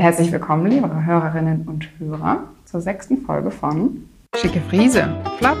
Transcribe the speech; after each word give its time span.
Herzlich 0.00 0.32
willkommen, 0.32 0.64
liebe 0.64 1.04
Hörerinnen 1.04 1.68
und 1.68 1.86
Hörer, 1.98 2.44
zur 2.64 2.80
sechsten 2.80 3.18
Folge 3.18 3.50
von 3.50 4.08
Schicke 4.34 4.62
Friese, 4.62 5.14
flott, 5.36 5.58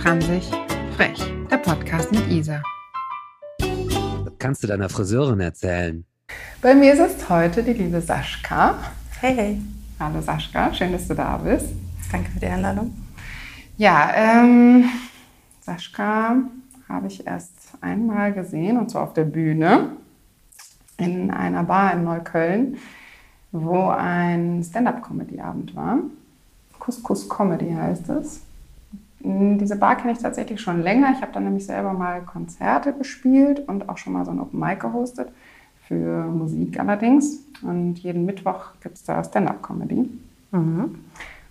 franzig, 0.00 0.50
frech, 0.96 1.22
der 1.48 1.58
Podcast 1.58 2.10
mit 2.10 2.26
Isa. 2.28 2.60
Was 3.60 4.32
kannst 4.40 4.64
du 4.64 4.66
deiner 4.66 4.88
Friseurin 4.88 5.38
erzählen? 5.38 6.04
Bei 6.60 6.74
mir 6.74 6.96
sitzt 6.96 7.28
heute 7.30 7.62
die 7.62 7.74
liebe 7.74 8.00
Saschka. 8.00 8.74
Hey, 9.20 9.36
hey. 9.36 9.62
Hallo 10.00 10.20
Saschka, 10.20 10.74
schön, 10.74 10.90
dass 10.90 11.06
du 11.06 11.14
da 11.14 11.36
bist. 11.36 11.68
Danke 12.10 12.32
für 12.32 12.40
die 12.40 12.46
Einladung. 12.46 12.92
Ja, 13.76 14.10
ähm, 14.16 14.86
Saschka 15.60 16.38
habe 16.88 17.06
ich 17.06 17.24
erst 17.24 17.52
einmal 17.80 18.32
gesehen 18.32 18.78
und 18.78 18.90
zwar 18.90 19.04
auf 19.04 19.14
der 19.14 19.26
Bühne 19.26 19.90
in 20.96 21.30
einer 21.30 21.62
Bar 21.62 21.92
in 21.92 22.02
Neukölln, 22.02 22.78
wo 23.64 23.88
ein 23.88 24.62
Stand-up-Comedy-Abend 24.62 25.74
war. 25.74 25.98
Couscous 26.78 27.28
Comedy 27.28 27.72
heißt 27.72 28.08
es. 28.10 28.42
Diese 29.20 29.76
Bar 29.76 29.96
kenne 29.96 30.12
ich 30.12 30.18
tatsächlich 30.18 30.60
schon 30.60 30.82
länger. 30.82 31.12
Ich 31.14 31.22
habe 31.22 31.32
da 31.32 31.40
nämlich 31.40 31.66
selber 31.66 31.92
mal 31.92 32.22
Konzerte 32.22 32.92
gespielt 32.92 33.66
und 33.66 33.88
auch 33.88 33.98
schon 33.98 34.12
mal 34.12 34.24
so 34.24 34.30
ein 34.30 34.40
Open 34.40 34.60
Mic 34.60 34.80
gehostet, 34.80 35.28
für 35.88 36.26
Musik 36.26 36.78
allerdings. 36.78 37.40
Und 37.62 37.98
jeden 37.98 38.24
Mittwoch 38.24 38.72
gibt 38.80 38.96
es 38.96 39.04
da 39.04 39.24
Stand-up-Comedy. 39.24 40.08
Mhm. 40.52 40.98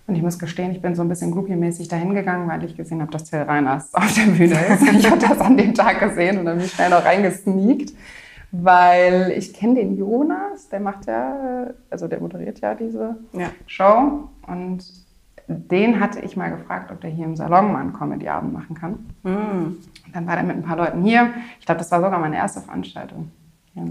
Und 0.06 0.14
ich 0.14 0.22
muss 0.22 0.38
gestehen, 0.38 0.70
ich 0.70 0.80
bin 0.80 0.94
so 0.94 1.02
ein 1.02 1.08
bisschen 1.08 1.32
groupie-mäßig 1.32 1.88
dahin 1.88 2.14
gegangen, 2.14 2.48
weil 2.48 2.62
ich 2.64 2.76
gesehen 2.76 3.00
habe, 3.00 3.10
dass 3.10 3.24
Till 3.24 3.40
Reiners 3.40 3.92
auf 3.94 4.14
der 4.14 4.30
Bühne 4.30 4.54
ist. 4.54 4.82
Ich 4.82 5.10
habe 5.10 5.20
das 5.20 5.38
an 5.40 5.56
dem 5.56 5.74
Tag 5.74 5.98
gesehen 6.00 6.38
und 6.38 6.44
dann 6.44 6.58
bin 6.58 6.66
ich 6.66 6.72
schnell 6.72 6.90
noch 6.90 7.04
reingesneakt, 7.04 7.92
weil 8.62 9.32
ich 9.36 9.52
kenne 9.52 9.74
den 9.74 9.96
Jonas, 9.96 10.68
der 10.68 10.80
macht 10.80 11.06
ja, 11.06 11.68
also 11.90 12.08
der 12.08 12.20
moderiert 12.20 12.60
ja 12.60 12.74
diese 12.74 13.16
ja. 13.32 13.48
Show 13.66 14.28
und 14.46 14.84
den 15.48 16.00
hatte 16.00 16.20
ich 16.20 16.36
mal 16.36 16.50
gefragt, 16.50 16.90
ob 16.90 17.00
der 17.00 17.10
hier 17.10 17.24
im 17.24 17.36
Salon 17.36 17.72
mal 17.72 17.80
einen 17.80 17.92
Comedy-Abend 17.92 18.52
machen 18.52 18.74
kann. 18.74 19.06
Mhm. 19.22 19.78
Dann 20.12 20.26
war 20.26 20.34
der 20.34 20.44
mit 20.44 20.56
ein 20.56 20.62
paar 20.62 20.76
Leuten 20.76 21.02
hier. 21.02 21.30
Ich 21.60 21.66
glaube, 21.66 21.78
das 21.78 21.90
war 21.92 22.00
sogar 22.00 22.18
meine 22.18 22.36
erste 22.36 22.60
Veranstaltung. 22.60 23.30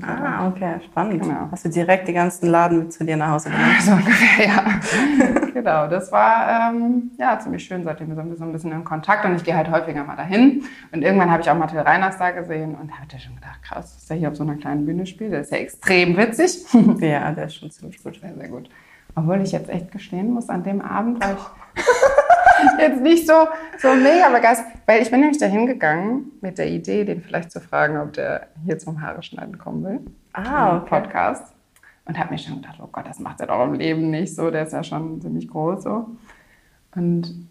Ah, 0.02 0.48
okay, 0.48 0.80
spannend. 0.84 1.22
Genau. 1.22 1.48
Hast 1.52 1.64
du 1.64 1.70
direkt 1.70 2.08
die 2.08 2.14
ganzen 2.14 2.48
Laden 2.48 2.80
mit 2.80 2.94
zu 2.94 3.06
dir 3.06 3.18
nach 3.18 3.32
Hause 3.32 3.50
genommen? 3.52 3.76
So 3.80 3.92
ungefähr, 3.92 4.48
ja. 4.48 4.64
genau, 5.54 5.88
das 5.88 6.12
war 6.12 6.72
ähm, 6.72 7.12
ja, 7.20 7.38
ziemlich 7.38 7.64
schön, 7.64 7.84
seitdem 7.84 8.08
wir 8.08 8.16
so 8.36 8.44
ein 8.44 8.52
bisschen 8.52 8.72
in 8.72 8.84
Kontakt 8.84 9.26
und 9.26 9.36
ich 9.36 9.44
gehe 9.44 9.56
halt 9.56 9.70
häufiger 9.70 10.04
mal 10.04 10.16
dahin. 10.16 10.64
Und 10.92 11.04
irgendwann 11.04 11.30
habe 11.30 11.44
ich 11.44 11.50
auch 11.50 11.56
Mathilde 11.56 11.86
Reiners 11.86 12.18
da 12.18 12.32
gesehen 12.32 12.74
und 12.74 12.92
habe 12.92 13.08
ja 13.12 13.20
schon 13.20 13.36
gedacht, 13.36 13.62
krass, 13.62 13.94
dass 13.96 14.08
der 14.08 14.18
hier 14.18 14.30
auf 14.30 14.36
so 14.36 14.44
einer 14.44 14.56
kleinen 14.56 14.86
Bühne 14.86 15.06
spielt. 15.06 15.34
Der 15.34 15.42
ist 15.42 15.52
ja 15.52 15.58
extrem 15.58 16.18
witzig. 16.18 16.66
ja, 17.00 17.32
der 17.32 17.46
ist 17.46 17.56
schon 17.56 17.70
ziemlich 17.70 18.02
gut. 18.02 18.20
Sehr, 18.20 18.34
sehr 18.34 18.48
gut. 18.48 18.70
Obwohl 19.14 19.42
ich 19.42 19.52
jetzt 19.52 19.70
echt 19.70 19.92
gestehen 19.92 20.34
muss, 20.34 20.50
an 20.50 20.64
dem 20.64 20.82
Abend 20.82 21.24
war 21.24 21.34
ich 21.34 21.84
jetzt 22.80 23.02
nicht 23.02 23.28
so, 23.28 23.48
so 23.78 23.94
mega 23.96 24.30
begeistert. 24.30 24.68
Weil 24.86 25.02
ich 25.02 25.12
bin 25.12 25.20
nämlich 25.22 25.40
dahin 25.40 25.66
gegangen 25.66 26.32
mit 26.42 26.58
der 26.58 26.68
Idee, 26.68 27.04
den 27.04 27.22
vielleicht 27.22 27.52
zu 27.52 27.60
fragen, 27.60 27.98
ob 27.98 28.14
der 28.14 28.48
hier 28.66 28.78
zum 28.78 29.02
Haare 29.02 29.24
schneiden 29.24 29.58
kommen 29.58 29.84
will. 29.84 30.00
Ah, 30.34 30.78
okay. 30.78 30.90
Podcast. 30.90 31.54
Und 32.06 32.20
habe 32.20 32.32
mir 32.32 32.38
schon 32.38 32.62
gedacht, 32.62 32.80
oh 32.82 32.90
Gott, 32.92 33.08
das 33.08 33.20
macht 33.20 33.40
er 33.42 33.48
doch 33.48 33.64
im 33.64 33.74
Leben 33.74 34.12
nicht 34.12 34.36
so. 34.36 34.52
Der 34.52 34.64
ist 34.64 34.74
ja 34.74 34.84
schon 34.84 35.22
ziemlich 35.22 35.48
groß 35.48 35.84
so. 35.84 36.08
Und 36.96 37.48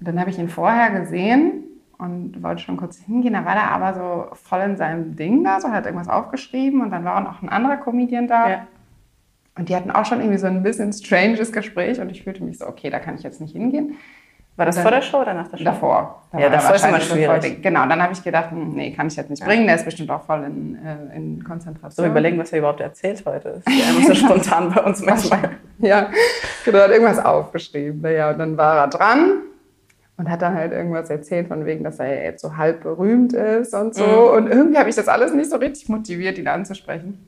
dann 0.00 0.18
habe 0.18 0.30
ich 0.30 0.38
ihn 0.38 0.48
vorher 0.48 0.90
gesehen 0.98 1.64
und 1.98 2.42
wollte 2.42 2.62
schon 2.62 2.76
kurz 2.76 2.96
hingehen. 2.98 3.34
Da 3.34 3.44
war 3.44 3.56
er 3.56 3.70
aber 3.70 3.94
so 3.94 4.36
voll 4.36 4.60
in 4.60 4.76
seinem 4.76 5.16
Ding 5.16 5.44
da, 5.44 5.60
so 5.60 5.70
hat 5.70 5.84
irgendwas 5.84 6.08
aufgeschrieben 6.08 6.80
und 6.80 6.90
dann 6.90 7.04
war 7.04 7.16
auch 7.16 7.24
noch 7.24 7.42
ein 7.42 7.48
anderer 7.48 7.76
Comedian 7.76 8.28
da. 8.28 8.50
Ja. 8.50 8.66
Und 9.56 9.68
die 9.68 9.74
hatten 9.74 9.90
auch 9.90 10.04
schon 10.04 10.20
irgendwie 10.20 10.38
so 10.38 10.46
ein 10.46 10.62
bisschen 10.62 10.92
stranges 10.92 11.52
Gespräch 11.52 12.00
und 12.00 12.10
ich 12.10 12.22
fühlte 12.22 12.44
mich 12.44 12.58
so, 12.58 12.66
okay, 12.66 12.90
da 12.90 13.00
kann 13.00 13.16
ich 13.16 13.24
jetzt 13.24 13.40
nicht 13.40 13.52
hingehen. 13.52 13.96
War 14.58 14.66
das 14.66 14.74
dann, 14.74 14.82
vor 14.82 14.90
der 14.90 15.02
Show 15.02 15.20
oder 15.20 15.34
nach 15.34 15.46
der 15.46 15.56
Show? 15.56 15.64
Davor. 15.64 16.22
Da 16.32 16.38
ja, 16.40 16.48
davor 16.48 16.74
ist 16.74 16.84
immer 16.84 17.00
schwierig. 17.00 17.46
Voll, 17.46 17.56
genau, 17.62 17.86
dann 17.86 18.02
habe 18.02 18.12
ich 18.12 18.24
gedacht, 18.24 18.50
hm, 18.50 18.72
nee, 18.72 18.90
kann 18.90 19.06
ich 19.06 19.14
jetzt 19.14 19.30
nicht 19.30 19.38
ja. 19.38 19.46
bringen. 19.46 19.66
Der 19.66 19.76
ist 19.76 19.84
bestimmt 19.84 20.10
auch 20.10 20.24
voll 20.24 20.42
in, 20.42 20.76
äh, 20.84 21.16
in 21.16 21.44
Konzentration. 21.44 22.04
So 22.04 22.10
überlegen, 22.10 22.36
was 22.38 22.50
er 22.50 22.58
überhaupt 22.58 22.80
erzählt 22.80 23.22
heute. 23.24 23.50
ist 23.50 23.68
ja 23.68 23.96
immer 23.96 24.06
so 24.08 24.14
spontan 24.26 24.74
bei 24.74 24.82
uns 24.82 25.00
manchmal. 25.00 25.50
ja, 25.78 26.10
genau, 26.64 26.80
hat 26.80 26.90
irgendwas 26.90 27.24
aufgeschrieben. 27.24 28.04
Ja, 28.12 28.30
und 28.30 28.40
dann 28.40 28.56
war 28.56 28.78
er 28.78 28.88
dran 28.88 29.42
und 30.16 30.28
hat 30.28 30.42
dann 30.42 30.54
halt 30.54 30.72
irgendwas 30.72 31.08
erzählt 31.08 31.46
von 31.46 31.64
wegen, 31.64 31.84
dass 31.84 32.00
er 32.00 32.24
jetzt 32.24 32.42
so 32.42 32.56
halb 32.56 32.82
berühmt 32.82 33.34
ist 33.34 33.72
und 33.74 33.94
so. 33.94 34.04
Mhm. 34.04 34.36
Und 34.38 34.48
irgendwie 34.48 34.78
habe 34.78 34.90
ich 34.90 34.96
das 34.96 35.06
alles 35.06 35.32
nicht 35.32 35.50
so 35.50 35.56
richtig 35.58 35.88
motiviert, 35.88 36.36
ihn 36.36 36.48
anzusprechen. 36.48 37.24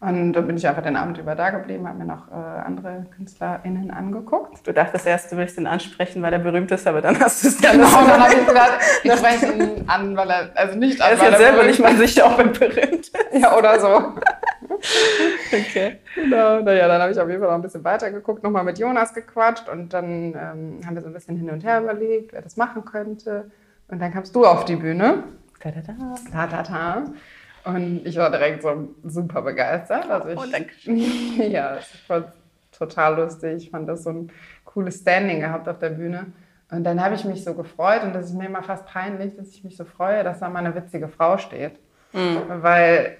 Und 0.00 0.32
dann 0.32 0.46
bin 0.46 0.56
ich 0.56 0.68
einfach 0.68 0.82
den 0.82 0.94
Abend 0.94 1.18
über 1.18 1.34
da 1.34 1.50
geblieben, 1.50 1.88
habe 1.88 1.98
mir 1.98 2.04
noch 2.04 2.30
äh, 2.30 2.34
andere 2.34 3.06
KünstlerInnen 3.16 3.90
angeguckt. 3.90 4.64
Du 4.64 4.72
dachtest 4.72 5.08
erst, 5.08 5.32
du 5.32 5.36
willst 5.36 5.58
ihn 5.58 5.66
ansprechen, 5.66 6.22
weil 6.22 6.32
er 6.32 6.38
berühmt 6.38 6.70
ist, 6.70 6.86
aber 6.86 7.02
dann 7.02 7.18
hast 7.18 7.42
du 7.42 7.48
es 7.48 7.58
dann 7.58 7.72
Genau, 7.72 8.06
dann 8.06 8.22
habe 8.22 8.32
ich 8.32 8.46
gedacht, 8.46 8.78
ich 9.02 9.12
spreche 9.12 9.52
ihn 9.52 9.84
an, 9.88 10.16
weil 10.16 10.30
er, 10.30 10.50
also 10.54 10.78
nicht 10.78 11.00
an, 11.00 11.08
Er 11.08 11.14
ist 11.14 11.22
ja 11.24 11.36
selber 11.36 11.64
nicht 11.64 11.80
mal 11.80 11.96
sicher, 11.96 12.26
ob 12.26 12.38
er 12.38 12.46
berühmt 12.46 13.08
ist. 13.08 13.16
Ja, 13.32 13.56
oder 13.56 13.80
so. 13.80 13.88
okay. 15.52 15.98
Genau, 16.14 16.60
naja, 16.60 16.86
dann 16.86 17.02
habe 17.02 17.10
ich 17.10 17.18
auf 17.18 17.28
jeden 17.28 17.40
Fall 17.40 17.48
noch 17.48 17.56
ein 17.56 17.62
bisschen 17.62 17.82
weiter 17.82 18.12
geguckt, 18.12 18.44
nochmal 18.44 18.62
mit 18.62 18.78
Jonas 18.78 19.12
gequatscht 19.12 19.68
und 19.68 19.92
dann 19.92 20.06
ähm, 20.06 20.80
haben 20.86 20.94
wir 20.94 21.02
so 21.02 21.08
ein 21.08 21.12
bisschen 21.12 21.36
hin 21.36 21.50
und 21.50 21.64
her 21.64 21.80
überlegt, 21.80 22.32
wer 22.32 22.42
das 22.42 22.56
machen 22.56 22.84
könnte. 22.84 23.50
Und 23.88 24.00
dann 24.00 24.12
kamst 24.12 24.36
du 24.36 24.44
auf 24.44 24.64
die 24.64 24.76
Bühne. 24.76 25.24
Ta 25.58 25.72
ta 25.72 25.80
ta. 25.80 25.94
Ta 26.30 26.46
ta 26.46 26.62
ta. 26.62 27.02
Und 27.64 28.02
ich 28.04 28.16
war 28.16 28.30
direkt 28.30 28.62
so 28.62 28.94
super 29.04 29.42
begeistert. 29.42 30.08
Also 30.10 30.28
ich, 30.28 30.38
oh, 30.38 30.44
danke. 30.50 30.72
ja, 31.48 31.78
ich 31.78 31.86
fand 32.06 32.26
total 32.72 33.16
lustig. 33.16 33.64
Ich 33.64 33.70
fand 33.70 33.88
das 33.88 34.04
so 34.04 34.10
ein 34.10 34.32
cooles 34.64 35.00
Standing 35.00 35.40
gehabt 35.40 35.68
auf 35.68 35.78
der 35.78 35.90
Bühne. 35.90 36.26
Und 36.70 36.84
dann 36.84 37.02
habe 37.02 37.14
ich 37.14 37.24
mich 37.24 37.44
so 37.44 37.54
gefreut 37.54 38.02
und 38.02 38.14
das 38.14 38.26
ist 38.26 38.34
mir 38.34 38.46
immer 38.46 38.62
fast 38.62 38.86
peinlich, 38.86 39.34
dass 39.36 39.48
ich 39.48 39.64
mich 39.64 39.76
so 39.76 39.84
freue, 39.84 40.22
dass 40.22 40.40
da 40.40 40.50
mal 40.50 40.58
eine 40.58 40.74
witzige 40.74 41.08
Frau 41.08 41.38
steht. 41.38 41.78
Mhm. 42.12 42.42
Weil 42.48 43.16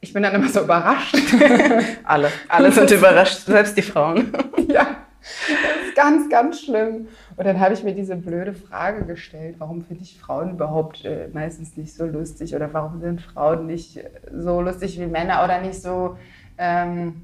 ich 0.00 0.12
bin 0.12 0.22
dann 0.22 0.34
immer 0.34 0.48
so 0.48 0.60
überrascht. 0.60 1.16
alle, 2.04 2.30
alle 2.48 2.72
sind 2.72 2.90
überrascht, 2.98 3.46
selbst 3.46 3.76
die 3.76 3.82
Frauen. 3.82 4.32
ja, 4.68 4.86
das 5.22 5.88
ist 5.88 5.96
ganz, 5.96 6.28
ganz 6.28 6.60
schlimm. 6.60 7.08
Und 7.42 7.48
dann 7.48 7.58
habe 7.58 7.74
ich 7.74 7.82
mir 7.82 7.92
diese 7.92 8.14
blöde 8.14 8.54
Frage 8.54 9.04
gestellt, 9.04 9.56
warum 9.58 9.82
finde 9.82 10.04
ich 10.04 10.16
Frauen 10.16 10.52
überhaupt 10.52 11.04
äh, 11.04 11.26
meistens 11.32 11.76
nicht 11.76 11.92
so 11.92 12.06
lustig 12.06 12.54
oder 12.54 12.72
warum 12.72 13.00
sind 13.00 13.20
Frauen 13.20 13.66
nicht 13.66 13.98
so 14.32 14.60
lustig 14.60 15.00
wie 15.00 15.06
Männer 15.06 15.42
oder 15.42 15.60
nicht 15.60 15.82
so, 15.82 16.16
ähm, 16.56 17.22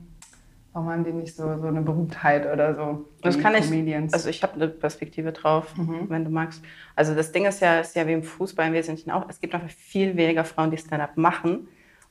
warum 0.73 0.91
haben 0.91 1.05
die 1.05 1.13
nicht 1.13 1.37
so, 1.37 1.45
so 1.61 1.69
eine 1.69 1.83
Berühmtheit 1.83 2.53
oder 2.53 2.75
so? 2.75 3.05
Das 3.23 3.39
kann 3.39 3.55
Comedians? 3.55 4.11
ich, 4.11 4.15
also 4.15 4.29
ich 4.29 4.43
habe 4.43 4.55
eine 4.55 4.67
Perspektive 4.67 5.31
drauf, 5.31 5.77
mhm. 5.77 6.07
wenn 6.09 6.25
du 6.25 6.33
magst. 6.33 6.65
Also 6.97 7.15
das 7.15 7.31
Ding 7.31 7.47
ist 7.47 7.61
ja, 7.61 7.79
ist 7.79 7.95
ja 7.95 8.05
wie 8.09 8.15
im 8.15 8.25
Fußball 8.25 8.67
im 8.67 8.73
Wesentlichen 8.73 9.13
auch, 9.13 9.25
es 9.29 9.39
gibt 9.39 9.55
einfach 9.55 9.71
viel 9.71 10.17
weniger 10.17 10.43
Frauen, 10.45 10.73
die 10.73 10.79
Stand-up 10.79 11.17
machen 11.17 11.69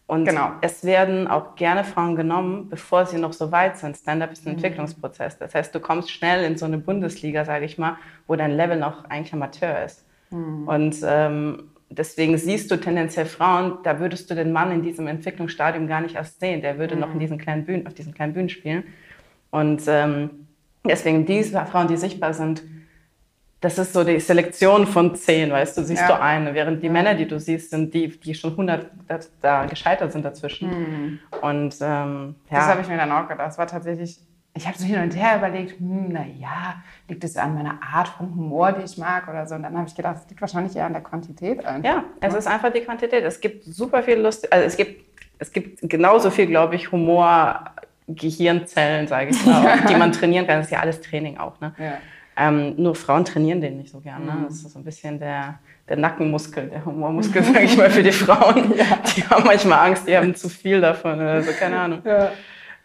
und 0.07 0.23
genau. 0.23 0.53
es 0.61 0.85
werden 0.85 1.27
auch 1.27 1.55
gerne 1.55 1.83
Frauen 1.83 2.15
genommen, 2.15 2.69
bevor 2.69 3.05
sie 3.05 3.17
noch 3.17 3.33
so 3.33 3.51
weit 3.51 3.77
sind. 3.77 3.97
Stand-up 3.97 4.31
ist 4.31 4.47
ein 4.47 4.51
mhm. 4.51 4.55
Entwicklungsprozess. 4.55 5.37
Das 5.37 5.53
heißt, 5.53 5.75
du 5.75 5.81
kommst 5.81 6.09
schnell 6.09 6.45
in 6.45 6.57
so 6.57 6.65
eine 6.65 6.77
Bundesliga, 6.77 7.43
sage 7.43 7.65
ich 7.65 7.77
mal, 7.77 7.97
wo 8.25 8.37
dein 8.37 8.55
Level 8.55 8.79
noch 8.79 9.03
eigentlich 9.05 9.33
Amateur 9.33 9.83
ist. 9.83 10.05
Mhm. 10.31 10.65
Und 10.65 10.95
ähm, 11.03 11.71
deswegen 11.89 12.37
siehst 12.37 12.71
du 12.71 12.77
tendenziell 12.77 13.25
Frauen, 13.25 13.79
da 13.83 13.99
würdest 13.99 14.31
du 14.31 14.35
den 14.35 14.53
Mann 14.53 14.71
in 14.71 14.81
diesem 14.81 15.07
Entwicklungsstadium 15.07 15.87
gar 15.87 15.99
nicht 15.99 16.15
erst 16.15 16.39
sehen. 16.39 16.61
Der 16.61 16.79
würde 16.79 16.95
mhm. 16.95 17.01
noch 17.01 17.11
in 17.11 17.19
diesen 17.19 17.37
kleinen 17.37 17.65
Bühnen, 17.65 17.85
auf 17.85 17.93
diesen 17.93 18.13
kleinen 18.13 18.33
Bühnen 18.33 18.49
spielen. 18.49 18.85
Und 19.51 19.81
ähm, 19.87 20.47
deswegen 20.85 21.25
diese 21.25 21.65
Frauen, 21.65 21.89
die 21.89 21.97
sichtbar 21.97 22.33
sind, 22.33 22.63
das 23.59 23.79
ist 23.79 23.93
so 23.93 24.03
die 24.03 24.19
Selektion 24.19 24.85
von 24.85 25.15
zehn, 25.15 25.51
weißt 25.51 25.77
du, 25.77 25.83
siehst 25.83 26.01
ja. 26.01 26.07
du 26.07 26.21
eine, 26.21 26.53
während 26.53 26.83
die 26.83 26.89
Männer, 26.89 27.15
die 27.15 27.27
du 27.27 27.39
siehst, 27.39 27.71
sind 27.71 27.93
die, 27.93 28.07
die 28.07 28.35
schon 28.35 28.51
100 28.51 28.91
da, 29.07 29.19
da 29.41 29.65
gescheitert 29.65 30.11
sind 30.11 30.23
dazwischen. 30.23 30.69
Mhm. 30.69 31.19
Und 31.41 31.75
ähm, 31.81 32.35
ja. 32.51 32.57
Das 32.57 32.67
habe 32.67 32.81
ich 32.81 32.87
mir 32.87 32.97
dann 32.97 33.11
auch 33.11 33.27
gedacht. 33.27 33.47
Das 33.47 33.57
war 33.57 33.65
tatsächlich, 33.65 34.19
ich 34.53 34.67
habe 34.67 34.77
so 34.77 34.85
hin 34.85 35.01
und 35.01 35.15
her 35.15 35.37
überlegt, 35.37 35.79
hm, 35.79 36.09
naja, 36.09 36.83
liegt 37.07 37.23
es 37.23 37.35
an 37.35 37.55
meiner 37.55 37.79
Art 37.81 38.09
von 38.09 38.29
Humor, 38.35 38.73
die 38.73 38.83
ich 38.83 38.95
mag 38.99 39.27
oder 39.27 39.47
so. 39.47 39.55
Und 39.55 39.63
dann 39.63 39.75
habe 39.75 39.87
ich 39.87 39.95
gedacht, 39.95 40.17
es 40.23 40.29
liegt 40.29 40.41
wahrscheinlich 40.41 40.75
eher 40.75 40.85
an 40.85 40.93
der 40.93 41.01
Quantität. 41.01 41.65
Einfach. 41.65 41.89
Ja, 41.89 42.03
es 42.21 42.35
ist 42.35 42.47
einfach 42.47 42.71
die 42.71 42.81
Quantität. 42.81 43.23
Es 43.23 43.39
gibt 43.39 43.63
super 43.63 44.03
viel 44.03 44.19
Lust, 44.19 44.51
also 44.53 44.65
es 44.65 44.77
gibt, 44.77 45.03
es 45.39 45.51
gibt 45.51 45.79
genauso 45.89 46.29
viel, 46.29 46.45
glaube 46.45 46.75
ich, 46.75 46.91
Humor, 46.91 47.71
Gehirnzellen, 48.07 49.07
sage 49.07 49.31
ich 49.31 49.45
mal, 49.47 49.79
die 49.89 49.95
man 49.95 50.11
trainieren 50.11 50.45
kann. 50.45 50.57
Das 50.57 50.67
ist 50.67 50.71
ja 50.71 50.79
alles 50.79 51.01
Training 51.01 51.39
auch. 51.39 51.59
Ne? 51.59 51.73
Ja. 51.79 51.97
Ähm, 52.39 52.75
nur 52.77 52.93
Frauen 52.93 53.25
trainieren 53.25 53.61
den 53.61 53.77
nicht 53.77 53.91
so 53.91 53.99
gern. 53.99 54.25
Ne? 54.25 54.31
Mhm. 54.31 54.43
Das 54.45 54.55
ist 54.57 54.71
so 54.71 54.77
ein 54.77 54.85
bisschen 54.85 55.19
der, 55.19 55.57
der 55.89 55.97
Nackenmuskel, 55.97 56.69
der 56.69 56.85
Humormuskel, 56.85 57.43
sage 57.43 57.61
ich 57.61 57.75
mal, 57.75 57.89
für 57.89 58.03
die 58.03 58.11
Frauen. 58.11 58.77
ja. 58.77 58.85
Die 59.15 59.23
haben 59.23 59.43
manchmal 59.43 59.87
Angst, 59.87 60.07
die 60.07 60.15
haben 60.15 60.35
zu 60.35 60.47
viel 60.47 60.79
davon 60.79 61.15
oder 61.15 61.41
so, 61.41 61.51
keine 61.51 61.79
Ahnung. 61.79 62.01
Ja. 62.05 62.31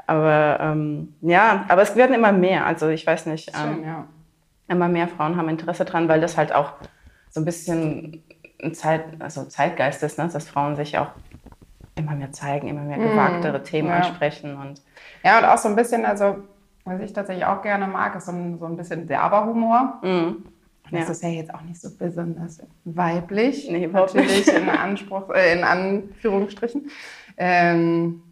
Aber 0.06 0.58
ähm, 0.60 1.14
ja, 1.20 1.66
aber 1.69 1.82
es 1.82 1.94
werden 1.96 2.14
immer 2.14 2.32
mehr. 2.32 2.66
Also 2.66 2.88
ich 2.88 3.06
weiß 3.06 3.26
nicht, 3.26 3.49
ähm, 3.49 3.75
Schön, 3.75 3.84
ja. 3.84 4.06
immer 4.69 4.88
mehr 4.88 5.06
Frauen 5.08 5.37
haben 5.37 5.49
Interesse 5.49 5.84
dran, 5.84 6.08
weil 6.08 6.20
das 6.20 6.37
halt 6.37 6.54
auch 6.54 6.72
so 7.31 7.40
ein 7.40 7.44
bisschen 7.44 8.22
ein 8.62 8.75
Zeit, 8.75 9.04
also 9.19 9.44
Zeitgeist 9.44 10.02
ist, 10.02 10.19
ne? 10.19 10.28
dass 10.32 10.49
Frauen 10.49 10.76
sich 10.76 10.96
auch 10.99 11.08
immer 11.94 12.12
mehr 12.12 12.32
zeigen, 12.32 12.69
immer 12.69 12.82
mehr 12.82 12.96
mhm. 12.96 13.10
gewagtere 13.10 13.58
mm, 13.58 13.64
Themen 13.64 13.90
ansprechen 13.90 14.56
und 14.56 14.81
Ja, 15.22 15.38
und 15.38 15.44
auch 15.44 15.58
so 15.58 15.69
ein 15.69 15.76
bisschen, 15.76 16.06
also 16.06 16.37
was 16.84 17.00
ich 17.00 17.12
tatsächlich 17.12 17.44
auch 17.44 17.62
gerne 17.62 17.87
mag, 17.87 18.14
ist 18.17 18.26
so 18.26 18.32
ein, 18.32 18.58
so 18.58 18.67
ein 18.67 18.76
bisschen 18.76 19.06
derber 19.06 19.46
Humor. 19.46 20.00
Ja. 20.02 21.00
Das 21.00 21.11
ist 21.11 21.23
ja 21.23 21.31
jetzt 21.31 21.55
auch 21.55 21.62
nicht 21.62 21.81
so 21.81 21.88
besonders 21.96 22.61
weiblich. 22.84 23.70
Nee, 23.70 23.87
natürlich 23.87 24.46
in 24.49 24.69
Anspruch, 24.69 25.31
äh, 25.31 25.56
in 25.56 25.64
Anführungsstrichen. 25.64 26.90
Ähm, 27.38 28.23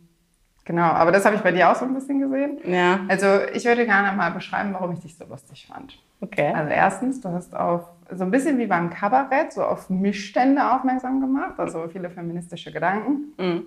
genau, 0.65 0.83
aber 0.83 1.11
das 1.11 1.25
habe 1.25 1.37
ich 1.37 1.43
bei 1.43 1.53
dir 1.53 1.71
auch 1.71 1.77
so 1.77 1.87
ein 1.87 1.95
bisschen 1.95 2.21
gesehen. 2.21 2.59
Ja. 2.65 3.01
Also 3.09 3.27
ich 3.55 3.65
würde 3.65 3.87
gerne 3.87 4.15
mal 4.17 4.31
beschreiben, 4.31 4.75
warum 4.75 4.93
ich 4.93 5.01
dich 5.01 5.17
so 5.17 5.25
lustig 5.25 5.67
fand. 5.73 5.99
Okay. 6.21 6.53
Also 6.53 6.71
erstens, 6.71 7.21
du 7.21 7.31
hast 7.31 7.57
auf 7.57 7.89
so 8.13 8.25
ein 8.25 8.31
bisschen 8.31 8.59
wie 8.59 8.67
beim 8.67 8.91
Kabarett 8.91 9.53
so 9.53 9.65
auf 9.65 9.89
Missstände 9.89 10.73
aufmerksam 10.73 11.21
gemacht, 11.21 11.55
also 11.59 11.89
viele 11.89 12.11
feministische 12.11 12.73
Gedanken. 12.73 13.33
Mhm. 13.39 13.63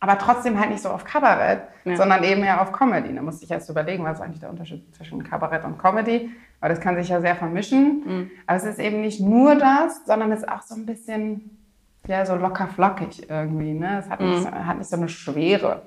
Aber 0.00 0.18
trotzdem 0.18 0.58
halt 0.58 0.70
nicht 0.70 0.82
so 0.82 0.90
auf 0.90 1.04
Kabarett, 1.04 1.62
ja. 1.84 1.96
sondern 1.96 2.22
eben 2.24 2.42
eher 2.42 2.60
auf 2.60 2.72
Comedy. 2.72 3.14
Da 3.14 3.22
musste 3.22 3.44
ich 3.44 3.50
erst 3.50 3.70
überlegen, 3.70 4.04
was 4.04 4.18
ist 4.18 4.24
eigentlich 4.24 4.40
der 4.40 4.50
Unterschied 4.50 4.94
zwischen 4.94 5.24
Kabarett 5.24 5.64
und 5.64 5.78
Comedy. 5.78 6.30
Weil 6.60 6.70
das 6.70 6.80
kann 6.80 6.96
sich 6.96 7.08
ja 7.08 7.20
sehr 7.20 7.36
vermischen. 7.36 8.02
Mhm. 8.04 8.30
Aber 8.46 8.56
es 8.56 8.64
ist 8.64 8.78
eben 8.78 9.00
nicht 9.00 9.20
nur 9.20 9.54
das, 9.54 10.04
sondern 10.06 10.32
es 10.32 10.40
ist 10.40 10.48
auch 10.48 10.62
so 10.62 10.74
ein 10.74 10.86
bisschen, 10.86 11.58
ja, 12.06 12.24
so 12.26 12.34
locker 12.34 12.66
flockig 12.66 13.28
irgendwie. 13.30 13.72
Ne? 13.72 13.98
Es 13.98 14.10
hat, 14.10 14.20
mhm. 14.20 14.30
nicht, 14.30 14.50
hat 14.50 14.78
nicht 14.78 14.90
so 14.90 14.96
eine 14.96 15.08
Schwere. 15.08 15.82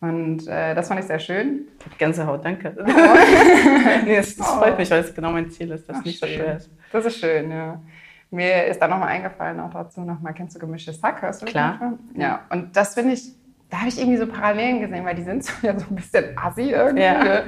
Und 0.00 0.46
äh, 0.48 0.74
das 0.74 0.88
fand 0.88 1.00
ich 1.00 1.06
sehr 1.06 1.18
schön. 1.18 1.68
Ich 1.78 1.86
habe 1.86 1.96
Gänsehaut, 1.96 2.44
danke. 2.44 2.76
Oh. 2.78 2.84
nee, 4.04 4.16
das, 4.16 4.36
das 4.36 4.46
oh. 4.50 4.58
freut 4.58 4.78
mich, 4.78 4.90
weil 4.90 5.00
es 5.00 5.14
genau 5.14 5.30
mein 5.30 5.50
Ziel 5.50 5.70
ist, 5.70 5.88
dass 5.88 5.98
es 5.98 6.04
nicht 6.04 6.18
schön. 6.18 6.28
so 6.28 6.34
schwer 6.34 6.56
ist. 6.56 6.70
Das 6.92 7.04
ist 7.06 7.18
schön, 7.18 7.50
ja. 7.50 7.80
Mir 8.30 8.66
ist 8.66 8.80
da 8.80 8.88
nochmal 8.88 9.08
eingefallen, 9.08 9.60
auch 9.60 9.70
dazu 9.70 10.00
nochmal, 10.00 10.34
kennst 10.34 10.56
du 10.56 10.60
gemischtes 10.60 11.02
Hack? 11.02 11.22
Hörst 11.22 11.42
du 11.42 11.46
Klar. 11.46 11.98
Ja, 12.14 12.40
und 12.50 12.76
das 12.76 12.94
finde 12.94 13.12
ich, 13.12 13.32
da 13.70 13.78
habe 13.78 13.88
ich 13.88 13.98
irgendwie 13.98 14.18
so 14.18 14.26
Parallelen 14.26 14.80
gesehen, 14.80 15.04
weil 15.04 15.14
die 15.14 15.22
sind 15.22 15.44
so, 15.44 15.52
ja, 15.66 15.78
so 15.78 15.86
ein 15.90 15.96
bisschen 15.96 16.36
assi 16.36 16.70
irgendwie. 16.70 17.02
Ja. 17.02 17.24
Ne? 17.24 17.42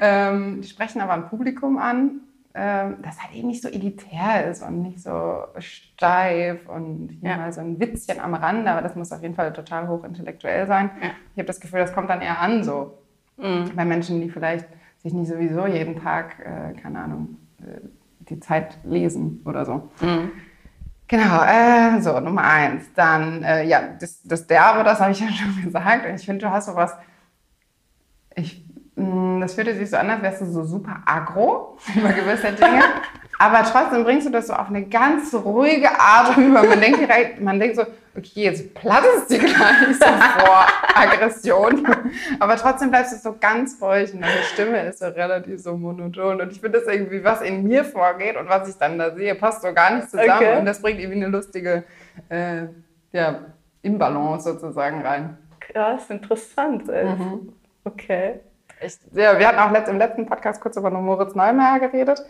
Ähm, 0.00 0.60
die 0.60 0.68
sprechen 0.68 1.00
aber 1.00 1.14
ein 1.14 1.28
Publikum 1.28 1.78
an, 1.78 2.20
ähm, 2.54 2.98
das 3.02 3.20
halt 3.20 3.34
eben 3.34 3.48
nicht 3.48 3.62
so 3.62 3.68
elitär 3.68 4.48
ist 4.48 4.62
und 4.62 4.82
nicht 4.82 5.00
so 5.00 5.42
steif 5.58 6.68
und 6.68 7.18
hier 7.20 7.30
ja. 7.30 7.36
mal 7.36 7.52
so 7.52 7.60
ein 7.60 7.80
Witzchen 7.80 8.20
am 8.20 8.34
Rande, 8.34 8.70
aber 8.70 8.82
das 8.82 8.94
muss 8.94 9.10
auf 9.10 9.22
jeden 9.22 9.34
Fall 9.34 9.52
total 9.52 9.88
hochintellektuell 9.88 10.66
sein. 10.66 10.90
Ja. 11.02 11.08
Ich 11.32 11.38
habe 11.38 11.46
das 11.46 11.60
Gefühl, 11.60 11.80
das 11.80 11.92
kommt 11.92 12.10
dann 12.10 12.20
eher 12.20 12.40
an 12.40 12.62
so. 12.62 12.98
Mhm. 13.36 13.72
Bei 13.74 13.84
Menschen, 13.84 14.20
die 14.20 14.30
vielleicht 14.30 14.66
sich 15.02 15.12
nicht 15.12 15.28
sowieso 15.28 15.66
jeden 15.66 16.00
Tag, 16.00 16.38
äh, 16.38 16.80
keine 16.80 17.00
Ahnung, 17.00 17.36
äh, 17.60 17.80
die 18.24 18.40
Zeit 18.40 18.78
lesen 18.84 19.42
oder 19.44 19.64
so. 19.64 19.90
Mhm. 20.00 20.32
Genau, 21.06 21.42
äh, 21.44 22.00
so 22.00 22.18
Nummer 22.20 22.44
eins. 22.44 22.92
Dann, 22.94 23.42
äh, 23.42 23.64
ja, 23.64 23.82
das, 24.00 24.22
das 24.22 24.46
Derbe, 24.46 24.84
das 24.84 25.00
habe 25.00 25.12
ich 25.12 25.20
ja 25.20 25.28
schon 25.28 25.62
gesagt. 25.62 26.06
Und 26.06 26.14
ich 26.14 26.24
finde, 26.24 26.46
du 26.46 26.50
hast 26.50 26.66
sowas, 26.66 26.94
ich, 28.34 28.64
mh, 28.96 29.04
mm, 29.04 29.40
das 29.40 29.54
fühlte 29.54 29.74
sich 29.74 29.90
so 29.90 29.96
an, 29.96 30.10
als 30.10 30.22
wärst 30.22 30.42
du 30.42 30.46
so 30.46 30.64
super 30.64 31.02
aggro 31.04 31.78
über 31.94 32.12
gewisse 32.12 32.52
Dinge. 32.52 32.82
Aber 33.44 33.62
trotzdem 33.62 34.04
bringst 34.04 34.26
du 34.26 34.30
das 34.30 34.46
so 34.46 34.54
auf 34.54 34.68
eine 34.68 34.84
ganz 34.86 35.34
ruhige 35.34 35.90
Art 36.00 36.34
rüber. 36.34 36.62
Man 36.62 36.80
denkt 36.80 37.00
direkt, 37.00 37.42
man 37.42 37.60
denkt 37.60 37.76
so, 37.76 37.82
okay, 38.16 38.44
jetzt 38.44 38.72
plattest 38.72 39.30
du 39.30 39.38
gleich 39.38 39.98
so 40.00 40.06
vor 40.06 40.66
Aggression. 40.94 41.86
Aber 42.40 42.56
trotzdem 42.56 42.88
bleibst 42.88 43.12
du 43.12 43.16
so 43.18 43.36
ganz 43.38 43.76
ruhig 43.82 44.14
und 44.14 44.22
deine 44.22 44.42
Stimme 44.54 44.80
ist 44.86 45.00
so 45.00 45.06
relativ 45.06 45.60
so 45.60 45.76
monoton. 45.76 46.40
Und 46.40 46.52
ich 46.52 46.60
finde 46.60 46.80
das 46.80 46.88
irgendwie, 46.88 47.22
was 47.22 47.42
in 47.42 47.64
mir 47.64 47.84
vorgeht 47.84 48.38
und 48.38 48.48
was 48.48 48.66
ich 48.66 48.76
dann 48.76 48.98
da 48.98 49.14
sehe, 49.14 49.34
passt 49.34 49.60
so 49.60 49.74
gar 49.74 49.94
nicht 49.94 50.08
zusammen. 50.08 50.30
Okay. 50.30 50.58
Und 50.58 50.64
das 50.64 50.80
bringt 50.80 50.98
irgendwie 50.98 51.22
eine 51.22 51.28
lustige, 51.28 51.84
äh, 52.30 52.62
ja, 53.12 53.40
Imbalance 53.82 54.50
sozusagen 54.52 55.02
rein. 55.02 55.36
Krass, 55.60 56.08
interessant. 56.08 56.86
Mhm. 56.86 57.52
Okay. 57.84 58.40
Ich, 58.80 58.98
ja, 59.12 59.38
wir 59.38 59.46
hatten 59.46 59.58
auch 59.58 59.88
im 59.88 59.98
letzten 59.98 60.24
Podcast 60.24 60.62
kurz 60.62 60.78
über 60.78 60.90
Moritz 60.90 61.34
Neumeier 61.34 61.78
geredet. 61.78 62.24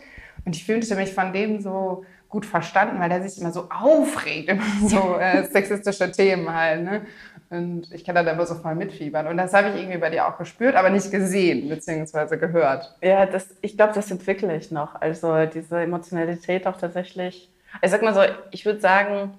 Und 0.45 0.55
ich 0.55 0.63
fühlte 0.63 0.95
mich 0.95 1.13
von 1.13 1.33
dem 1.33 1.59
so 1.59 2.05
gut 2.29 2.45
verstanden, 2.45 2.99
weil 2.99 3.09
der 3.09 3.27
sich 3.27 3.39
immer 3.39 3.51
so 3.51 3.67
aufregt, 3.69 4.49
immer 4.49 4.63
so 4.87 5.17
äh, 5.17 5.43
sexistische 5.45 6.11
Themen 6.11 6.53
halt. 6.53 6.83
Ne? 6.83 7.01
Und 7.49 7.91
ich 7.91 8.03
kann 8.03 8.15
da 8.15 8.21
immer 8.21 8.45
so 8.45 8.55
voll 8.55 8.75
mitfiebern. 8.75 9.27
Und 9.27 9.37
das 9.37 9.53
habe 9.53 9.69
ich 9.69 9.75
irgendwie 9.75 9.97
bei 9.97 10.09
dir 10.09 10.27
auch 10.27 10.37
gespürt, 10.37 10.75
aber 10.75 10.89
nicht 10.89 11.11
gesehen 11.11 11.69
bzw. 11.69 12.37
gehört. 12.37 12.95
Ja, 13.01 13.25
das, 13.25 13.47
ich 13.61 13.77
glaube, 13.77 13.93
das 13.93 14.11
entwickle 14.11 14.55
ich 14.55 14.71
noch. 14.71 14.99
Also 14.99 15.45
diese 15.45 15.81
Emotionalität 15.81 16.67
auch 16.67 16.77
tatsächlich. 16.77 17.49
Ich 17.81 17.91
sag 17.91 18.01
mal 18.01 18.13
so, 18.13 18.21
ich 18.51 18.65
würde 18.65 18.79
sagen, 18.79 19.33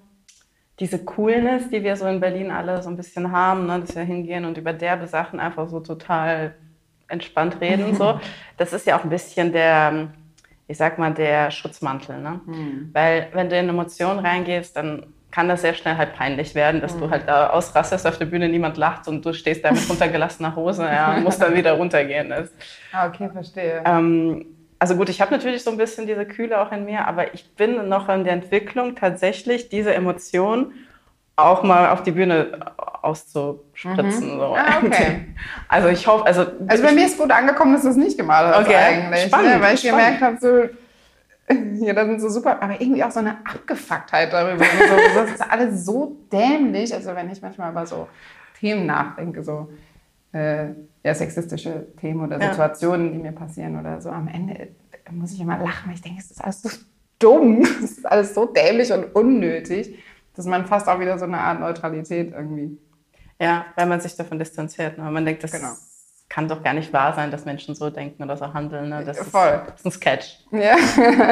diese 0.79 0.99
Coolness, 0.99 1.69
die 1.69 1.83
wir 1.83 1.95
so 1.95 2.05
in 2.05 2.19
Berlin 2.19 2.51
alle 2.51 2.81
so 2.81 2.89
ein 2.89 2.97
bisschen 2.97 3.31
haben, 3.31 3.65
ne, 3.65 3.79
dass 3.79 3.95
wir 3.95 4.03
hingehen 4.03 4.45
und 4.45 4.57
über 4.57 4.73
derbe 4.73 5.07
Sachen 5.07 5.39
einfach 5.39 5.67
so 5.69 5.79
total 5.79 6.53
entspannt 7.07 7.59
reden, 7.61 7.95
so, 7.95 8.19
das 8.57 8.73
ist 8.73 8.85
ja 8.85 8.97
auch 8.97 9.03
ein 9.03 9.09
bisschen 9.09 9.51
der 9.51 10.09
ich 10.67 10.77
sag 10.77 10.99
mal, 10.99 11.13
der 11.13 11.51
Schutzmantel. 11.51 12.19
Ne? 12.19 12.41
Mhm. 12.45 12.89
Weil 12.93 13.29
wenn 13.33 13.49
du 13.49 13.57
in 13.57 13.69
Emotionen 13.69 14.19
reingehst, 14.19 14.75
dann 14.75 15.05
kann 15.31 15.49
das 15.49 15.61
sehr 15.61 15.73
schnell 15.73 15.97
halt 15.97 16.13
peinlich 16.13 16.55
werden, 16.55 16.81
dass 16.81 16.95
mhm. 16.95 17.01
du 17.01 17.09
halt 17.09 17.27
da 17.27 17.49
ausrastest 17.49 18.07
auf 18.07 18.17
der 18.17 18.25
Bühne, 18.25 18.49
niemand 18.49 18.77
lacht 18.77 19.07
und 19.07 19.25
du 19.25 19.33
stehst 19.33 19.63
da 19.63 19.71
mit 19.71 19.89
runtergelassener 19.89 20.55
Hose 20.55 20.83
ja, 20.83 21.15
und 21.15 21.23
musst 21.23 21.41
dann 21.41 21.55
wieder 21.55 21.73
runtergehen. 21.73 22.29
Das, 22.29 22.49
ah, 22.91 23.07
okay, 23.07 23.29
verstehe. 23.31 23.83
Ähm, 23.85 24.45
also 24.79 24.95
gut, 24.95 25.09
ich 25.09 25.21
habe 25.21 25.31
natürlich 25.31 25.63
so 25.63 25.71
ein 25.71 25.77
bisschen 25.77 26.07
diese 26.07 26.25
Kühle 26.25 26.61
auch 26.61 26.71
in 26.71 26.85
mir, 26.85 27.07
aber 27.07 27.33
ich 27.33 27.49
bin 27.55 27.89
noch 27.89 28.09
in 28.09 28.23
der 28.23 28.33
Entwicklung, 28.33 28.95
tatsächlich 28.95 29.69
diese 29.69 29.93
Emotion 29.93 30.73
auch 31.37 31.63
mal 31.63 31.91
auf 31.91 32.03
die 32.03 32.11
Bühne 32.11 32.73
auszuspritzen. 33.01 34.33
Mhm. 34.33 34.39
So. 34.39 34.55
Ah, 34.55 34.81
okay. 34.83 35.21
Also 35.69 35.87
ich 35.89 36.07
hoffe, 36.07 36.25
also. 36.25 36.45
Also 36.67 36.83
bei 36.83 36.91
mir 36.91 37.05
ist 37.05 37.17
gut 37.17 37.31
angekommen, 37.31 37.73
dass 37.73 37.83
du 37.83 37.89
es 37.89 37.95
nicht 37.95 38.17
gemacht 38.17 38.45
hast 38.45 38.65
okay. 38.65 38.75
eigentlich. 38.75 39.23
Ne? 39.23 39.27
Spannend, 39.27 39.55
ne? 39.55 39.61
Weil 39.61 39.75
ich 39.75 39.81
spannend. 39.81 40.19
gemerkt 40.19 40.21
habe, 40.21 40.37
so, 40.39 41.53
ja, 41.85 41.93
das 41.93 42.07
sind 42.07 42.21
so 42.21 42.29
super, 42.29 42.61
aber 42.61 42.81
irgendwie 42.81 43.03
auch 43.03 43.11
so 43.11 43.19
eine 43.19 43.37
Abgefucktheit 43.45 44.33
darüber. 44.33 44.65
so, 44.65 45.19
das 45.19 45.31
ist 45.31 45.51
alles 45.51 45.85
so 45.85 46.17
dämlich. 46.31 46.93
Also 46.93 47.15
wenn 47.15 47.29
ich 47.29 47.41
manchmal 47.41 47.71
über 47.71 47.85
so 47.85 48.07
Themen 48.59 48.85
nachdenke, 48.85 49.43
so 49.43 49.69
äh, 50.33 50.69
ja, 51.03 51.13
sexistische 51.13 51.87
Themen 51.99 52.21
oder 52.21 52.41
Situationen, 52.41 53.07
ja. 53.07 53.11
die 53.13 53.17
mir 53.19 53.31
passieren 53.31 53.79
oder 53.79 54.01
so, 54.01 54.09
am 54.09 54.27
Ende 54.27 54.69
muss 55.11 55.33
ich 55.33 55.39
immer 55.39 55.57
lachen, 55.57 55.87
weil 55.87 55.95
ich 55.95 56.01
denke, 56.01 56.19
es 56.19 56.31
ist 56.31 56.43
alles 56.43 56.61
so 56.63 56.69
dumm. 57.19 57.61
Es 57.83 57.91
ist 57.91 58.05
alles 58.05 58.33
so 58.33 58.45
dämlich 58.45 58.91
und 58.91 59.15
unnötig 59.15 59.97
dass 60.37 60.45
man 60.45 60.65
fast 60.65 60.87
auch 60.87 60.99
wieder 60.99 61.17
so 61.17 61.25
eine 61.25 61.39
Art 61.39 61.59
Neutralität 61.59 62.31
irgendwie. 62.31 62.77
Ja, 63.39 63.65
weil 63.75 63.87
man 63.87 63.99
sich 63.99 64.15
davon 64.15 64.39
distanziert. 64.39 64.97
Ne? 64.97 65.09
Man 65.09 65.25
denkt, 65.25 65.43
das 65.43 65.51
genau. 65.51 65.73
kann 66.29 66.47
doch 66.47 66.63
gar 66.63 66.73
nicht 66.73 66.93
wahr 66.93 67.13
sein, 67.13 67.31
dass 67.31 67.45
Menschen 67.45 67.75
so 67.75 67.89
denken 67.89 68.23
oder 68.23 68.37
so 68.37 68.53
handeln. 68.53 68.89
Ne? 68.89 69.03
Das, 69.03 69.17
Voll. 69.17 69.47
Ist, 69.47 69.67
das 69.67 69.79
ist 69.79 69.85
ein 69.85 69.91
Sketch. 69.91 70.39
Ja. 70.51 70.75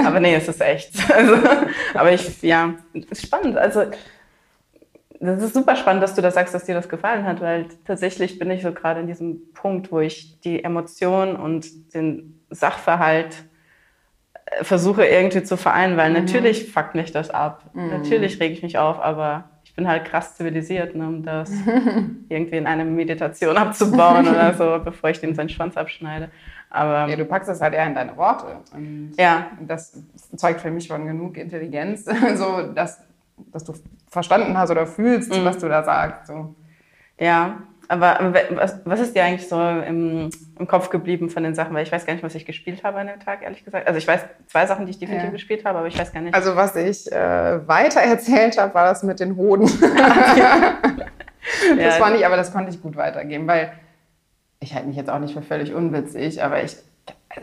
aber 0.05 0.19
nee, 0.19 0.35
es 0.35 0.47
ist 0.47 0.61
echt. 0.61 0.91
Also, 1.13 1.35
aber 1.93 2.11
ich, 2.11 2.41
ja, 2.41 2.73
ist 2.93 3.23
spannend. 3.23 3.57
Also, 3.57 3.85
das 5.19 5.41
ist 5.41 5.53
super 5.53 5.75
spannend, 5.75 6.03
dass 6.03 6.15
du 6.15 6.21
da 6.21 6.31
sagst, 6.31 6.53
dass 6.53 6.65
dir 6.65 6.75
das 6.75 6.89
gefallen 6.89 7.25
hat, 7.25 7.41
weil 7.41 7.67
tatsächlich 7.85 8.37
bin 8.37 8.51
ich 8.51 8.61
so 8.63 8.73
gerade 8.73 8.99
in 8.99 9.07
diesem 9.07 9.53
Punkt, 9.53 9.91
wo 9.91 9.99
ich 9.99 10.39
die 10.41 10.63
Emotion 10.63 11.35
und 11.35 11.93
den 11.93 12.43
Sachverhalt 12.49 13.35
versuche 14.61 15.05
irgendwie 15.05 15.43
zu 15.43 15.57
vereinen, 15.57 15.97
weil 15.97 16.09
mhm. 16.09 16.17
natürlich 16.17 16.71
fuckt 16.71 16.95
mich 16.95 17.11
das 17.11 17.29
ab. 17.29 17.63
Mhm. 17.73 17.89
Natürlich 17.89 18.39
rege 18.39 18.53
ich 18.53 18.63
mich 18.63 18.77
auf, 18.77 18.99
aber 18.99 19.45
ich 19.63 19.73
bin 19.75 19.87
halt 19.87 20.05
krass 20.05 20.35
zivilisiert, 20.35 20.95
ne, 20.95 21.07
um 21.07 21.23
das 21.23 21.51
irgendwie 22.29 22.57
in 22.57 22.67
eine 22.67 22.85
Meditation 22.85 23.57
abzubauen 23.57 24.27
oder 24.27 24.53
so, 24.53 24.79
bevor 24.83 25.09
ich 25.09 25.19
dem 25.19 25.33
seinen 25.35 25.49
Schwanz 25.49 25.75
abschneide. 25.75 26.29
Aber, 26.69 27.09
ja, 27.09 27.15
du 27.15 27.25
packst 27.25 27.49
es 27.49 27.61
halt 27.61 27.73
eher 27.73 27.85
in 27.87 27.95
deine 27.95 28.15
Worte. 28.17 28.45
Und 28.73 29.13
ja. 29.17 29.51
das 29.61 30.01
zeugt 30.35 30.61
für 30.61 30.71
mich 30.71 30.87
von 30.87 31.05
genug 31.05 31.37
Intelligenz, 31.37 32.05
so 32.35 32.73
dass, 32.73 33.01
dass 33.51 33.63
du 33.63 33.73
verstanden 34.07 34.57
hast 34.57 34.71
oder 34.71 34.85
fühlst, 34.85 35.33
mhm. 35.33 35.45
was 35.45 35.57
du 35.57 35.67
da 35.67 35.83
sagst. 35.83 36.27
So. 36.27 36.55
Ja, 37.19 37.63
aber 37.87 38.33
was, 38.51 38.79
was 38.85 38.99
ist 38.99 39.15
dir 39.15 39.23
eigentlich 39.23 39.47
so 39.47 39.59
im, 39.59 40.29
im, 40.57 40.67
Kopf 40.67 40.89
geblieben 40.89 41.29
von 41.29 41.43
den 41.43 41.55
Sachen? 41.55 41.73
Weil 41.73 41.83
ich 41.83 41.91
weiß 41.91 42.05
gar 42.05 42.13
nicht, 42.13 42.23
was 42.23 42.35
ich 42.35 42.45
gespielt 42.45 42.83
habe 42.83 42.97
an 42.99 43.07
dem 43.07 43.19
Tag, 43.19 43.43
ehrlich 43.43 43.63
gesagt. 43.63 43.87
Also 43.87 43.97
ich 43.97 44.07
weiß 44.07 44.21
zwei 44.47 44.65
Sachen, 44.65 44.85
die 44.85 44.91
ich 44.91 44.99
definitiv 44.99 45.27
ja. 45.27 45.31
gespielt 45.31 45.65
habe, 45.65 45.79
aber 45.79 45.87
ich 45.87 45.97
weiß 45.97 46.11
gar 46.11 46.21
nicht. 46.21 46.33
Also 46.33 46.55
was 46.55 46.75
ich 46.75 47.11
äh, 47.11 47.67
weiter 47.67 48.01
erzählt 48.01 48.57
habe, 48.57 48.73
war 48.73 48.85
das 48.85 49.03
mit 49.03 49.19
den 49.19 49.35
Hoden. 49.35 49.65
das 49.85 51.77
ja. 51.77 51.91
fand 51.91 52.15
ich, 52.17 52.25
aber 52.25 52.37
das 52.37 52.51
konnte 52.51 52.71
ich 52.71 52.81
gut 52.81 52.95
weitergeben, 52.95 53.47
weil 53.47 53.73
ich 54.59 54.73
halte 54.73 54.87
mich 54.87 54.97
jetzt 54.97 55.09
auch 55.09 55.19
nicht 55.19 55.33
für 55.33 55.41
völlig 55.41 55.73
unwitzig, 55.73 56.43
aber 56.43 56.63
ich 56.63 56.77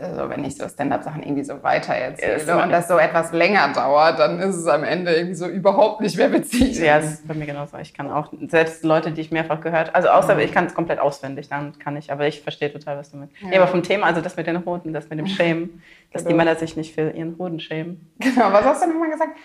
also 0.01 0.29
wenn 0.29 0.43
ich 0.43 0.55
so 0.55 0.67
Stand-up-Sachen 0.67 1.23
irgendwie 1.23 1.43
so 1.43 1.61
weiter 1.61 1.93
erzähle 1.93 2.63
und 2.63 2.71
das 2.71 2.87
so 2.87 2.97
etwas 2.97 3.31
länger 3.31 3.71
dauert, 3.73 4.19
dann 4.19 4.39
ist 4.39 4.55
es 4.55 4.67
am 4.67 4.83
Ende 4.83 5.13
irgendwie 5.13 5.35
so 5.35 5.47
überhaupt 5.47 6.01
nicht 6.01 6.17
mehr 6.17 6.31
witzig. 6.31 6.79
Ja, 6.79 6.99
das 6.99 7.13
ist 7.13 7.27
bei 7.27 7.33
mir 7.33 7.45
genauso. 7.45 7.77
Ich 7.77 7.93
kann 7.93 8.09
auch, 8.09 8.33
selbst 8.47 8.83
Leute, 8.83 9.11
die 9.11 9.21
ich 9.21 9.31
mehrfach 9.31 9.61
gehört, 9.61 9.93
also 9.93 10.09
außer 10.09 10.35
mhm. 10.35 10.41
ich 10.41 10.51
kann 10.51 10.65
es 10.65 10.73
komplett 10.73 10.99
auswendig, 10.99 11.49
dann 11.49 11.77
kann 11.79 11.95
ich, 11.97 12.11
aber 12.11 12.27
ich 12.27 12.41
verstehe 12.41 12.71
total, 12.71 12.97
was 12.97 13.11
du 13.11 13.17
meinst. 13.17 13.35
Ja. 13.41 13.49
ja. 13.49 13.61
aber 13.61 13.67
vom 13.67 13.83
Thema, 13.83 14.07
also 14.07 14.21
das 14.21 14.35
mit 14.35 14.47
den 14.47 14.65
Hoden, 14.65 14.93
das 14.93 15.09
mit 15.09 15.19
dem 15.19 15.27
Shame, 15.27 15.81
dass 16.11 16.23
genau. 16.23 16.29
die 16.29 16.37
Männer 16.37 16.55
sich 16.55 16.75
nicht 16.75 16.93
für 16.95 17.11
ihren 17.11 17.37
Hoden 17.37 17.59
schämen. 17.59 18.11
Genau, 18.19 18.51
was 18.51 18.65
hast 18.65 18.83
du 18.83 18.89
nochmal 18.89 19.11
gesagt? 19.11 19.37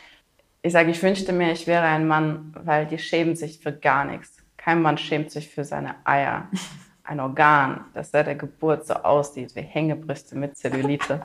Ich 0.63 0.73
sage, 0.73 0.91
ich 0.91 1.03
wünschte 1.03 1.33
mir, 1.33 1.53
ich 1.53 1.67
wäre 1.67 1.85
ein 1.85 2.07
Mann, 2.07 2.55
weil 2.65 2.87
die 2.87 2.99
schämen 2.99 3.37
sich 3.37 3.61
für 3.61 3.73
gar 3.73 4.05
nichts. 4.05 4.39
Kein 4.57 4.83
Mann 4.83 4.99
schämt 4.99 5.31
sich 5.31 5.49
für 5.49 5.65
seine 5.65 5.95
Eier. 6.05 6.49
Ein 7.09 7.21
Organ, 7.21 7.87
das 7.95 8.11
seit 8.11 8.27
der 8.27 8.35
Geburt 8.35 8.87
so 8.87 8.95
aussieht 8.95 9.57
wie 9.57 9.63
Hängebrüste 9.63 10.37
mit 10.37 10.57
Zellulite. 10.59 11.23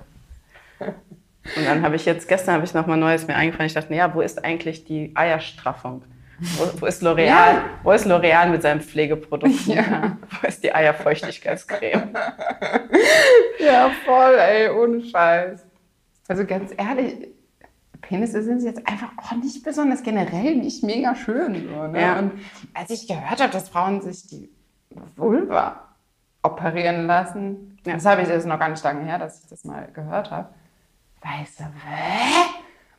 Und 0.79 1.65
dann 1.65 1.81
habe 1.81 1.97
ich 1.97 2.05
jetzt, 2.05 2.27
gestern 2.27 2.55
habe 2.55 2.63
ich 2.63 2.73
nochmal 2.73 2.97
Neues 2.97 3.27
mir 3.27 3.35
eingefallen. 3.35 3.67
Ich 3.67 3.73
dachte, 3.73 3.93
ja, 3.93 4.15
wo 4.15 4.21
ist 4.21 4.43
eigentlich 4.45 4.85
die 4.85 5.11
Eierstraffung? 5.13 6.03
Wo, 6.39 6.81
wo 6.81 6.85
ist 6.85 7.03
L'Oreal? 7.03 7.25
Ja. 7.25 7.65
Wo 7.83 7.91
ist 7.91 8.05
L'Oreal 8.05 8.47
mit 8.47 8.61
seinem 8.61 8.79
Pflegeprodukt? 8.79 9.67
Ja. 9.67 10.17
Wo 10.41 10.47
ist 10.47 10.63
die 10.63 10.73
Eierfeuchtigkeitscreme? 10.73 12.13
ja, 13.59 13.91
voll, 14.05 14.35
ey, 14.35 14.69
ohne 14.69 15.03
Scheiß. 15.03 15.65
Also 16.29 16.45
ganz 16.45 16.71
ehrlich, 16.77 17.27
Penisse 18.01 18.41
sind 18.41 18.63
jetzt 18.63 18.87
einfach 18.87 19.11
auch 19.17 19.35
nicht 19.35 19.63
besonders 19.63 20.01
generell 20.01 20.55
nicht 20.55 20.81
mega 20.81 21.13
schön. 21.13 21.67
So, 21.67 21.87
ne? 21.87 22.01
ja. 22.01 22.19
Und 22.19 22.31
als 22.73 22.89
ich 22.89 23.05
gehört 23.05 23.41
habe, 23.41 23.51
dass 23.51 23.67
Frauen 23.67 24.01
sich 24.01 24.27
die 24.27 24.49
Vulva 25.15 25.83
operieren 26.41 27.07
lassen, 27.07 27.77
ja. 27.85 27.93
das 27.93 28.05
habe 28.05 28.21
ich 28.21 28.27
jetzt 28.27 28.45
noch 28.45 28.59
gar 28.59 28.69
nicht 28.69 28.83
lange 28.83 29.03
her, 29.03 29.17
dass 29.17 29.43
ich 29.43 29.49
das 29.49 29.63
mal 29.63 29.87
gehört 29.93 30.29
habe. 30.29 30.49
Weißt 31.21 31.61
du, 31.61 31.63
hä? 31.63 32.49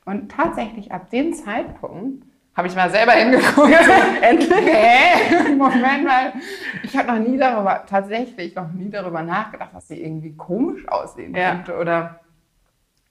Und 0.07 0.31
tatsächlich 0.31 0.93
ab 0.93 1.11
dem 1.11 1.35
Zeitpunkt 1.35 2.25
habe 2.57 2.69
ich 2.69 2.77
mal 2.77 2.89
selber 2.89 3.13
hingeguckt. 3.13 3.75
Endlich. 4.23 4.67
Hä? 4.67 5.55
Moment 5.57 6.05
mal. 6.05 6.33
Ich 6.83 6.97
habe 6.97 7.09
noch 7.13 7.19
nie 7.19 7.37
darüber, 7.37 7.85
tatsächlich 7.87 8.55
noch 8.55 8.71
nie 8.71 8.91
darüber 8.91 9.23
nachgedacht, 9.23 9.75
dass 9.75 9.89
sie 9.89 10.03
irgendwie 10.03 10.35
komisch 10.37 10.87
aussehen 10.89 11.35
ja. 11.35 11.57
könnte 11.57 11.77
oder 11.77 12.21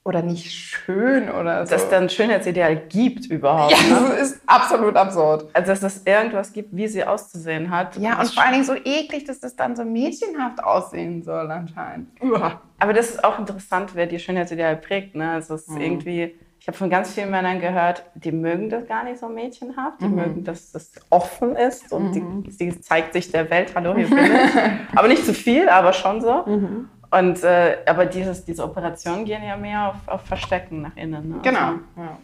oder 0.06 0.22
nicht 0.22 0.52
schön 0.52 1.30
oder 1.30 1.66
so. 1.66 1.72
Dass 1.72 1.84
es 1.84 1.90
dann 1.90 2.04
ein 2.04 2.10
Schönheitsideal 2.10 2.76
gibt 2.76 3.26
überhaupt. 3.28 3.72
Ja, 3.72 4.00
ne? 4.00 4.10
das 4.10 4.22
ist 4.32 4.42
absolut 4.46 4.96
absurd. 4.96 5.48
Also 5.54 5.72
dass 5.72 5.82
es 5.82 6.06
irgendwas 6.06 6.52
gibt, 6.52 6.76
wie 6.76 6.88
sie 6.88 7.04
auszusehen 7.04 7.70
hat. 7.70 7.96
Ja, 7.98 8.20
und 8.20 8.30
vor 8.30 8.44
allen 8.44 8.54
Dingen 8.54 8.66
so 8.66 8.76
eklig, 8.76 9.24
dass 9.26 9.40
das 9.40 9.56
dann 9.56 9.76
so 9.76 9.86
mädchenhaft 9.86 10.62
aussehen 10.62 11.24
soll 11.24 11.50
anscheinend. 11.50 12.10
Uah. 12.22 12.62
Aber 12.80 12.92
das 12.92 13.12
ist 13.12 13.24
auch 13.24 13.40
interessant, 13.40 13.92
wer 13.96 14.06
die 14.06 14.20
Schönheitsideal 14.20 14.76
prägt. 14.76 15.16
Ne? 15.16 15.32
Also 15.32 15.56
es 15.56 15.62
ist 15.62 15.70
mhm. 15.70 15.82
irgendwie, 15.82 16.36
ich 16.60 16.68
habe 16.68 16.78
von 16.78 16.90
ganz 16.90 17.14
vielen 17.14 17.32
Männern 17.32 17.62
gehört, 17.62 18.04
die 18.16 18.34
mögen 18.34 18.70
das 18.70 18.86
gar 18.88 19.06
nicht 19.06 19.20
so 19.20 19.30
mädchenhaft. 19.30 20.02
Die 20.02 20.06
mhm. 20.06 20.16
mögen, 20.16 20.44
dass 20.44 20.74
das 20.74 20.92
offen 21.10 21.56
ist 21.56 21.94
und 21.94 22.14
mhm. 22.14 22.44
die, 22.44 22.52
sie 22.52 22.82
zeigt 22.82 23.14
sich 23.14 23.32
der 23.32 23.50
Welt, 23.50 23.74
hallo, 23.74 23.96
hier 23.96 24.10
bin 24.10 24.18
ich. 24.18 24.96
aber 24.98 25.08
nicht 25.08 25.26
zu 25.26 25.34
viel, 25.34 25.70
aber 25.70 25.94
schon 25.94 26.20
so. 26.20 26.44
Mhm. 26.46 26.90
Und, 27.14 27.44
äh, 27.44 27.78
aber 27.86 28.08
dieses, 28.08 28.44
diese 28.44 28.64
Operationen 28.64 29.26
gehen 29.26 29.44
ja 29.44 29.56
mehr 29.56 29.90
auf, 29.90 30.08
auf 30.08 30.22
Verstecken 30.22 30.82
nach 30.82 30.96
innen. 30.96 31.30
Ne? 31.30 31.40
Genau. 31.44 31.68
Also, 31.68 31.80
ja. 31.96 32.18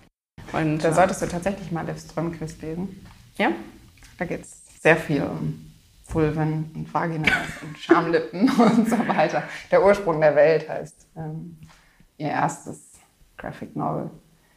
Und 0.51 0.84
da 0.84 0.91
solltest 0.91 1.22
du 1.22 1.27
tatsächlich 1.27 1.72
mal 1.72 1.86
Liv 1.86 2.00
Strömquist 2.00 2.60
lesen. 2.63 3.05
Ja? 3.38 3.51
Da 4.17 4.25
geht 4.25 4.41
es 4.41 4.63
sehr 4.81 4.98
viel 4.98 5.22
um 5.22 5.72
Vulven 6.08 6.72
und 6.74 6.91
Vaginas 6.91 7.29
und 7.62 7.77
Schamlippen 7.77 8.50
und 8.58 8.89
so 8.89 8.98
weiter. 9.08 9.43
Der 9.69 9.86
Ursprung 9.86 10.19
der 10.22 10.36
Welt 10.36 10.67
heißt 10.67 11.08
ähm, 11.15 11.60
ihr 12.17 12.29
erstes 12.29 12.93
Graphic 13.38 13.75
Novel. 13.75 14.10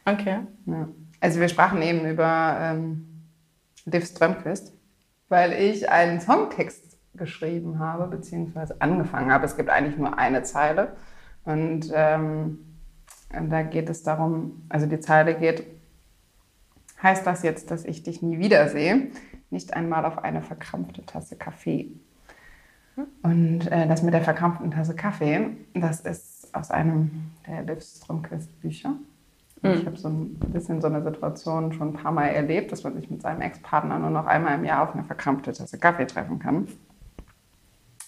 Okay. 0.05 0.39
Ja. 0.65 0.87
Also 1.19 1.39
wir 1.39 1.47
sprachen 1.47 1.83
eben 1.83 2.09
über 2.09 2.57
ähm, 2.59 3.29
Liv 3.85 4.07
Strömquist, 4.07 4.73
weil 5.29 5.53
ich 5.53 5.87
einen 5.89 6.19
Songtext 6.19 6.92
geschrieben 7.15 7.79
habe, 7.79 8.07
beziehungsweise 8.07 8.81
angefangen 8.81 9.31
habe. 9.31 9.45
Es 9.45 9.55
gibt 9.55 9.69
eigentlich 9.69 9.97
nur 9.97 10.17
eine 10.17 10.43
Zeile. 10.43 10.95
Und 11.45 11.91
ähm, 11.93 12.59
da 13.29 13.63
geht 13.63 13.89
es 13.89 14.03
darum, 14.03 14.63
also 14.69 14.85
die 14.85 14.99
Zeile 14.99 15.35
geht, 15.35 15.65
heißt 17.01 17.25
das 17.27 17.43
jetzt, 17.43 17.71
dass 17.71 17.85
ich 17.85 18.03
dich 18.03 18.21
nie 18.21 18.39
wiedersehe? 18.39 19.07
Nicht 19.49 19.73
einmal 19.73 20.05
auf 20.05 20.23
eine 20.23 20.41
verkrampfte 20.41 21.05
Tasse 21.05 21.35
Kaffee. 21.35 21.91
Und 23.23 23.71
äh, 23.71 23.87
das 23.87 24.03
mit 24.03 24.13
der 24.13 24.21
verkrampften 24.21 24.71
Tasse 24.71 24.95
Kaffee, 24.95 25.49
das 25.73 26.01
ist 26.01 26.55
aus 26.55 26.71
einem 26.71 27.31
der 27.47 27.63
Liv 27.63 27.83
Stromquist 27.83 28.61
Bücher. 28.61 28.95
Mhm. 29.61 29.71
Ich 29.71 29.85
habe 29.85 29.97
so 29.97 30.09
ein 30.09 30.35
bisschen 30.39 30.79
so 30.79 30.87
eine 30.87 31.03
Situation 31.03 31.73
schon 31.73 31.89
ein 31.89 31.93
paar 31.93 32.11
Mal 32.11 32.27
erlebt, 32.27 32.71
dass 32.71 32.83
man 32.83 32.93
sich 32.93 33.09
mit 33.09 33.21
seinem 33.21 33.41
Ex-Partner 33.41 33.97
nur 33.97 34.11
noch 34.11 34.27
einmal 34.27 34.55
im 34.55 34.65
Jahr 34.65 34.83
auf 34.83 34.93
eine 34.93 35.03
verkrampfte 35.03 35.53
Tasse 35.53 35.79
Kaffee 35.79 36.05
treffen 36.05 36.39
kann. 36.39 36.67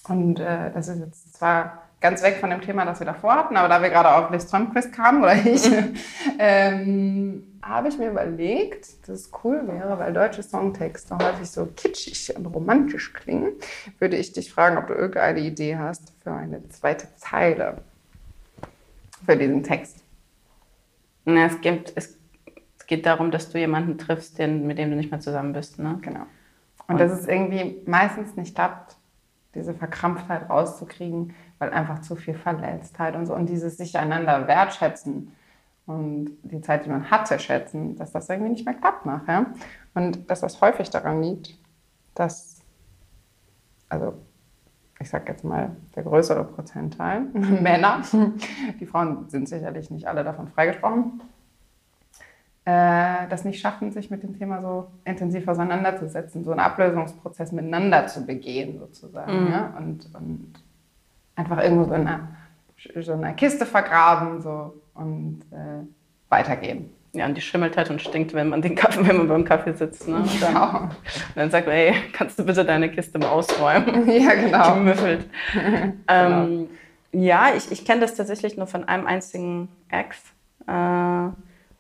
Und 0.08 0.40
äh, 0.40 0.72
das 0.72 0.88
ist 0.88 1.00
jetzt 1.00 1.36
zwar 1.36 1.86
ganz 2.02 2.22
weg 2.22 2.38
von 2.38 2.50
dem 2.50 2.62
Thema, 2.62 2.86
das 2.86 3.00
wir 3.00 3.06
davor 3.06 3.36
hatten, 3.36 3.58
aber 3.58 3.68
da 3.68 3.82
wir 3.82 3.90
gerade 3.90 4.14
auf 4.14 4.30
Liz 4.30 4.48
Trump-Quiz 4.48 4.92
kamen, 4.92 5.24
oder 5.24 5.36
ich, 5.36 5.72
ähm, 6.40 7.60
habe 7.64 7.88
ich 7.88 7.98
mir 7.98 8.12
überlegt, 8.12 9.08
dass 9.08 9.22
es 9.22 9.32
cool 9.44 9.68
wäre, 9.68 9.98
weil 9.98 10.14
deutsche 10.14 10.44
Songtexte 10.44 11.18
häufig 11.18 11.50
so 11.50 11.66
kitschig 11.66 12.36
und 12.36 12.46
romantisch 12.46 13.12
klingen, 13.14 13.54
würde 13.98 14.18
ich 14.18 14.34
dich 14.34 14.54
fragen, 14.54 14.78
ob 14.78 14.88
du 14.88 14.94
irgendeine 14.94 15.40
Idee 15.40 15.78
hast 15.78 16.14
für 16.22 16.32
eine 16.32 16.68
zweite 16.70 17.08
Zeile 17.16 17.78
für 19.26 19.36
diesen 19.36 19.64
Text. 19.64 20.04
Na, 21.26 21.48
es, 21.48 21.60
gibt, 21.62 21.92
es, 21.96 22.20
es 22.78 22.86
geht 22.86 23.08
darum, 23.08 23.32
dass 23.32 23.50
du 23.50 23.58
jemanden 23.58 23.98
triffst, 23.98 24.38
den, 24.38 24.68
mit 24.68 24.78
dem 24.78 24.92
du 24.92 24.96
nicht 24.96 25.10
mehr 25.10 25.20
zusammen 25.20 25.54
bist. 25.54 25.80
Ne? 25.80 25.98
Genau. 26.04 26.28
Und, 26.88 26.94
und 26.94 26.98
dass 27.00 27.12
es 27.12 27.28
irgendwie 27.28 27.82
meistens 27.88 28.36
nicht 28.36 28.54
klappt, 28.54 28.96
diese 29.56 29.74
Verkrampftheit 29.74 30.50
rauszukriegen, 30.50 31.34
weil 31.60 31.72
einfach 31.72 32.02
zu 32.02 32.16
viel 32.16 32.36
Verletztheit 32.36 33.16
und 33.16 33.26
so 33.26 33.34
und 33.34 33.48
dieses 33.48 33.78
sich 33.78 33.98
einander 33.98 34.48
wertschätzen 34.48 35.32
und 35.86 36.32
die 36.44 36.62
Zeit, 36.62 36.86
die 36.86 36.90
man 36.90 37.10
hatte, 37.12 37.40
schätzen, 37.40 37.96
dass 37.96 38.12
das 38.12 38.30
irgendwie 38.30 38.52
nicht 38.52 38.66
mehr 38.66 38.74
klappt 38.74 39.06
nachher. 39.06 39.48
Und 39.94 40.30
dass 40.30 40.42
das 40.42 40.60
häufig 40.62 40.90
daran 40.90 41.22
liegt, 41.22 41.58
dass, 42.16 42.62
also 43.88 44.14
ich 45.00 45.10
sage 45.10 45.32
jetzt 45.32 45.44
mal, 45.44 45.76
der 45.96 46.04
größere 46.04 46.44
Prozentteil 46.44 47.22
Männer, 47.34 48.02
die 48.80 48.86
Frauen 48.86 49.30
sind 49.30 49.48
sicherlich 49.48 49.92
nicht 49.92 50.08
alle 50.08 50.24
davon 50.24 50.48
freigesprochen, 50.48 51.22
äh, 52.66 53.28
das 53.30 53.46
nicht 53.46 53.60
schaffen, 53.60 53.92
sich 53.92 54.10
mit 54.10 54.24
dem 54.24 54.38
Thema 54.38 54.62
so 54.62 54.88
intensiv 55.06 55.48
auseinanderzusetzen, 55.48 56.44
so 56.44 56.52
einen 56.52 56.60
Ablösungsprozess 56.60 57.52
miteinander 57.52 58.08
zu 58.08 58.26
begehen 58.26 58.80
sozusagen. 58.80 59.46
Mhm. 59.46 59.52
Ja? 59.52 59.74
Und, 59.78 60.10
und 60.16 60.54
einfach 61.36 61.62
irgendwo 61.62 61.86
so 61.86 61.94
in 61.94 62.08
einer, 62.08 62.28
so 63.02 63.14
in 63.14 63.24
einer 63.24 63.34
Kiste 63.34 63.66
vergraben 63.66 64.42
so, 64.42 64.74
und 64.96 65.42
äh, 65.52 65.86
weitergehen. 66.30 66.90
Ja, 67.14 67.28
und 67.28 67.36
die 67.36 67.42
schimmelt 67.42 67.78
halt 67.78 67.90
und 67.90 68.02
stinkt, 68.02 68.34
wenn 68.34 68.50
man, 68.50 68.62
den 68.62 68.76
Kaffee, 68.76 69.08
wenn 69.08 69.18
man 69.18 69.28
beim 69.28 69.46
Kaffee 69.46 69.74
sitzt. 69.74 70.08
Ne? 70.08 70.18
Und 70.18 70.42
dann, 70.42 70.54
genau. 70.54 70.80
und 70.80 70.90
dann 71.36 71.52
sagt 71.52 71.68
man, 71.68 71.76
hey, 71.76 71.94
kannst 72.14 72.38
du 72.38 72.44
bitte 72.44 72.66
deine 72.66 72.90
Kiste 72.90 73.20
mal 73.20 73.30
ausräumen? 73.30 74.10
Ja, 74.16 74.34
genau. 74.34 74.74
Die 74.76 74.80
müffelt. 74.82 75.30
genau. 75.54 75.94
Ähm, 76.08 76.70
ja, 77.12 77.54
ich, 77.56 77.72
ich 77.72 77.86
kenne 77.86 78.02
das 78.02 78.16
tatsächlich 78.16 78.58
nur 78.58 78.68
von 78.68 78.84
einem 78.86 79.08
einzigen 79.08 79.70
Ex. 79.90 80.18
Äh, 80.68 81.30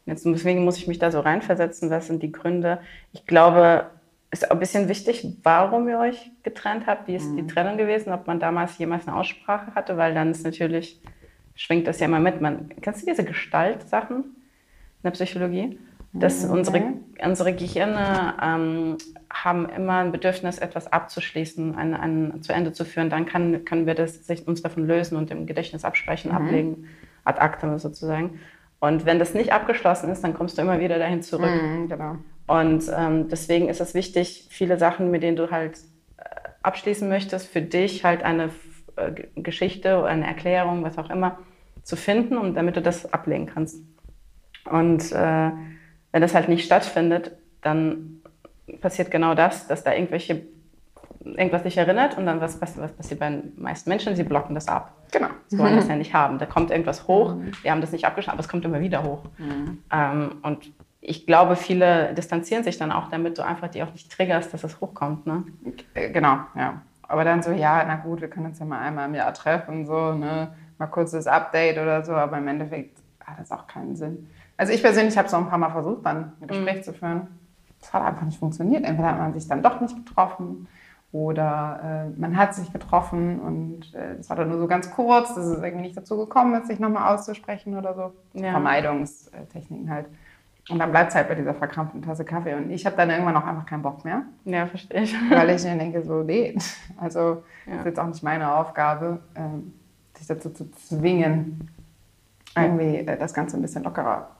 Jetzt, 0.05 0.25
deswegen 0.25 0.63
muss 0.63 0.77
ich 0.77 0.87
mich 0.87 0.99
da 0.99 1.11
so 1.11 1.19
reinversetzen, 1.19 1.89
was 1.89 2.07
sind 2.07 2.21
die 2.21 2.31
Gründe. 2.31 2.79
Ich 3.11 3.25
glaube, 3.25 3.89
es 4.29 4.43
ist 4.43 4.51
auch 4.51 4.55
ein 4.55 4.59
bisschen 4.59 4.87
wichtig, 4.89 5.25
warum 5.43 5.87
ihr 5.87 5.97
euch 5.97 6.31
getrennt 6.43 6.87
habt. 6.87 7.07
Wie 7.07 7.15
ist 7.15 7.29
mhm. 7.29 7.37
die 7.37 7.47
Trennung 7.47 7.77
gewesen? 7.77 8.11
Ob 8.11 8.27
man 8.27 8.39
damals 8.39 8.77
jemals 8.77 9.07
eine 9.07 9.15
Aussprache 9.15 9.73
hatte, 9.73 9.97
weil 9.97 10.13
dann 10.13 10.31
ist 10.31 10.43
natürlich, 10.43 11.01
schwingt 11.55 11.87
das 11.87 11.99
ja 11.99 12.05
immer 12.05 12.19
mit. 12.19 12.41
Man, 12.41 12.69
kennst 12.81 13.01
du 13.01 13.05
diese 13.07 13.23
Gestaltsachen 13.23 14.17
in 14.17 15.03
der 15.03 15.11
Psychologie? 15.11 15.79
Dass 16.13 16.45
mhm. 16.45 16.51
unsere, 16.51 16.83
unsere 17.23 17.53
Gehirne 17.53 18.35
ähm, 18.41 18.97
haben 19.29 19.67
immer 19.69 19.97
ein 19.97 20.11
Bedürfnis, 20.11 20.59
etwas 20.59 20.91
abzuschließen, 20.91 21.75
ein, 21.75 21.93
ein, 21.93 22.41
zu 22.41 22.53
Ende 22.53 22.71
zu 22.71 22.85
führen. 22.85 23.09
Dann 23.09 23.25
kann, 23.25 23.65
können 23.65 23.85
wir 23.85 23.95
das, 23.95 24.25
sich, 24.25 24.47
uns 24.47 24.61
davon 24.61 24.87
lösen 24.87 25.17
und 25.17 25.31
im 25.31 25.45
Gedächtnis 25.45 25.83
absprechen, 25.83 26.31
mhm. 26.31 26.37
ablegen, 26.37 26.87
ad 27.25 27.39
acta 27.39 27.77
sozusagen. 27.79 28.39
Und 28.85 29.05
wenn 29.05 29.19
das 29.19 29.33
nicht 29.33 29.51
abgeschlossen 29.51 30.09
ist, 30.11 30.23
dann 30.23 30.33
kommst 30.33 30.57
du 30.57 30.61
immer 30.61 30.79
wieder 30.79 30.99
dahin 30.99 31.21
zurück. 31.21 31.49
Mhm, 31.49 31.89
genau. 31.89 32.17
Und 32.47 32.83
ähm, 32.95 33.27
deswegen 33.29 33.69
ist 33.69 33.81
es 33.81 33.93
wichtig, 33.93 34.47
viele 34.49 34.77
Sachen, 34.77 35.09
mit 35.11 35.23
denen 35.23 35.35
du 35.35 35.49
halt 35.49 35.79
äh, 36.17 36.23
abschließen 36.61 37.09
möchtest, 37.09 37.47
für 37.47 37.61
dich 37.61 38.03
halt 38.03 38.23
eine 38.23 38.49
äh, 38.95 39.11
Geschichte 39.35 39.97
oder 39.97 40.07
eine 40.07 40.27
Erklärung, 40.27 40.83
was 40.83 40.97
auch 40.97 41.09
immer, 41.09 41.39
zu 41.83 41.95
finden, 41.95 42.37
und 42.37 42.55
damit 42.55 42.75
du 42.75 42.81
das 42.81 43.11
ablegen 43.11 43.47
kannst. 43.47 43.83
Und 44.69 45.11
äh, 45.11 45.51
wenn 46.11 46.21
das 46.21 46.35
halt 46.35 46.49
nicht 46.49 46.65
stattfindet, 46.65 47.31
dann 47.61 48.21
passiert 48.81 49.11
genau 49.11 49.35
das, 49.35 49.67
dass 49.67 49.83
da 49.83 49.93
irgendwelche 49.93 50.43
irgendwas 51.25 51.63
dich 51.63 51.77
erinnert 51.77 52.17
und 52.17 52.25
dann 52.25 52.39
was, 52.39 52.61
was, 52.61 52.77
was 52.77 52.91
passiert 52.91 53.19
bei 53.19 53.29
den 53.29 53.53
meisten 53.57 53.89
Menschen? 53.89 54.15
Sie 54.15 54.23
blocken 54.23 54.55
das 54.55 54.67
ab. 54.67 54.93
Genau. 55.11 55.27
Sie 55.47 55.57
wollen 55.57 55.75
das 55.75 55.87
ja 55.87 55.95
nicht 55.95 56.13
haben. 56.13 56.37
Da 56.39 56.45
kommt 56.45 56.71
irgendwas 56.71 57.07
hoch, 57.07 57.35
mhm. 57.35 57.51
wir 57.61 57.71
haben 57.71 57.81
das 57.81 57.91
nicht 57.91 58.05
abgeschlossen, 58.05 58.35
aber 58.35 58.41
es 58.41 58.49
kommt 58.49 58.65
immer 58.65 58.79
wieder 58.79 59.03
hoch. 59.03 59.23
Mhm. 59.37 59.79
Ähm, 59.91 60.35
und 60.43 60.71
ich 61.01 61.25
glaube, 61.25 61.55
viele 61.55 62.13
distanzieren 62.13 62.63
sich 62.63 62.77
dann 62.77 62.91
auch, 62.91 63.09
damit 63.09 63.37
du 63.37 63.45
einfach 63.45 63.69
die 63.69 63.83
auch 63.83 63.91
nicht 63.91 64.11
triggerst, 64.11 64.53
dass 64.53 64.63
es 64.63 64.79
hochkommt. 64.81 65.25
Ne? 65.27 65.43
Äh, 65.93 66.11
genau, 66.11 66.39
ja. 66.55 66.81
Aber 67.03 67.23
dann 67.23 67.43
so, 67.43 67.51
ja, 67.51 67.83
na 67.85 67.97
gut, 67.97 68.21
wir 68.21 68.29
können 68.29 68.47
uns 68.47 68.59
ja 68.59 68.65
mal 68.65 68.79
einmal 68.79 69.07
im 69.07 69.15
Jahr 69.15 69.33
treffen, 69.33 69.85
so, 69.85 70.13
ne? 70.13 70.49
mal 70.77 70.87
kurzes 70.87 71.27
Update 71.27 71.77
oder 71.77 72.03
so, 72.03 72.13
aber 72.13 72.37
im 72.37 72.47
Endeffekt 72.47 72.97
hat 73.23 73.39
das 73.39 73.51
auch 73.51 73.67
keinen 73.67 73.95
Sinn. 73.95 74.29
Also 74.57 74.73
ich 74.73 74.81
persönlich 74.81 75.17
habe 75.17 75.27
es 75.27 75.33
auch 75.33 75.39
ein 75.39 75.49
paar 75.49 75.57
Mal 75.57 75.69
versucht, 75.69 76.05
dann 76.05 76.33
ein 76.41 76.47
Gespräch 76.47 76.77
mhm. 76.77 76.83
zu 76.83 76.93
führen. 76.93 77.27
Das 77.79 77.93
hat 77.93 78.03
einfach 78.03 78.23
nicht 78.23 78.39
funktioniert. 78.39 78.83
Entweder 78.83 79.09
hat 79.09 79.19
man 79.19 79.33
sich 79.33 79.47
dann 79.47 79.61
doch 79.61 79.79
nicht 79.81 79.95
getroffen 79.95 80.67
Oder 81.15 82.09
äh, 82.13 82.19
man 82.19 82.35
hat 82.35 82.53
sich 82.53 82.73
getroffen 82.73 83.39
und 83.39 83.95
äh, 83.95 84.17
das 84.17 84.29
war 84.29 84.35
dann 84.35 84.49
nur 84.49 84.59
so 84.59 84.67
ganz 84.67 84.91
kurz, 84.91 85.33
dass 85.33 85.45
es 85.45 85.63
irgendwie 85.63 85.83
nicht 85.83 85.95
dazu 85.95 86.17
gekommen 86.17 86.59
ist, 86.59 86.67
sich 86.67 86.77
nochmal 86.77 87.13
auszusprechen 87.15 87.77
oder 87.77 87.93
so. 87.93 88.11
Ja. 88.33 88.51
Vermeidungstechniken 88.51 89.89
halt. 89.89 90.07
Und 90.69 90.77
dann 90.77 90.91
bleibt 90.91 91.11
es 91.11 91.15
halt 91.15 91.29
bei 91.29 91.35
dieser 91.35 91.53
verkrampften 91.53 92.01
Tasse 92.01 92.25
Kaffee. 92.25 92.55
Und 92.55 92.69
ich 92.69 92.85
habe 92.85 92.97
dann 92.97 93.09
irgendwann 93.09 93.37
auch 93.37 93.45
einfach 93.45 93.65
keinen 93.65 93.81
Bock 93.81 94.03
mehr. 94.03 94.23
Ja, 94.43 94.65
verstehe 94.65 95.03
ich. 95.03 95.15
Weil 95.29 95.51
ich 95.51 95.63
mir 95.63 95.77
denke, 95.77 96.03
so, 96.03 96.21
nee, 96.21 96.57
also 96.97 97.43
ja. 97.65 97.77
ist 97.77 97.85
jetzt 97.85 97.99
auch 97.99 98.07
nicht 98.07 98.21
meine 98.21 98.53
Aufgabe, 98.53 99.21
ähm, 99.35 99.71
sich 100.17 100.27
dazu 100.27 100.49
zu 100.49 100.69
zwingen, 100.71 101.71
irgendwie 102.57 102.97
äh, 102.97 103.17
das 103.17 103.33
Ganze 103.33 103.55
ein 103.55 103.61
bisschen 103.61 103.83
lockerer 103.83 104.34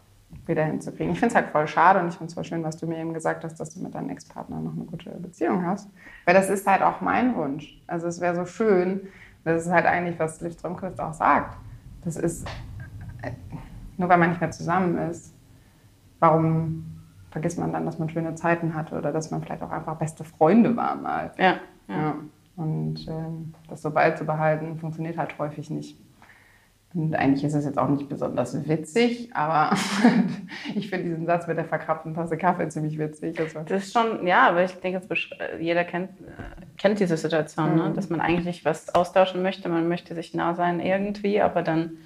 wieder 0.45 0.63
hinzukriegen. 0.63 1.13
Ich 1.13 1.19
finde 1.19 1.33
es 1.33 1.35
halt 1.35 1.51
voll 1.51 1.67
schade 1.67 1.99
und 1.99 2.07
ich 2.07 2.15
finde 2.15 2.29
es 2.29 2.33
voll 2.33 2.43
schön, 2.43 2.63
was 2.63 2.77
du 2.77 2.87
mir 2.87 2.97
eben 2.97 3.13
gesagt 3.13 3.43
hast, 3.43 3.59
dass 3.59 3.73
du 3.73 3.81
mit 3.81 3.95
deinem 3.95 4.09
Ex-Partner 4.09 4.59
noch 4.59 4.73
eine 4.73 4.85
gute 4.85 5.09
Beziehung 5.11 5.65
hast. 5.65 5.89
Weil 6.25 6.33
das 6.33 6.49
ist 6.49 6.67
halt 6.67 6.81
auch 6.81 7.01
mein 7.01 7.35
Wunsch. 7.35 7.81
Also 7.87 8.07
es 8.07 8.21
wäre 8.21 8.35
so 8.35 8.45
schön, 8.45 9.07
das 9.43 9.65
ist 9.65 9.71
halt 9.71 9.85
eigentlich, 9.85 10.19
was 10.19 10.41
Liv 10.41 10.53
Strömquist 10.53 10.99
auch 10.99 11.13
sagt. 11.13 11.57
Das 12.03 12.17
ist, 12.17 12.47
äh, 13.21 13.31
nur 13.97 14.09
weil 14.09 14.17
man 14.17 14.29
nicht 14.29 14.41
mehr 14.41 14.51
zusammen 14.51 14.97
ist, 15.09 15.33
warum 16.19 16.85
vergisst 17.31 17.59
man 17.59 17.73
dann, 17.73 17.85
dass 17.85 17.99
man 17.99 18.09
schöne 18.09 18.35
Zeiten 18.35 18.73
hatte 18.73 18.97
oder 18.97 19.11
dass 19.11 19.31
man 19.31 19.41
vielleicht 19.41 19.61
auch 19.61 19.71
einfach 19.71 19.97
beste 19.97 20.23
Freunde 20.23 20.75
war 20.75 20.95
mal. 20.95 21.31
Ja. 21.37 21.57
ja. 21.87 21.95
ja. 21.95 22.15
Und 22.55 23.05
ähm, 23.09 23.53
das 23.67 23.81
so 23.81 23.91
beizubehalten, 23.91 24.77
funktioniert 24.77 25.17
halt 25.17 25.37
häufig 25.37 25.69
nicht. 25.69 25.99
Und 26.95 27.13
eigentlich 27.13 27.43
ist 27.43 27.53
es 27.53 27.65
jetzt 27.65 27.77
auch 27.77 27.89
nicht 27.89 28.07
besonders 28.07 28.67
witzig, 28.69 29.29
aber 29.35 29.75
ich 30.75 30.89
finde 30.89 31.09
diesen 31.09 31.25
Satz 31.25 31.45
mit 31.45 31.57
der 31.57 31.65
verkrappten 31.65 32.13
Tasse 32.13 32.37
Kaffee 32.37 32.69
ziemlich 32.69 32.97
witzig. 32.97 33.37
Also 33.37 33.59
das 33.67 33.87
ist 33.87 33.93
schon, 33.93 34.25
ja, 34.25 34.47
aber 34.47 34.63
ich 34.63 34.71
denke, 34.75 35.01
jeder 35.59 35.83
kennt, 35.83 36.11
kennt 36.77 37.01
diese 37.01 37.17
Situation, 37.17 37.75
ne? 37.75 37.83
mhm. 37.83 37.89
ne? 37.89 37.93
dass 37.95 38.09
man 38.09 38.21
eigentlich 38.21 38.63
was 38.63 38.95
austauschen 38.95 39.41
möchte, 39.41 39.67
man 39.67 39.89
möchte 39.89 40.15
sich 40.15 40.33
nah 40.33 40.55
sein 40.55 40.79
irgendwie, 40.79 41.41
aber 41.41 41.63
dann 41.63 41.97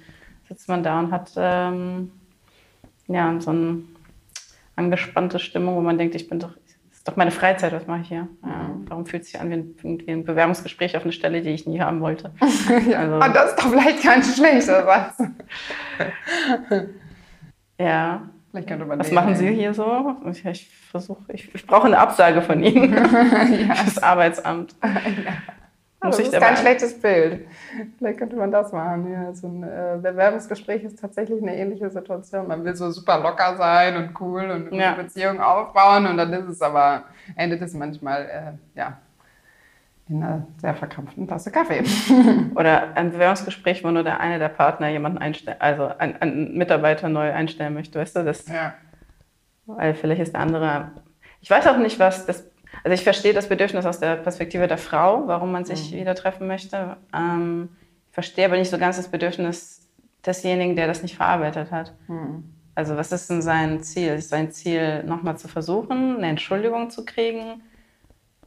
sitzt 0.48 0.68
man 0.68 0.82
da 0.82 0.98
und 0.98 1.12
hat 1.12 1.30
ähm, 1.36 2.10
ja, 3.06 3.40
so 3.40 3.50
eine 3.50 3.82
angespannte 4.74 5.38
Stimmung, 5.38 5.76
wo 5.76 5.80
man 5.82 5.98
denkt, 5.98 6.16
ich 6.16 6.28
bin 6.28 6.40
doch, 6.40 6.54
ist 7.00 7.08
doch 7.08 7.16
meine 7.16 7.30
Freizeit, 7.30 7.72
was 7.72 7.86
mache 7.86 8.02
ich 8.02 8.08
hier? 8.08 8.28
Ja, 8.44 8.70
warum 8.88 9.06
fühlt 9.06 9.22
es 9.22 9.30
sich 9.30 9.40
an 9.40 9.48
wie 9.48 10.12
ein, 10.12 10.24
Bewerbungsgespräch 10.24 10.98
auf 10.98 11.04
eine 11.04 11.12
Stelle, 11.12 11.40
die 11.40 11.48
ich 11.48 11.66
nie 11.66 11.80
haben 11.80 12.02
wollte? 12.02 12.32
ja, 12.90 12.98
also, 12.98 13.14
und 13.14 13.34
das 13.34 13.52
ist 13.52 13.58
doch 13.58 13.70
vielleicht 13.70 14.02
kein 14.02 14.22
schlechter 14.22 14.84
Satz. 14.84 15.18
ja. 17.78 18.28
Vielleicht 18.50 18.68
könnte 18.68 18.84
man 18.84 18.98
Was 18.98 19.12
machen 19.12 19.34
Sie 19.34 19.48
hier 19.48 19.72
so? 19.72 20.14
Ich, 20.30 20.44
ich 20.44 20.68
versuche, 20.90 21.22
ich, 21.28 21.54
ich, 21.54 21.66
brauche 21.66 21.86
eine 21.86 21.96
Absage 21.98 22.42
von 22.42 22.62
Ihnen. 22.62 22.92
ja. 22.92 23.76
Das 23.82 23.96
Arbeitsamt. 24.02 24.74
ja. 24.82 24.90
Muss 26.02 26.16
das 26.16 26.28
ist 26.28 26.40
kein 26.40 26.56
schlechtes 26.56 26.98
Bild. 26.98 27.46
Vielleicht 27.98 28.18
könnte 28.18 28.36
man 28.36 28.50
das 28.50 28.72
machen. 28.72 29.12
Ja, 29.12 29.34
so 29.34 29.48
ein 29.48 29.62
äh, 29.62 29.98
Bewerbungsgespräch 30.00 30.82
ist 30.82 30.98
tatsächlich 30.98 31.42
eine 31.42 31.54
ähnliche 31.54 31.90
Situation. 31.90 32.48
Man 32.48 32.64
will 32.64 32.74
so 32.74 32.90
super 32.90 33.20
locker 33.20 33.56
sein 33.56 33.96
und 33.96 34.18
cool 34.18 34.50
und 34.50 34.72
eine 34.72 34.82
ja. 34.82 34.94
Beziehung 34.94 35.40
aufbauen 35.40 36.06
und 36.06 36.16
dann 36.16 36.32
ist 36.32 36.48
es 36.48 36.62
aber, 36.62 37.04
endet 37.36 37.60
es 37.60 37.74
manchmal, 37.74 38.22
äh, 38.22 38.78
ja, 38.78 38.96
in 40.08 40.22
einer 40.22 40.46
sehr 40.56 40.74
verkrampften 40.74 41.28
Tasse 41.28 41.52
Kaffee. 41.52 41.84
Oder 42.56 42.96
ein 42.96 43.12
Bewerbungsgespräch, 43.12 43.84
wo 43.84 43.90
nur 43.90 44.02
der 44.02 44.20
eine 44.20 44.38
der 44.38 44.48
Partner 44.48 44.88
jemanden 44.88 45.18
einstellen, 45.18 45.58
also 45.60 45.86
einen, 45.98 46.16
einen 46.16 46.58
Mitarbeiter 46.58 47.08
neu 47.08 47.30
einstellen 47.32 47.74
möchte, 47.74 47.98
weißt 47.98 48.16
du? 48.16 48.24
Das, 48.24 48.48
ja. 48.48 48.74
Weil 49.66 49.94
vielleicht 49.94 50.22
ist 50.22 50.32
der 50.34 50.40
andere. 50.40 50.90
Ich 51.42 51.50
weiß 51.50 51.66
auch 51.68 51.76
nicht, 51.76 52.00
was 52.00 52.26
das 52.26 52.49
also 52.84 52.94
ich 52.94 53.04
verstehe 53.04 53.34
das 53.34 53.48
Bedürfnis 53.48 53.84
aus 53.84 54.00
der 54.00 54.16
Perspektive 54.16 54.66
der 54.66 54.78
Frau, 54.78 55.26
warum 55.26 55.52
man 55.52 55.64
sich 55.64 55.92
mhm. 55.92 55.96
wieder 55.98 56.14
treffen 56.14 56.46
möchte. 56.46 56.96
Ähm, 57.14 57.70
ich 58.08 58.14
verstehe 58.14 58.46
aber 58.46 58.56
nicht 58.56 58.70
so 58.70 58.78
ganz 58.78 58.96
das 58.96 59.08
Bedürfnis 59.08 59.88
desjenigen, 60.24 60.76
der 60.76 60.86
das 60.86 61.02
nicht 61.02 61.16
verarbeitet 61.16 61.70
hat. 61.70 61.94
Mhm. 62.08 62.44
Also 62.74 62.96
was 62.96 63.12
ist 63.12 63.28
denn 63.28 63.42
sein 63.42 63.82
Ziel? 63.82 64.14
Ist 64.14 64.30
sein 64.30 64.50
Ziel, 64.50 65.02
nochmal 65.04 65.36
zu 65.36 65.48
versuchen, 65.48 66.16
eine 66.16 66.28
Entschuldigung 66.28 66.90
zu 66.90 67.04
kriegen? 67.04 67.62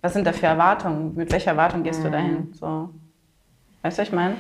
Was 0.01 0.13
sind 0.13 0.25
da 0.25 0.33
für 0.33 0.47
Erwartungen? 0.47 1.15
Mit 1.15 1.31
welcher 1.31 1.51
Erwartung 1.51 1.83
gehst 1.83 1.99
mhm. 1.99 2.03
du 2.05 2.12
dahin? 2.12 2.53
So. 2.53 2.89
Weißt 3.81 3.97
du, 3.97 4.01
was 4.01 4.07
ich 4.07 4.13
meine? 4.13 4.36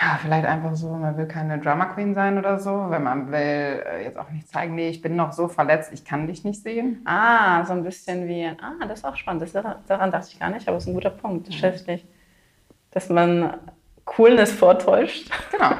Ja, 0.00 0.18
vielleicht 0.20 0.46
einfach 0.46 0.74
so, 0.74 0.88
man 0.88 1.16
will 1.16 1.26
keine 1.26 1.58
Drama 1.58 1.86
Queen 1.86 2.14
sein 2.14 2.38
oder 2.38 2.58
so, 2.58 2.86
wenn 2.88 3.02
man 3.02 3.32
will 3.32 3.38
äh, 3.38 4.04
jetzt 4.04 4.18
auch 4.18 4.30
nicht 4.30 4.48
zeigen, 4.48 4.74
nee, 4.74 4.88
ich 4.88 5.02
bin 5.02 5.16
noch 5.16 5.32
so 5.32 5.48
verletzt, 5.48 5.90
ich 5.92 6.04
kann 6.04 6.26
dich 6.26 6.44
nicht 6.44 6.62
sehen. 6.62 7.02
Ah, 7.04 7.64
so 7.64 7.72
ein 7.72 7.82
bisschen 7.82 8.28
wie, 8.28 8.46
ah, 8.46 8.86
das 8.86 9.00
ist 9.00 9.04
auch 9.04 9.16
spannend, 9.16 9.42
das, 9.42 9.52
daran 9.52 10.10
dachte 10.10 10.28
ich 10.30 10.38
gar 10.38 10.50
nicht, 10.50 10.68
aber 10.68 10.76
es 10.76 10.84
ist 10.84 10.88
ein 10.88 10.94
guter 10.94 11.10
Punkt, 11.10 11.48
das 11.48 11.54
stimmt 11.54 11.86
nicht. 11.86 12.06
Dass 12.92 13.08
man 13.08 13.54
Coolness 14.04 14.52
vortäuscht. 14.52 15.30
Genau. 15.50 15.72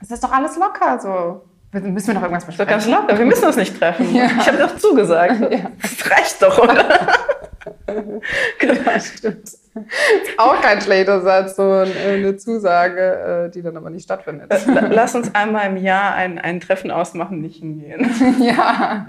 Es 0.00 0.10
ist 0.10 0.22
doch 0.22 0.32
alles 0.32 0.56
locker, 0.56 0.98
so. 0.98 1.44
Müssen 1.72 2.08
wir 2.08 2.14
noch 2.14 2.22
irgendwas 2.22 2.44
besprechen? 2.44 2.68
Doch 2.68 2.74
ganz 2.74 2.86
locker, 2.86 3.18
wir 3.18 3.24
müssen 3.24 3.46
uns 3.46 3.56
nicht 3.56 3.78
treffen. 3.78 4.14
Ja. 4.14 4.26
Ich 4.38 4.46
habe 4.46 4.58
doch 4.58 4.76
zugesagt. 4.76 5.40
Ja. 5.50 5.70
Das 5.80 6.10
reicht 6.10 6.42
doch, 6.42 6.58
oder? 6.58 6.84
genau, 8.58 8.98
stimmt. 8.98 9.61
Auch 10.36 10.60
kein 10.60 10.80
schlechter 10.80 11.20
Satz, 11.20 11.56
so 11.56 11.62
eine 11.62 12.36
Zusage, 12.36 13.46
äh, 13.46 13.50
die 13.50 13.62
dann 13.62 13.76
aber 13.76 13.90
nicht 13.90 14.04
stattfindet. 14.04 14.52
Lass 14.90 15.14
uns 15.14 15.34
einmal 15.34 15.66
im 15.68 15.76
Jahr 15.76 16.14
ein, 16.14 16.38
ein 16.38 16.60
Treffen 16.60 16.90
ausmachen, 16.90 17.40
nicht 17.40 17.60
hingehen. 17.60 18.08
ja. 18.40 19.06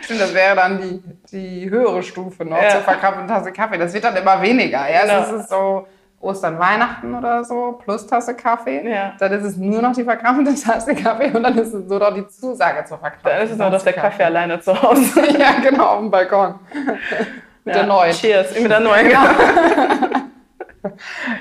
Stimmt, 0.00 0.20
das 0.20 0.34
wäre 0.34 0.56
dann 0.56 0.80
die, 0.80 1.02
die 1.30 1.70
höhere 1.70 2.02
Stufe 2.02 2.46
noch 2.46 2.60
ja. 2.60 2.70
zur 2.70 2.80
verkauften 2.80 3.28
Tasse 3.28 3.52
Kaffee. 3.52 3.76
Das 3.76 3.92
wird 3.92 4.04
dann 4.04 4.16
immer 4.16 4.40
weniger. 4.40 4.90
Ja? 4.90 5.02
Genau. 5.02 5.20
Das 5.20 5.32
ist 5.32 5.50
so 5.50 5.86
Ostern, 6.18 6.58
Weihnachten 6.58 7.14
oder 7.14 7.44
so, 7.44 7.78
plus 7.84 8.06
Tasse 8.06 8.34
Kaffee. 8.34 8.88
Ja. 8.88 9.12
Dann 9.18 9.32
ist 9.32 9.44
es 9.44 9.56
nur 9.58 9.82
noch 9.82 9.92
die 9.92 10.04
verkrampfte 10.04 10.54
Tasse 10.54 10.94
Kaffee 10.94 11.30
und 11.30 11.42
dann 11.42 11.58
ist 11.58 11.74
es 11.74 11.86
nur 11.86 11.98
noch 11.98 12.14
die 12.14 12.26
Zusage 12.26 12.84
zur 12.86 12.98
verkrampften 12.98 13.30
Dann 13.32 13.42
ist 13.42 13.52
es 13.52 13.58
nur 13.58 13.70
noch 13.70 13.82
der 13.82 13.92
Kaffee 13.92 14.24
alleine 14.24 14.60
zu 14.60 14.80
Hause. 14.80 15.20
ja, 15.38 15.52
genau, 15.62 15.84
auf 15.84 16.00
dem 16.00 16.10
Balkon. 16.10 16.54
Mit 17.66 17.74
ja. 17.74 17.82
der 17.82 17.88
neuen. 17.88 18.12
Cheers, 18.12 18.58
mit 18.60 18.70
der 18.70 18.78
neuen. 18.78 19.08
Genau. 19.08 19.24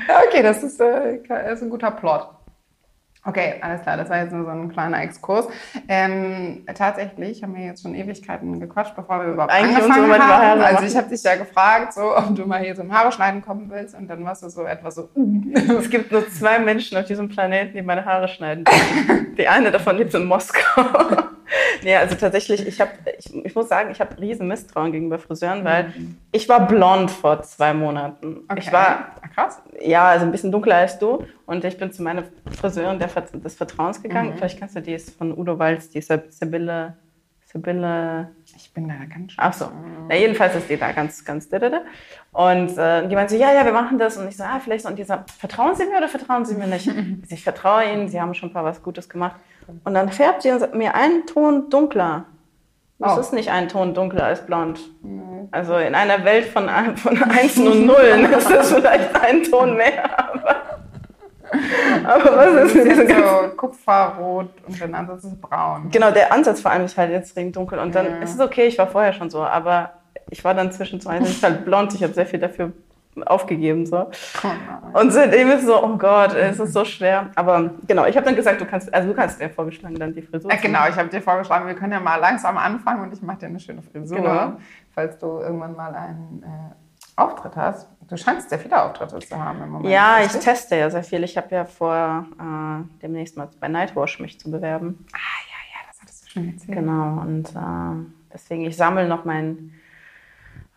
ja, 0.07 0.21
okay, 0.27 0.41
das 0.41 0.63
ist, 0.63 0.81
äh, 0.81 1.17
ist 1.53 1.61
ein 1.61 1.69
guter 1.69 1.91
Plot. 1.91 2.27
Okay, 3.27 3.55
alles 3.61 3.81
klar, 3.81 3.97
das 3.97 4.09
war 4.09 4.17
jetzt 4.17 4.33
nur 4.33 4.43
so 4.43 4.49
ein 4.49 4.69
kleiner 4.69 5.01
Exkurs. 5.01 5.47
Ähm, 5.87 6.63
tatsächlich 6.75 7.43
haben 7.43 7.55
wir 7.55 7.65
jetzt 7.65 7.83
schon 7.83 7.93
Ewigkeiten 7.93 8.59
gequatscht, 8.59 8.95
bevor 8.95 9.19
wir 9.23 9.33
überhaupt 9.33 9.51
Eigentlich 9.51 9.77
angefangen 9.77 10.13
so 10.13 10.17
haben. 10.19 10.61
Also 10.61 10.83
ich 10.83 10.95
habe 10.95 11.09
dich 11.09 11.23
ja 11.23 11.35
gefragt, 11.35 11.93
so, 11.93 12.15
ob 12.15 12.35
du 12.35 12.45
mal 12.45 12.59
hier 12.59 12.75
zum 12.75 12.91
Haare 12.91 13.11
schneiden 13.11 13.43
kommen 13.43 13.69
willst 13.69 13.95
und 13.95 14.07
dann 14.07 14.25
warst 14.25 14.41
du 14.41 14.49
so 14.49 14.63
etwas 14.63 14.95
so... 14.95 15.09
es 15.79 15.89
gibt 15.91 16.11
nur 16.11 16.27
zwei 16.29 16.57
Menschen 16.57 16.97
auf 16.97 17.05
diesem 17.05 17.29
Planeten, 17.29 17.73
die 17.75 17.83
meine 17.83 18.03
Haare 18.05 18.27
schneiden. 18.27 18.63
die 19.37 19.47
eine 19.47 19.71
davon 19.71 19.97
lebt 19.97 20.13
in 20.15 20.25
Moskau. 20.25 20.81
Nee, 21.83 21.95
also 21.95 22.15
tatsächlich, 22.15 22.67
ich, 22.67 22.81
hab, 22.81 22.89
ich, 23.17 23.33
ich 23.33 23.55
muss 23.55 23.69
sagen, 23.69 23.91
ich 23.91 23.99
habe 23.99 24.19
riesen 24.19 24.47
Misstrauen 24.47 24.91
gegenüber 24.91 25.19
Friseuren, 25.19 25.63
weil 25.63 25.89
mhm. 25.89 26.17
ich 26.31 26.47
war 26.49 26.67
blond 26.67 27.11
vor 27.11 27.41
zwei 27.43 27.73
Monaten. 27.73 28.43
Okay. 28.47 28.59
Ich 28.59 28.71
war, 28.71 29.17
ah, 29.21 29.27
krass. 29.27 29.61
Ja, 29.81 30.07
also 30.09 30.25
ein 30.25 30.31
bisschen 30.31 30.51
dunkler 30.51 30.77
als 30.77 30.99
du. 30.99 31.25
Und 31.45 31.63
ich 31.63 31.77
bin 31.77 31.91
zu 31.91 32.03
meiner 32.03 32.23
Friseurin 32.59 32.99
der, 32.99 33.09
des 33.09 33.55
Vertrauens 33.55 34.01
gegangen. 34.01 34.31
Mhm. 34.31 34.37
Vielleicht 34.37 34.59
kennst 34.59 34.75
du 34.75 34.81
die, 34.81 34.93
ist 34.93 35.17
von 35.17 35.37
Udo 35.37 35.57
Walz, 35.59 35.89
die 35.89 36.01
Sibylle, 36.01 36.97
Sibylle... 37.45 38.31
Ich 38.55 38.73
bin 38.73 38.87
da 38.87 38.95
ganz 38.95 39.33
schön. 39.33 39.37
Ach 39.37 39.53
so. 39.53 39.71
Ja, 40.09 40.15
jedenfalls 40.15 40.55
ist 40.55 40.69
die 40.69 40.77
da 40.77 40.91
ganz, 40.91 41.23
ganz... 41.25 41.49
Und 42.31 42.77
äh, 42.77 43.07
die 43.07 43.15
meinte 43.15 43.33
so, 43.33 43.39
ja, 43.39 43.53
ja, 43.53 43.65
wir 43.65 43.73
machen 43.73 43.97
das. 43.97 44.17
Und 44.17 44.27
ich 44.27 44.37
so, 44.37 44.43
ah, 44.43 44.59
vielleicht 44.59 44.83
so. 44.83 44.89
Und 44.89 44.97
die 44.97 45.03
sagt, 45.03 45.31
vertrauen 45.31 45.75
Sie 45.75 45.85
mir 45.85 45.97
oder 45.97 46.07
vertrauen 46.07 46.45
Sie 46.45 46.55
mir 46.55 46.67
nicht? 46.67 46.89
ich 47.29 47.43
vertraue 47.43 47.83
Ihnen, 47.91 48.07
Sie 48.07 48.19
haben 48.19 48.33
schon 48.33 48.49
ein 48.49 48.53
paar 48.53 48.63
was 48.63 48.81
Gutes 48.81 49.09
gemacht. 49.09 49.35
Und 49.83 49.93
dann 49.93 50.09
färbt 50.09 50.43
sie 50.43 50.51
mir 50.73 50.95
einen 50.95 51.25
Ton 51.25 51.69
dunkler. 51.69 52.25
Das 52.99 53.17
oh. 53.17 53.19
ist 53.19 53.33
nicht 53.33 53.51
ein 53.51 53.67
Ton 53.67 53.93
dunkler 53.93 54.25
als 54.25 54.45
blond. 54.45 54.79
Nee. 55.03 55.47
Also 55.51 55.75
in 55.75 55.95
einer 55.95 56.23
Welt 56.23 56.45
von, 56.45 56.69
von 56.95 57.23
Einsen 57.23 57.67
und 57.67 57.85
Nullen 57.85 58.25
ist 58.31 58.49
das 58.49 58.73
vielleicht 58.73 59.15
ein 59.15 59.43
Ton 59.43 59.75
mehr. 59.75 60.24
Aber, 62.03 62.37
was 62.37 62.65
ist 62.65 62.75
mit 62.75 62.85
diesem 62.85 63.07
so 63.07 63.55
Kupferrot 63.55 64.49
und 64.67 64.79
der 64.79 64.93
Ansatz 64.93 65.23
ist 65.23 65.41
braun. 65.41 65.89
Genau, 65.91 66.11
der 66.11 66.31
Ansatz 66.31 66.61
vor 66.61 66.71
allem 66.71 66.85
ist 66.85 66.97
halt 66.97 67.11
jetzt 67.11 67.37
dunkel. 67.55 67.79
Und 67.79 67.95
dann 67.95 68.05
ja. 68.05 68.11
es 68.21 68.31
ist 68.31 68.41
okay, 68.41 68.67
ich 68.67 68.77
war 68.77 68.87
vorher 68.87 69.13
schon 69.13 69.29
so, 69.29 69.43
aber 69.43 69.91
ich 70.29 70.43
war 70.43 70.53
dann 70.53 70.71
zwischenzeitlich 70.71 71.43
also 71.43 71.43
halt 71.43 71.65
blond. 71.65 71.93
Ich 71.93 72.03
habe 72.03 72.13
sehr 72.13 72.25
viel 72.25 72.39
dafür 72.39 72.71
aufgegeben. 73.25 73.85
So. 73.85 74.09
Oh 74.43 74.99
und 74.99 75.11
seitdem 75.11 75.49
ist 75.51 75.65
so, 75.65 75.81
oh 75.81 75.97
Gott, 75.97 76.33
es 76.33 76.59
ist 76.59 76.73
so 76.73 76.83
schwer. 76.83 77.29
Aber 77.35 77.71
genau, 77.87 78.05
ich 78.05 78.15
habe 78.15 78.25
dann 78.25 78.35
gesagt, 78.35 78.59
du 78.59 78.65
kannst, 78.65 78.93
also 78.93 79.09
du 79.09 79.15
kannst 79.15 79.39
dir 79.39 79.49
vorgeschlagen, 79.49 79.95
dann 79.95 80.13
die 80.13 80.21
Frisur. 80.21 80.51
Ja, 80.51 80.57
genau, 80.57 80.87
ich 80.89 80.95
habe 80.95 81.09
dir 81.09 81.21
vorgeschlagen, 81.21 81.67
wir 81.67 81.75
können 81.75 81.93
ja 81.93 81.99
mal 81.99 82.17
langsam 82.17 82.57
anfangen 82.57 83.03
und 83.03 83.13
ich 83.13 83.21
mache 83.21 83.39
dir 83.39 83.47
eine 83.47 83.59
schöne 83.59 83.81
Frisur, 83.81 84.17
genau. 84.17 84.53
falls 84.93 85.17
du 85.17 85.39
irgendwann 85.39 85.75
mal 85.75 85.93
einen 85.95 86.43
äh, 86.43 87.21
Auftritt 87.21 87.55
hast. 87.55 87.87
Du 88.07 88.17
scheinst 88.17 88.49
sehr 88.49 88.59
viele 88.59 88.81
Auftritte 88.81 89.19
zu 89.19 89.37
haben 89.37 89.63
im 89.63 89.69
Moment. 89.69 89.91
Ja, 89.91 90.17
richtig? 90.17 90.35
ich 90.35 90.45
teste 90.45 90.75
ja 90.75 90.89
sehr 90.89 91.03
viel. 91.03 91.23
Ich 91.23 91.35
habe 91.37 91.53
ja 91.55 91.65
vor, 91.65 92.25
äh, 92.39 93.01
demnächst 93.01 93.35
mal 93.35 93.49
bei 93.59 93.67
Nightwash 93.67 94.19
mich 94.19 94.39
zu 94.39 94.51
bewerben. 94.51 95.05
Ah, 95.11 95.17
ja, 95.17 95.57
ja, 95.73 95.87
das 95.87 96.01
hattest 96.01 96.25
du 96.25 96.29
schon 96.29 96.49
erzählt. 96.49 96.77
Genau, 96.77 97.21
und 97.21 97.49
äh, 97.49 98.05
deswegen, 98.33 98.65
ich 98.65 98.77
sammle 98.77 99.07
noch 99.07 99.25
mein 99.25 99.71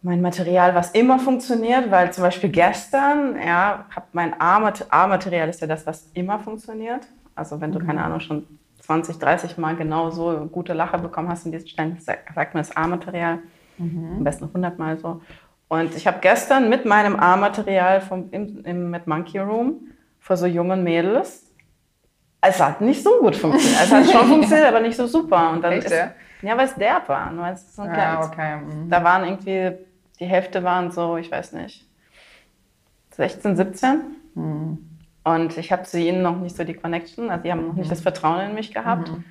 mein 0.02 0.20
Material, 0.20 0.74
was 0.74 0.92
immer 0.92 1.18
funktioniert, 1.18 1.90
weil 1.90 2.12
zum 2.12 2.22
Beispiel 2.22 2.50
gestern, 2.50 3.36
ja, 3.36 3.84
hab 3.94 4.14
mein 4.14 4.40
A-Material 4.40 5.48
ist 5.48 5.60
ja 5.60 5.66
das, 5.66 5.86
was 5.86 6.08
immer 6.14 6.38
funktioniert. 6.38 7.06
Also 7.34 7.60
wenn 7.60 7.72
du, 7.72 7.80
mhm. 7.80 7.86
keine 7.86 8.04
Ahnung, 8.04 8.20
schon 8.20 8.46
20, 8.80 9.18
30 9.18 9.58
Mal 9.58 9.76
genau 9.76 10.10
so 10.10 10.46
gute 10.46 10.72
Lacher 10.72 10.98
bekommen 10.98 11.28
hast 11.28 11.46
in 11.46 11.52
diesen 11.52 11.68
Steinen, 11.68 11.98
sagt 12.00 12.54
man 12.54 12.62
das 12.62 12.76
A-Material. 12.76 13.40
Mhm. 13.76 14.14
Am 14.18 14.24
besten 14.24 14.44
100 14.44 14.78
Mal 14.78 14.98
so. 14.98 15.20
Und 15.68 15.94
ich 15.94 16.07
habe 16.07 16.18
gestern 16.20 16.68
mit 16.68 16.87
meinem 16.87 17.16
A-Material 17.16 18.02
im, 18.31 18.64
im 18.64 18.90
Mad 18.90 19.04
Monkey 19.07 19.38
Room 19.38 19.88
vor 20.18 20.37
so 20.37 20.46
jungen 20.46 20.83
Mädels, 20.83 21.48
es 22.40 22.61
hat 22.61 22.81
nicht 22.81 23.02
so 23.02 23.18
gut 23.20 23.37
funktioniert. 23.37 23.83
Es 23.83 23.92
hat 23.92 24.07
schon 24.07 24.28
funktioniert, 24.28 24.68
aber 24.68 24.81
nicht 24.81 24.96
so 24.96 25.07
super. 25.07 25.50
Und 25.50 25.62
dann 25.62 25.72
Echt, 25.72 25.87
ist, 25.87 25.92
ja? 25.92 26.12
ja, 26.42 26.57
weil 26.57 26.66
es 26.66 26.74
derb 26.74 27.09
war. 27.09 27.31
Nur 27.33 27.46
es 27.48 27.74
so 27.74 27.83
ein 27.83 27.94
ja, 27.94 28.22
okay. 28.22 28.57
Mhm. 28.57 28.88
Da 28.88 29.02
waren 29.02 29.24
irgendwie, 29.24 29.72
die 30.20 30.24
Hälfte 30.24 30.62
waren 30.62 30.90
so, 30.90 31.16
ich 31.16 31.31
weiß 31.31 31.52
nicht, 31.54 31.87
16, 33.12 33.57
17. 33.57 34.00
Mhm. 34.35 34.78
Und 35.24 35.59
ich 35.59 35.72
habe 35.72 35.83
zu 35.83 35.98
ihnen 35.98 36.22
noch 36.22 36.37
nicht 36.38 36.57
so 36.57 36.64
die 36.64 36.74
Connection, 36.74 37.28
also 37.28 37.42
die 37.42 37.50
haben 37.50 37.66
noch 37.66 37.74
nicht 37.74 37.87
mhm. 37.87 37.90
das 37.90 38.00
Vertrauen 38.00 38.40
in 38.40 38.54
mich 38.54 38.72
gehabt. 38.72 39.11
Mhm. 39.11 39.24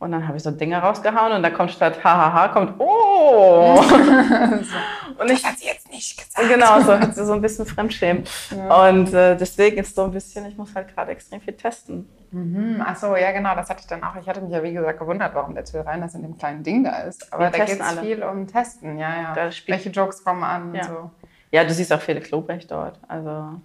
Und 0.00 0.12
dann 0.12 0.28
habe 0.28 0.36
ich 0.36 0.44
so 0.44 0.52
Dinge 0.52 0.78
rausgehauen 0.78 1.32
und 1.32 1.42
da 1.42 1.50
kommt 1.50 1.72
statt 1.72 2.04
hahaha 2.04 2.48
kommt 2.48 2.74
oh. 2.78 3.80
und 5.18 5.30
ich 5.30 5.44
hat 5.44 5.58
sie 5.58 5.66
jetzt 5.66 5.90
nicht 5.90 6.16
gesagt. 6.16 6.48
Genau, 6.48 6.80
so 6.80 6.96
hat 6.96 7.16
sie 7.16 7.24
so 7.24 7.32
ein 7.32 7.40
bisschen 7.40 7.66
Fremdschämen. 7.66 8.22
Ja. 8.56 8.88
Und 8.88 9.12
äh, 9.12 9.36
deswegen 9.36 9.78
ist 9.78 9.96
so 9.96 10.04
ein 10.04 10.12
bisschen, 10.12 10.46
ich 10.46 10.56
muss 10.56 10.72
halt 10.76 10.94
gerade 10.94 11.10
extrem 11.10 11.40
viel 11.40 11.54
testen. 11.54 12.08
Mhm. 12.30 12.80
Ach 12.86 12.94
so, 12.94 13.16
ja 13.16 13.32
genau, 13.32 13.56
das 13.56 13.68
hatte 13.70 13.80
ich 13.80 13.88
dann 13.88 14.04
auch. 14.04 14.14
Ich 14.14 14.28
hatte 14.28 14.40
mich 14.40 14.52
ja 14.52 14.62
wie 14.62 14.72
gesagt 14.72 15.00
gewundert, 15.00 15.34
warum 15.34 15.54
der 15.54 15.64
Till 15.64 15.80
Reiners 15.80 16.14
in 16.14 16.22
dem 16.22 16.38
kleinen 16.38 16.62
Ding 16.62 16.84
da 16.84 17.00
ist. 17.00 17.32
Aber 17.32 17.44
Wir 17.44 17.50
da 17.50 17.64
geht 17.64 17.80
es 17.80 17.98
viel 17.98 18.22
um 18.22 18.46
Testen, 18.46 18.98
ja, 18.98 19.34
ja. 19.34 19.50
Welche 19.66 19.90
Jokes 19.90 20.22
kommen 20.22 20.44
an 20.44 20.74
ja. 20.74 20.82
und 20.82 20.88
so. 20.88 21.10
Ja, 21.50 21.64
du 21.64 21.72
siehst 21.72 21.92
auch 21.92 22.00
Felix 22.00 22.30
Lobrecht 22.30 22.70
dort. 22.70 23.00
Also, 23.08 23.30
ah, 23.30 23.60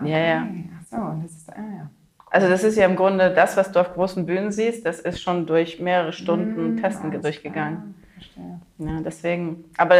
okay. 0.00 0.10
ja, 0.10 0.18
ja. 0.18 0.46
Ach 0.80 0.86
so, 0.90 1.22
das 1.22 1.32
ist, 1.32 1.50
ah, 1.50 1.56
ja. 1.56 1.90
Also 2.30 2.48
das 2.48 2.62
ist 2.62 2.76
ja 2.76 2.84
im 2.84 2.96
Grunde 2.96 3.32
das, 3.32 3.56
was 3.56 3.72
du 3.72 3.80
auf 3.80 3.94
großen 3.94 4.26
Bühnen 4.26 4.52
siehst, 4.52 4.84
das 4.84 5.00
ist 5.00 5.22
schon 5.22 5.46
durch 5.46 5.80
mehrere 5.80 6.12
Stunden 6.12 6.74
mmh, 6.74 6.80
Testen 6.80 7.22
durchgegangen. 7.22 7.94
Verstehe. 8.14 8.60
Ja, 8.78 9.00
deswegen. 9.04 9.64
Aber 9.76 9.94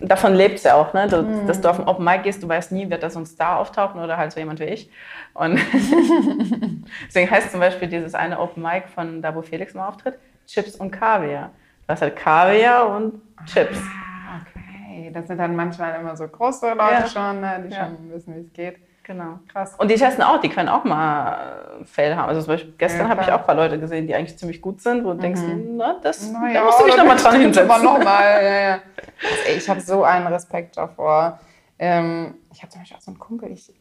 davon 0.00 0.34
lebt 0.34 0.56
es 0.56 0.64
ja 0.64 0.74
auch, 0.74 0.92
ne? 0.92 1.08
Du, 1.08 1.22
mmh. 1.22 1.46
dass 1.46 1.60
du 1.60 1.70
auf 1.70 1.78
ein 1.80 1.88
Open 1.88 2.04
Mic 2.04 2.22
gehst, 2.22 2.42
du 2.42 2.48
weißt 2.48 2.72
nie, 2.72 2.90
wird 2.90 3.02
da 3.02 3.10
so 3.10 3.18
ein 3.18 3.26
Star 3.26 3.58
auftauchen 3.58 4.00
oder 4.00 4.16
halt 4.16 4.32
so 4.32 4.40
jemand 4.40 4.60
wie 4.60 4.64
ich. 4.64 4.90
Und 5.34 5.58
deswegen 7.06 7.30
heißt 7.30 7.50
zum 7.50 7.60
Beispiel 7.60 7.88
dieses 7.88 8.14
eine 8.14 8.38
Open 8.38 8.62
Mic 8.62 8.88
von 8.94 9.22
da, 9.22 9.34
wo 9.34 9.42
Felix 9.42 9.74
mal 9.74 9.88
auftritt, 9.88 10.18
Chips 10.46 10.76
und 10.76 10.90
Kaviar. 10.90 11.50
Du 11.86 11.92
hast 11.92 12.02
halt 12.02 12.16
Kaviar 12.16 12.88
und 12.94 13.20
Chips. 13.46 13.78
Ah, 13.78 14.40
okay. 14.40 15.10
Das 15.12 15.26
sind 15.26 15.38
dann 15.38 15.56
manchmal 15.56 15.98
immer 16.00 16.16
so 16.16 16.26
große 16.26 16.68
Leute 16.68 16.80
ja. 16.80 17.06
schon, 17.06 17.40
ne? 17.40 17.64
die 17.66 17.72
ja. 17.72 17.86
schon 17.86 18.10
wissen, 18.10 18.34
wie 18.34 18.40
es 18.40 18.52
geht. 18.52 18.76
Genau. 19.06 19.38
Krass. 19.52 19.76
Und 19.78 19.88
die 19.88 19.94
testen 19.94 20.24
auch, 20.24 20.40
die 20.40 20.48
können 20.48 20.68
auch 20.68 20.82
mal 20.82 21.78
Fälle 21.84 22.16
haben. 22.16 22.28
Also 22.28 22.40
zum 22.40 22.54
Beispiel 22.54 22.74
gestern 22.76 23.02
ja, 23.02 23.08
habe 23.08 23.22
ich 23.22 23.30
auch 23.30 23.38
ein 23.38 23.46
paar 23.46 23.54
Leute 23.54 23.78
gesehen, 23.78 24.08
die 24.08 24.16
eigentlich 24.16 24.36
ziemlich 24.36 24.60
gut 24.60 24.80
sind, 24.80 25.04
wo 25.04 25.10
du 25.10 25.14
mhm. 25.14 25.20
denkst, 25.20 25.40
na, 25.76 26.00
das, 26.02 26.28
na 26.32 26.48
ja, 26.48 26.54
da 26.54 26.64
musst 26.64 26.80
du 26.80 26.86
dich 26.86 26.96
nochmal 26.96 27.16
dran 27.16 27.40
hinsetzen. 27.40 27.70
Aber 27.70 27.82
noch 27.84 28.02
mal, 28.02 28.42
ja, 28.42 28.60
ja. 28.60 28.78
Also, 29.22 29.56
ich 29.56 29.70
habe 29.70 29.80
so 29.80 30.02
einen 30.02 30.26
Respekt 30.26 30.76
davor. 30.76 31.38
Ähm, 31.78 32.34
ich 32.52 32.62
habe 32.62 32.72
zum 32.72 32.80
Beispiel 32.80 32.96
auch 32.96 33.00
so 33.00 33.12
einen 33.12 33.20
Kumpel, 33.20 33.52
ich 33.52 33.72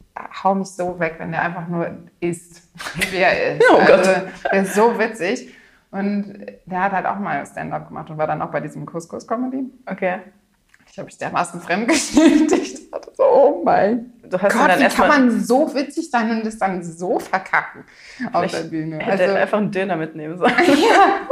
hau 0.43 0.53
mich 0.53 0.67
so 0.67 0.99
weg, 0.99 1.15
wenn 1.17 1.31
der 1.31 1.41
einfach 1.41 1.67
nur 1.67 1.89
isst, 2.19 2.61
wie 3.11 3.17
er 3.17 3.55
ist. 3.55 3.65
Oh 3.67 3.79
Gott. 3.79 3.89
Also, 3.89 4.11
der 4.51 4.61
ist 4.61 4.75
so 4.75 4.99
witzig. 4.99 5.55
Und 5.89 6.45
der 6.65 6.83
hat 6.83 6.91
halt 6.91 7.05
auch 7.07 7.17
mal 7.17 7.43
Stand-up 7.47 7.87
gemacht 7.87 8.11
und 8.11 8.19
war 8.19 8.27
dann 8.27 8.43
auch 8.43 8.51
bei 8.51 8.59
diesem 8.59 8.85
Couscous-Comedy. 8.85 9.71
Okay. 9.87 10.19
Ich 10.95 10.99
habe 10.99 11.07
mich 11.07 11.17
dermaßen 11.17 11.59
fremdgeschämt. 11.59 12.53
Ich 12.53 12.89
dachte 12.89 13.11
so, 13.17 13.23
oh 13.25 13.61
mein 13.65 14.13
Gott, 14.29 14.79
wie 14.79 14.87
kann 14.87 15.07
man 15.09 15.41
so 15.43 15.75
witzig 15.75 16.09
sein 16.09 16.31
und 16.31 16.45
das 16.45 16.57
dann 16.57 16.81
so 16.81 17.19
verkacken 17.19 17.83
auf 18.31 18.49
der 18.49 18.61
Bühne? 18.61 18.99
Hätte 18.99 19.23
also, 19.23 19.35
einfach 19.35 19.57
einen 19.57 19.71
Döner 19.71 19.97
mitnehmen 19.97 20.37
sollen. 20.37 20.53
ja. 20.67 21.27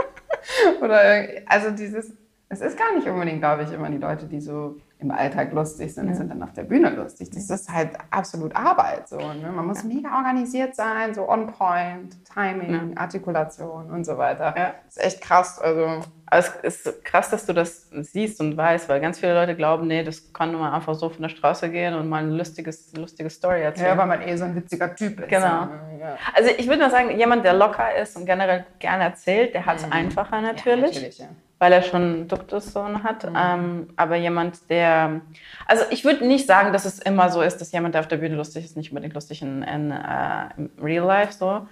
Oder, 0.81 1.27
also 1.45 1.71
dieses, 1.71 2.11
es 2.49 2.59
ist 2.59 2.77
gar 2.77 2.93
nicht 2.93 3.07
unbedingt, 3.07 3.39
glaube 3.39 3.63
ich, 3.63 3.71
immer 3.71 3.89
die 3.89 3.99
Leute, 3.99 4.25
die 4.25 4.41
so 4.41 4.81
im 5.03 5.11
Alltag 5.11 5.53
lustig 5.53 5.93
sind, 5.93 6.07
ja. 6.07 6.15
sind 6.15 6.29
dann 6.29 6.41
auf 6.41 6.53
der 6.53 6.63
Bühne 6.63 6.89
lustig. 6.89 7.29
Das 7.31 7.49
ist 7.49 7.69
halt 7.69 7.91
absolut 8.09 8.55
Arbeit. 8.55 9.09
So, 9.09 9.17
ne? 9.17 9.51
Man 9.53 9.67
muss 9.67 9.83
ja. 9.83 9.89
mega 9.89 10.15
organisiert 10.15 10.75
sein, 10.75 11.13
so 11.13 11.29
on 11.29 11.47
point, 11.47 12.17
Timing, 12.33 12.93
ja. 12.93 13.01
Artikulation 13.01 13.91
und 13.91 14.05
so 14.05 14.17
weiter. 14.17 14.53
Das 14.85 14.97
ist 14.97 15.03
echt 15.03 15.21
krass. 15.21 15.59
Also. 15.59 16.01
es 16.31 16.47
ist 16.63 17.05
krass, 17.05 17.29
dass 17.29 17.45
du 17.45 17.53
das 17.53 17.89
siehst 17.91 18.39
und 18.39 18.57
weißt, 18.57 18.89
weil 18.89 18.99
ganz 19.01 19.19
viele 19.19 19.35
Leute 19.35 19.55
glauben, 19.55 19.87
nee, 19.87 20.03
das 20.03 20.33
kann 20.33 20.53
man 20.53 20.73
einfach 20.73 20.95
so 20.95 21.09
von 21.09 21.21
der 21.21 21.29
Straße 21.29 21.69
gehen 21.69 21.93
und 21.93 22.09
mal 22.09 22.23
eine 22.23 22.31
lustiges, 22.35 22.91
lustige 22.95 23.29
Story 23.29 23.61
erzählen. 23.61 23.89
Ja, 23.89 23.97
weil 23.97 24.07
man 24.07 24.21
eh 24.21 24.35
so 24.35 24.45
ein 24.45 24.55
witziger 24.55 24.95
Typ 24.95 25.19
ist. 25.19 25.29
Genau. 25.29 25.67
Ja. 25.99 26.17
Also 26.33 26.49
ich 26.57 26.67
würde 26.67 26.81
mal 26.81 26.91
sagen, 26.91 27.17
jemand, 27.17 27.45
der 27.45 27.53
locker 27.53 27.95
ist 27.95 28.17
und 28.17 28.25
generell 28.25 28.65
gerne 28.79 29.03
erzählt, 29.03 29.53
der 29.53 29.65
hat 29.65 29.77
es 29.77 29.85
mhm. 29.85 29.91
einfacher 29.91 30.41
natürlich. 30.41 30.95
Natürlich 30.95 31.23
weil 31.63 31.71
er 31.71 31.81
schon 31.81 32.27
Duktussohn 32.27 33.05
hat. 33.05 33.23
Mhm. 33.23 33.37
Ähm, 33.37 33.87
aber 33.95 34.17
jemand, 34.17 34.69
der. 34.69 35.21
Also 35.65 35.85
ich 35.91 36.03
würde 36.03 36.27
nicht 36.27 36.45
sagen, 36.45 36.73
dass 36.73 36.83
es 36.83 36.99
immer 36.99 37.29
so 37.29 37.41
ist, 37.41 37.61
dass 37.61 37.71
jemand, 37.71 37.95
der 37.95 38.01
auf 38.01 38.09
der 38.09 38.17
Bühne 38.17 38.35
lustig 38.35 38.65
ist, 38.65 38.75
nicht 38.75 38.91
unbedingt 38.91 39.13
lustig 39.13 39.41
in, 39.41 39.63
in 39.63 39.89
uh, 39.91 40.49
im 40.57 40.69
Real 40.83 41.05
Life 41.05 41.31
so. 41.31 41.65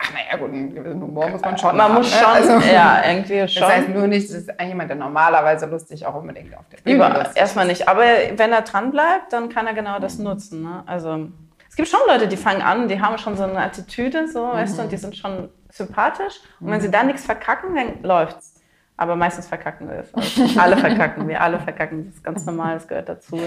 Ach, 0.00 0.12
naja, 0.12 0.36
gut, 0.38 0.50
einen 0.50 0.74
gewissen 0.74 1.00
Humor 1.00 1.30
muss 1.30 1.40
man 1.40 1.56
schon 1.56 1.74
Man 1.74 1.86
haben, 1.86 1.94
muss 1.94 2.12
ne? 2.12 2.18
schon, 2.18 2.30
also, 2.30 2.68
ja, 2.70 3.02
irgendwie 3.02 3.48
schon. 3.48 3.62
Das 3.62 3.72
heißt 3.72 3.88
nur 3.88 4.06
nicht, 4.08 4.28
dass 4.30 4.46
jemand, 4.60 4.90
der 4.90 4.96
normalerweise 4.98 5.64
lustig 5.64 6.04
auch 6.04 6.14
unbedingt 6.14 6.54
auf 6.54 6.68
der 6.70 6.76
Bühne 6.82 6.96
Über, 6.96 7.22
ist. 7.22 7.34
Erstmal 7.34 7.66
nicht, 7.66 7.88
aber 7.88 8.02
wenn 8.02 8.52
er 8.52 8.60
dran 8.60 8.90
bleibt, 8.90 9.32
dann 9.32 9.48
kann 9.48 9.66
er 9.66 9.72
genau 9.72 9.98
das 10.00 10.18
mhm. 10.18 10.24
nutzen. 10.24 10.62
Ne? 10.64 10.82
Also 10.84 11.28
es 11.66 11.76
gibt 11.76 11.88
schon 11.88 12.00
Leute, 12.06 12.28
die 12.28 12.36
fangen 12.36 12.60
an, 12.60 12.88
die 12.88 13.00
haben 13.00 13.16
schon 13.16 13.38
so 13.38 13.44
eine 13.44 13.58
Attitüde, 13.58 14.28
so, 14.28 14.48
mhm. 14.48 14.52
weißt 14.52 14.76
du, 14.76 14.82
und 14.82 14.92
die 14.92 14.98
sind 14.98 15.16
schon 15.16 15.48
sympathisch. 15.70 16.40
Und 16.60 16.70
wenn 16.70 16.82
sie 16.82 16.90
da 16.90 17.02
nichts 17.02 17.24
verkacken, 17.24 17.74
dann 17.74 18.02
läuft's. 18.02 18.57
Aber 18.98 19.14
meistens 19.14 19.46
verkacken 19.46 19.88
wir 19.88 20.00
es. 20.00 20.12
Also 20.12 20.42
alle 20.60 20.76
verkacken 20.76 21.28
wir, 21.28 21.40
alle 21.40 21.60
verkacken. 21.60 22.06
Das 22.06 22.16
ist 22.16 22.24
ganz 22.24 22.44
normal, 22.44 22.74
das 22.74 22.88
gehört 22.88 23.08
dazu. 23.08 23.38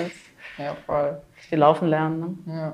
Ja, 0.57 0.75
voll. 0.85 1.21
Die 1.51 1.55
laufen 1.57 1.89
lernen. 1.89 2.39
Ne? 2.45 2.53
Ja. 2.55 2.73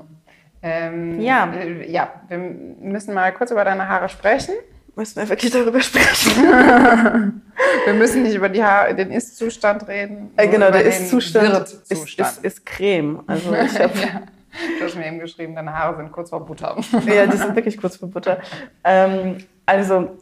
Ähm, 0.62 1.20
ja. 1.20 1.52
Äh, 1.52 1.90
ja, 1.90 2.08
wir 2.28 2.38
müssen 2.38 3.14
mal 3.14 3.32
kurz 3.32 3.50
über 3.50 3.64
deine 3.64 3.88
Haare 3.88 4.08
sprechen. 4.08 4.54
Müssen 4.94 5.16
wir 5.16 5.28
wirklich 5.28 5.50
darüber 5.52 5.80
sprechen? 5.80 6.42
wir 7.84 7.94
müssen 7.94 8.22
nicht 8.22 8.36
über 8.36 8.48
die 8.48 8.62
Haare, 8.62 8.94
den 8.94 9.10
Ist-Zustand 9.10 9.88
reden. 9.88 10.30
Äh, 10.36 10.46
genau, 10.46 10.70
der 10.70 10.84
Ist-Zustand 10.84 11.60
ist, 11.88 11.90
ist, 11.90 12.44
ist, 12.44 12.66
Creme. 12.66 13.22
Also 13.26 13.54
ich 13.54 13.78
hab, 13.80 13.94
ja. 13.96 14.22
Du 14.78 14.84
hast 14.84 14.96
mir 14.96 15.06
eben 15.06 15.18
geschrieben, 15.18 15.54
deine 15.56 15.72
Haare 15.72 15.96
sind 15.96 16.12
kurz 16.12 16.30
vor 16.30 16.44
Butter. 16.46 16.76
ja, 17.06 17.26
die 17.26 17.36
sind 17.36 17.54
wirklich 17.54 17.76
kurz 17.76 17.96
vor 17.96 18.08
Butter. 18.08 18.38
Ähm, 18.82 19.38
also 19.66 20.16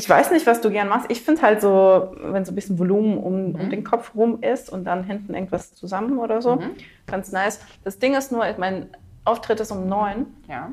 ich 0.00 0.08
weiß 0.08 0.30
nicht, 0.30 0.46
was 0.46 0.62
du 0.62 0.70
gern 0.70 0.88
machst. 0.88 1.10
Ich 1.10 1.20
finde 1.20 1.42
halt 1.42 1.60
so, 1.60 2.14
wenn 2.22 2.46
so 2.46 2.52
ein 2.52 2.54
bisschen 2.54 2.78
Volumen 2.78 3.18
um, 3.18 3.50
mhm. 3.50 3.54
um, 3.54 3.70
den 3.70 3.84
Kopf 3.84 4.14
rum 4.14 4.42
ist 4.42 4.70
und 4.70 4.84
dann 4.84 5.04
hinten 5.04 5.34
irgendwas 5.34 5.74
zusammen 5.74 6.18
oder 6.18 6.40
so, 6.40 6.56
mhm. 6.56 6.70
ganz 7.06 7.32
nice. 7.32 7.60
Das 7.84 7.98
Ding 7.98 8.14
ist 8.14 8.32
nur, 8.32 8.46
mein 8.56 8.88
Auftritt 9.26 9.60
ist 9.60 9.70
um 9.70 9.86
neun. 9.86 10.26
Ja. 10.48 10.72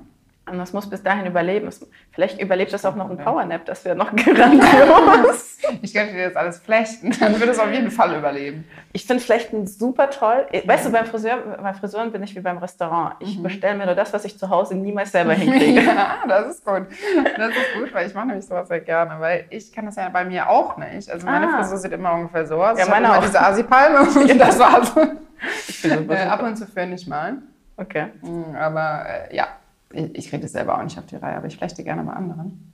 Und 0.50 0.58
das 0.58 0.74
muss 0.74 0.90
bis 0.90 1.04
dahin 1.04 1.26
überleben. 1.26 1.70
Vielleicht 2.12 2.42
überlebt 2.42 2.72
das 2.72 2.86
auch 2.86 2.96
noch 2.96 3.10
ein 3.10 3.18
Powernap, 3.18 3.66
das 3.66 3.84
wäre 3.86 3.96
noch 3.96 4.16
grandios. 4.16 5.58
ich 5.82 5.94
könnte 5.94 6.14
dir 6.14 6.28
das 6.28 6.36
alles 6.36 6.60
flechten, 6.60 7.12
dann 7.20 7.40
würde 7.40 7.52
es 7.52 7.60
auf 7.60 7.72
jeden 7.72 7.92
Fall 7.92 8.16
überleben. 8.16 8.66
Ich 8.94 9.06
finde 9.06 9.24
Flechten 9.24 9.68
super 9.68 10.10
toll. 10.10 10.48
Weißt 10.66 10.86
du, 10.86 10.92
beim 10.92 11.06
Friseur, 11.06 11.38
bei 11.62 11.74
Friseuren 11.74 12.12
bin 12.12 12.24
ich 12.24 12.36
wie 12.36 12.40
beim 12.40 12.58
Restaurant. 12.58 13.16
Ich 13.20 13.38
mhm. 13.38 13.44
bestelle 13.44 13.78
mir 13.78 13.86
nur 13.86 13.96
das, 13.96 14.14
was 14.14 14.26
ich 14.26 14.40
zu 14.40 14.50
Hause 14.50 14.76
niemals 14.76 15.12
selber 15.12 15.34
hinkriege. 15.34 15.82
ja, 15.86 16.24
das 16.28 16.56
ist 16.56 16.66
gut. 16.66 16.88
Das 17.38 17.50
ist 17.50 17.80
gut, 17.80 17.94
weil 17.94 18.08
ich 18.08 18.14
mache 18.14 18.28
nämlich 18.28 18.46
sowas 18.46 18.68
sehr 18.68 18.80
gerne, 18.80 19.20
weil 19.20 19.46
ich 19.50 19.72
kann 19.72 19.86
das 19.86 19.96
ja 19.96 20.10
bei 20.10 20.24
mir 20.26 20.50
auch 20.50 20.78
nicht. 20.78 21.10
Also 21.10 21.26
meine 21.26 21.48
ah. 21.48 21.58
Frisur 21.58 21.78
sieht 21.78 21.92
immer 21.92 22.14
ungefähr 22.14 22.46
so 22.46 22.64
aus. 22.64 22.78
Ja, 22.78 22.86
ich 22.86 22.90
meine 22.90 23.18
auch. 23.18 23.22
diese 23.22 23.42
Asipalme 23.42 24.00
und 24.20 24.38
das 24.40 24.60
war's. 24.60 24.94
Ich 25.68 25.82
bin 25.82 26.10
äh, 26.10 26.16
ab 26.24 26.42
und 26.42 26.56
zu 26.56 26.66
für 26.66 26.86
nicht 26.86 27.08
mal. 27.08 27.38
Okay. 27.78 28.08
Mm, 28.22 28.56
aber 28.56 29.06
äh, 29.30 29.36
ja, 29.36 29.48
ich, 29.92 30.16
ich 30.16 30.30
kriege 30.30 30.44
das 30.44 30.52
selber 30.52 30.78
auch 30.78 30.84
nicht 30.84 30.98
auf 30.98 31.06
die 31.06 31.16
Reihe, 31.16 31.38
aber 31.38 31.48
ich 31.48 31.58
flechte 31.58 31.84
gerne 31.84 32.04
bei 32.04 32.14
anderen. 32.14 32.74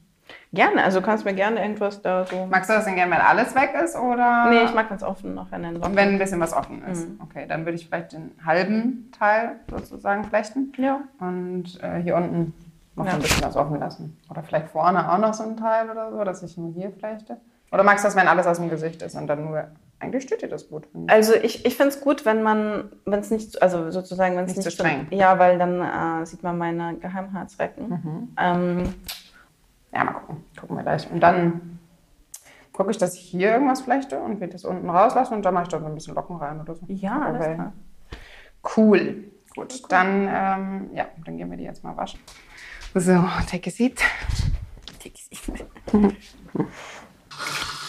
Gerne, 0.53 0.83
also 0.83 0.99
du 0.99 1.05
kannst 1.05 1.25
mir 1.25 1.33
gerne 1.33 1.61
irgendwas 1.61 2.01
da 2.01 2.25
so. 2.25 2.45
Magst 2.45 2.69
du 2.69 2.73
das 2.73 2.85
denn 2.85 2.95
gerne, 2.95 3.11
wenn 3.11 3.21
alles 3.21 3.55
weg 3.55 3.71
ist? 3.83 3.95
Oder? 3.95 4.49
Nee, 4.49 4.63
ich 4.63 4.73
mag, 4.73 4.89
wenn 4.89 4.97
es 4.97 5.03
offen 5.03 5.33
noch 5.33 5.49
den 5.49 5.77
Und 5.77 5.95
wenn 5.95 6.09
ein 6.09 6.19
bisschen 6.19 6.39
was 6.39 6.53
offen 6.53 6.83
ist. 6.83 7.09
Mhm. 7.09 7.19
Okay, 7.21 7.45
dann 7.47 7.65
würde 7.65 7.75
ich 7.75 7.87
vielleicht 7.87 8.13
den 8.13 8.31
halben 8.45 9.11
Teil 9.17 9.55
sozusagen 9.69 10.23
flechten. 10.23 10.71
Ja. 10.77 11.01
Und 11.19 11.81
äh, 11.81 12.01
hier 12.01 12.15
unten 12.15 12.53
noch 12.95 13.05
ja. 13.05 13.13
ein 13.13 13.19
bisschen 13.19 13.43
was 13.43 13.55
offen 13.55 13.79
lassen. 13.79 14.17
Oder 14.29 14.43
vielleicht 14.43 14.69
vorne 14.69 15.11
auch 15.11 15.17
noch 15.17 15.33
so 15.33 15.43
ein 15.43 15.57
Teil 15.57 15.89
oder 15.89 16.11
so, 16.11 16.23
dass 16.23 16.43
ich 16.43 16.55
nur 16.57 16.71
hier 16.73 16.91
flechte. 16.91 17.37
Oder 17.71 17.83
magst 17.83 18.03
du 18.03 18.07
das, 18.07 18.15
wenn 18.15 18.27
alles 18.27 18.45
aus 18.45 18.59
dem 18.59 18.69
Gesicht 18.69 19.01
ist 19.01 19.15
und 19.15 19.25
dann 19.25 19.45
nur 19.45 19.67
eigentlich 20.03 20.23
steht 20.23 20.41
dir 20.41 20.49
das 20.49 20.69
gut. 20.69 20.87
Also 21.07 21.33
ich, 21.33 21.65
ich 21.65 21.75
finde 21.77 21.93
es 21.93 22.01
gut, 22.01 22.25
wenn 22.25 22.43
man, 22.43 22.91
wenn 23.05 23.19
es 23.19 23.31
nicht, 23.31 23.61
also 23.61 23.89
sozusagen, 23.89 24.35
wenn 24.35 24.45
es 24.45 24.49
nicht, 24.49 24.57
nicht 24.57 24.65
zu 24.65 24.71
streng. 24.71 25.07
Ja, 25.11 25.39
weil 25.39 25.57
dann 25.57 25.81
äh, 26.21 26.25
sieht 26.25 26.43
man 26.43 26.57
meine 26.57 26.97
Geheimhaarzwecken. 26.97 27.89
Mhm. 27.89 28.35
Ähm, 28.37 28.93
ja, 29.93 30.03
mal 30.03 30.11
gucken. 30.11 30.43
Gucken 30.59 30.77
wir 30.77 30.83
gleich. 30.83 31.09
Und 31.09 31.21
dann 31.21 31.79
gucke 32.73 32.91
ich, 32.91 32.97
dass 32.97 33.15
ich 33.15 33.21
hier 33.21 33.51
irgendwas 33.51 33.81
flechte 33.81 34.19
und 34.19 34.41
wir 34.41 34.47
das 34.47 34.65
unten 34.65 34.89
rauslassen 34.89 35.35
und 35.35 35.43
dann 35.43 35.53
mache 35.53 35.63
ich 35.63 35.69
da 35.69 35.79
so 35.79 35.85
ein 35.85 35.93
bisschen 35.93 36.15
Locken 36.15 36.35
rein 36.35 36.59
oder 36.59 36.75
so. 36.75 36.85
Ja, 36.87 37.21
alles 37.21 37.45
klar. 37.45 37.73
Cool. 38.75 39.25
Gut, 39.55 39.73
cool. 39.73 39.87
dann, 39.89 40.27
ähm, 40.27 40.89
ja, 40.93 41.05
dann 41.25 41.37
gehen 41.37 41.49
wir 41.49 41.57
die 41.57 41.63
jetzt 41.63 41.83
mal 41.83 41.95
waschen. 41.95 42.19
So, 42.95 43.23
take 43.49 43.69
a 43.69 43.71
seat. 43.71 44.01
Take 44.99 45.15
a 45.15 45.35
seat. 45.35 45.65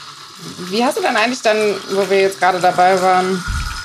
Wie 0.70 0.84
hast 0.84 0.98
du 0.98 1.02
denn 1.02 1.16
eigentlich 1.16 1.42
dann, 1.42 1.56
wo 1.90 2.08
wir 2.08 2.20
jetzt 2.20 2.38
gerade 2.38 2.60
dabei 2.60 3.00
waren, 3.00 3.42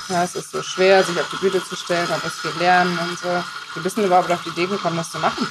ja, 0.08 0.24
es 0.24 0.34
ist 0.34 0.50
so 0.50 0.62
schwer, 0.62 1.02
sich 1.02 1.18
auf 1.18 1.30
die 1.30 1.36
Bühne 1.36 1.62
zu 1.62 1.76
stellen, 1.76 2.08
man 2.08 2.20
muss 2.22 2.38
viel 2.40 2.50
lernen 2.60 2.98
und 2.98 3.18
so. 3.18 3.28
Wie 3.74 3.80
bist 3.80 3.96
du 3.96 4.02
überhaupt 4.02 4.30
auf 4.30 4.42
die 4.42 4.50
Idee 4.50 4.66
gekommen, 4.66 4.96
das 4.96 5.10
zu 5.10 5.18
machen? 5.18 5.46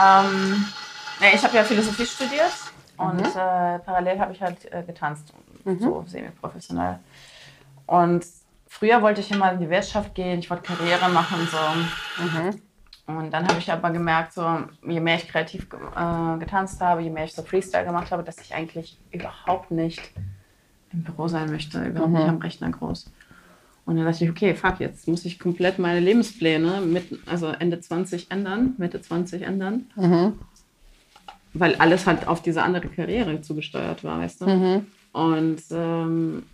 Ähm, 0.00 0.66
ich 1.34 1.44
habe 1.44 1.56
ja 1.56 1.64
Philosophie 1.64 2.06
studiert 2.06 2.52
und 2.96 3.20
mhm. 3.20 3.26
äh, 3.26 3.78
parallel 3.80 4.18
habe 4.18 4.32
ich 4.32 4.40
halt 4.40 4.72
äh, 4.72 4.82
getanzt, 4.82 5.32
mhm. 5.64 5.80
so 5.80 6.04
semi-professionell. 6.06 6.98
Und 7.86 8.24
früher 8.68 9.02
wollte 9.02 9.20
ich 9.20 9.30
immer 9.30 9.52
in 9.52 9.58
die 9.58 9.68
Wirtschaft 9.68 10.14
gehen, 10.14 10.38
ich 10.38 10.48
wollte 10.48 10.62
Karriere 10.62 11.08
machen. 11.08 11.46
So. 11.50 12.22
Mhm. 12.22 12.62
Und 13.06 13.30
dann 13.32 13.46
habe 13.48 13.58
ich 13.58 13.70
aber 13.70 13.90
gemerkt, 13.90 14.32
so, 14.32 14.60
je 14.86 15.00
mehr 15.00 15.16
ich 15.16 15.28
kreativ 15.28 15.64
äh, 15.64 16.38
getanzt 16.38 16.80
habe, 16.80 17.02
je 17.02 17.10
mehr 17.10 17.24
ich 17.24 17.34
so 17.34 17.42
Freestyle 17.42 17.84
gemacht 17.84 18.12
habe, 18.12 18.22
dass 18.22 18.38
ich 18.38 18.54
eigentlich 18.54 18.98
überhaupt 19.10 19.70
nicht 19.70 20.00
im 20.92 21.02
Büro 21.02 21.28
sein 21.28 21.50
möchte, 21.50 21.84
überhaupt 21.84 22.12
nicht 22.12 22.22
mhm. 22.22 22.28
am 22.28 22.38
Rechner 22.38 22.70
groß. 22.70 23.10
Und 23.86 23.96
dann 23.96 24.04
dachte 24.04 24.24
ich, 24.24 24.30
okay, 24.30 24.54
fuck, 24.54 24.78
jetzt 24.80 25.08
muss 25.08 25.24
ich 25.24 25.38
komplett 25.38 25.78
meine 25.78 26.00
Lebenspläne 26.00 26.80
mit, 26.80 27.18
also 27.26 27.48
Ende 27.48 27.80
20 27.80 28.30
ändern, 28.30 28.74
Mitte 28.78 29.00
20 29.00 29.42
ändern. 29.42 29.86
Mhm. 29.96 30.34
Weil 31.54 31.74
alles 31.76 32.06
halt 32.06 32.28
auf 32.28 32.42
diese 32.42 32.62
andere 32.62 32.88
Karriere 32.88 33.40
zugesteuert 33.40 34.04
war, 34.04 34.20
weißt 34.20 34.42
du? 34.42 34.46
Mhm. 34.46 34.86
Und 35.12 35.62
ähm, 35.72 36.44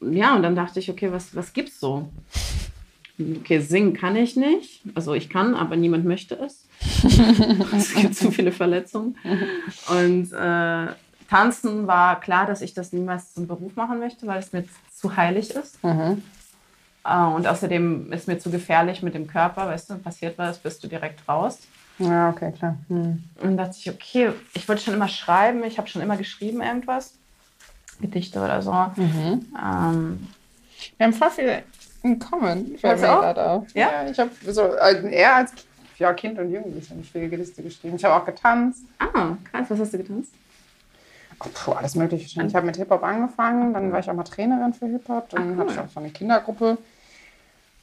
ja, 0.00 0.36
und 0.36 0.42
dann 0.42 0.54
dachte 0.54 0.78
ich, 0.78 0.90
okay, 0.90 1.10
was, 1.12 1.34
was 1.34 1.52
gibt's 1.52 1.80
so? 1.80 2.08
Okay, 3.18 3.58
singen 3.58 3.92
kann 3.92 4.16
ich 4.16 4.36
nicht. 4.36 4.82
Also 4.94 5.14
ich 5.14 5.28
kann, 5.28 5.54
aber 5.54 5.76
niemand 5.76 6.04
möchte 6.04 6.36
es. 6.36 6.68
es 7.76 7.94
gibt 7.94 8.14
zu 8.14 8.30
viele 8.30 8.52
Verletzungen. 8.52 9.16
Und 9.88 10.32
äh, 10.32 10.86
tanzen 11.30 11.86
war 11.86 12.20
klar, 12.20 12.46
dass 12.46 12.60
ich 12.60 12.74
das 12.74 12.92
niemals 12.92 13.32
zum 13.32 13.46
Beruf 13.46 13.76
machen 13.76 14.00
möchte, 14.00 14.26
weil 14.26 14.40
es 14.40 14.52
mir 14.52 14.64
zu 14.92 15.16
heilig 15.16 15.54
ist. 15.54 15.82
Mhm. 15.84 16.22
Äh, 17.04 17.24
und 17.24 17.46
außerdem 17.46 18.12
ist 18.12 18.26
mir 18.26 18.38
zu 18.38 18.50
gefährlich 18.50 19.02
mit 19.02 19.14
dem 19.14 19.28
Körper, 19.28 19.68
weißt 19.68 19.90
du, 19.90 19.98
passiert 19.98 20.36
was, 20.38 20.58
bist 20.58 20.82
du 20.82 20.88
direkt 20.88 21.26
raus. 21.28 21.60
Ja, 21.98 22.30
okay, 22.30 22.52
klar. 22.52 22.76
Mhm. 22.88 23.24
Und 23.40 23.56
dachte 23.56 23.76
ich, 23.78 23.88
okay, 23.88 24.32
ich 24.54 24.68
wollte 24.68 24.82
schon 24.82 24.94
immer 24.94 25.08
schreiben, 25.08 25.62
ich 25.64 25.78
habe 25.78 25.88
schon 25.88 26.02
immer 26.02 26.16
geschrieben 26.16 26.62
irgendwas. 26.62 27.14
Gedichte 28.00 28.40
oder 28.40 28.62
so. 28.62 28.72
Mhm. 28.72 29.46
Ähm, 29.56 30.28
Wir 30.96 31.06
haben 31.06 31.12
voll 31.12 31.30
viel 31.30 31.62
in 32.02 32.18
common. 32.18 32.78
Fällt 32.78 33.00
mir 33.00 33.06
gerade 33.06 33.46
auf. 33.46 33.66
Ja? 33.74 34.02
ja 34.02 34.10
ich 34.10 34.18
habe 34.18 34.30
so, 34.48 34.62
also 34.62 35.06
eher 35.06 35.36
als 35.36 35.52
ja, 35.98 36.12
Kind 36.14 36.38
und 36.38 36.50
Jugendlicher 36.50 36.92
habe 36.92 37.02
ich 37.02 37.12
viele 37.12 37.28
Gedichte 37.28 37.62
geschrieben. 37.62 37.96
Ich 37.96 38.04
habe 38.04 38.14
auch 38.14 38.24
getanzt. 38.24 38.84
Ah, 38.98 39.36
krass. 39.50 39.66
Was 39.68 39.78
hast 39.78 39.92
du 39.92 39.98
getanzt? 39.98 40.32
Puh, 41.40 41.72
alles 41.72 41.94
Mögliche. 41.94 42.42
Ich 42.42 42.54
habe 42.54 42.66
mit 42.66 42.76
Hip-Hop 42.76 43.02
angefangen, 43.02 43.72
dann 43.72 43.90
war 43.92 44.00
ich 44.00 44.10
auch 44.10 44.14
mal 44.14 44.24
Trainerin 44.24 44.74
für 44.74 44.86
Hip-Hop, 44.86 45.30
dann 45.30 45.52
cool. 45.52 45.58
hatte 45.58 45.72
ich 45.72 45.78
auch 45.78 45.88
so 45.88 46.00
eine 46.00 46.10
Kindergruppe. 46.10 46.78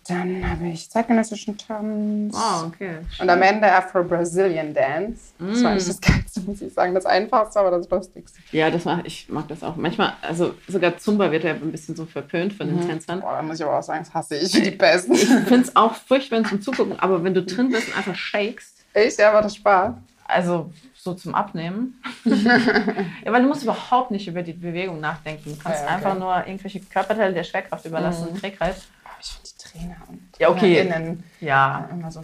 Dann 0.07 0.49
habe 0.49 0.69
ich 0.69 0.89
zeitgenössischen 0.89 1.57
Tanz. 1.57 2.33
Oh, 2.33 2.67
okay. 2.67 2.99
Und 3.19 3.29
am 3.29 3.41
Ende 3.41 3.69
Afro-Brazilian 3.69 4.73
Dance. 4.73 5.33
Mm. 5.37 5.49
Das 5.49 5.63
war 5.63 5.73
nicht 5.73 5.89
das 5.89 5.99
Geilste, 5.99 6.39
muss 6.41 6.61
ich 6.61 6.73
sagen. 6.73 6.93
Das 6.93 7.05
Einfachste, 7.05 7.59
aber 7.59 7.71
das 7.71 7.89
Lustigste. 7.89 8.39
Ja, 8.53 8.71
das 8.71 8.85
war, 8.85 9.05
ich 9.05 9.27
mag 9.27 9.49
das 9.49 9.63
auch. 9.63 9.75
Manchmal, 9.75 10.13
also 10.21 10.53
sogar 10.67 10.97
Zumba 10.97 11.29
wird 11.31 11.43
ja 11.43 11.51
ein 11.51 11.71
bisschen 11.71 11.95
so 11.97 12.05
verpönt 12.05 12.53
von 12.53 12.67
den 12.67 12.77
mhm. 12.77 12.87
Tänzern. 12.87 13.19
Boah, 13.19 13.33
da 13.33 13.41
muss 13.41 13.59
ich 13.59 13.65
aber 13.65 13.79
auch 13.79 13.83
sagen, 13.83 14.05
das 14.05 14.13
hasse 14.13 14.37
ich. 14.37 14.51
Die 14.53 14.71
Besten. 14.71 15.13
Ich 15.13 15.25
finde 15.25 15.61
es 15.61 15.75
auch 15.75 15.95
furchtbar 15.95 16.43
zum 16.45 16.61
Zugucken, 16.61 16.97
aber 16.99 17.21
wenn 17.25 17.33
du 17.33 17.43
drin 17.43 17.69
bist 17.69 17.89
und 17.89 17.97
einfach 17.97 18.15
shakest. 18.15 18.85
Echt? 18.93 19.19
Ja, 19.19 19.33
war 19.33 19.41
das 19.41 19.55
Spaß. 19.55 19.93
Also 20.25 20.71
so 21.07 21.13
zum 21.13 21.33
Abnehmen. 21.33 22.01
ja, 22.25 23.31
weil 23.31 23.41
du 23.41 23.47
musst 23.47 23.63
überhaupt 23.63 24.11
nicht 24.11 24.27
über 24.27 24.43
die 24.43 24.53
Bewegung 24.53 24.99
nachdenken. 24.99 25.51
Du 25.51 25.63
kannst 25.63 25.79
ja, 25.79 25.85
okay. 25.85 25.95
einfach 25.95 26.19
nur 26.19 26.35
irgendwelche 26.45 26.81
Körperteile 26.81 27.33
der 27.33 27.43
Schwerkraft 27.43 27.85
überlassen, 27.85 28.33
mhm. 28.33 28.39
Trägheit. 28.39 28.75
Ich 29.19 29.29
finde 29.29 29.49
die 29.49 29.79
Trainer 29.79 29.95
und 30.09 30.21
ja, 30.37 30.49
okay. 30.49 31.17
ja. 31.39 31.89
immer 31.91 32.11
so 32.11 32.21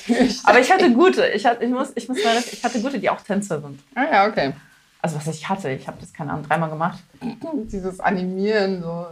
Aber 0.44 0.60
ich 0.60 0.72
hatte 0.72 0.90
gute. 0.92 1.26
Ich, 1.28 1.44
hatte, 1.44 1.64
ich, 1.64 1.70
muss, 1.70 1.92
ich, 1.94 2.08
muss 2.08 2.24
mal, 2.24 2.36
ich 2.38 2.64
hatte 2.64 2.80
gute, 2.80 2.98
die 2.98 3.10
auch 3.10 3.20
Tänzer 3.20 3.60
sind. 3.60 3.78
Ah 3.94 4.04
ja, 4.10 4.26
okay. 4.26 4.52
Also 5.00 5.16
was 5.16 5.26
ich 5.26 5.48
hatte, 5.48 5.70
ich 5.70 5.86
habe 5.86 5.98
das, 6.00 6.12
keine 6.12 6.32
Ahnung, 6.32 6.48
dreimal 6.48 6.70
gemacht. 6.70 7.02
Dieses 7.64 8.00
Animieren, 8.00 8.82
so. 8.82 9.06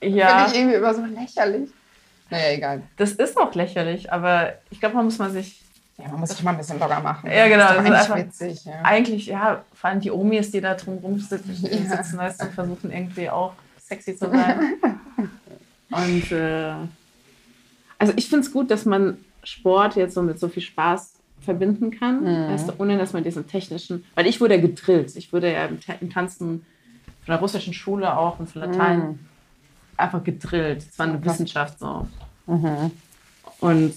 Ja. 0.00 0.44
Finde 0.44 0.52
ich 0.52 0.58
irgendwie 0.60 0.76
immer 0.76 0.94
so 0.94 1.04
lächerlich. 1.04 1.70
Naja, 2.30 2.52
egal. 2.52 2.82
Das 2.96 3.12
ist 3.12 3.36
auch 3.36 3.54
lächerlich, 3.54 4.10
aber 4.10 4.54
ich 4.70 4.80
glaube, 4.80 4.94
man 4.96 5.04
muss 5.04 5.18
man 5.18 5.32
sich 5.32 5.62
ja, 5.98 6.08
man 6.08 6.20
muss 6.20 6.30
sich 6.30 6.42
mal 6.42 6.52
ein 6.52 6.58
bisschen 6.58 6.78
locker 6.78 7.00
machen. 7.00 7.30
Ja, 7.30 7.48
genau. 7.48 7.68
Das 7.68 7.76
ist, 7.76 7.84
ist 7.84 7.92
einfach, 7.92 8.16
witzig. 8.16 8.64
Ja. 8.64 8.82
Eigentlich, 8.82 9.26
ja, 9.26 9.64
vor 9.74 9.90
allem 9.90 10.00
die 10.00 10.10
Omis, 10.10 10.50
die 10.50 10.60
da 10.60 10.74
drum 10.74 10.98
rumsitzen 10.98 11.56
ja. 11.62 11.96
sitzen, 11.96 12.18
weißt, 12.18 12.42
und 12.42 12.52
versuchen 12.52 12.90
irgendwie 12.90 13.28
auch 13.28 13.52
sexy 13.78 14.16
zu 14.16 14.30
sein. 14.30 14.74
und 15.90 16.32
äh, 16.32 16.74
also 17.98 18.12
ich 18.16 18.28
finde 18.28 18.46
es 18.46 18.52
gut, 18.52 18.70
dass 18.70 18.84
man 18.84 19.18
Sport 19.44 19.96
jetzt 19.96 20.14
so 20.14 20.22
mit 20.22 20.38
so 20.38 20.48
viel 20.48 20.62
Spaß 20.62 21.14
verbinden 21.40 21.90
kann, 21.90 22.22
mhm. 22.22 22.66
du, 22.66 22.72
ohne 22.78 22.96
dass 22.96 23.12
man 23.12 23.24
diesen 23.24 23.46
technischen, 23.46 24.04
weil 24.14 24.26
ich 24.26 24.40
wurde 24.40 24.54
ja 24.54 24.60
gedrillt. 24.60 25.14
Ich 25.16 25.32
wurde 25.32 25.52
ja 25.52 25.66
im, 25.66 25.78
im 26.00 26.10
Tanzen 26.10 26.64
von 27.24 27.32
der 27.32 27.38
russischen 27.38 27.74
Schule 27.74 28.16
auch 28.16 28.38
und 28.38 28.48
von 28.48 28.62
Latein 28.62 28.98
mhm. 28.98 29.18
einfach 29.96 30.24
gedrillt. 30.24 30.86
Es 30.90 30.98
war 30.98 31.06
eine. 31.06 31.24
Wissenschaft 31.24 31.78
so. 31.78 32.06
Mhm. 32.46 32.92
Und 33.60 33.94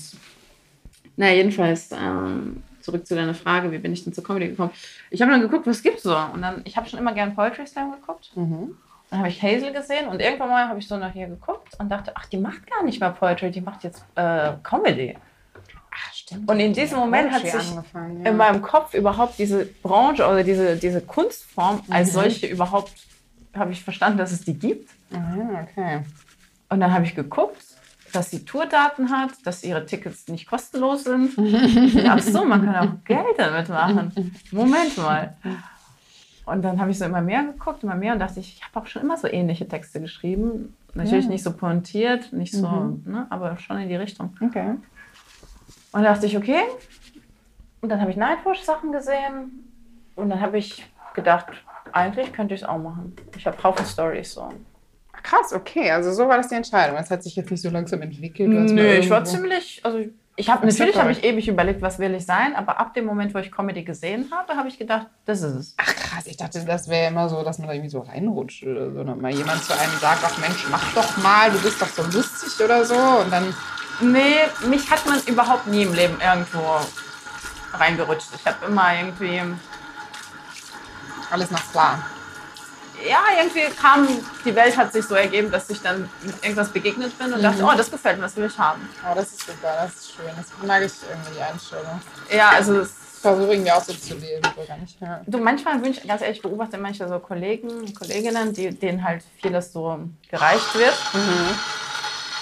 na, 1.17 1.31
jedenfalls, 1.31 1.91
ähm, 1.91 2.63
zurück 2.81 3.05
zu 3.05 3.15
deiner 3.15 3.33
Frage, 3.33 3.71
wie 3.71 3.79
bin 3.79 3.93
ich 3.93 4.03
denn 4.03 4.13
zur 4.13 4.23
Comedy 4.23 4.49
gekommen? 4.49 4.71
Ich 5.09 5.21
habe 5.21 5.31
dann 5.31 5.41
geguckt, 5.41 5.65
was 5.65 5.81
gibt's 5.81 6.03
so? 6.03 6.15
Und 6.15 6.41
dann, 6.41 6.61
ich 6.65 6.77
habe 6.77 6.87
schon 6.87 6.99
immer 6.99 7.13
gern 7.13 7.35
Poetry 7.35 7.65
Slam 7.65 7.91
geguckt. 7.91 8.31
Mhm. 8.35 8.77
Dann 9.09 9.19
habe 9.19 9.29
ich 9.29 9.41
Hazel 9.41 9.71
gesehen 9.71 10.07
und 10.07 10.19
irgendwann 10.19 10.49
mal 10.49 10.67
habe 10.67 10.79
ich 10.79 10.87
so 10.87 10.97
nach 10.97 11.13
ihr 11.15 11.27
geguckt 11.27 11.73
und 11.79 11.89
dachte, 11.89 12.11
ach, 12.15 12.25
die 12.25 12.37
macht 12.37 12.69
gar 12.69 12.83
nicht 12.83 12.99
mehr 12.99 13.11
Poetry, 13.11 13.51
die 13.51 13.61
macht 13.61 13.83
jetzt 13.83 14.03
äh, 14.15 14.53
Comedy. 14.63 15.15
Ach, 15.91 16.13
stimmt. 16.13 16.49
Und 16.49 16.59
in 16.59 16.73
diesem 16.73 16.99
Moment 16.99 17.31
hat 17.31 17.41
sich 17.41 17.53
ja. 17.53 17.83
in 18.23 18.37
meinem 18.37 18.61
Kopf 18.61 18.93
überhaupt 18.93 19.39
diese 19.39 19.65
Branche 19.65 20.27
oder 20.27 20.43
diese, 20.43 20.75
diese 20.75 21.01
Kunstform 21.01 21.81
mhm. 21.87 21.93
als 21.93 22.13
solche 22.13 22.47
überhaupt, 22.47 22.91
habe 23.55 23.71
ich 23.71 23.83
verstanden, 23.83 24.17
dass 24.17 24.31
es 24.31 24.41
die 24.41 24.57
gibt. 24.57 24.89
Mhm, 25.11 25.57
okay. 25.63 26.01
Und 26.69 26.81
dann 26.81 26.93
habe 26.93 27.05
ich 27.05 27.15
geguckt 27.15 27.74
dass 28.15 28.31
sie 28.31 28.45
Tourdaten 28.45 29.09
hat, 29.09 29.31
dass 29.43 29.63
ihre 29.63 29.85
Tickets 29.85 30.27
nicht 30.27 30.47
kostenlos 30.47 31.03
sind. 31.03 31.33
Ach 32.07 32.19
so, 32.19 32.45
man 32.45 32.65
kann 32.65 32.75
auch 32.75 33.03
Geld 33.03 33.37
damit 33.37 33.69
machen. 33.69 34.35
Moment 34.51 34.97
mal. 34.97 35.35
Und 36.45 36.61
dann 36.61 36.79
habe 36.79 36.91
ich 36.91 36.99
so 36.99 37.05
immer 37.05 37.21
mehr 37.21 37.43
geguckt, 37.43 37.83
immer 37.83 37.95
mehr 37.95 38.13
und 38.13 38.19
dachte 38.19 38.39
ich, 38.39 38.57
ich 38.57 38.63
habe 38.63 38.79
auch 38.79 38.87
schon 38.87 39.01
immer 39.01 39.17
so 39.17 39.27
ähnliche 39.27 39.67
Texte 39.67 39.99
geschrieben. 39.99 40.75
Natürlich 40.93 41.25
ja. 41.25 41.31
nicht 41.31 41.43
so 41.43 41.51
pointiert, 41.51 42.31
nicht 42.31 42.53
so, 42.53 42.67
mhm. 42.67 43.03
ne, 43.05 43.27
aber 43.29 43.57
schon 43.57 43.79
in 43.79 43.89
die 43.89 43.95
Richtung. 43.95 44.35
Okay. 44.39 44.75
Und 45.91 46.03
da 46.03 46.13
dachte 46.13 46.27
ich, 46.27 46.37
okay. 46.37 46.61
Und 47.81 47.89
dann 47.89 47.99
habe 47.99 48.11
ich 48.11 48.17
Nightwish-Sachen 48.17 48.91
gesehen 48.91 49.65
und 50.15 50.29
dann 50.29 50.39
habe 50.39 50.57
ich 50.57 50.85
gedacht, 51.13 51.47
eigentlich 51.91 52.31
könnte 52.31 52.53
ich 52.53 52.61
es 52.61 52.67
auch 52.67 52.77
machen. 52.77 53.15
Ich 53.35 53.45
habe 53.45 53.61
Haufen 53.61 53.85
Stories 53.85 54.33
so. 54.33 54.49
Krass, 55.25 55.53
okay. 55.53 55.89
Also 55.89 56.13
so 56.13 56.27
war 56.27 56.37
das 56.37 56.49
die 56.49 56.55
Entscheidung. 56.55 56.97
Das 56.97 57.09
hat 57.09 57.23
sich 57.23 57.35
jetzt 57.35 57.49
nicht 57.49 57.61
so 57.61 57.71
langsam 57.71 57.99
entwickelt. 58.03 58.47
Nö, 58.71 58.93
ich 58.93 59.09
war 59.09 59.25
ziemlich, 59.25 59.81
also 59.83 59.99
ich 60.35 60.49
habe 60.49 60.67
natürlich 60.67 60.97
habe 60.97 61.11
ich 61.11 61.23
ewig 61.23 61.47
überlegt, 61.47 61.81
was 61.81 61.97
will 61.97 62.13
ich 62.13 62.25
sein, 62.27 62.55
aber 62.55 62.79
ab 62.79 62.93
dem 62.93 63.05
Moment, 63.05 63.33
wo 63.33 63.39
ich 63.39 63.51
Comedy 63.51 63.83
gesehen 63.83 64.29
habe, 64.31 64.55
habe 64.55 64.67
ich 64.67 64.77
gedacht, 64.77 65.07
das 65.25 65.41
ist 65.41 65.55
es. 65.55 65.73
Ach 65.77 65.95
krass, 65.95 66.27
ich 66.27 66.37
dachte, 66.37 66.63
das 66.63 66.89
wäre 66.89 67.07
immer 67.07 67.27
so, 67.27 67.41
dass 67.43 67.57
man 67.57 67.67
da 67.67 67.73
irgendwie 67.73 67.89
so 67.89 68.01
reinrutscht 68.01 68.63
oder 68.65 68.91
so. 68.91 68.99
Und 68.99 69.19
mal 69.19 69.33
jemand 69.33 69.63
zu 69.63 69.73
einem 69.73 69.97
sagt, 69.99 70.19
ach 70.23 70.37
Mensch, 70.37 70.67
mach 70.69 70.93
doch 70.93 71.17
mal, 71.23 71.49
du 71.49 71.59
bist 71.59 71.81
doch 71.81 71.87
so 71.87 72.03
lustig 72.03 72.63
oder 72.63 72.85
so. 72.85 72.95
Und 72.95 73.31
dann. 73.31 73.51
Nee, 74.01 74.35
mich 74.69 74.91
hat 74.91 75.07
man 75.07 75.19
überhaupt 75.25 75.65
nie 75.67 75.83
im 75.83 75.93
Leben 75.93 76.17
irgendwo 76.21 76.59
reingerutscht. 77.73 78.27
Ich 78.35 78.45
habe 78.45 78.63
immer 78.67 78.93
irgendwie. 78.95 79.41
Alles 81.31 81.49
nach 81.49 81.71
Plan 81.71 82.03
ja, 83.07 83.23
irgendwie 83.37 83.73
kam, 83.75 84.07
die 84.43 84.55
Welt 84.55 84.75
hat 84.77 84.93
sich 84.93 85.05
so 85.05 85.15
ergeben, 85.15 85.51
dass 85.51 85.69
ich 85.69 85.81
dann 85.81 86.09
mit 86.23 86.35
irgendwas 86.43 86.69
begegnet 86.69 87.17
bin 87.17 87.33
und 87.33 87.39
mhm. 87.39 87.43
dachte, 87.43 87.63
oh, 87.63 87.71
das 87.75 87.91
gefällt 87.91 88.17
mir, 88.17 88.23
das 88.23 88.35
will 88.35 88.45
ich 88.47 88.57
haben. 88.57 88.87
Oh, 89.03 89.15
das 89.15 89.31
ist 89.31 89.41
super, 89.41 89.75
das 89.81 89.95
ist 89.95 90.13
schön. 90.15 90.25
Das 90.35 90.47
mag 90.65 90.81
ich 90.81 90.93
irgendwie, 91.09 91.35
die 91.35 91.41
Einstellung. 91.41 92.01
Ja, 92.29 92.49
also 92.49 92.79
es 92.79 92.93
versuche 93.21 93.53
irgendwie 93.53 93.71
auch 93.71 93.83
so 93.83 93.93
zu 93.93 94.15
leben. 94.15 94.41
So 94.55 94.75
nicht, 94.79 95.01
ja. 95.01 95.21
Du, 95.25 95.37
manchmal 95.39 95.83
wünsche 95.83 96.05
ganz 96.07 96.21
ehrlich, 96.21 96.41
beobachte 96.41 96.77
manche 96.77 97.07
so 97.07 97.19
Kollegen 97.19 97.69
und 97.69 97.97
Kolleginnen, 97.97 98.53
die, 98.53 98.69
denen 98.69 99.03
halt 99.03 99.23
vieles 99.41 99.73
so 99.73 99.99
gereicht 100.29 100.75
wird. 100.75 100.95
Mhm. 101.13 101.55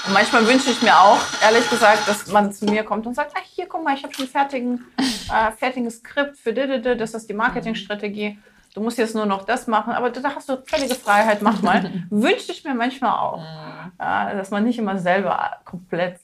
Und 0.05 0.13
manchmal 0.13 0.45
wünsche 0.45 0.69
ich 0.69 0.81
mir 0.81 0.99
auch, 0.99 1.21
ehrlich 1.41 1.69
gesagt, 1.69 2.07
dass 2.07 2.27
man 2.27 2.51
zu 2.51 2.65
mir 2.65 2.83
kommt 2.83 3.07
und 3.07 3.15
sagt, 3.15 3.31
ah, 3.35 3.41
hier, 3.41 3.67
guck 3.67 3.85
mal, 3.85 3.95
ich 3.95 4.03
habe 4.03 4.13
schon 4.13 4.27
fertigen, 4.27 4.85
äh, 4.97 5.51
fertiges 5.57 5.99
Skript 5.99 6.37
für 6.37 6.53
das 6.53 7.13
ist 7.13 7.29
die 7.29 7.33
Marketingstrategie 7.33 8.37
du 8.73 8.81
musst 8.81 8.97
jetzt 8.97 9.15
nur 9.15 9.25
noch 9.25 9.45
das 9.45 9.67
machen, 9.67 9.93
aber 9.93 10.09
da 10.09 10.35
hast 10.35 10.49
du 10.49 10.57
völlige 10.65 10.95
Freiheit, 10.95 11.41
mach 11.41 11.61
mal. 11.61 12.03
Wünschte 12.09 12.51
ich 12.51 12.63
mir 12.63 12.73
manchmal 12.73 13.17
auch, 13.17 13.39
mhm. 13.39 13.91
ja, 13.99 14.33
dass 14.33 14.51
man 14.51 14.63
nicht 14.63 14.79
immer 14.79 14.97
selber 14.97 15.57
komplett 15.65 16.19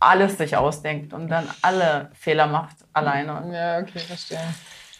alles 0.00 0.38
sich 0.38 0.56
ausdenkt 0.56 1.12
und 1.12 1.28
dann 1.28 1.48
alle 1.62 2.10
Fehler 2.14 2.46
macht 2.46 2.76
alleine. 2.92 3.50
Ja, 3.52 3.78
okay, 3.78 3.98
verstehe. 3.98 4.38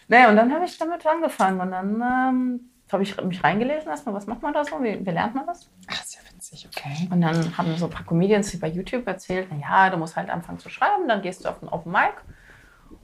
Naja, 0.09 0.31
und 0.31 0.37
dann 0.37 0.53
habe 0.53 0.65
ich 0.65 0.77
damit 0.79 1.07
angefangen 1.07 1.61
und 1.61 1.71
dann 1.71 1.95
ähm, 1.95 2.61
habe 2.91 3.03
ich 3.03 3.21
mich 3.23 3.45
reingelesen 3.45 3.89
erstmal, 3.89 4.15
was 4.15 4.27
macht 4.27 4.43
man 4.43 4.55
da 4.55 4.65
so, 4.65 4.83
wie, 4.83 5.05
wie 5.05 5.11
lernt 5.11 5.35
man 5.35 5.47
das? 5.47 5.69
Ach, 5.87 6.03
ist 6.03 6.15
ja 6.15 6.21
witzig, 6.35 6.67
okay. 6.67 7.09
Und 7.11 7.21
dann 7.21 7.57
haben 7.57 7.77
so 7.77 7.87
ein 7.87 7.91
paar 7.91 8.05
Comedians 8.05 8.59
bei 8.59 8.69
YouTube 8.69 9.07
erzählt, 9.07 9.51
naja, 9.53 9.91
du 9.91 9.99
musst 9.99 10.17
halt 10.17 10.31
anfangen 10.31 10.59
zu 10.59 10.71
schreiben, 10.71 11.07
dann 11.07 11.23
gehst 11.23 11.45
du 11.45 11.49
auf 11.49 11.61
den 11.61 11.69
Open 11.69 11.93
Mic 11.93 12.15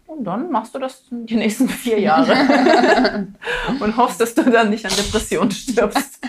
und 0.07 0.25
dann 0.25 0.51
machst 0.51 0.75
du 0.75 0.79
das 0.79 1.05
die 1.11 1.37
nächsten 1.37 1.69
vier 1.69 1.99
Jahre 2.01 2.33
und 3.81 3.97
hoffst, 3.97 4.21
dass 4.21 4.35
du 4.35 4.43
dann 4.51 4.71
nicht 4.71 4.85
an 4.85 4.93
Depressionen 4.97 5.51
stirbst. 5.51 6.21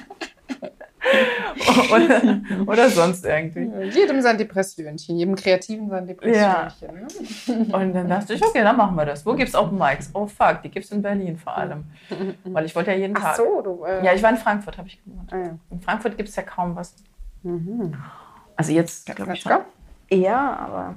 oder, 1.93 2.41
oder, 2.65 2.89
sonst 2.89 3.25
irgendwie. 3.25 3.69
Jedem 3.89 4.21
sein 4.21 4.37
Depressionchen, 4.37 5.17
jedem 5.17 5.35
Kreativen 5.35 5.89
sein 5.89 6.07
Depressionchen. 6.07 6.71
Ja. 7.47 7.53
Ne? 7.53 7.65
Und 7.73 7.93
dann 7.93 8.09
dachte 8.09 8.33
ich, 8.33 8.43
okay, 8.43 8.63
dann 8.63 8.75
machen 8.75 8.95
wir 8.95 9.05
das. 9.05 9.25
Wo 9.25 9.33
gibt 9.33 9.49
es 9.49 9.55
Open 9.55 9.77
Mics? 9.77 10.09
Oh 10.13 10.25
fuck, 10.25 10.61
die 10.63 10.69
gibt 10.69 10.85
es 10.85 10.91
in 10.91 11.01
Berlin 11.01 11.37
vor 11.37 11.55
allem. 11.55 11.85
Weil 12.43 12.65
ich 12.65 12.75
wollte 12.75 12.91
ja 12.91 12.97
jeden 12.97 13.15
Tag. 13.15 13.23
Ach 13.25 13.35
so, 13.35 13.61
du. 13.61 13.85
Äh 13.85 14.03
ja, 14.05 14.13
ich 14.13 14.23
war 14.23 14.31
in 14.31 14.37
Frankfurt, 14.37 14.77
habe 14.77 14.87
ich 14.87 15.03
gewohnt. 15.03 15.31
Ah, 15.31 15.37
ja. 15.37 15.59
In 15.69 15.81
Frankfurt 15.81 16.17
gibt 16.17 16.29
es 16.29 16.35
ja 16.35 16.43
kaum 16.43 16.75
was. 16.75 16.95
Mhm. 17.43 17.95
Also 18.55 18.71
jetzt, 18.71 19.05
glaube 19.15 19.33
ich, 19.33 19.41
schon. 19.41 19.51
eher, 20.09 20.37
aber. 20.37 20.95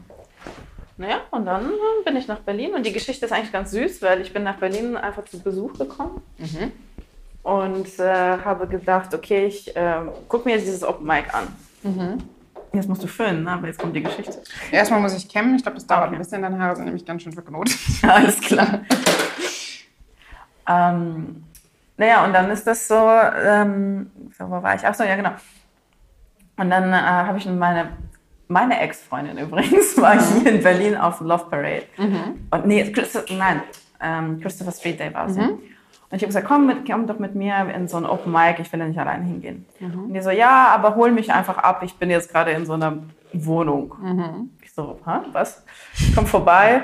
Naja, 0.98 1.20
und 1.30 1.46
dann 1.46 1.70
bin 2.04 2.16
ich 2.16 2.28
nach 2.28 2.40
Berlin 2.40 2.74
und 2.74 2.84
die 2.84 2.92
Geschichte 2.92 3.24
ist 3.24 3.32
eigentlich 3.32 3.52
ganz 3.52 3.70
süß, 3.70 4.02
weil 4.02 4.20
ich 4.20 4.32
bin 4.32 4.42
nach 4.42 4.56
Berlin 4.56 4.96
einfach 4.96 5.24
zu 5.24 5.38
Besuch 5.40 5.78
gekommen. 5.78 6.20
Mhm 6.38 6.72
und 7.48 7.98
äh, 7.98 8.38
habe 8.44 8.66
gedacht, 8.66 9.14
okay, 9.14 9.46
ich 9.46 9.74
äh, 9.74 10.00
gucke 10.28 10.46
mir 10.46 10.56
jetzt 10.56 10.66
dieses 10.66 10.84
Open 10.84 11.06
Mic 11.06 11.32
an. 11.32 11.48
Mhm. 11.82 12.18
Jetzt 12.74 12.88
musst 12.88 13.02
du 13.02 13.06
füllen, 13.06 13.44
ne? 13.44 13.52
aber 13.52 13.68
jetzt 13.68 13.78
kommt 13.78 13.96
die 13.96 14.02
Geschichte. 14.02 14.42
Erstmal 14.70 15.00
muss 15.00 15.16
ich 15.16 15.26
kämmen. 15.26 15.56
Ich 15.56 15.62
glaube, 15.62 15.76
das 15.76 15.86
dauert 15.86 16.08
okay. 16.08 16.16
ein 16.16 16.18
bisschen. 16.18 16.42
Deine 16.42 16.58
Haare 16.58 16.76
sind 16.76 16.84
nämlich 16.84 17.06
ganz 17.06 17.22
schön 17.22 17.32
verknotet. 17.32 17.78
Alles 18.02 18.38
klar. 18.40 18.80
ähm, 20.68 21.44
naja, 21.96 22.24
und 22.26 22.34
dann 22.34 22.50
ist 22.50 22.66
das 22.66 22.86
so, 22.86 22.94
ähm, 22.94 24.10
wo 24.38 24.62
war 24.62 24.74
ich? 24.74 24.84
Ach 24.84 24.94
so, 24.94 25.04
ja, 25.04 25.16
genau. 25.16 25.32
Und 26.58 26.68
dann 26.68 26.92
äh, 26.92 26.96
habe 26.96 27.38
ich 27.38 27.46
meine, 27.46 27.88
meine 28.48 28.80
Ex-Freundin 28.80 29.38
übrigens, 29.38 30.00
war 30.00 30.14
mhm. 30.14 30.40
hier 30.42 30.52
in 30.52 30.62
Berlin 30.62 30.96
auf 30.96 31.20
Love 31.20 31.46
Parade. 31.50 31.84
Mhm. 31.96 32.48
Und 32.50 32.66
nee, 32.66 32.90
Christopher, 32.90 33.34
nein, 33.34 33.62
ähm, 34.00 34.40
Christopher 34.40 34.72
Street 34.72 34.98
Day 34.98 35.12
war 35.14 35.28
sie. 35.28 35.40
Mhm. 35.40 35.58
Und 36.10 36.16
ich 36.16 36.22
habe 36.22 36.28
gesagt, 36.28 36.46
komm, 36.46 36.66
mit, 36.66 36.86
komm 36.86 37.06
doch 37.06 37.18
mit 37.18 37.34
mir 37.34 37.68
in 37.74 37.86
so 37.86 37.98
ein 37.98 38.06
Open 38.06 38.32
Mic, 38.32 38.58
ich 38.58 38.72
will 38.72 38.80
ja 38.80 38.86
nicht 38.86 38.98
alleine 38.98 39.24
hingehen. 39.24 39.66
Mhm. 39.78 40.04
Und 40.04 40.14
die 40.14 40.22
so, 40.22 40.30
ja, 40.30 40.68
aber 40.68 40.94
hol 40.94 41.12
mich 41.12 41.30
einfach 41.30 41.58
ab, 41.58 41.82
ich 41.82 41.94
bin 41.96 42.08
jetzt 42.08 42.32
gerade 42.32 42.52
in 42.52 42.64
so 42.64 42.72
einer 42.72 42.98
Wohnung. 43.34 43.94
Mhm. 44.00 44.50
Ich 44.62 44.72
so, 44.72 44.98
ha, 45.04 45.24
was? 45.32 45.62
Komm 46.14 46.26
vorbei, 46.26 46.82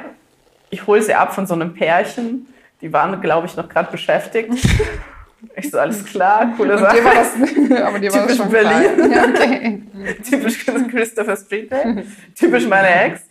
ich 0.69 0.87
hole 0.87 1.01
sie 1.01 1.15
ab 1.15 1.35
von 1.35 1.47
so 1.47 1.55
einem 1.55 1.73
Pärchen, 1.73 2.49
die 2.83 2.93
waren, 2.93 3.19
glaube 3.23 3.47
ich, 3.47 3.57
noch 3.57 3.69
gerade 3.69 3.91
beschäftigt. 3.91 4.53
Ich 5.57 5.71
so, 5.71 5.79
alles 5.79 6.05
klar, 6.05 6.53
coole 6.57 6.79
Sache. 6.79 6.97
Dir 6.97 7.05
war 7.05 7.15
das, 7.15 7.35
aber 7.83 7.99
dir 7.99 8.13
war 8.13 8.27
das 8.27 8.37
schon 8.37 8.51
Berlin. 8.51 9.13
Ja, 9.13 9.25
okay. 9.25 9.83
typisch 10.29 10.67
Christopher 10.91 11.37
Street 11.37 11.71
Day. 11.71 12.05
typisch 12.35 12.67
meine 12.67 12.89
Ex. 12.89 13.23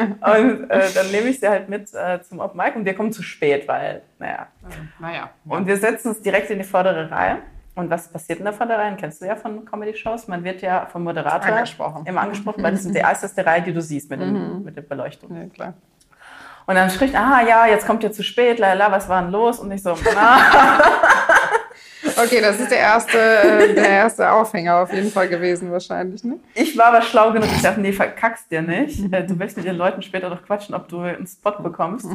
Und 0.00 0.70
äh, 0.70 0.88
dann 0.94 1.10
nehme 1.10 1.28
ich 1.28 1.40
sie 1.40 1.48
halt 1.48 1.68
mit 1.68 1.92
äh, 1.94 2.20
zum 2.22 2.40
Open 2.40 2.56
Mic 2.56 2.76
und 2.76 2.84
wir 2.84 2.94
kommen 2.94 3.12
zu 3.12 3.22
spät, 3.22 3.66
weil, 3.68 4.02
naja. 4.18 4.48
naja. 4.98 5.30
Und 5.44 5.66
wir 5.66 5.76
setzen 5.76 6.08
uns 6.08 6.22
direkt 6.22 6.50
in 6.50 6.58
die 6.58 6.64
vordere 6.64 7.10
Reihe. 7.10 7.38
Und 7.74 7.88
was 7.88 8.08
passiert 8.08 8.38
in 8.38 8.44
der 8.44 8.52
Vorderreihe? 8.52 8.94
Kennst 8.96 9.22
du 9.22 9.26
ja 9.26 9.34
von 9.34 9.64
Comedy-Shows. 9.64 10.28
Man 10.28 10.44
wird 10.44 10.60
ja 10.60 10.86
vom 10.92 11.04
Moderator 11.04 11.54
angesprochen. 11.54 12.04
immer 12.04 12.20
angesprochen, 12.20 12.62
weil 12.62 12.72
das 12.72 12.84
ist 12.84 12.94
die 12.94 12.98
erste 12.98 13.46
Reihe, 13.46 13.62
die 13.62 13.72
du 13.72 13.80
siehst 13.80 14.10
mit, 14.10 14.20
dem, 14.20 14.58
mhm. 14.58 14.64
mit 14.64 14.76
der 14.76 14.82
Beleuchtung. 14.82 15.34
Ja, 15.34 15.46
klar. 15.46 15.74
Und 16.66 16.74
dann 16.76 16.90
spricht, 16.90 17.14
ah 17.16 17.40
ja, 17.46 17.66
jetzt 17.66 17.86
kommt 17.86 18.02
ihr 18.04 18.12
zu 18.12 18.22
spät, 18.22 18.58
lala, 18.58 18.92
was 18.92 19.08
war 19.08 19.22
denn 19.22 19.32
los? 19.32 19.58
Und 19.58 19.72
ich 19.72 19.82
so, 19.82 19.96
na. 20.14 20.38
Okay, 22.16 22.40
das 22.40 22.58
ist 22.58 22.70
der 22.70 22.78
erste, 22.78 23.18
äh, 23.18 23.74
der 23.74 23.88
erste 23.88 24.30
Aufhänger 24.30 24.76
auf 24.76 24.92
jeden 24.92 25.10
Fall 25.10 25.28
gewesen 25.28 25.70
wahrscheinlich, 25.70 26.24
ne? 26.24 26.38
Ich 26.54 26.76
war 26.76 26.86
aber 26.86 27.02
schlau 27.02 27.32
genug, 27.32 27.48
ich 27.54 27.62
dachte, 27.62 27.80
nee, 27.80 27.92
verkackst 27.92 28.50
dir 28.50 28.62
nicht. 28.62 29.12
Äh, 29.12 29.26
du 29.26 29.38
willst 29.38 29.56
mit 29.56 29.66
den 29.66 29.76
Leuten 29.76 30.02
später 30.02 30.30
doch 30.30 30.44
quatschen, 30.44 30.74
ob 30.74 30.88
du 30.88 31.00
einen 31.00 31.26
Spot 31.26 31.52
bekommst. 31.62 32.06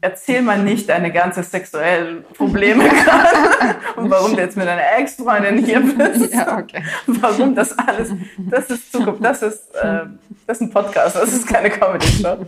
Erzähl 0.00 0.42
mal 0.42 0.58
nicht 0.58 0.88
deine 0.88 1.10
ganze 1.12 1.42
sexuellen 1.42 2.24
Probleme 2.36 2.88
gerade 2.88 3.76
und 3.96 4.10
warum 4.10 4.34
du 4.34 4.40
jetzt 4.40 4.56
mit 4.56 4.66
deiner 4.66 4.98
Ex-Freundin 4.98 5.58
hier 5.64 5.80
bist. 5.80 6.32
Ja, 6.32 6.58
okay. 6.58 6.82
Warum 7.06 7.54
das 7.54 7.76
alles, 7.78 8.10
das 8.38 8.70
ist 8.70 8.92
Zukunft, 8.92 9.24
das 9.24 9.42
ist, 9.42 9.74
äh, 9.74 10.00
das 10.46 10.58
ist 10.58 10.62
ein 10.62 10.70
Podcast, 10.70 11.16
das 11.16 11.32
ist 11.32 11.46
keine 11.46 11.70
Comedy-Show. 11.70 12.46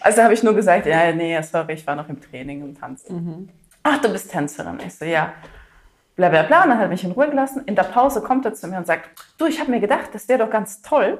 Also 0.00 0.22
habe 0.22 0.34
ich 0.34 0.42
nur 0.42 0.54
gesagt, 0.54 0.86
ja, 0.86 1.12
nee, 1.12 1.40
sorry, 1.42 1.74
ich 1.74 1.86
war 1.86 1.96
noch 1.96 2.08
im 2.08 2.20
Training 2.20 2.62
und 2.62 2.78
tanzen. 2.78 3.14
Mhm. 3.14 3.48
Ach, 3.82 4.00
du 4.00 4.08
bist 4.10 4.30
Tänzerin. 4.30 4.78
Ich 4.84 4.94
so, 4.94 5.04
ja 5.04 5.32
bla 6.18 6.28
bla 6.28 6.42
bla. 6.42 6.64
Und 6.64 6.68
dann 6.68 6.78
hat 6.78 6.84
er 6.84 6.88
mich 6.88 7.04
in 7.04 7.12
Ruhe 7.12 7.30
gelassen. 7.30 7.62
In 7.64 7.74
der 7.74 7.84
Pause 7.84 8.20
kommt 8.20 8.44
er 8.44 8.52
zu 8.52 8.66
mir 8.68 8.76
und 8.76 8.86
sagt, 8.86 9.08
du, 9.38 9.46
ich 9.46 9.58
habe 9.58 9.70
mir 9.70 9.80
gedacht, 9.80 10.10
das 10.12 10.28
wäre 10.28 10.40
doch 10.40 10.50
ganz 10.50 10.82
toll, 10.82 11.18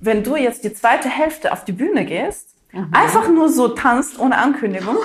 wenn 0.00 0.24
du 0.24 0.34
jetzt 0.34 0.64
die 0.64 0.72
zweite 0.72 1.08
Hälfte 1.08 1.52
auf 1.52 1.64
die 1.64 1.72
Bühne 1.72 2.04
gehst, 2.04 2.56
mhm. 2.72 2.88
einfach 2.92 3.28
nur 3.28 3.48
so 3.50 3.68
tanzt 3.68 4.18
ohne 4.18 4.38
Ankündigung, 4.38 4.96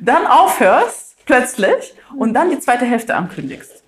dann 0.00 0.26
aufhörst 0.26 1.24
plötzlich 1.24 1.94
und 2.16 2.34
dann 2.34 2.50
die 2.50 2.58
zweite 2.58 2.84
Hälfte 2.84 3.14
ankündigst. 3.14 3.82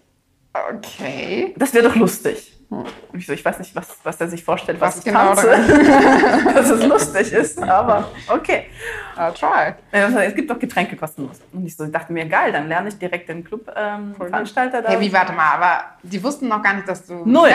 Okay. 0.70 1.52
Das 1.58 1.74
wäre 1.74 1.88
doch 1.88 1.96
lustig. 1.96 2.53
Und 2.70 3.18
ich 3.18 3.26
so, 3.26 3.32
ich 3.32 3.44
weiß 3.44 3.58
nicht, 3.58 3.74
was, 3.76 3.98
was 4.02 4.20
er 4.20 4.28
sich 4.28 4.42
vorstellt, 4.42 4.80
was, 4.80 4.96
was 4.96 4.98
ich 4.98 5.04
genau 5.04 5.34
tanze, 5.34 5.50
dass 6.54 6.70
es 6.70 6.86
lustig 6.86 7.32
ist, 7.32 7.62
aber 7.62 8.10
okay. 8.28 8.66
I'll 9.16 9.32
try. 9.32 9.74
Es 9.92 10.34
gibt 10.34 10.50
doch 10.50 10.58
Getränke 10.58 10.96
kostenlos. 10.96 11.40
Und 11.52 11.66
ich 11.66 11.76
so, 11.76 11.86
dachte 11.86 12.12
mir, 12.12 12.26
geil, 12.26 12.52
dann 12.52 12.68
lerne 12.68 12.88
ich 12.88 12.98
direkt 12.98 13.28
den 13.28 13.44
Club-Veranstalter 13.44 14.78
ähm, 14.78 14.84
da. 14.84 14.90
Hey, 14.90 15.00
wie, 15.00 15.12
warte 15.12 15.32
mal, 15.32 15.54
aber 15.54 15.84
die 16.02 16.22
wussten 16.22 16.48
noch 16.48 16.62
gar 16.62 16.74
nicht, 16.74 16.88
dass 16.88 17.06
du 17.06 17.24
Null. 17.24 17.50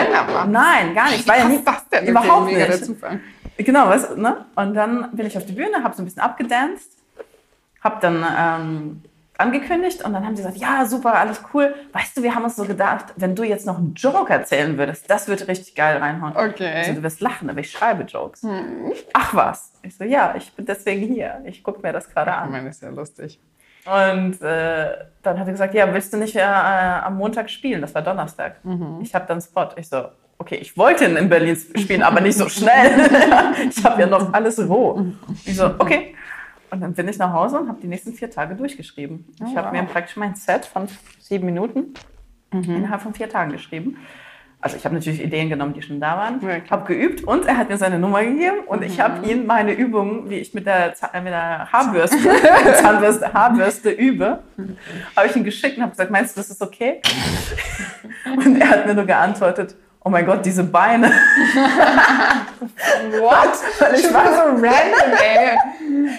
Nein, 0.48 0.94
gar 0.94 1.10
nicht. 1.10 1.28
War 1.28 1.38
ja 1.38 1.48
nicht, 1.48 1.66
das 1.66 1.88
denn? 1.88 2.06
Überhaupt 2.06 2.46
nicht. 2.46 2.58
Der 2.58 2.82
Zufall. 2.82 3.20
Genau, 3.58 3.88
weißt, 3.88 4.16
ne? 4.16 4.46
Und 4.54 4.74
dann 4.74 5.10
bin 5.12 5.26
ich 5.26 5.36
auf 5.36 5.44
die 5.44 5.52
Bühne, 5.52 5.82
habe 5.82 5.94
so 5.94 6.02
ein 6.02 6.06
bisschen 6.06 6.22
abgedanced, 6.22 6.92
habe 7.82 7.98
dann 8.00 8.24
ähm, 8.38 9.02
angekündigt 9.40 10.04
und 10.04 10.12
dann 10.12 10.24
haben 10.24 10.36
sie 10.36 10.42
gesagt, 10.42 10.58
ja, 10.60 10.84
super, 10.86 11.14
alles 11.14 11.42
cool. 11.52 11.74
Weißt 11.92 12.16
du, 12.16 12.22
wir 12.22 12.34
haben 12.34 12.44
uns 12.44 12.56
so 12.56 12.64
gedacht, 12.64 13.06
wenn 13.16 13.34
du 13.34 13.42
jetzt 13.42 13.66
noch 13.66 13.78
einen 13.78 13.94
Joke 13.94 14.32
erzählen 14.32 14.78
würdest, 14.78 15.10
das 15.10 15.28
würde 15.28 15.48
richtig 15.48 15.74
geil 15.74 15.96
reinhauen. 15.96 16.36
Okay. 16.36 16.72
Also 16.74 16.94
du 16.94 17.02
wirst 17.02 17.20
lachen, 17.20 17.50
aber 17.50 17.60
ich 17.60 17.70
schreibe 17.70 18.04
Jokes. 18.04 18.42
Hm. 18.42 18.92
Ach 19.12 19.34
was. 19.34 19.72
Ich 19.82 19.96
so, 19.96 20.04
ja, 20.04 20.34
ich 20.36 20.52
bin 20.52 20.66
deswegen 20.66 21.12
hier. 21.12 21.40
Ich 21.44 21.62
gucke 21.62 21.80
mir 21.82 21.92
das 21.92 22.08
gerade 22.08 22.32
an. 22.32 22.46
Ich 22.46 22.52
meine, 22.52 22.68
ist 22.68 22.82
ja 22.82 22.90
lustig. 22.90 23.40
Und 23.86 24.42
äh, 24.42 24.88
dann 25.22 25.38
hat 25.38 25.46
er 25.46 25.52
gesagt, 25.52 25.74
ja, 25.74 25.92
willst 25.92 26.12
du 26.12 26.18
nicht 26.18 26.36
äh, 26.36 26.42
am 26.42 27.16
Montag 27.16 27.50
spielen? 27.50 27.80
Das 27.80 27.94
war 27.94 28.02
Donnerstag. 28.02 28.62
Mhm. 28.64 28.98
Ich 29.02 29.14
habe 29.14 29.24
dann 29.26 29.40
Spot. 29.40 29.68
Ich 29.76 29.88
so, 29.88 30.04
okay, 30.38 30.56
ich 30.56 30.76
wollte 30.76 31.06
in 31.06 31.28
Berlin 31.28 31.56
spielen, 31.76 32.02
aber 32.02 32.20
nicht 32.20 32.36
so 32.36 32.48
schnell. 32.48 33.08
ich 33.70 33.82
habe 33.84 34.02
ja 34.02 34.06
noch 34.06 34.32
alles 34.32 34.58
roh. 34.58 35.06
Ich 35.44 35.56
so, 35.56 35.66
okay. 35.78 36.14
Und 36.70 36.80
dann 36.80 36.94
bin 36.94 37.08
ich 37.08 37.18
nach 37.18 37.32
Hause 37.32 37.58
und 37.58 37.68
habe 37.68 37.80
die 37.80 37.88
nächsten 37.88 38.12
vier 38.12 38.30
Tage 38.30 38.54
durchgeschrieben. 38.54 39.26
Oh, 39.40 39.46
ich 39.48 39.56
habe 39.56 39.68
wow. 39.68 39.72
mir 39.72 39.88
praktisch 39.88 40.16
mein 40.16 40.34
Set 40.34 40.64
von 40.64 40.88
sieben 41.18 41.46
Minuten 41.46 41.94
mhm. 42.52 42.76
innerhalb 42.76 43.02
von 43.02 43.14
vier 43.14 43.28
Tagen 43.28 43.52
geschrieben. 43.52 43.96
Also 44.62 44.76
ich 44.76 44.84
habe 44.84 44.94
natürlich 44.94 45.24
Ideen 45.24 45.48
genommen, 45.48 45.72
die 45.72 45.80
schon 45.80 46.00
da 46.00 46.18
waren, 46.18 46.38
ja, 46.42 46.60
habe 46.70 46.92
geübt 46.92 47.24
und 47.24 47.46
er 47.46 47.56
hat 47.56 47.70
mir 47.70 47.78
seine 47.78 47.98
Nummer 47.98 48.22
gegeben 48.22 48.58
und 48.66 48.80
mhm. 48.80 48.86
ich 48.86 49.00
habe 49.00 49.26
ihm 49.26 49.46
meine 49.46 49.72
Übungen, 49.72 50.28
wie 50.28 50.34
ich 50.34 50.52
mit 50.52 50.66
der, 50.66 50.94
mit 51.14 51.32
der 51.32 51.72
Haarbürste, 51.72 52.18
Zahnbürste, 52.74 53.32
Haarbürste 53.32 53.90
übe, 53.90 54.40
habe 55.16 55.26
ich 55.28 55.34
ihm 55.34 55.44
geschickt 55.44 55.78
und 55.78 55.84
habe 55.84 55.92
gesagt, 55.92 56.10
meinst 56.10 56.36
du, 56.36 56.40
das 56.40 56.50
ist 56.50 56.60
okay? 56.60 57.00
Und 58.26 58.60
er 58.60 58.68
hat 58.68 58.86
mir 58.86 58.94
nur 58.94 59.06
geantwortet, 59.06 59.76
oh 60.04 60.10
mein 60.10 60.26
Gott, 60.26 60.44
diese 60.44 60.64
Beine. 60.64 61.06
What? 63.10 63.58
Weil 63.78 63.94
ich 63.94 64.12
war 64.12 64.26
so 64.26 64.40
random, 64.40 65.12
ey. 65.22 65.56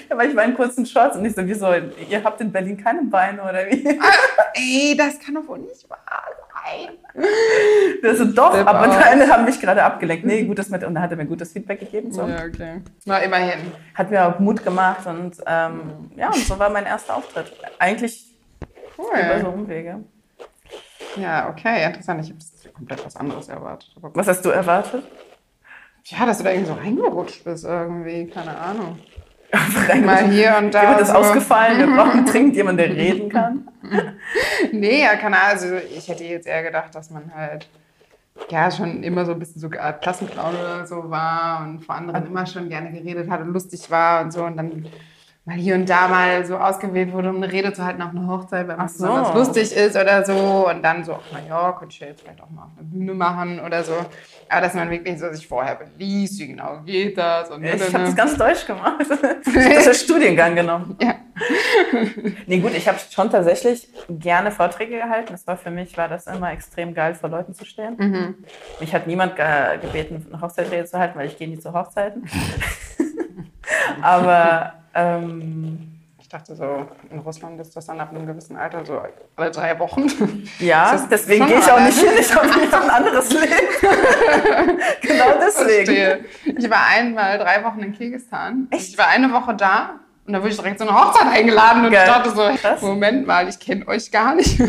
Ja, 0.09 0.17
weil 0.17 0.29
ich 0.29 0.35
war 0.35 0.43
in 0.43 0.53
kurzen 0.53 0.85
Shorts 0.85 1.17
und 1.17 1.25
ich 1.25 1.33
so, 1.33 1.45
wieso, 1.45 1.73
ihr 1.73 2.23
habt 2.23 2.41
in 2.41 2.51
Berlin 2.51 2.77
keine 2.77 3.03
Beine 3.03 3.41
oder 3.41 3.65
wie? 3.69 3.99
Ah, 3.99 4.51
ey, 4.53 4.95
das 4.97 5.19
kann 5.19 5.35
doch 5.35 5.47
wohl 5.47 5.59
nicht 5.59 5.89
wahr 5.89 5.99
sein. 6.63 6.97
Das 8.01 8.17
so, 8.17 8.25
doch, 8.25 8.53
Step 8.53 8.67
aber 8.67 8.87
deine 8.87 9.27
haben 9.27 9.45
mich 9.45 9.59
gerade 9.59 9.83
abgelenkt. 9.83 10.25
Nee, 10.25 10.43
gut, 10.43 10.59
das 10.59 10.69
mit, 10.69 10.83
und 10.83 10.95
dann 10.95 11.03
hat 11.03 11.11
er 11.11 11.17
mir 11.17 11.25
gutes 11.25 11.51
Feedback 11.51 11.79
gegeben. 11.79 12.11
So. 12.11 12.27
Ja, 12.27 12.45
okay. 12.45 12.81
Na, 13.05 13.17
immerhin. 13.19 13.59
Hat 13.95 14.11
mir 14.11 14.25
auch 14.25 14.39
Mut 14.39 14.63
gemacht 14.63 15.05
und 15.05 15.37
ähm, 15.45 16.11
ja, 16.15 16.27
und 16.27 16.37
so 16.37 16.57
war 16.57 16.69
mein 16.69 16.85
erster 16.85 17.15
Auftritt. 17.15 17.51
Eigentlich 17.79 18.33
cool. 18.97 19.07
über 19.13 19.39
so 19.41 19.47
Umwege. 19.47 20.03
Ja, 21.17 21.49
okay, 21.49 21.85
interessant. 21.85 22.23
Ich 22.23 22.29
habe 22.29 22.39
komplett 22.81 23.05
was 23.05 23.15
anderes 23.15 23.47
erwartet. 23.47 23.91
was 24.01 24.27
hast 24.27 24.43
du 24.43 24.49
erwartet? 24.49 25.03
Ja, 26.05 26.25
dass 26.25 26.39
du 26.39 26.43
da 26.43 26.49
irgendwie 26.49 26.71
so 26.71 26.73
reingerutscht 26.73 27.43
bist 27.43 27.63
irgendwie, 27.63 28.27
keine 28.27 28.57
Ahnung. 28.57 28.97
Mal 30.03 30.31
hier 30.31 30.55
und 30.57 30.73
da. 30.73 30.81
Jemand 30.81 31.01
ist 31.01 31.09
so. 31.09 31.15
ausgefallen, 31.15 31.77
wir 31.77 31.95
brauchen 31.95 32.25
dringend 32.31 32.55
jemanden, 32.55 32.77
der 32.77 32.95
reden 32.95 33.29
kann. 33.29 33.67
nee, 34.71 35.03
ja, 35.03 35.15
keine 35.15 35.37
Ahnung. 35.37 35.51
Also 35.51 35.75
ich 35.75 36.07
hätte 36.07 36.23
jetzt 36.23 36.47
eher 36.47 36.63
gedacht, 36.63 36.95
dass 36.95 37.11
man 37.11 37.31
halt 37.35 37.67
ja 38.49 38.71
schon 38.71 39.03
immer 39.03 39.25
so 39.25 39.33
ein 39.33 39.39
bisschen 39.39 39.61
so 39.61 39.69
Klassenclown 39.69 40.55
oder 40.55 40.87
so 40.87 41.09
war 41.11 41.63
und 41.63 41.85
vor 41.85 41.95
anderen 41.95 42.25
immer 42.25 42.45
schon 42.45 42.69
gerne 42.69 42.91
geredet 42.91 43.29
hat 43.29 43.41
und 43.41 43.53
lustig 43.53 43.91
war 43.91 44.23
und 44.23 44.31
so 44.31 44.43
und 44.43 44.57
dann 44.57 44.87
mal 45.43 45.55
hier 45.55 45.73
und 45.73 45.89
da 45.89 46.07
mal 46.07 46.45
so 46.45 46.57
ausgewählt 46.57 47.11
wurde, 47.13 47.29
um 47.29 47.37
eine 47.37 47.51
Rede 47.51 47.73
zu 47.73 47.83
halten 47.83 48.01
auf 48.03 48.11
einer 48.11 48.27
Hochzeit, 48.27 48.67
man 48.67 48.87
so. 48.87 49.05
besonders 49.05 49.33
lustig 49.33 49.75
ist 49.75 49.95
oder 49.95 50.23
so. 50.23 50.69
Und 50.69 50.83
dann 50.83 51.03
so, 51.03 51.17
na 51.31 51.39
ja, 51.47 51.71
könnte 51.71 51.93
ich 51.93 51.99
ja 51.99 52.07
jetzt 52.07 52.21
vielleicht 52.21 52.41
auch 52.41 52.49
mal 52.51 52.65
auf 52.65 52.71
einer 52.77 52.87
Bühne 52.87 53.13
machen 53.15 53.59
oder 53.59 53.83
so. 53.83 53.93
Aber 54.49 54.61
dass 54.61 54.75
man 54.75 54.91
wirklich 54.91 55.19
so 55.19 55.31
sich 55.31 55.47
vorher 55.47 55.75
beliest, 55.75 56.39
wie 56.39 56.47
genau 56.47 56.81
geht 56.85 57.17
das. 57.17 57.49
Und 57.49 57.63
ich 57.63 57.71
habe 57.71 58.05
das 58.05 58.15
ganz 58.15 58.37
deutsch 58.37 58.67
gemacht. 58.67 59.01
ich 59.45 59.55
habe 59.55 59.75
das 59.85 60.01
Studiengang 60.01 60.55
genommen. 60.55 60.95
Ja. 61.01 61.15
nee, 62.45 62.59
gut, 62.59 62.75
ich 62.75 62.87
habe 62.87 62.99
schon 63.09 63.31
tatsächlich 63.31 63.89
gerne 64.09 64.51
Vorträge 64.51 64.97
gehalten. 64.97 65.29
Das 65.31 65.47
war 65.47 65.57
für 65.57 65.71
mich, 65.71 65.97
war 65.97 66.07
das 66.07 66.27
immer 66.27 66.51
extrem 66.51 66.93
geil, 66.93 67.15
vor 67.15 67.29
Leuten 67.29 67.55
zu 67.55 67.65
stehen. 67.65 67.95
Mhm. 67.97 68.35
Mich 68.79 68.93
hat 68.93 69.07
niemand 69.07 69.37
gebeten, 69.81 70.27
eine 70.31 70.39
Hochzeitrede 70.39 70.85
zu 70.85 70.99
halten, 70.99 71.17
weil 71.17 71.25
ich 71.25 71.37
gehe 71.37 71.47
nie 71.47 71.57
zu 71.57 71.73
Hochzeiten. 71.73 72.29
Aber 74.03 74.80
ähm, 74.93 76.01
ich 76.19 76.29
dachte 76.29 76.55
so, 76.55 76.87
in 77.09 77.19
Russland 77.19 77.59
ist 77.59 77.75
das 77.75 77.87
dann 77.87 77.99
ab 77.99 78.11
einem 78.11 78.25
gewissen 78.25 78.55
Alter 78.55 78.85
so 78.85 79.01
alle 79.35 79.51
drei 79.51 79.77
Wochen. 79.79 80.07
Ja, 80.59 80.95
deswegen 81.09 81.47
gehe 81.47 81.59
ich 81.59 81.71
auch 81.71 81.79
nicht 81.79 81.97
hin. 81.97 82.11
Ich 82.19 82.33
habe 82.33 82.47
ein 82.49 82.89
anderes 82.89 83.31
Leben. 83.31 83.47
genau 85.01 85.33
deswegen. 85.39 85.85
Verstehe. 85.85 86.25
Ich 86.45 86.69
war 86.69 86.87
einmal 86.87 87.37
drei 87.37 87.63
Wochen 87.63 87.79
in 87.79 87.93
Kirgisistan. 87.93 88.67
Echt? 88.69 88.89
Ich 88.89 88.97
war 88.97 89.07
eine 89.07 89.31
Woche 89.33 89.55
da 89.55 89.99
und 90.25 90.33
da 90.33 90.39
wurde 90.39 90.49
ich 90.49 90.57
direkt 90.57 90.79
zu 90.79 90.87
einer 90.87 90.97
Hochzeit 90.97 91.27
eingeladen 91.27 91.85
und 91.85 91.91
Geil. 91.91 92.05
ich 92.07 92.13
dachte 92.13 92.29
so, 92.29 92.49
Krass. 92.55 92.81
Moment 92.81 93.25
mal, 93.27 93.49
ich 93.49 93.59
kenne 93.59 93.87
euch 93.87 94.11
gar 94.11 94.35
nicht. 94.35 94.59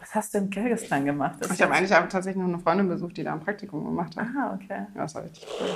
Was 0.00 0.14
hast 0.14 0.34
du 0.34 0.38
in 0.38 0.50
Kirgisistan 0.50 1.04
gemacht? 1.04 1.36
Das 1.40 1.50
ich 1.52 1.62
habe 1.62 1.72
eigentlich 1.72 1.90
tatsächlich 1.90 2.36
noch 2.36 2.52
eine 2.52 2.58
Freundin 2.58 2.88
besucht, 2.88 3.16
die 3.16 3.24
da 3.24 3.32
ein 3.32 3.40
Praktikum 3.40 3.84
gemacht 3.84 4.16
hat. 4.16 4.24
Aha, 4.24 4.58
okay. 4.60 4.86
Ja, 4.94 5.02
das 5.02 5.14
war 5.14 5.22
richtig 5.22 5.46
cool. 5.60 5.68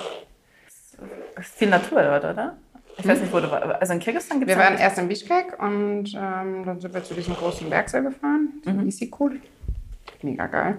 Das 1.36 1.46
ist 1.46 1.54
viel 1.56 1.68
Natur 1.68 2.02
dort, 2.02 2.24
oder? 2.24 2.56
Ich 2.98 3.06
weiß 3.06 3.20
nicht, 3.20 3.32
wo 3.32 3.40
du 3.40 3.50
warst. 3.50 3.80
Also 3.80 3.92
in 3.94 3.98
Kirgisistan 4.00 4.38
gibt 4.40 4.50
es. 4.50 4.56
Wir 4.56 4.62
waren 4.62 4.76
erst 4.76 4.98
in 4.98 5.08
Bishkek 5.08 5.58
und 5.58 6.14
ähm, 6.14 6.64
dann 6.64 6.80
sind 6.80 6.92
wir 6.92 7.02
zu 7.02 7.14
diesem 7.14 7.34
großen 7.34 7.68
Bergsee 7.70 8.02
gefahren. 8.02 8.60
Mhm. 8.64 8.86
Isikul. 8.86 9.40
Mega 10.22 10.46
geil. 10.46 10.76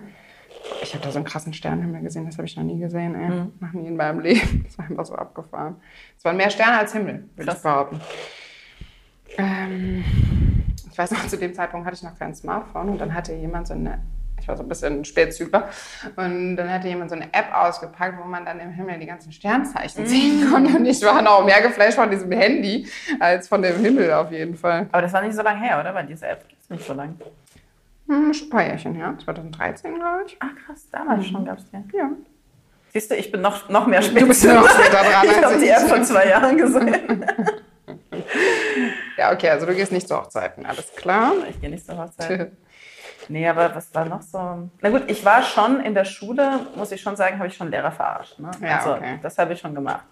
Ich 0.83 0.93
habe 0.93 1.03
da 1.03 1.11
so 1.11 1.17
einen 1.17 1.25
krassen 1.25 1.53
Sternenhimmel 1.53 2.01
gesehen, 2.01 2.25
das 2.25 2.37
habe 2.37 2.47
ich 2.47 2.55
noch 2.55 2.63
nie 2.63 2.79
gesehen, 2.79 3.15
ey. 3.15 3.29
Mhm. 3.29 3.53
Noch 3.59 3.73
nie 3.73 3.87
in 3.87 3.95
meinem 3.95 4.19
Leben. 4.19 4.63
Das 4.67 4.77
war 4.77 4.85
einfach 4.85 5.05
so 5.05 5.15
abgefahren. 5.15 5.75
Es 6.17 6.23
waren 6.23 6.37
mehr 6.37 6.49
Sterne 6.49 6.77
als 6.79 6.93
Himmel, 6.93 7.29
würde 7.35 7.51
ich 7.51 7.61
behaupten. 7.61 8.01
Ähm, 9.37 10.03
ich 10.91 10.97
weiß 10.97 11.11
noch, 11.11 11.27
zu 11.27 11.37
dem 11.37 11.53
Zeitpunkt 11.53 11.85
hatte 11.85 11.95
ich 11.95 12.03
noch 12.03 12.17
kein 12.17 12.35
Smartphone 12.35 12.89
und 12.89 12.99
dann 12.99 13.13
hatte 13.13 13.33
jemand 13.33 13.67
so 13.67 13.73
eine 13.73 13.99
ich 14.41 14.47
war 14.47 14.57
so 14.57 14.63
ein 14.63 14.69
bisschen 14.69 15.05
Spätzügler. 15.05 15.69
Und 16.15 16.55
dann 16.55 16.69
hatte 16.69 16.87
jemand 16.87 17.09
so 17.09 17.15
eine 17.15 17.33
App 17.33 17.53
ausgepackt, 17.53 18.19
wo 18.19 18.27
man 18.27 18.45
dann 18.45 18.59
im 18.59 18.71
Himmel 18.71 18.99
die 18.99 19.05
ganzen 19.05 19.31
Sternzeichen 19.31 20.03
mm. 20.03 20.07
sehen 20.07 20.51
konnte. 20.51 20.77
Und 20.77 20.85
ich 20.85 21.01
war 21.03 21.21
noch 21.21 21.45
mehr 21.45 21.61
geflasht 21.61 21.95
von 21.95 22.09
diesem 22.09 22.31
Handy 22.31 22.87
als 23.19 23.47
von 23.47 23.61
dem 23.61 23.77
Himmel 23.77 24.11
auf 24.13 24.31
jeden 24.31 24.55
Fall. 24.55 24.87
Aber 24.91 25.01
das 25.01 25.13
war 25.13 25.21
nicht 25.21 25.35
so 25.35 25.41
lange 25.41 25.59
her, 25.61 25.79
oder? 25.79 25.93
Weil 25.93 26.07
diese 26.07 26.27
App 26.27 26.47
gibt 26.47 26.61
es 26.61 26.69
nicht 26.69 26.85
so 26.85 26.93
lange. 26.93 27.15
Hm, 28.07 28.33
schon 28.33 28.47
ein 28.47 28.49
paar 28.49 28.65
Jährchen 28.65 28.95
her. 28.95 29.15
2013, 29.23 29.95
glaube 29.95 30.23
ich. 30.25 30.37
Ach 30.39 30.49
krass, 30.65 30.87
damals 30.91 31.25
mhm. 31.25 31.31
schon 31.31 31.45
gab 31.45 31.59
es 31.59 31.65
die. 31.69 31.97
Ja. 31.97 32.09
Siehst 32.93 33.09
du, 33.09 33.15
ich 33.15 33.31
bin 33.31 33.41
noch, 33.41 33.69
noch 33.69 33.87
mehr 33.87 34.01
später. 34.01 34.21
Du 34.21 34.27
bist 34.27 34.43
noch 34.43 34.67
später 34.69 35.03
dran. 35.03 35.25
ich 35.29 35.43
habe 35.43 35.59
die 35.59 35.69
App 35.69 35.87
vor 35.87 36.01
zwei 36.03 36.27
Jahren 36.27 36.57
gesehen. 36.57 37.25
ja, 39.17 39.31
okay, 39.31 39.49
also 39.49 39.65
du 39.65 39.73
gehst 39.73 39.91
nicht 39.91 40.07
zu 40.07 40.17
Hochzeiten, 40.17 40.65
alles 40.65 40.93
klar. 40.95 41.33
Ich 41.49 41.61
gehe 41.61 41.69
nicht 41.69 41.85
zu 41.85 41.97
Hochzeiten. 41.97 42.57
Nee, 43.29 43.47
aber 43.47 43.75
was 43.75 43.93
war 43.93 44.05
noch 44.05 44.21
so? 44.21 44.69
Na 44.81 44.89
gut, 44.89 45.03
ich 45.07 45.23
war 45.23 45.43
schon 45.43 45.79
in 45.81 45.93
der 45.93 46.05
Schule, 46.05 46.67
muss 46.75 46.91
ich 46.91 47.01
schon 47.01 47.15
sagen, 47.15 47.37
habe 47.37 47.47
ich 47.47 47.55
schon 47.55 47.69
Lehrer 47.69 47.91
verarscht. 47.91 48.39
Ne? 48.39 48.51
Ja, 48.61 48.77
also, 48.77 48.93
okay. 48.93 49.19
das 49.21 49.37
habe 49.37 49.53
ich 49.53 49.59
schon 49.59 49.75
gemacht. 49.75 50.05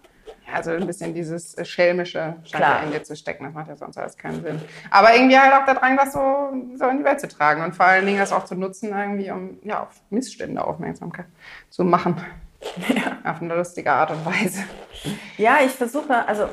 Ja, 0.48 0.56
also 0.56 0.72
ein 0.72 0.88
bisschen 0.88 1.14
dieses 1.14 1.56
Schelmische 1.68 2.36
scheint 2.44 2.64
ja 2.64 2.80
in 2.80 2.92
dir 2.92 3.04
zu 3.04 3.16
stecken. 3.16 3.46
Das 3.46 3.54
macht 3.54 3.68
ja 3.68 3.76
sonst 3.76 3.98
alles 3.98 4.18
keinen 4.18 4.42
Sinn. 4.42 4.62
Aber 4.90 5.14
irgendwie 5.14 5.38
halt 5.38 5.54
auch 5.54 5.66
der 5.66 5.76
Drang, 5.76 5.98
das 5.98 6.14
so, 6.14 6.20
so 6.76 6.88
in 6.88 7.00
die 7.00 7.04
Welt 7.04 7.20
zu 7.20 7.28
tragen 7.28 7.64
und 7.64 7.76
vor 7.76 7.86
allen 7.86 8.06
Dingen 8.06 8.20
das 8.20 8.32
auch 8.32 8.46
zu 8.46 8.56
nutzen, 8.56 8.90
irgendwie, 8.90 9.32
um 9.32 9.60
ja, 9.64 9.84
auf 9.84 10.02
Missstände 10.10 10.64
Aufmerksamkeit 10.64 11.28
zu 11.70 11.84
machen. 11.84 12.18
Ja. 12.90 13.32
Auf 13.32 13.42
eine 13.42 13.56
lustige 13.56 13.90
Art 13.90 14.12
und 14.12 14.26
Weise. 14.26 14.64
Ja, 15.38 15.60
ich 15.66 15.72
versuche, 15.72 16.28
also 16.28 16.50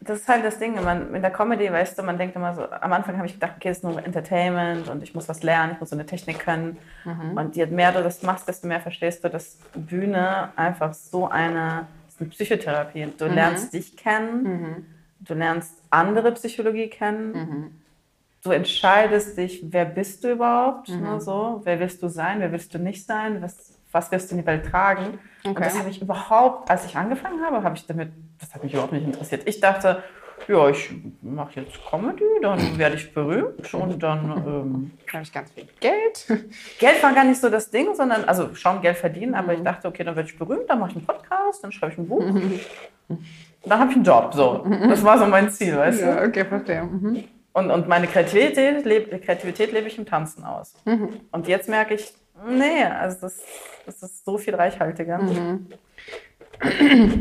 das 0.00 0.20
ist 0.20 0.28
halt 0.28 0.44
das 0.44 0.58
Ding. 0.58 0.74
Man, 0.74 1.14
in 1.14 1.22
der 1.22 1.30
Comedy, 1.30 1.70
weißt 1.70 1.98
du, 1.98 2.02
man 2.02 2.18
denkt 2.18 2.36
immer 2.36 2.54
so, 2.54 2.68
am 2.70 2.92
Anfang 2.92 3.16
habe 3.16 3.26
ich 3.26 3.34
gedacht, 3.34 3.54
okay, 3.56 3.70
es 3.70 3.78
ist 3.78 3.82
nur 3.82 4.04
Entertainment 4.04 4.88
und 4.88 5.02
ich 5.02 5.14
muss 5.14 5.28
was 5.28 5.42
lernen, 5.42 5.72
ich 5.74 5.80
muss 5.80 5.90
so 5.90 5.96
eine 5.96 6.06
Technik 6.06 6.40
können. 6.40 6.78
Mhm. 7.04 7.36
Und 7.36 7.56
je 7.56 7.66
mehr 7.66 7.92
du 7.92 8.02
das 8.02 8.22
machst, 8.22 8.46
desto 8.46 8.66
mehr 8.66 8.80
verstehst 8.80 9.24
du, 9.24 9.28
dass 9.28 9.58
Bühne 9.74 10.50
einfach 10.56 10.94
so 10.94 11.28
eine, 11.28 11.86
ist 12.08 12.20
eine 12.20 12.30
Psychotherapie. 12.30 13.08
Du 13.16 13.26
mhm. 13.26 13.34
lernst 13.34 13.72
dich 13.72 13.96
kennen, 13.96 14.42
mhm. 14.42 14.86
du 15.20 15.34
lernst 15.34 15.74
andere 15.90 16.32
Psychologie 16.32 16.88
kennen. 16.88 17.32
Mhm. 17.32 17.80
Du 18.42 18.52
entscheidest 18.52 19.36
dich, 19.36 19.64
wer 19.72 19.86
bist 19.86 20.22
du 20.22 20.30
überhaupt, 20.30 20.88
ne, 20.88 20.96
mhm. 20.96 21.20
so, 21.20 21.62
wer 21.64 21.80
willst 21.80 22.00
du 22.00 22.08
sein, 22.08 22.38
wer 22.38 22.52
willst 22.52 22.72
du 22.72 22.78
nicht 22.78 23.04
sein, 23.04 23.42
was, 23.42 23.75
was 23.92 24.10
wirst 24.12 24.30
du 24.30 24.34
in 24.34 24.42
die 24.42 24.46
Welt 24.46 24.66
tragen. 24.66 25.18
Okay. 25.40 25.48
Und 25.48 25.60
das 25.60 25.78
habe 25.78 25.88
ich 25.88 26.02
überhaupt, 26.02 26.70
als 26.70 26.86
ich 26.86 26.96
angefangen 26.96 27.44
habe, 27.44 27.62
habe 27.62 27.76
ich 27.76 27.86
damit, 27.86 28.10
das 28.40 28.54
hat 28.54 28.62
mich 28.62 28.72
überhaupt 28.72 28.92
nicht 28.92 29.06
interessiert. 29.06 29.42
Ich 29.46 29.60
dachte, 29.60 30.02
ja, 30.48 30.68
ich 30.68 30.90
mache 31.22 31.60
jetzt 31.60 31.78
Comedy, 31.88 32.24
dann 32.42 32.78
werde 32.78 32.96
ich 32.96 33.12
berühmt 33.12 33.72
und 33.74 34.02
dann 34.02 34.30
ähm, 34.46 34.90
habe 35.12 35.22
ich 35.22 35.32
ganz 35.32 35.50
viel 35.50 35.66
Geld. 35.80 36.26
Geld 36.78 37.02
war 37.02 37.12
gar 37.14 37.24
nicht 37.24 37.40
so 37.40 37.48
das 37.48 37.70
Ding, 37.70 37.94
sondern, 37.94 38.24
also 38.24 38.54
schon 38.54 38.80
Geld 38.80 38.96
verdienen, 38.96 39.34
aber 39.34 39.54
ich 39.54 39.60
mhm. 39.60 39.64
dachte, 39.64 39.88
okay, 39.88 40.04
dann 40.04 40.14
werde 40.14 40.28
ich 40.28 40.38
berühmt, 40.38 40.68
dann 40.68 40.78
mache 40.78 40.90
ich 40.90 40.96
einen 40.96 41.06
Podcast, 41.06 41.64
dann 41.64 41.72
schreibe 41.72 41.92
ich 41.92 41.98
ein 41.98 42.08
Buch. 42.08 42.22
dann 43.64 43.78
habe 43.78 43.90
ich 43.90 43.96
einen 43.96 44.04
Job, 44.04 44.34
so. 44.34 44.64
Das 44.88 45.02
war 45.02 45.18
so 45.18 45.26
mein 45.26 45.50
Ziel, 45.50 45.76
weißt 45.76 46.00
ja, 46.02 46.16
du? 46.16 46.28
okay, 46.28 46.44
verstehe. 46.44 46.82
Mhm. 46.82 47.24
Und, 47.52 47.70
und 47.70 47.88
meine 47.88 48.06
Kreativität, 48.06 48.84
lebe, 48.84 49.18
Kreativität 49.18 49.72
lebe 49.72 49.88
ich 49.88 49.96
im 49.96 50.04
Tanzen 50.04 50.44
aus. 50.44 50.74
Mhm. 50.84 51.20
Und 51.32 51.48
jetzt 51.48 51.68
merke 51.68 51.94
ich, 51.94 52.12
nee, 52.48 52.84
also 52.84 53.20
das, 53.22 53.40
das 53.86 54.02
ist 54.02 54.24
so 54.24 54.38
viel 54.38 54.54
reichhaltiger. 54.54 55.18
Mhm. 55.18 55.68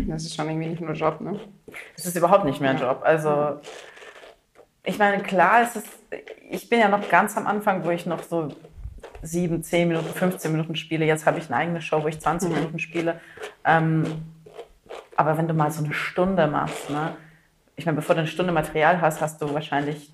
Das 0.08 0.24
ist 0.24 0.36
schon 0.36 0.48
irgendwie 0.50 0.70
nicht 0.70 0.82
nur 0.82 0.94
Job, 0.94 1.20
ne? 1.20 1.40
Es 1.98 2.06
ist 2.06 2.16
überhaupt 2.16 2.46
nicht 2.46 2.62
mehr 2.62 2.72
ein 2.72 2.80
Job. 2.80 3.02
Also, 3.04 3.60
ich 4.84 4.98
meine, 4.98 5.22
klar, 5.24 5.64
es 5.64 5.76
ist, 5.76 5.88
ich 6.50 6.70
bin 6.70 6.80
ja 6.80 6.88
noch 6.88 7.10
ganz 7.10 7.36
am 7.36 7.46
Anfang, 7.46 7.84
wo 7.84 7.90
ich 7.90 8.06
noch 8.06 8.24
so 8.24 8.50
sieben, 9.22 9.64
zehn 9.64 9.88
Minuten, 9.88 10.08
15 10.08 10.52
Minuten 10.52 10.76
spiele. 10.76 11.06
Jetzt 11.06 11.26
habe 11.26 11.40
ich 11.40 11.48
eine 11.48 11.58
eigene 11.58 11.82
Show, 11.82 12.04
wo 12.04 12.08
ich 12.08 12.20
20 12.20 12.50
mhm. 12.50 12.56
Minuten 12.56 12.80
spiele. 12.80 13.20
Ähm, 13.66 14.24
aber 15.16 15.38
wenn 15.38 15.48
du 15.48 15.54
mal 15.54 15.72
so 15.72 15.84
eine 15.84 15.94
Stunde 15.94 16.48
machst, 16.48 16.90
ne? 16.90 17.16
Ich 17.78 17.86
meine, 17.86 17.98
bevor 17.98 18.16
du 18.16 18.20
eine 18.20 18.30
Stunde 18.30 18.54
Material 18.54 19.02
hast, 19.02 19.20
hast 19.20 19.42
du 19.42 19.54
wahrscheinlich 19.54 20.14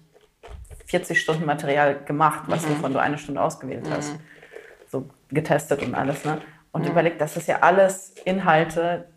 40 0.88 1.22
Stunden 1.22 1.45
Material 1.45 2.04
gemacht, 2.04 2.43
was 2.47 2.66
mhm. 2.66 2.72
wovon 2.72 2.93
du 2.93 2.99
eine 2.99 3.20
Stunde 3.20 3.41
ausgewählt 3.41 3.88
hast. 3.89 4.14
Mhm. 4.14 4.20
So 4.92 5.10
getestet 5.30 5.82
und 5.84 5.96
alles, 5.96 6.26
ne? 6.26 6.42
Und 6.74 6.84
mhm. 6.84 6.92
überleg, 6.92 7.18
das 7.18 7.38
ist 7.38 7.48
ja 7.48 7.60
alles 7.62 8.14
Inhalte, 8.26 9.08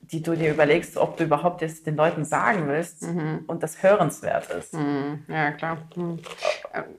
die 0.00 0.22
du 0.22 0.34
dir 0.34 0.52
überlegst, 0.52 0.96
ob 0.96 1.16
du 1.16 1.24
überhaupt 1.24 1.60
jetzt 1.62 1.86
den 1.86 1.96
Leuten 1.96 2.24
sagen 2.24 2.66
willst 2.66 3.02
mhm. 3.02 3.44
und 3.46 3.62
das 3.62 3.82
hörenswert 3.82 4.48
ist. 4.50 4.74
Mhm. 4.74 5.24
Ja, 5.28 5.52
klar. 5.52 5.78
Mhm. 5.94 6.18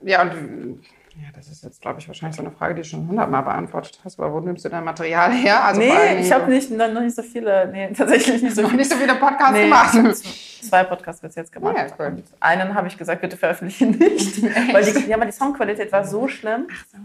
Ja, 0.02 0.22
und 0.22 0.80
ja, 1.16 1.28
das 1.36 1.50
ist 1.50 1.64
jetzt, 1.64 1.82
glaube 1.82 2.00
ich, 2.00 2.08
wahrscheinlich 2.08 2.38
so 2.38 2.42
eine 2.42 2.52
Frage, 2.52 2.76
die 2.76 2.82
du 2.82 2.88
schon 2.88 3.06
hundertmal 3.06 3.44
beantwortet 3.44 4.00
hast. 4.04 4.18
Aber 4.18 4.32
wo 4.32 4.40
nimmst 4.40 4.64
du 4.64 4.70
dein 4.70 4.86
Material 4.86 5.32
her? 5.34 5.66
Also 5.66 5.82
nee, 5.82 6.22
ich 6.22 6.32
habe 6.32 6.50
nicht, 6.50 6.72
noch 6.72 6.88
nicht 7.02 7.16
so 7.16 7.22
viele, 7.22 7.70
nee, 7.70 7.92
tatsächlich 7.98 8.42
nicht 8.42 8.56
so, 8.56 8.64
viele, 8.64 8.78
nicht 8.78 8.92
so 8.92 8.98
viele 8.98 9.16
Podcasts 9.16 9.54
nee, 9.54 9.64
gemacht. 9.64 10.16
Zwei 10.16 10.84
Podcasts 10.86 11.22
bis 11.22 11.36
jetzt 11.36 11.52
gemacht. 11.52 11.76
Ja, 11.78 11.88
cool. 12.00 12.24
Einen 12.40 12.74
habe 12.74 12.88
ich 12.88 12.98
gesagt, 12.98 13.22
bitte 13.22 13.36
veröffentliche 13.36 13.88
nicht. 13.88 14.42
weil 14.74 14.86
die, 14.86 15.10
ja, 15.10 15.18
aber 15.18 15.26
die 15.26 15.34
Songqualität 15.34 15.92
war 15.92 16.06
so 16.06 16.30
schlimm. 16.30 16.68
Ach 16.72 16.86
so. 16.92 16.98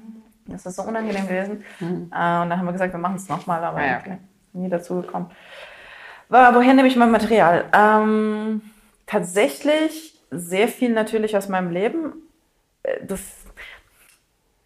Das 0.49 0.67
ist 0.67 0.77
so 0.77 0.83
unangenehm 0.83 1.27
gewesen. 1.27 1.65
Mhm. 1.81 2.11
Äh, 2.13 2.43
und 2.43 2.51
dann 2.51 2.59
haben 2.59 2.67
wir 2.67 2.73
gesagt, 2.73 2.93
wir 2.93 3.01
machen 3.01 3.17
es 3.17 3.29
nochmal, 3.29 3.63
aber 3.65 3.85
ja, 3.85 3.99
okay. 3.99 4.19
nie 4.53 4.69
dazu 4.69 5.03
gekommen. 5.03 5.31
Woher 6.29 6.75
nehme 6.75 6.89
ich 6.89 6.97
mein 6.97 7.11
Material? 7.11 7.67
Ähm, 7.73 8.63
tatsächlich 9.07 10.21
sehr 10.31 10.69
viel 10.69 10.93
natürlich 10.93 11.37
aus 11.37 11.49
meinem 11.49 11.71
Leben. 11.71 12.15
Äh, 12.83 13.07
das, 13.07 13.21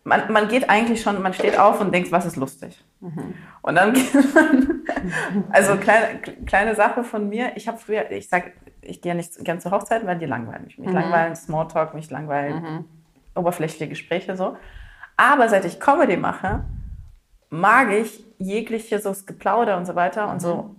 man, 0.04 0.32
man 0.32 0.48
geht 0.48 0.70
eigentlich 0.70 1.02
schon, 1.02 1.20
man 1.22 1.34
steht 1.34 1.58
auf 1.58 1.80
und 1.80 1.92
denkt, 1.92 2.12
was 2.12 2.24
ist 2.26 2.36
lustig. 2.36 2.82
Mhm. 3.00 3.34
Und 3.62 3.74
dann 3.74 3.92
geht 3.94 4.34
man, 4.34 4.82
also 5.50 5.76
kleine, 5.76 6.20
kleine 6.46 6.74
Sache 6.74 7.04
von 7.04 7.28
mir, 7.28 7.52
ich 7.56 7.68
habe 7.68 7.78
früher, 7.78 8.10
ich 8.10 8.28
sage, 8.28 8.52
ich 8.80 9.02
gehe 9.02 9.14
nicht 9.14 9.44
gern 9.44 9.60
zu 9.60 9.70
Hochzeiten, 9.70 10.06
weil 10.06 10.18
die 10.18 10.26
langweilen 10.26 10.64
mich. 10.64 10.78
Mich 10.78 10.88
mhm. 10.88 10.94
langweilen 10.94 11.36
Smalltalk, 11.36 11.94
mich 11.94 12.10
langweilen 12.10 12.62
mhm. 12.62 12.84
oberflächliche 13.34 13.88
Gespräche 13.88 14.36
so. 14.36 14.56
Aber 15.20 15.50
seit 15.50 15.66
ich 15.66 15.78
Comedy 15.78 16.16
mache, 16.16 16.64
mag 17.50 17.92
ich 17.92 18.24
jegliche 18.38 18.98
so 19.00 19.14
Geplauder 19.26 19.76
und 19.76 19.84
so 19.84 19.94
weiter 19.94 20.30
und 20.30 20.40
so 20.40 20.74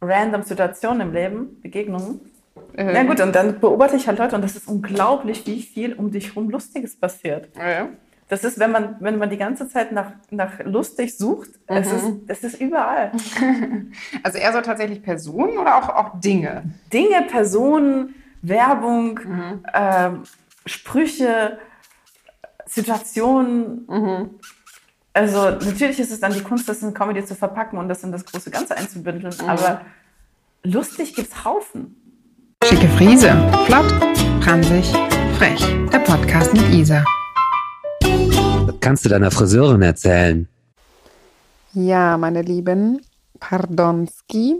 random 0.00 0.42
Situationen 0.42 1.08
im 1.08 1.12
Leben, 1.12 1.60
Begegnungen. 1.60 2.18
Äh, 2.74 2.92
Na 2.94 3.02
gut, 3.02 3.20
und 3.20 3.34
dann 3.34 3.60
beobachte 3.60 3.96
ich 3.96 4.08
halt 4.08 4.18
Leute 4.18 4.36
und 4.36 4.42
das 4.42 4.56
ist 4.56 4.68
unglaublich, 4.68 5.46
wie 5.46 5.60
viel 5.60 5.92
um 5.92 6.10
dich 6.10 6.28
herum 6.28 6.48
Lustiges 6.48 6.98
passiert. 6.98 7.50
Ja. 7.58 7.90
Das 8.30 8.42
ist, 8.42 8.58
wenn 8.58 8.70
man, 8.70 8.96
wenn 9.00 9.18
man 9.18 9.28
die 9.28 9.36
ganze 9.36 9.68
Zeit 9.68 9.92
nach, 9.92 10.12
nach 10.30 10.64
lustig 10.64 11.18
sucht, 11.18 11.50
mhm. 11.68 11.76
es, 11.76 11.92
ist, 11.92 12.12
es 12.26 12.44
ist 12.44 12.60
überall. 12.62 13.12
Also 14.22 14.38
eher 14.38 14.54
so 14.54 14.62
tatsächlich 14.62 15.02
Personen 15.02 15.58
oder 15.58 15.76
auch, 15.76 15.88
auch 15.90 16.20
Dinge? 16.20 16.64
Dinge, 16.90 17.26
Personen, 17.28 18.14
Werbung, 18.40 19.20
mhm. 19.22 19.64
äh, 19.70 20.10
Sprüche, 20.64 21.58
Situationen. 22.66 23.86
Mhm. 23.88 24.30
Also 25.12 25.50
natürlich 25.50 26.00
ist 26.00 26.10
es 26.10 26.20
dann 26.20 26.32
die 26.32 26.40
Kunst, 26.40 26.68
das 26.68 26.82
in 26.82 26.92
Comedy 26.92 27.24
zu 27.24 27.34
verpacken 27.34 27.78
und 27.78 27.88
das 27.88 28.02
in 28.02 28.10
das 28.10 28.24
große 28.24 28.50
Ganze 28.50 28.76
einzubündeln. 28.76 29.34
Mhm. 29.40 29.48
Aber 29.48 29.82
lustig 30.62 31.14
gibt's 31.14 31.44
Haufen. 31.44 31.96
Schicke 32.64 32.88
Friese, 32.88 33.30
flott, 33.66 33.90
franzig, 34.42 34.90
frech. 35.38 35.60
Der 35.92 35.98
Podcast 35.98 36.52
mit 36.54 36.68
Isa. 36.70 37.04
Das 38.00 38.74
kannst 38.80 39.04
du 39.04 39.08
deiner 39.08 39.30
Friseurin 39.30 39.82
erzählen. 39.82 40.48
Ja, 41.74 42.16
meine 42.16 42.42
Lieben, 42.42 43.00
Pardonski. 43.38 44.56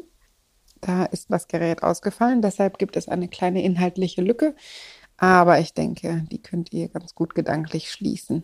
Da 0.81 1.05
ist 1.07 1.33
das 1.33 1.49
Gerät 1.49 1.83
ausgefallen, 1.83 2.43
deshalb 2.43 2.79
gibt 2.79 2.97
es 2.97 3.09
eine 3.09 3.29
kleine 3.29 3.63
inhaltliche 3.63 4.21
Lücke. 4.21 4.55
Aber 5.25 5.59
ich 5.59 5.72
denke, 5.72 6.27
die 6.31 6.43
könnt 6.43 6.70
ihr 6.75 6.89
ganz 6.89 7.14
gut 7.14 7.35
gedanklich 7.35 7.91
schließen. 7.91 8.43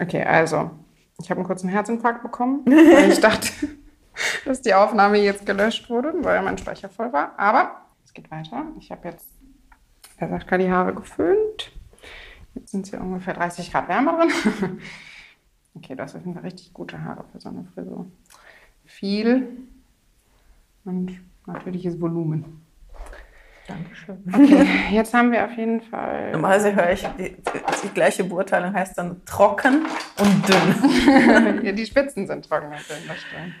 Okay, 0.00 0.24
also, 0.24 0.72
ich 1.20 1.30
habe 1.30 1.38
einen 1.38 1.46
kurzen 1.46 1.68
Herzinfarkt 1.68 2.24
bekommen, 2.24 2.66
weil 2.66 3.12
ich 3.12 3.20
dachte, 3.20 3.48
dass 4.44 4.60
die 4.60 4.74
Aufnahme 4.74 5.18
jetzt 5.18 5.46
gelöscht 5.46 5.88
wurde, 5.88 6.12
weil 6.22 6.42
mein 6.42 6.58
Speicher 6.58 6.88
voll 6.88 7.12
war. 7.12 7.38
Aber 7.38 7.80
es 8.04 8.12
geht 8.12 8.28
weiter. 8.32 8.64
Ich 8.80 8.90
habe 8.90 9.08
jetzt 9.08 9.28
der 10.18 10.30
Sascha 10.30 10.58
die 10.58 10.68
Haare 10.68 10.92
geföhnt. 10.94 11.70
Jetzt 12.54 12.72
sind 12.72 12.86
sie 12.86 12.96
ungefähr 12.96 13.34
30 13.34 13.70
Grad 13.70 13.86
wärmer 13.86 14.18
drin. 14.18 14.80
okay, 15.74 15.94
das 15.94 16.12
sind 16.12 16.36
richtig 16.38 16.74
gute 16.74 17.04
Haare 17.04 17.24
für 17.30 17.38
so 17.38 17.50
eine 17.50 17.64
Frisur. 17.72 18.06
Viel 18.84 19.46
und 20.84 21.20
natürliches 21.46 22.00
Volumen. 22.00 22.65
Dankeschön. 23.66 24.22
Okay, 24.32 24.66
jetzt 24.92 25.12
haben 25.12 25.32
wir 25.32 25.44
auf 25.44 25.56
jeden 25.56 25.80
Fall. 25.80 26.32
Normalerweise 26.32 26.74
höre 26.74 26.92
ich, 26.92 27.06
die, 27.18 27.36
die, 27.82 27.88
gleiche 27.88 28.24
Beurteilung 28.24 28.72
heißt 28.72 28.96
dann 28.96 29.24
trocken 29.24 29.86
und 30.18 30.48
dünn. 30.48 31.64
ja, 31.64 31.72
die 31.72 31.86
Spitzen 31.86 32.26
sind 32.26 32.48
trocken 32.48 32.66
und 32.68 32.88
dünn, 32.88 33.08
das 33.08 33.18
stimmt. 33.18 33.54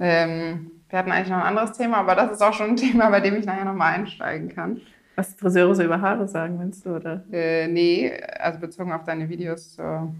Ähm, 0.00 0.70
wir 0.88 0.98
hatten 0.98 1.12
eigentlich 1.12 1.30
noch 1.30 1.38
ein 1.38 1.56
anderes 1.56 1.72
Thema, 1.76 1.98
aber 1.98 2.14
das 2.14 2.32
ist 2.32 2.42
auch 2.42 2.52
schon 2.52 2.70
ein 2.70 2.76
Thema, 2.76 3.08
bei 3.10 3.20
dem 3.20 3.36
ich 3.36 3.46
nachher 3.46 3.64
nochmal 3.64 3.94
einsteigen 3.94 4.54
kann. 4.54 4.80
Was 5.14 5.34
Friseure 5.34 5.74
so 5.74 5.82
über 5.82 6.00
Haare 6.00 6.28
sagen, 6.28 6.58
meinst 6.58 6.84
du, 6.84 6.96
oder? 6.96 7.24
Äh, 7.32 7.68
nee, 7.68 8.12
also 8.38 8.58
bezogen 8.58 8.92
auf 8.92 9.04
deine 9.04 9.28
Videos 9.28 9.74
zur 9.74 10.12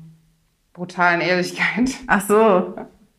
brutalen 0.72 1.20
Ehrlichkeit. 1.20 1.90
Ach 2.06 2.20
so. 2.20 2.74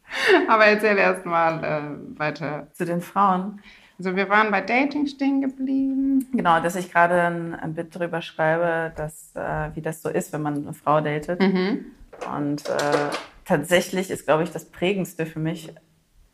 aber 0.48 0.66
erzähl 0.66 0.98
erst 0.98 1.26
mal 1.26 1.64
äh, 1.64 2.20
weiter. 2.20 2.68
Zu 2.74 2.86
den 2.86 3.02
Frauen. 3.02 3.60
Also 3.98 4.16
wir 4.16 4.30
waren 4.30 4.52
bei 4.52 4.62
Dating 4.62 5.08
stehen 5.08 5.42
geblieben. 5.42 6.28
Genau, 6.32 6.60
dass 6.60 6.76
ich 6.76 6.92
gerade 6.92 7.22
ein, 7.22 7.56
ein 7.56 7.74
Bit 7.74 7.98
drüber 7.98 8.22
schreibe, 8.22 8.94
dass, 8.96 9.36
äh, 9.36 9.76
wie 9.76 9.82
das 9.82 10.02
so 10.02 10.10
ist, 10.10 10.34
wenn 10.34 10.42
man 10.42 10.56
eine 10.56 10.74
Frau 10.74 11.02
datet. 11.02 11.40
Mhm. 11.40 11.86
Und 12.36 12.70
äh, 12.70 13.10
tatsächlich 13.46 14.12
ist, 14.12 14.26
glaube 14.26 14.44
ich, 14.44 14.52
das 14.52 14.66
Prägendste 14.66 15.26
für 15.26 15.40
mich, 15.40 15.74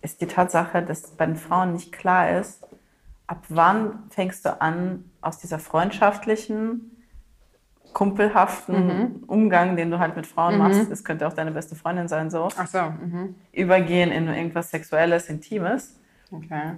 ist 0.01 0.19
die 0.19 0.27
Tatsache, 0.27 0.81
dass 0.81 1.11
bei 1.11 1.25
den 1.25 1.37
Frauen 1.37 1.73
nicht 1.73 1.93
klar 1.93 2.37
ist, 2.37 2.65
ab 3.27 3.45
wann 3.47 4.03
fängst 4.09 4.45
du 4.45 4.61
an, 4.61 5.05
aus 5.21 5.39
dieser 5.39 5.59
freundschaftlichen, 5.59 6.91
kumpelhaften 7.93 8.87
mhm. 8.87 9.23
Umgang, 9.27 9.77
den 9.77 9.91
du 9.91 9.99
halt 9.99 10.15
mit 10.15 10.27
Frauen 10.27 10.55
mhm. 10.55 10.59
machst, 10.59 10.91
das 10.91 11.03
könnte 11.03 11.27
auch 11.27 11.33
deine 11.33 11.51
beste 11.51 11.75
Freundin 11.75 12.07
sein, 12.07 12.29
so, 12.29 12.49
so 12.49 12.81
mhm. 12.81 13.35
übergehen 13.53 14.11
in 14.11 14.27
irgendwas 14.27 14.71
Sexuelles, 14.71 15.29
Intimes. 15.29 15.99
Okay. 16.31 16.73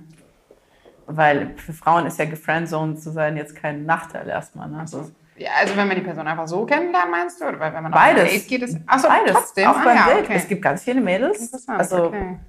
Weil 1.08 1.56
für 1.58 1.74
Frauen 1.74 2.06
ist 2.06 2.18
ja 2.18 2.26
gefriendzoned 2.26 3.02
zu 3.02 3.12
sein 3.12 3.38
jetzt 3.38 3.56
kein 3.56 3.86
Nachteil 3.86 4.28
erstmal. 4.28 4.70
Ne? 4.70 4.80
Also, 4.80 5.12
ja, 5.38 5.52
also 5.60 5.76
wenn 5.76 5.88
man 5.88 5.98
die 5.98 6.04
Person 6.04 6.28
einfach 6.28 6.48
so 6.48 6.66
kennenlernt, 6.66 7.12
meinst 7.12 7.40
du? 7.40 7.46
Oder 7.46 7.60
wenn 7.60 7.84
man 7.84 7.92
Beides. 7.92 8.24
auf 8.24 8.30
ein 8.30 8.36
Date 8.36 8.48
geht, 8.48 8.62
ist 8.64 8.78
achso, 8.88 9.08
beides. 9.08 9.34
Trotzdem. 9.34 9.68
Auch 9.68 9.78
ah, 9.78 9.84
beim 9.84 9.96
ja, 9.96 10.06
Date. 10.08 10.24
Okay. 10.26 10.34
Es 10.36 10.48
gibt 10.48 10.62
ganz 10.62 10.84
viele 10.84 11.02
Mädels. 11.02 11.68
Also, 11.68 12.06
okay. 12.06 12.40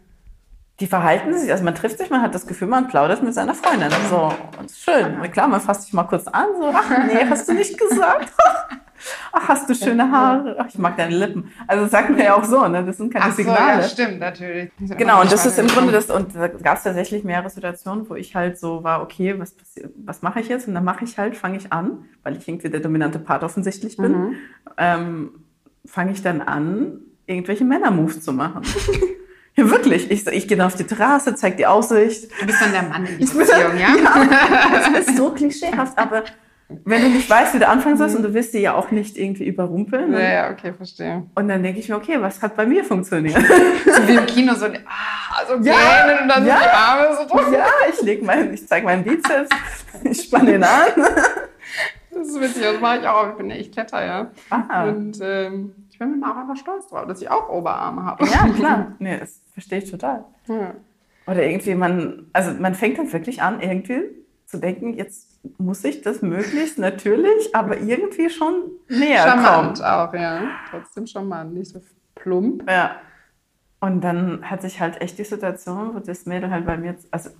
Die 0.78 0.86
verhalten 0.86 1.32
sich, 1.32 1.50
also 1.50 1.64
man 1.64 1.74
trifft 1.74 1.96
sich, 1.96 2.11
man 2.11 2.20
hat 2.20 2.34
das 2.34 2.46
Gefühl, 2.46 2.68
man 2.68 2.86
plaudert 2.88 3.22
mit 3.22 3.32
seiner 3.32 3.54
Freundin. 3.54 3.90
So, 4.11 4.30
und 4.59 4.70
schön. 4.70 5.20
Und 5.20 5.32
klar, 5.32 5.48
man 5.48 5.61
fasst 5.61 5.84
sich 5.84 5.94
mal 5.94 6.04
kurz 6.04 6.26
an, 6.28 6.48
so, 6.59 6.70
ach 6.74 6.90
nee, 7.07 7.24
hast 7.28 7.48
du 7.48 7.54
nicht 7.54 7.78
gesagt? 7.78 8.32
ach, 9.32 9.49
hast 9.49 9.68
du 9.68 9.74
schöne 9.74 10.11
Haare? 10.11 10.57
Ach, 10.59 10.66
ich 10.68 10.78
mag 10.78 10.97
deine 10.97 11.16
Lippen. 11.16 11.51
Also 11.66 11.84
das 11.84 11.92
sagt 11.92 12.11
man 12.11 12.18
ja 12.18 12.34
auch 12.34 12.44
so, 12.44 12.66
ne? 12.68 12.84
Das 12.84 12.97
sind 12.97 13.12
keine 13.12 13.26
ach 13.26 13.30
so, 13.30 13.36
Signale. 13.36 13.82
Ja, 13.82 13.88
stimmt, 13.88 14.20
natürlich. 14.20 14.70
Genau, 14.97 15.20
und 15.20 15.32
das 15.32 15.47
ist 15.47 15.59
im 15.59 15.66
Grunde 15.66 15.92
das, 15.92 16.11
und 16.11 16.34
da 16.34 16.49
gab 16.49 16.78
es 16.78 16.84
tatsächlich 16.84 17.24
mehrere 17.24 17.51
Situationen, 17.51 18.09
wo 18.09 18.14
ich 18.14 18.34
halt 18.34 18.59
so 18.59 18.84
war, 18.84 19.03
okay, 19.03 19.38
was 19.38 19.55
was 20.05 20.22
mache 20.22 20.40
ich 20.40 20.49
jetzt? 20.49 20.68
Und 20.68 20.74
dann 20.74 20.84
mache 20.84 21.05
ich 21.05 21.18
halt, 21.18 21.36
fange 21.36 21.57
ich 21.57 21.72
an, 21.72 22.05
weil 22.22 22.36
ich 22.36 22.49
irgendwie 22.49 22.70
der 22.70 22.80
dominante 22.80 23.18
Part 23.18 23.44
offensichtlich 23.44 23.97
bin, 23.97 24.12
mhm. 24.12 24.36
ähm, 24.78 25.30
fange 25.84 26.12
ich 26.12 26.22
dann 26.22 26.40
an, 26.40 27.01
irgendwelche 27.26 27.64
Männer-Moves 27.64 28.22
zu 28.22 28.32
machen. 28.32 28.62
Ja, 29.59 29.70
wirklich. 29.70 30.11
Ich, 30.11 30.26
ich 30.26 30.49
gehe 30.49 30.57
dann 30.59 30.66
auf 30.66 30.76
die 30.76 30.84
Terrasse, 30.84 31.34
zeig 31.34 31.57
die 31.57 31.66
Aussicht. 31.66 32.30
Du 32.40 32.47
bist 32.47 32.61
dann 32.61 32.72
der 32.72 32.82
Mann 32.82 33.07
in 33.07 33.18
die 33.18 33.24
Beziehung, 33.24 33.78
ja? 33.78 33.97
ja? 33.97 34.28
Das 34.92 35.09
ist 35.09 35.16
so 35.16 35.30
klischeehaft, 35.30 35.97
aber 35.99 36.24
wenn 36.69 37.03
du 37.03 37.09
nicht 37.11 37.31
weißt, 37.31 37.55
wie 37.55 37.61
du 37.61 37.69
anfangen 37.69 37.97
sollst 37.97 38.14
mhm. 38.14 38.25
und 38.25 38.31
du 38.31 38.35
willst 38.35 38.53
sie 38.53 38.61
ja 38.61 38.75
auch 38.75 38.91
nicht 38.91 39.17
irgendwie 39.17 39.45
überrumpeln. 39.45 40.12
Ja, 40.12 40.21
ja, 40.21 40.51
okay, 40.51 40.73
verstehe. 40.73 41.25
Und 41.35 41.49
dann 41.49 41.62
denke 41.62 41.79
ich 41.79 41.89
mir, 41.89 41.97
okay, 41.97 42.21
was 42.21 42.43
hat 42.43 42.57
bei 42.57 42.67
mir 42.67 42.83
funktioniert? 42.83 43.37
so 43.37 44.09
wie 44.09 44.14
im 44.14 44.27
Kino, 44.27 44.55
so, 44.55 44.67
ah, 44.67 45.47
so 45.47 45.55
ja, 45.62 46.07
gähnen 46.07 46.23
und 46.23 46.29
dann 46.29 46.45
ja, 46.45 46.59
die 46.59 46.69
Arme 46.69 47.17
so 47.17 47.29
drüber. 47.29 47.57
Ja, 47.57 47.67
ich 47.89 48.03
leg 48.03 48.23
mein, 48.25 48.53
ich 48.53 48.67
zeige 48.67 48.85
meinen 48.85 49.05
Bizeps, 49.05 49.49
ich 50.03 50.23
spanne 50.23 50.57
ihn 50.57 50.64
an. 50.64 50.87
Das 52.11 52.29
ist 52.29 52.41
witzig, 52.41 52.62
das 52.62 52.81
mache 52.81 52.99
ich 53.01 53.07
auch, 53.07 53.29
ich 53.29 53.35
bin 53.37 53.51
echt 53.51 53.73
Kletter, 53.73 54.05
ja. 54.05 54.31
Ah. 54.49 54.85
Und 54.85 55.19
ähm, 55.21 55.75
ich 55.91 55.99
bin 55.99 56.19
mir 56.19 56.31
auch 56.31 56.37
einfach 56.37 56.57
stolz 56.57 56.89
drauf, 56.89 57.07
dass 57.07 57.21
ich 57.21 57.31
auch 57.31 57.49
Oberarme 57.49 58.05
habe. 58.05 58.25
Ja, 58.27 58.49
klar. 58.49 58.93
Nee, 58.99 59.19
das 59.19 59.41
verstehe 59.53 59.79
ich 59.79 59.91
total. 59.91 60.25
Ja. 60.49 60.75
Oder 61.27 61.45
irgendwie, 61.45 61.75
man, 61.75 62.27
also 62.33 62.53
man 62.53 62.75
fängt 62.75 62.99
dann 62.99 63.12
wirklich 63.12 63.43
an, 63.43 63.61
irgendwie 63.61 64.03
zu 64.47 64.59
denken, 64.59 64.95
jetzt 64.95 65.26
muss 65.59 65.84
ich 65.84 66.03
das 66.03 66.22
möglichst 66.22 66.78
natürlich, 66.78 67.55
aber 67.55 67.78
irgendwie 67.78 68.30
schon 68.30 68.70
näher 68.88 69.22
charmant 69.22 69.78
kommen. 69.78 69.90
auch, 69.90 70.14
ja. 70.14 70.42
Trotzdem 70.70 71.07
charmant, 71.07 71.55
nicht 71.55 71.70
so 71.70 71.80
plump. 72.14 72.68
Ja. 72.68 72.97
Und 73.80 74.03
dann 74.03 74.42
hat 74.42 74.62
sich 74.62 74.80
halt 74.80 75.01
echt 75.01 75.18
die 75.18 75.24
Situation, 75.24 75.94
wo 75.94 75.99
das 75.99 76.26
Mädel 76.26 76.51
halt 76.51 76.66
bei 76.66 76.76
mir, 76.76 76.97
also 77.11 77.30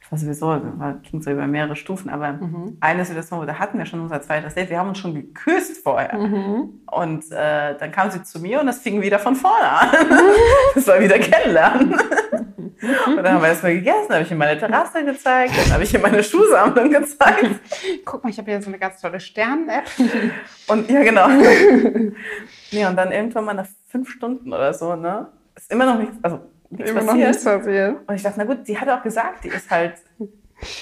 ich 0.00 0.12
war 0.12 0.18
sowieso, 0.18 0.46
war, 0.46 0.94
ging 1.02 1.22
so 1.22 1.30
über 1.30 1.46
mehrere 1.46 1.76
Stufen, 1.76 2.10
aber 2.10 2.32
mhm. 2.32 2.76
eine 2.80 3.04
Situation, 3.04 3.40
wo 3.40 3.44
da 3.44 3.58
hatten 3.58 3.78
wir 3.78 3.86
schon 3.86 4.00
unser 4.00 4.20
zweites 4.20 4.54
Date, 4.54 4.70
wir 4.70 4.78
haben 4.78 4.88
uns 4.88 4.98
schon 4.98 5.14
geküsst 5.14 5.82
vorher. 5.82 6.16
Mhm. 6.16 6.80
Und 6.90 7.30
äh, 7.30 7.76
dann 7.78 7.92
kam 7.92 8.10
sie 8.10 8.22
zu 8.22 8.40
mir 8.40 8.60
und 8.60 8.66
das 8.66 8.78
fing 8.80 9.00
wieder 9.02 9.18
von 9.18 9.36
vorne 9.36 9.68
an. 9.68 9.88
das 10.74 10.86
war 10.86 11.00
wieder 11.00 11.18
kennenlernen. 11.18 11.96
Und 13.06 13.16
dann 13.16 13.34
haben 13.34 13.42
wir 13.42 13.48
erstmal 13.48 13.74
gegessen, 13.74 14.10
habe 14.10 14.22
ich 14.22 14.30
ihm 14.30 14.38
meine 14.38 14.58
Terrasse 14.58 15.04
gezeigt, 15.04 15.54
dann 15.56 15.72
habe 15.74 15.84
ich 15.84 15.94
ihm 15.94 16.00
meine 16.00 16.22
Schuhsammlung 16.22 16.90
gezeigt. 16.90 17.60
Guck 18.04 18.24
mal, 18.24 18.30
ich 18.30 18.38
habe 18.38 18.50
hier 18.50 18.62
so 18.62 18.68
eine 18.68 18.78
ganz 18.78 19.00
tolle 19.00 19.20
Sternen-App. 19.20 19.84
Und 20.68 20.90
ja, 20.90 21.02
genau. 21.02 21.28
nee, 22.70 22.86
und 22.86 22.96
dann 22.96 23.10
irgendwann 23.10 23.44
mal 23.44 23.54
nach 23.54 23.66
fünf 23.88 24.08
Stunden 24.10 24.52
oder 24.52 24.72
so, 24.72 24.94
ne? 24.94 25.28
Ist 25.56 25.70
immer 25.72 25.84
noch 25.84 25.98
nichts, 25.98 26.16
also 26.22 26.40
nichts 26.70 26.90
immer 26.90 27.00
passiert. 27.00 27.18
noch 27.18 27.26
nichts 27.26 27.44
passiert. 27.44 27.96
Und 28.06 28.14
ich 28.14 28.22
dachte, 28.22 28.38
na 28.38 28.44
gut, 28.44 28.66
sie 28.66 28.78
hat 28.78 28.88
auch 28.88 29.02
gesagt, 29.02 29.44
die 29.44 29.48
ist 29.48 29.68
halt 29.70 29.94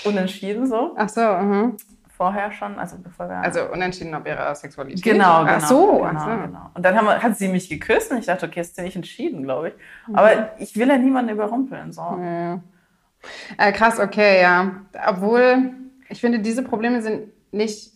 unentschieden 0.05 0.66
so. 0.66 0.94
Ach 0.96 1.09
so, 1.09 1.20
uh 1.20 1.24
-huh 1.24 1.76
vorher 2.18 2.50
schon, 2.50 2.78
also 2.78 2.98
bevor 2.98 3.28
wir. 3.28 3.36
Also 3.36 3.70
unentschieden 3.72 4.14
ob 4.14 4.26
ihrer 4.26 4.52
Sexualität. 4.54 5.02
Genau, 5.04 5.44
genau. 5.44 5.52
Ach 5.56 5.60
so, 5.60 5.86
genau, 5.86 6.04
ach 6.04 6.24
so. 6.24 6.42
genau. 6.42 6.70
Und 6.74 6.84
dann 6.84 6.94
wir, 6.96 7.22
hat 7.22 7.36
sie 7.38 7.48
mich 7.48 7.70
geküsst 7.70 8.10
und 8.10 8.18
ich 8.18 8.26
dachte, 8.26 8.46
okay, 8.46 8.60
ist 8.60 8.74
sie 8.74 8.82
nicht 8.82 8.96
entschieden, 8.96 9.44
glaube 9.44 9.68
ich. 9.68 9.74
Aber 10.12 10.34
mhm. 10.34 10.46
ich 10.58 10.76
will 10.76 10.88
ja 10.88 10.98
niemanden 10.98 11.32
überrumpeln. 11.32 11.92
So. 11.92 12.02
Ja. 12.02 12.60
Äh, 13.56 13.72
krass, 13.72 14.00
okay, 14.00 14.42
ja. 14.42 14.82
Obwohl, 15.06 15.70
ich 16.08 16.20
finde, 16.20 16.40
diese 16.40 16.64
Probleme 16.64 17.00
sind 17.02 17.28
nicht, 17.52 17.92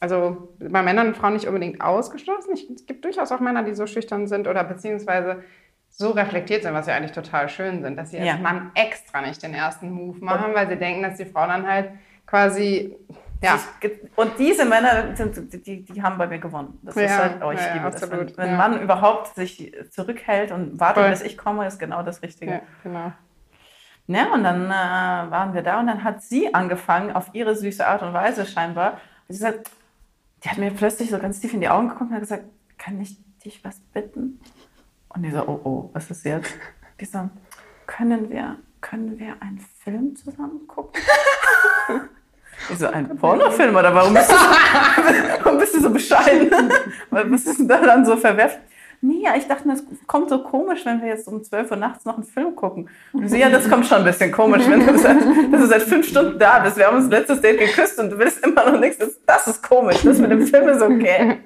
also 0.00 0.54
bei 0.58 0.82
Männern 0.82 1.08
und 1.08 1.16
Frauen 1.16 1.32
nicht 1.32 1.48
unbedingt 1.48 1.80
ausgeschlossen. 1.80 2.52
Es 2.52 2.84
gibt 2.84 3.04
durchaus 3.06 3.32
auch 3.32 3.40
Männer, 3.40 3.62
die 3.62 3.74
so 3.74 3.86
schüchtern 3.86 4.26
sind 4.26 4.46
oder 4.46 4.64
beziehungsweise 4.64 5.42
so 5.88 6.10
reflektiert 6.10 6.62
sind, 6.62 6.74
was 6.74 6.86
ja 6.86 6.94
eigentlich 6.94 7.12
total 7.12 7.48
schön 7.48 7.82
sind, 7.82 7.96
dass 7.96 8.10
sie 8.10 8.18
als 8.18 8.26
ja. 8.26 8.36
Mann 8.36 8.70
extra 8.74 9.22
nicht 9.22 9.42
den 9.42 9.54
ersten 9.54 9.90
Move 9.90 10.22
machen, 10.22 10.52
weil 10.52 10.68
sie 10.68 10.76
denken, 10.76 11.02
dass 11.02 11.16
die 11.16 11.24
Frau 11.24 11.46
dann 11.46 11.66
halt 11.66 11.88
quasi 12.26 12.94
ja. 13.42 13.58
Und 14.16 14.32
diese 14.38 14.64
Männer, 14.64 15.14
sind, 15.16 15.66
die, 15.66 15.84
die 15.84 16.02
haben 16.02 16.18
bei 16.18 16.26
mir 16.26 16.38
gewonnen. 16.38 16.78
Das 16.82 16.94
ja, 16.94 17.02
ist 17.02 17.18
halt, 17.18 17.44
oh, 17.44 17.50
ich 17.50 17.60
ja, 17.60 17.74
liebe 17.74 17.86
absolut, 17.86 18.30
das. 18.30 18.38
Wenn, 18.38 18.44
wenn 18.44 18.50
ja. 18.52 18.56
Mann 18.56 18.80
überhaupt 18.80 19.34
sich 19.34 19.74
zurückhält 19.90 20.52
und 20.52 20.80
wartet, 20.80 21.02
Voll. 21.02 21.10
bis 21.10 21.22
ich 21.22 21.36
komme, 21.36 21.66
ist 21.66 21.78
genau 21.78 22.02
das 22.02 22.22
Richtige. 22.22 22.52
Ja, 22.52 22.60
genau. 22.82 23.12
Ne? 24.06 24.30
Und 24.32 24.44
dann 24.44 24.66
äh, 24.66 25.30
waren 25.30 25.52
wir 25.54 25.62
da 25.62 25.80
und 25.80 25.88
dann 25.88 26.04
hat 26.04 26.22
sie 26.22 26.54
angefangen, 26.54 27.12
auf 27.12 27.30
ihre 27.32 27.56
süße 27.56 27.86
Art 27.86 28.02
und 28.02 28.12
Weise 28.12 28.46
scheinbar. 28.46 29.00
Sie 29.28 29.36
sagt, 29.36 29.70
die 30.44 30.48
hat 30.48 30.58
mir 30.58 30.70
plötzlich 30.70 31.10
so 31.10 31.18
ganz 31.18 31.40
tief 31.40 31.52
in 31.54 31.60
die 31.60 31.68
Augen 31.68 31.88
geguckt 31.88 32.10
und 32.10 32.14
hat 32.14 32.20
gesagt, 32.20 32.44
kann 32.78 33.00
ich 33.00 33.18
dich 33.44 33.64
was 33.64 33.80
bitten? 33.80 34.40
Und 35.08 35.22
die 35.22 35.30
so, 35.30 35.42
oh 35.46 35.60
oh, 35.64 35.90
was 35.92 36.10
ist 36.10 36.24
jetzt? 36.24 36.52
Die 37.00 37.04
so, 37.04 37.28
können 37.86 38.30
wir, 38.30 38.56
können 38.80 39.18
wir 39.18 39.42
einen 39.42 39.58
Film 39.58 40.16
zusammen 40.16 40.66
gucken? 40.66 40.98
Ich 42.70 42.78
so, 42.78 42.86
ein 42.86 43.16
Pornofilm 43.16 43.76
oder 43.76 43.94
warum 43.94 44.14
bist 44.14 44.30
du, 44.30 44.34
warum 45.44 45.58
bist 45.58 45.74
du 45.74 45.80
so 45.80 45.90
bescheiden? 45.90 46.50
Was 47.10 47.46
ist 47.46 47.58
denn 47.58 47.68
da 47.68 47.80
dann 47.80 48.04
so 48.04 48.16
verwerflich? 48.16 48.60
Nee, 49.02 49.22
ja, 49.22 49.36
ich 49.36 49.46
dachte, 49.46 49.68
das 49.68 49.84
kommt 50.06 50.30
so 50.30 50.42
komisch, 50.42 50.84
wenn 50.84 51.00
wir 51.02 51.08
jetzt 51.08 51.28
um 51.28 51.42
12 51.42 51.70
Uhr 51.70 51.76
nachts 51.76 52.04
noch 52.04 52.14
einen 52.14 52.24
Film 52.24 52.56
gucken. 52.56 52.88
Und 53.12 53.28
sie, 53.28 53.38
ja, 53.38 53.50
das 53.50 53.68
kommt 53.68 53.86
schon 53.86 53.98
ein 53.98 54.04
bisschen 54.04 54.32
komisch, 54.32 54.66
wenn 54.68 54.86
du 54.86 54.98
seit, 54.98 55.20
dass 55.52 55.60
du 55.60 55.66
seit 55.66 55.82
fünf 55.82 56.08
Stunden 56.08 56.38
da 56.38 56.60
bist. 56.60 56.76
Wir 56.76 56.86
haben 56.86 56.96
uns 56.96 57.10
letztes 57.10 57.40
Date 57.40 57.58
geküsst 57.58 57.98
und 57.98 58.10
du 58.10 58.18
willst 58.18 58.44
immer 58.44 58.70
noch 58.70 58.80
nichts. 58.80 58.98
Das, 58.98 59.20
das 59.26 59.46
ist 59.48 59.62
komisch. 59.62 60.02
Das 60.02 60.18
mit 60.18 60.30
dem 60.30 60.46
Film 60.46 60.68
ist 60.68 60.82
okay. 60.82 61.38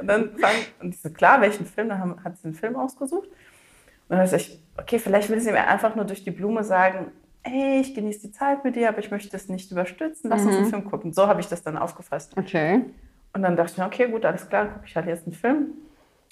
Und 0.00 0.06
dann 0.06 0.30
fang, 0.38 0.52
und 0.80 0.94
ich 0.94 1.00
so, 1.00 1.10
klar, 1.10 1.40
welchen 1.40 1.66
Film? 1.66 1.90
Dann 1.90 2.24
hat 2.24 2.38
sie 2.38 2.46
einen 2.46 2.54
Film 2.54 2.76
ausgesucht. 2.76 3.28
Und 3.28 4.16
dann 4.16 4.20
dachte 4.20 4.36
ich, 4.36 4.60
okay, 4.78 4.98
vielleicht 4.98 5.28
will 5.28 5.40
sie 5.40 5.52
mir 5.52 5.66
einfach 5.68 5.94
nur 5.94 6.06
durch 6.06 6.24
die 6.24 6.30
Blume 6.30 6.64
sagen, 6.64 7.12
hey, 7.42 7.80
ich 7.80 7.94
genieße 7.94 8.20
die 8.20 8.32
Zeit 8.32 8.64
mit 8.64 8.76
dir, 8.76 8.88
aber 8.88 8.98
ich 8.98 9.10
möchte 9.10 9.34
es 9.36 9.48
nicht 9.48 9.70
überstützen, 9.70 10.30
lass 10.30 10.42
mhm. 10.42 10.48
uns 10.48 10.56
einen 10.56 10.66
mhm. 10.66 10.70
Film 10.70 10.84
gucken. 10.84 11.12
So 11.12 11.26
habe 11.26 11.40
ich 11.40 11.48
das 11.48 11.62
dann 11.62 11.76
aufgefasst. 11.76 12.36
Okay. 12.36 12.84
Und 13.32 13.42
dann 13.42 13.56
dachte 13.56 13.72
ich 13.72 13.78
mir, 13.78 13.86
okay, 13.86 14.08
gut, 14.08 14.24
alles 14.24 14.48
klar, 14.48 14.66
gucke 14.66 14.86
ich 14.86 14.96
halt 14.96 15.06
jetzt 15.06 15.26
einen 15.26 15.34
Film 15.34 15.74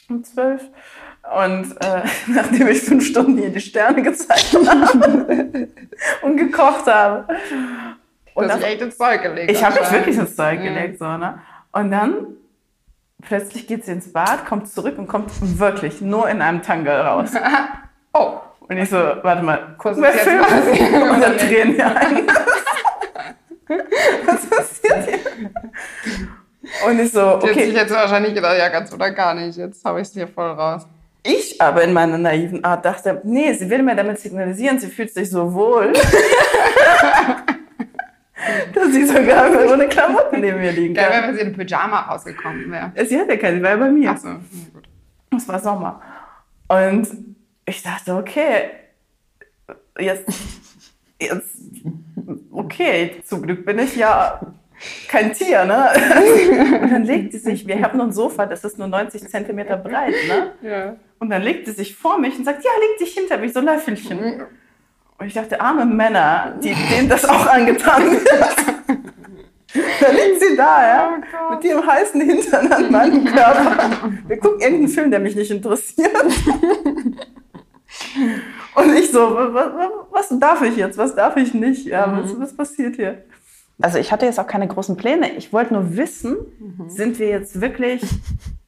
um 0.09 0.25
zwölf. 0.25 0.63
Und 1.23 1.73
äh, 1.81 2.03
nachdem 2.29 2.69
ich 2.69 2.81
fünf 2.81 3.07
Stunden 3.07 3.37
hier 3.39 3.51
die 3.51 3.61
Sterne 3.61 4.03
gezeigt 4.03 4.55
habe 4.67 5.69
und 6.23 6.37
gekocht 6.37 6.87
habe. 6.87 7.27
Und 8.35 8.45
du 8.45 8.53
hast 8.53 8.63
echt 8.63 8.81
ins 8.81 8.97
Zeug 8.97 9.23
gelegt. 9.23 9.51
Ich 9.51 9.63
habe 9.63 9.81
mich 9.81 9.91
wirklich 9.91 10.17
ins 10.17 10.37
Zeug 10.37 10.63
gelegt. 10.63 10.99
So, 10.99 11.17
ne? 11.17 11.41
Und 11.73 11.91
dann 11.91 12.37
plötzlich 13.23 13.67
geht 13.67 13.85
sie 13.85 13.93
ins 13.93 14.13
Bad, 14.13 14.47
kommt 14.47 14.69
zurück 14.69 14.99
und 14.99 15.09
kommt 15.09 15.31
wirklich 15.59 16.01
nur 16.01 16.29
in 16.29 16.41
einem 16.41 16.63
Tanga 16.63 17.15
raus. 17.15 17.33
oh. 18.15 18.41
Und 18.69 18.77
ich 18.77 18.91
so, 18.91 18.97
warte 18.97 19.43
mal, 19.43 19.75
gucken 19.79 20.03
wir 20.03 20.11
Film? 20.11 20.41
Und 21.11 21.21
dann 21.23 21.37
drehen 21.39 21.77
wir 21.77 21.87
ein. 21.87 22.27
Was 24.27 24.47
passiert 24.47 25.09
hier? 25.09 25.21
Und 26.87 27.01
ich 27.01 27.13
so, 27.13 27.37
okay. 27.37 27.53
Die 27.55 27.61
hat 27.61 27.67
sich 27.67 27.75
jetzt 27.75 27.95
wahrscheinlich 27.95 28.35
gedacht, 28.35 28.59
ja, 28.59 28.69
ganz 28.69 28.93
oder 28.93 29.11
gar 29.11 29.35
nicht. 29.35 29.57
Jetzt 29.57 29.85
habe 29.85 30.01
ich 30.01 30.09
es 30.09 30.15
hier 30.15 30.29
voll 30.29 30.51
raus. 30.51 30.87
Ich 31.23 31.61
aber 31.61 31.83
in 31.83 31.93
meiner 31.93 32.19
naiven 32.19 32.63
Art 32.65 32.85
dachte, 32.85 33.21
nee, 33.25 33.53
sie 33.53 33.69
will 33.69 33.83
mir 33.83 33.97
damit 33.97 34.19
signalisieren, 34.19 34.79
sie 34.79 34.89
fühlt 34.89 35.13
sich 35.13 35.31
so 35.31 35.53
wohl. 35.53 35.93
dass 38.75 38.93
sie 38.93 39.07
sogar 39.07 39.51
ohne 39.71 39.89
Klamotten 39.89 40.41
neben 40.41 40.61
mir 40.61 40.73
liegen 40.73 40.95
kann. 40.95 41.11
Geil 41.11 41.23
wenn 41.27 41.35
sie 41.35 41.41
in 41.41 41.53
Pyjama 41.55 42.03
rausgekommen 42.03 42.71
wäre. 42.71 42.93
Sie 43.07 43.19
hatte 43.19 43.37
keine, 43.37 43.57
sie 43.57 43.63
war 43.63 43.71
ja 43.71 43.77
bei 43.77 43.91
mir. 43.91 44.13
Ach 44.15 44.19
so, 44.19 44.29
gut. 44.73 44.89
Es 45.37 45.49
war 45.49 45.59
Sommer. 45.59 46.01
Und 46.69 47.28
ich 47.69 47.83
dachte, 47.83 48.15
okay, 48.15 48.71
jetzt, 49.99 50.29
jetzt, 51.21 51.57
okay, 52.51 53.23
zum 53.25 53.43
Glück 53.43 53.65
bin 53.65 53.79
ich 53.79 53.97
ja 53.97 54.41
kein 55.09 55.33
Tier, 55.33 55.65
ne? 55.65 55.91
Und 56.83 56.91
dann 56.91 57.05
legt 57.05 57.33
sie 57.33 57.39
sich, 57.39 57.67
wir 57.67 57.83
haben 57.83 57.99
nur 57.99 58.07
ein 58.07 58.13
Sofa, 58.13 58.47
das 58.47 58.65
ist 58.65 58.79
nur 58.79 58.89
90 58.89 59.29
Zentimeter 59.29 59.77
breit, 59.77 60.15
ne? 60.29 60.53
Ja. 60.63 60.97
Und 61.19 61.31
dann 61.31 61.43
legt 61.43 61.67
sie 61.67 61.73
sich 61.73 61.97
vor 61.97 62.19
mich 62.19 62.39
und 62.39 62.45
sagt, 62.45 62.65
ja, 62.65 62.71
leg 62.81 62.99
dich 62.99 63.15
hinter 63.15 63.39
mich, 63.39 63.53
so 63.53 63.59
ein 63.59 63.67
Löffelchen. 63.67 64.43
Und 65.19 65.27
ich 65.27 65.35
dachte, 65.35 65.61
arme 65.61 65.85
Männer, 65.85 66.55
die, 66.63 66.75
denen 66.95 67.09
das 67.09 67.25
auch 67.25 67.47
angetan 67.47 68.13
wird. 68.13 68.29
da 70.01 70.11
liegt 70.11 70.41
sie 70.41 70.57
da, 70.57 70.87
ja, 70.87 71.11
oh 71.19 71.55
mit 71.55 71.65
ihrem 71.65 71.85
heißen 71.85 72.21
Hintern 72.21 72.73
an 72.73 72.93
meinem 72.93 73.25
Körper. 73.25 73.91
Wir 74.29 74.39
gucken 74.39 74.61
irgendeinen 74.61 74.89
Film, 74.89 75.11
der 75.11 75.19
mich 75.19 75.35
nicht 75.35 75.51
interessiert. 75.51 76.13
Und 78.75 78.95
ich 78.95 79.11
so, 79.11 79.35
was, 79.35 79.71
was, 80.11 80.39
darf 80.39 80.63
ich 80.63 80.77
jetzt, 80.77 80.99
was 80.99 81.15
darf 81.15 81.37
ich 81.37 81.55
nicht? 81.55 81.87
Ja, 81.87 82.21
was, 82.23 82.35
mhm. 82.35 82.41
was 82.41 82.57
passiert 82.57 82.97
hier? 82.97 83.25
Also 83.81 83.99
ich 83.99 84.13
hatte 84.13 84.27
jetzt 84.27 84.39
auch 84.39 84.47
keine 84.47 84.69
großen 84.69 84.97
Pläne. 84.97 85.33
Ich 85.33 85.53
wollte 85.53 85.75
nur 85.75 85.97
wissen, 85.97 86.37
mhm. 86.59 86.89
sind 86.91 87.19
wir 87.19 87.29
jetzt 87.29 87.61
wirklich 87.61 88.03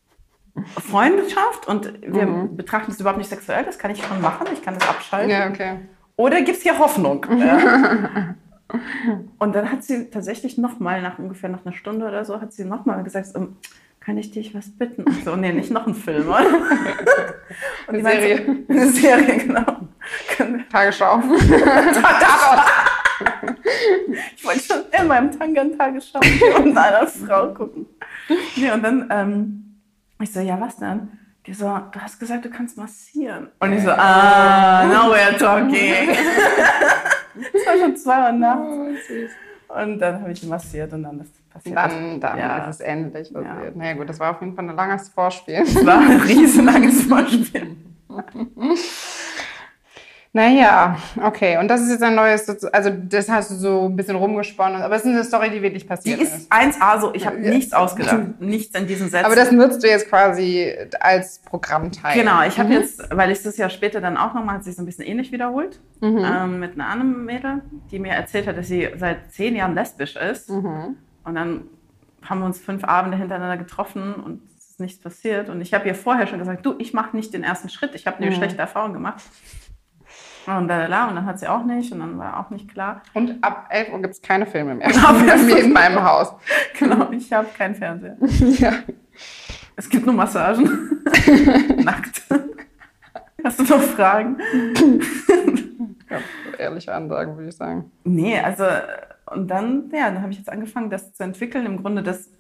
Freundschaft 0.89 1.66
und 1.66 1.93
wir 2.03 2.27
mhm. 2.27 2.57
betrachten 2.57 2.93
es 2.93 3.01
überhaupt 3.01 3.18
nicht 3.18 3.31
sexuell, 3.31 3.64
das 3.64 3.79
kann 3.79 3.91
ich 3.91 4.05
schon 4.05 4.21
machen, 4.21 4.47
ich 4.53 4.62
kann 4.62 4.75
das 4.75 4.89
abschalten. 4.89 5.31
Ja, 5.31 5.49
okay. 5.49 5.77
Oder 6.16 6.43
gibt 6.43 6.59
es 6.59 6.62
hier 6.62 6.79
Hoffnung? 6.79 7.27
Ja. 7.39 8.35
Und 9.41 9.53
dann 9.57 9.73
hat 9.73 9.83
sie 9.83 10.11
tatsächlich 10.11 10.57
nochmal, 10.57 11.03
nach 11.03 11.18
ungefähr 11.18 11.51
nach 11.51 11.66
einer 11.66 11.75
Stunde 11.75 12.07
oder 12.07 12.25
so, 12.25 12.41
hat 12.41 12.53
sie 12.53 12.64
nochmal 12.64 13.03
gesagt, 13.03 13.27
kann 14.01 14.16
ich 14.16 14.30
dich 14.30 14.55
was 14.55 14.70
bitten? 14.70 15.03
Und 15.05 15.24
so, 15.24 15.36
nee, 15.36 15.53
nicht 15.53 15.70
noch 15.70 15.86
ein 15.86 15.94
Film, 15.94 16.28
oder? 16.28 16.38
eine 17.86 18.03
Serie. 18.03 18.64
So, 18.66 18.74
eine 18.74 18.90
Serie, 18.90 19.36
genau. 19.36 19.88
Tagesschau. 20.72 21.22
ich 24.36 24.44
wollte 24.44 24.61
schon 24.61 24.82
immer 24.98 25.18
im 25.18 25.38
Tanga 25.38 25.64
Tagesschau 25.76 26.20
und 26.57 26.76
einer 26.76 27.07
Frau 27.07 27.53
gucken. 27.53 27.86
Nee, 28.57 28.70
und 28.70 28.82
dann, 28.82 29.07
ähm, 29.11 29.76
ich 30.20 30.32
so, 30.32 30.40
ja, 30.40 30.59
was 30.61 30.76
denn? 30.76 31.09
Die 31.46 31.53
so, 31.55 31.66
du 31.66 32.01
hast 32.01 32.18
gesagt, 32.18 32.44
du 32.44 32.51
kannst 32.51 32.76
massieren. 32.78 33.48
Und 33.61 33.72
ich 33.72 33.82
so, 33.82 33.90
ah, 33.90 34.84
now 34.86 35.12
we're 35.12 35.36
talking. 35.36 36.09
das 37.53 37.66
war 37.66 37.78
schon 37.78 37.96
zwei 37.96 38.26
Uhr 38.26 38.32
nachts. 38.32 38.76
Oh, 39.68 39.82
und 39.82 39.98
dann 39.98 40.20
habe 40.20 40.32
ich 40.32 40.42
massiert 40.44 40.92
und 40.92 41.03
dann 41.03 41.18
das 41.18 41.28
passiert. 41.51 41.76
Dann, 41.76 42.20
dann 42.20 42.38
ja. 42.38 42.59
ist 42.59 42.76
es 42.76 42.80
endlich 42.80 43.32
passiert. 43.32 43.64
Ja. 43.64 43.70
Naja 43.74 43.92
gut, 43.94 44.09
das 44.09 44.18
war 44.20 44.30
auf 44.32 44.40
jeden 44.40 44.55
Fall 44.55 44.68
ein 44.68 44.76
langes 44.76 45.09
Vorspiel. 45.09 45.59
Das 45.61 45.86
war 45.86 45.98
ein 45.98 46.20
riesenlanges 46.20 47.03
Vorspiel. 47.03 47.76
Naja, 50.32 50.96
okay. 51.20 51.59
Und 51.59 51.66
das 51.68 51.80
ist 51.80 51.90
jetzt 51.90 52.05
ein 52.05 52.14
neues, 52.14 52.48
also 52.72 52.90
das 52.90 53.28
hast 53.28 53.51
du 53.51 53.55
so 53.57 53.86
ein 53.86 53.96
bisschen 53.96 54.14
rumgesponnen, 54.14 54.80
aber 54.80 54.94
es 54.94 55.03
ist 55.03 55.09
eine 55.09 55.24
Story, 55.24 55.51
die 55.51 55.61
wirklich 55.61 55.88
passiert 55.88 56.20
die 56.20 56.22
ist. 56.22 56.32
Die 56.32 56.42
ist 56.42 56.53
1A 56.53 57.01
so, 57.01 57.12
ich 57.14 57.26
habe 57.26 57.40
ja. 57.40 57.51
nichts 57.51 57.72
ausgedacht, 57.72 58.40
nichts 58.40 58.78
in 58.78 58.86
diesen 58.86 59.09
Sätzen. 59.09 59.26
Aber 59.26 59.34
das 59.34 59.51
nutzt 59.51 59.82
du 59.82 59.88
jetzt 59.88 60.09
quasi 60.09 60.72
als 61.01 61.40
Programmteil. 61.40 62.16
Genau, 62.16 62.44
ich 62.46 62.61
habe 62.61 62.68
mhm. 62.68 62.76
jetzt, 62.76 63.03
weil 63.11 63.32
ich 63.32 63.42
das 63.42 63.57
ja 63.57 63.68
später 63.68 64.01
dann 64.01 64.16
auch 64.16 64.32
nochmal, 64.32 64.57
hat 64.57 64.64
sich 64.64 64.76
so 64.76 64.82
ein 64.82 64.86
bisschen 64.86 65.05
ähnlich 65.05 65.32
wiederholt, 65.32 65.80
mhm. 66.01 66.24
ähm, 66.24 66.61
mit 66.61 66.74
einer 66.74 66.86
anderen 66.86 67.24
Mädel, 67.24 67.62
die 67.90 67.98
mir 67.98 68.12
erzählt 68.12 68.46
hat, 68.46 68.57
dass 68.57 68.68
sie 68.68 68.88
seit 68.96 69.32
zehn 69.32 69.57
Jahren 69.57 69.74
lesbisch 69.74 70.14
ist. 70.14 70.48
Mhm. 70.48 70.96
Und 71.31 71.37
dann 71.37 71.68
haben 72.28 72.41
wir 72.41 72.47
uns 72.47 72.59
fünf 72.59 72.83
Abende 72.83 73.16
hintereinander 73.16 73.57
getroffen 73.57 74.14
und 74.14 74.43
es 74.59 74.70
ist 74.70 74.81
nichts 74.81 75.01
passiert. 75.01 75.49
Und 75.49 75.61
ich 75.61 75.72
habe 75.72 75.87
ihr 75.87 75.95
vorher 75.95 76.26
schon 76.26 76.41
gesagt, 76.41 76.66
du, 76.66 76.74
ich 76.78 76.93
mache 76.93 77.16
nicht 77.16 77.33
den 77.33 77.45
ersten 77.45 77.68
Schritt, 77.68 77.95
ich 77.95 78.09
habe 78.09 78.16
eine 78.16 78.31
mhm. 78.31 78.35
schlechte 78.35 78.59
Erfahrung 78.59 78.93
gemacht. 78.93 79.22
Und, 80.47 80.66
lalala, 80.66 81.07
und 81.07 81.14
dann 81.14 81.26
hat 81.26 81.39
sie 81.39 81.47
auch 81.47 81.64
nicht 81.64 81.93
und 81.93 82.01
dann 82.01 82.18
war 82.18 82.41
auch 82.41 82.51
nicht 82.51 82.68
klar. 82.68 83.03
Und 83.14 83.45
ab 83.45 83.68
11 83.70 83.93
Uhr 83.93 84.03
gibt 84.03 84.14
es 84.14 84.22
keine 84.22 84.45
Filme 84.45 84.74
mehr 84.74 84.89
genau, 84.89 85.12
bei 85.12 85.37
mir 85.37 85.59
in 85.59 85.72
meinem 85.72 86.03
Haus. 86.03 86.33
Genau, 86.78 87.12
ich 87.12 87.33
habe 87.33 87.47
keinen 87.57 87.76
Fernseher. 87.76 88.16
ja. 88.59 88.72
Es 89.76 89.89
gibt 89.89 90.05
nur 90.05 90.14
Massagen. 90.16 91.05
Nackt. 91.76 92.22
Hast 93.45 93.61
du 93.61 93.64
noch 93.64 93.83
Fragen? 93.83 94.39
ja, 96.11 96.18
ehrliche 96.59 96.93
Ansagen, 96.93 97.37
würde 97.37 97.51
ich 97.51 97.57
sagen. 97.57 97.93
Nee, 98.03 98.41
also 98.41 98.64
und 99.31 99.49
dann, 99.49 99.91
ja, 99.93 100.11
dann 100.11 100.22
habe 100.22 100.33
ich 100.33 100.39
jetzt 100.39 100.51
angefangen, 100.51 100.91
das 100.91 101.12
zu 101.12 101.22
entwickeln. 101.22 101.66
Im 101.66 101.81
Grunde, 101.81 102.03
dass 102.03 102.31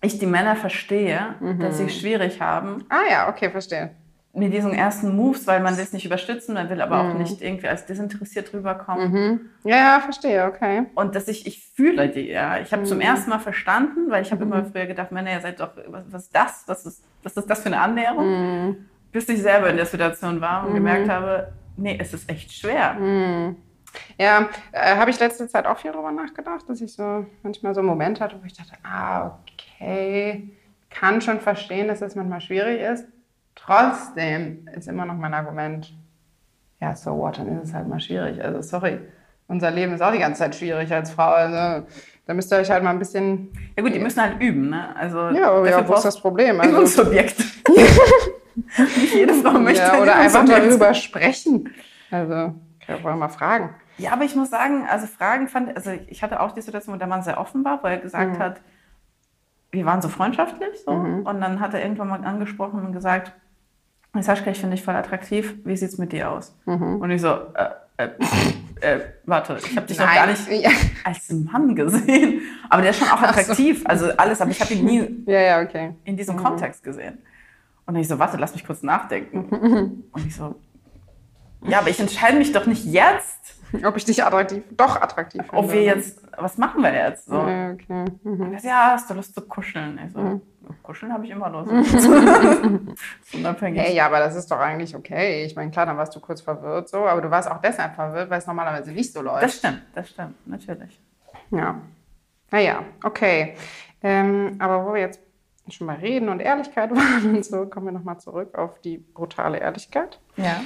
ich 0.00 0.18
die 0.18 0.26
Männer 0.26 0.56
verstehe, 0.56 1.36
mhm. 1.40 1.60
dass 1.60 1.78
sie 1.78 1.88
schwierig 1.88 2.40
haben. 2.40 2.84
Ah 2.88 3.10
ja, 3.10 3.28
okay, 3.28 3.50
verstehe 3.50 3.90
mit 4.38 4.52
diesen 4.52 4.72
ersten 4.72 5.14
Moves, 5.16 5.46
weil 5.46 5.60
man 5.60 5.76
will 5.76 5.82
es 5.82 5.92
nicht 5.92 6.04
überstützen, 6.04 6.54
man 6.54 6.68
will 6.70 6.80
aber 6.80 7.02
mhm. 7.02 7.10
auch 7.10 7.18
nicht 7.18 7.42
irgendwie 7.42 7.68
als 7.68 7.86
desinteressiert 7.86 8.52
rüberkommen. 8.52 9.12
Mhm. 9.12 9.40
Ja, 9.64 10.00
verstehe, 10.00 10.44
okay. 10.44 10.86
Und 10.94 11.14
dass 11.14 11.28
ich, 11.28 11.46
ich 11.46 11.66
fühle 11.74 12.08
die, 12.08 12.28
ja. 12.28 12.58
Ich 12.60 12.72
habe 12.72 12.82
mhm. 12.82 12.86
zum 12.86 13.00
ersten 13.00 13.30
Mal 13.30 13.38
verstanden, 13.38 14.10
weil 14.10 14.22
ich 14.22 14.30
habe 14.30 14.44
immer 14.44 14.62
mhm. 14.62 14.72
früher 14.72 14.86
gedacht, 14.86 15.12
Männer, 15.12 15.32
ihr 15.32 15.40
seid 15.40 15.60
doch, 15.60 15.70
was, 15.88 16.04
was 16.10 16.22
ist 16.24 16.36
das? 16.36 16.64
Was 16.66 16.86
ist, 16.86 17.04
was 17.22 17.36
ist 17.36 17.48
das 17.48 17.60
für 17.60 17.66
eine 17.66 17.80
Annäherung? 17.80 18.66
Mhm. 18.66 18.76
Bis 19.12 19.28
ich 19.28 19.40
selber 19.40 19.70
in 19.70 19.76
der 19.76 19.86
Situation 19.86 20.40
war 20.40 20.66
und 20.66 20.74
gemerkt 20.74 21.06
mhm. 21.06 21.10
habe, 21.10 21.52
nee, 21.76 21.98
es 22.00 22.12
ist 22.12 22.30
echt 22.30 22.52
schwer. 22.52 22.96
Ja, 24.18 24.48
äh, 24.72 24.96
habe 24.96 25.10
ich 25.10 25.20
letzte 25.20 25.48
Zeit 25.48 25.66
auch 25.66 25.78
viel 25.78 25.92
darüber 25.92 26.12
nachgedacht, 26.12 26.68
dass 26.68 26.80
ich 26.80 26.92
so 26.92 27.26
manchmal 27.42 27.74
so 27.74 27.80
einen 27.80 27.88
Moment 27.88 28.20
hatte, 28.20 28.36
wo 28.40 28.46
ich 28.46 28.54
dachte, 28.54 28.72
ah, 28.82 29.38
okay, 29.42 30.50
kann 30.90 31.20
schon 31.20 31.40
verstehen, 31.40 31.88
dass 31.88 31.96
es 31.96 32.08
das 32.08 32.16
manchmal 32.16 32.40
schwierig 32.40 32.80
ist 32.80 33.06
Trotzdem 33.68 34.68
ist 34.74 34.88
immer 34.88 35.04
noch 35.04 35.16
mein 35.16 35.34
Argument, 35.34 35.92
ja, 36.80 36.94
so 36.94 37.18
what, 37.18 37.38
dann 37.38 37.58
ist 37.58 37.68
es 37.68 37.74
halt 37.74 37.88
mal 37.88 38.00
schwierig. 38.00 38.42
Also 38.42 38.62
sorry, 38.62 38.98
unser 39.48 39.70
Leben 39.70 39.92
ist 39.92 40.00
auch 40.00 40.12
die 40.12 40.20
ganze 40.20 40.38
Zeit 40.38 40.54
schwierig 40.54 40.92
als 40.92 41.10
Frau. 41.10 41.30
Also 41.32 41.86
da 42.26 42.34
müsst 42.34 42.52
ihr 42.52 42.58
euch 42.58 42.70
halt 42.70 42.84
mal 42.84 42.90
ein 42.90 42.98
bisschen... 42.98 43.50
Ja 43.76 43.82
gut, 43.82 43.94
die 43.94 43.98
müssen 43.98 44.22
halt 44.22 44.40
üben, 44.40 44.70
ne? 44.70 44.94
Also, 44.96 45.18
ja, 45.30 45.50
aber 45.50 45.68
ja, 45.68 45.86
wo 45.86 45.94
ist 45.94 46.04
das 46.04 46.20
Problem? 46.20 46.60
Also, 46.60 46.86
Subjekt. 46.86 47.38
Nicht 48.96 49.14
jede 49.14 49.34
Frau 49.34 49.58
möchte 49.58 49.82
ja, 49.82 50.00
Oder 50.00 50.16
einfach 50.16 50.44
darüber 50.44 50.94
sprechen. 50.94 51.68
Also, 52.10 52.34
wollen 52.34 53.02
wir 53.02 53.16
mal 53.16 53.28
fragen. 53.28 53.74
Ja, 53.98 54.12
aber 54.12 54.24
ich 54.24 54.34
muss 54.34 54.50
sagen, 54.50 54.86
also 54.88 55.06
Fragen 55.06 55.48
fand, 55.48 55.76
also 55.76 55.90
ich 56.06 56.22
hatte 56.22 56.40
auch 56.40 56.52
die 56.52 56.62
Situation, 56.62 56.94
wo 56.94 56.98
der 56.98 57.08
Mann 57.08 57.22
sehr 57.22 57.38
offen 57.38 57.64
war, 57.64 57.82
wo 57.82 57.88
er 57.88 57.98
gesagt 57.98 58.38
mhm. 58.38 58.38
hat, 58.38 58.60
wir 59.70 59.84
waren 59.84 60.00
so 60.00 60.08
freundschaftlich 60.08 60.82
so. 60.84 60.92
Mhm. 60.92 61.26
Und 61.26 61.40
dann 61.40 61.60
hat 61.60 61.74
er 61.74 61.82
irgendwann 61.82 62.08
mal 62.08 62.24
angesprochen 62.24 62.84
und 62.86 62.92
gesagt, 62.92 63.32
Sascha, 64.20 64.50
ich 64.50 64.58
finde 64.58 64.76
dich 64.76 64.84
voll 64.84 64.96
attraktiv, 64.96 65.54
wie 65.64 65.76
sieht 65.76 65.90
es 65.90 65.98
mit 65.98 66.12
dir 66.12 66.30
aus? 66.30 66.56
Mhm. 66.64 67.00
Und 67.00 67.10
ich 67.10 67.20
so, 67.20 67.28
äh, 67.28 67.68
äh, 67.98 68.08
äh, 68.80 69.00
warte, 69.26 69.58
ich 69.58 69.76
habe 69.76 69.86
dich 69.86 69.98
noch 69.98 70.12
gar 70.12 70.26
nicht 70.26 70.48
ja. 70.48 70.70
als 71.04 71.30
Mann 71.30 71.74
gesehen. 71.74 72.40
Aber 72.70 72.82
der 72.82 72.92
ist 72.92 72.98
schon 72.98 73.08
auch 73.08 73.20
attraktiv, 73.20 73.80
so. 73.80 73.86
also 73.86 74.10
alles, 74.16 74.40
aber 74.40 74.50
ich 74.50 74.60
habe 74.60 74.72
ihn 74.74 74.84
nie 74.84 75.24
ja, 75.26 75.40
ja, 75.40 75.60
okay. 75.60 75.94
in 76.04 76.16
diesem 76.16 76.36
mhm. 76.36 76.42
Kontext 76.42 76.82
gesehen. 76.82 77.18
Und 77.86 77.96
ich 77.96 78.08
so, 78.08 78.18
warte, 78.18 78.36
lass 78.36 78.52
mich 78.52 78.66
kurz 78.66 78.82
nachdenken. 78.82 80.04
Und 80.12 80.26
ich 80.26 80.34
so, 80.34 80.56
ja, 81.66 81.80
aber 81.80 81.90
ich 81.90 81.98
entscheide 81.98 82.38
mich 82.38 82.52
doch 82.52 82.66
nicht 82.66 82.84
jetzt. 82.84 83.57
Ob 83.84 83.96
ich 83.96 84.04
dich 84.04 84.24
attraktiv, 84.24 84.62
doch 84.70 85.00
attraktiv 85.00 85.42
finde. 85.42 85.56
Ob 85.56 85.72
wir 85.72 85.82
jetzt, 85.82 86.22
was 86.36 86.58
machen 86.58 86.82
wir 86.82 86.94
jetzt? 86.94 87.26
So. 87.26 87.34
Ja, 87.34 87.72
okay. 87.72 88.04
Mhm. 88.22 88.56
Ja, 88.62 88.90
hast 88.92 89.10
du 89.10 89.14
Lust 89.14 89.34
zu 89.34 89.42
kuscheln? 89.42 90.00
Ich 90.06 90.12
so, 90.12 90.20
mhm. 90.20 90.40
kuscheln 90.82 91.12
habe 91.12 91.24
ich 91.24 91.30
immer 91.30 91.50
Lust. 91.50 91.70
Unabhängig. 93.34 93.80
Hey, 93.80 93.94
ja, 93.94 94.06
aber 94.06 94.18
das 94.20 94.36
ist 94.36 94.50
doch 94.50 94.58
eigentlich 94.58 94.96
okay. 94.96 95.44
Ich 95.44 95.54
meine, 95.56 95.70
klar, 95.70 95.86
dann 95.86 95.96
warst 95.96 96.14
du 96.16 96.20
kurz 96.20 96.40
verwirrt 96.40 96.88
so, 96.88 97.06
aber 97.06 97.20
du 97.20 97.30
warst 97.30 97.50
auch 97.50 97.60
deshalb 97.60 97.94
verwirrt, 97.94 98.30
weil 98.30 98.38
es 98.38 98.46
normalerweise 98.46 98.92
nicht 98.92 99.12
so 99.12 99.22
läuft. 99.22 99.44
Das 99.44 99.56
stimmt, 99.56 99.82
das 99.94 100.08
stimmt, 100.08 100.46
natürlich. 100.46 101.00
Ja. 101.50 101.80
Naja, 102.50 102.84
okay. 103.04 103.54
Ähm, 104.02 104.56
aber 104.58 104.86
wo 104.86 104.94
wir 104.94 105.00
jetzt 105.00 105.20
schon 105.70 105.86
mal 105.86 105.96
reden 105.96 106.28
und 106.28 106.40
Ehrlichkeit 106.40 106.90
waren 106.94 107.36
und 107.36 107.44
so, 107.44 107.66
kommen 107.66 107.86
wir 107.86 107.92
nochmal 107.92 108.18
zurück 108.18 108.56
auf 108.56 108.80
die 108.80 108.98
brutale 108.98 109.58
Ehrlichkeit. 109.58 110.20
Ja. 110.36 110.60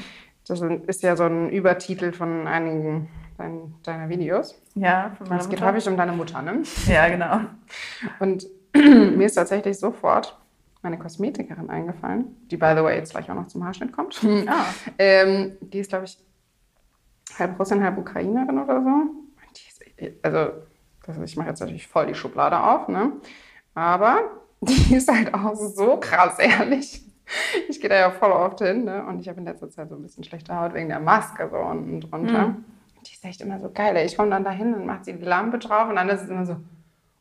Das 0.46 0.60
ist 0.60 1.02
ja 1.02 1.16
so 1.16 1.24
ein 1.24 1.50
Übertitel 1.50 2.12
von 2.12 2.46
einigen 2.46 3.08
dein, 3.38 3.74
deiner 3.82 4.08
Videos. 4.08 4.60
Ja, 4.74 5.12
von 5.16 5.28
meiner 5.28 5.40
Es 5.40 5.48
geht 5.48 5.60
Mutter. 5.60 5.72
häufig 5.72 5.88
um 5.88 5.96
deine 5.96 6.12
Mutter, 6.12 6.42
ne? 6.42 6.62
Ja, 6.86 7.08
genau. 7.08 7.40
Und 8.20 8.46
mir 8.74 9.26
ist 9.26 9.34
tatsächlich 9.34 9.78
sofort 9.78 10.38
meine 10.82 10.98
Kosmetikerin 10.98 11.70
eingefallen, 11.70 12.36
die, 12.50 12.56
by 12.56 12.72
the 12.76 12.82
way, 12.82 12.96
jetzt 12.96 13.12
gleich 13.12 13.30
auch 13.30 13.36
noch 13.36 13.46
zum 13.46 13.64
Haarschnitt 13.64 13.92
kommt. 13.92 14.20
Ah. 14.48 14.64
ähm, 14.98 15.52
die 15.60 15.78
ist, 15.78 15.90
glaube 15.90 16.06
ich, 16.06 16.18
halb 17.38 17.58
Russin, 17.58 17.82
halb 17.82 17.98
Ukrainerin 17.98 18.58
oder 18.58 18.82
so. 18.82 19.22
Ist, 19.96 20.24
also, 20.24 21.22
ich 21.22 21.36
mache 21.36 21.50
jetzt 21.50 21.60
natürlich 21.60 21.86
voll 21.86 22.06
die 22.06 22.14
Schublade 22.14 22.60
auf, 22.60 22.88
ne? 22.88 23.12
Aber 23.74 24.22
die 24.60 24.96
ist 24.96 25.10
halt 25.10 25.32
auch 25.34 25.54
so 25.54 25.98
krass 25.98 26.38
ehrlich. 26.38 27.02
Ich 27.68 27.80
gehe 27.80 27.88
da 27.88 27.96
ja 27.96 28.10
voll 28.10 28.32
oft 28.32 28.58
hin, 28.60 28.84
ne? 28.84 29.04
Und 29.04 29.20
ich 29.20 29.28
habe 29.28 29.38
in 29.38 29.46
letzter 29.46 29.70
Zeit 29.70 29.88
so 29.88 29.94
ein 29.94 30.02
bisschen 30.02 30.24
schlechte 30.24 30.58
Haut 30.58 30.74
wegen 30.74 30.88
der 30.88 31.00
Maske 31.00 31.48
so 31.50 31.56
unten 31.56 32.00
drunter. 32.00 32.48
Mhm. 32.48 32.64
Die 33.06 33.14
ist 33.14 33.24
echt 33.24 33.40
immer 33.40 33.58
so 33.58 33.70
geil. 33.70 33.96
Ich 34.04 34.16
komme 34.16 34.30
dann 34.30 34.44
da 34.44 34.50
hin 34.50 34.74
und 34.74 34.86
macht 34.86 35.04
sie 35.04 35.14
die 35.14 35.24
Lampe 35.24 35.58
drauf 35.58 35.88
und 35.88 35.96
dann 35.96 36.08
ist 36.08 36.22
es 36.22 36.28
immer 36.28 36.46
so, 36.46 36.56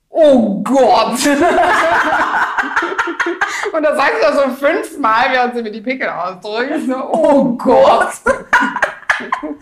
oh 0.09 0.61
Gott! 0.63 1.25
und 3.73 3.83
da 3.83 3.95
sagt 3.95 4.13
sie 4.15 4.21
ja 4.21 4.33
so 4.33 4.49
fünfmal, 4.49 5.31
während 5.31 5.55
sie 5.55 5.63
mir 5.63 5.71
die 5.71 5.81
Pickel 5.81 6.09
ausdrückt, 6.09 6.85
so, 6.85 7.11
oh 7.11 7.57
Gott! 7.57 8.13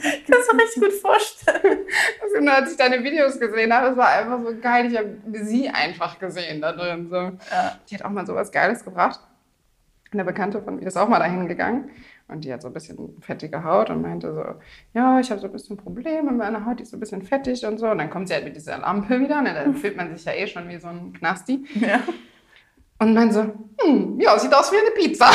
Ich 0.02 0.26
kann 0.26 0.40
es 0.40 0.54
mir 0.54 0.62
richtig 0.62 0.84
gut 0.84 0.94
vorstellen. 0.94 1.80
Also, 2.22 2.50
als 2.50 2.72
ich 2.72 2.78
deine 2.78 3.04
Videos 3.04 3.38
gesehen 3.38 3.74
habe, 3.74 3.88
es 3.88 3.98
war 3.98 4.08
einfach 4.08 4.40
so 4.40 4.58
geil. 4.58 4.90
Ich 4.90 4.98
habe 4.98 5.18
sie 5.34 5.70
einfach 5.70 6.18
gesehen 6.18 6.62
da 6.62 6.72
drin. 6.72 7.10
So. 7.10 7.16
Ja. 7.16 7.78
Die 7.90 7.96
hat 7.96 8.06
auch 8.06 8.10
mal 8.10 8.26
so 8.26 8.36
was 8.36 8.54
Geiles 8.54 8.86
gebracht. 8.86 9.20
Eine 10.12 10.26
Bekannte 10.26 10.62
von 10.62 10.78
mir 10.78 10.88
ist 10.88 10.98
auch 10.98 11.08
mal 11.08 11.20
dahin 11.20 11.48
gegangen 11.48 11.92
und 12.30 12.44
die 12.44 12.52
hat 12.52 12.64
so 12.64 12.68
ein 12.68 12.74
bisschen 12.74 13.22
fettige 13.22 13.64
Haut 13.64 13.92
und 13.92 14.02
meinte 14.02 14.34
so, 14.34 14.44
ja, 14.94 15.20
ich 15.20 15.30
habe 15.30 15.40
so 15.40 15.48
ein 15.48 15.52
bisschen 15.52 15.78
Probleme 15.78 16.32
mit 16.32 16.38
meiner 16.38 16.66
Haut, 16.66 16.80
die 16.80 16.84
ist 16.84 16.92
so 16.92 16.98
ein 16.98 17.00
bisschen 17.00 17.22
fettig 17.22 17.64
und 17.66 17.78
so. 17.78 17.88
Und 17.88 18.00
dann 18.00 18.10
kommt 18.10 18.28
sie 18.28 18.34
halt 18.34 18.44
mit 18.44 18.56
dieser 18.56 18.80
Lampe 18.80 19.20
wieder, 19.20 19.42
ne? 19.42 19.54
da 19.54 19.72
fühlt 19.74 19.98
man 19.98 20.16
sich 20.16 20.26
ja 20.26 20.34
eh 20.34 20.48
schon 20.48 20.68
wie 20.68 20.80
so 20.80 20.88
ein 20.88 21.14
Knasti. 21.14 21.66
Ja. 21.80 22.02
Und 22.98 23.14
meinte 23.14 23.34
so, 23.34 23.42
hm, 23.82 24.20
ja, 24.20 24.38
sieht 24.38 24.54
aus 24.54 24.72
wie 24.72 24.78
eine 24.78 24.92
Pizza. 24.92 25.30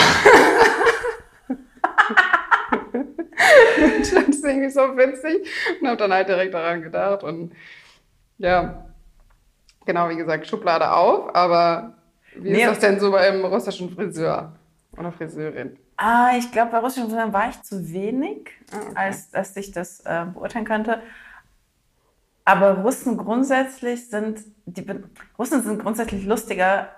ich 4.03 4.11
fand 4.13 4.29
das 4.29 4.43
irgendwie 4.43 4.71
so 4.71 4.81
witzig 4.97 5.49
und 5.81 5.89
habe 5.89 5.97
dann 5.97 6.13
halt 6.13 6.29
direkt 6.29 6.53
daran 6.53 6.83
gedacht. 6.83 7.23
Und 7.23 7.53
ja, 8.39 8.87
genau 9.87 10.09
wie 10.09 10.17
gesagt, 10.17 10.47
Schublade 10.47 10.93
auf, 10.93 11.35
aber 11.35 11.95
wie 12.37 12.51
nee. 12.51 12.61
ist 12.63 12.67
das 12.67 12.79
denn 12.81 13.01
so 13.01 13.13
beim 13.13 13.45
russischen 13.45 13.91
Friseur 13.91 14.53
oder 14.99 15.13
Friseurin? 15.13 15.77
Ah, 15.97 16.33
ich 16.37 16.51
glaube, 16.51 16.73
bei 16.73 16.79
russischen 16.79 17.09
Friseuren 17.09 17.33
war 17.33 17.49
ich 17.49 17.61
zu 17.63 17.93
wenig, 17.93 18.51
ah, 18.73 18.77
okay. 18.77 18.93
als 18.95 19.31
dass 19.31 19.57
ich 19.57 19.73
das 19.73 20.01
äh, 20.01 20.27
beurteilen 20.33 20.65
könnte. 20.65 21.01
Aber 22.45 22.79
Russen 22.79 23.17
grundsätzlich 23.17 24.11
sind, 24.11 24.41
die 24.67 24.85
Russen 25.39 25.63
sind 25.63 25.81
grundsätzlich 25.81 26.27
lustiger, 26.27 26.91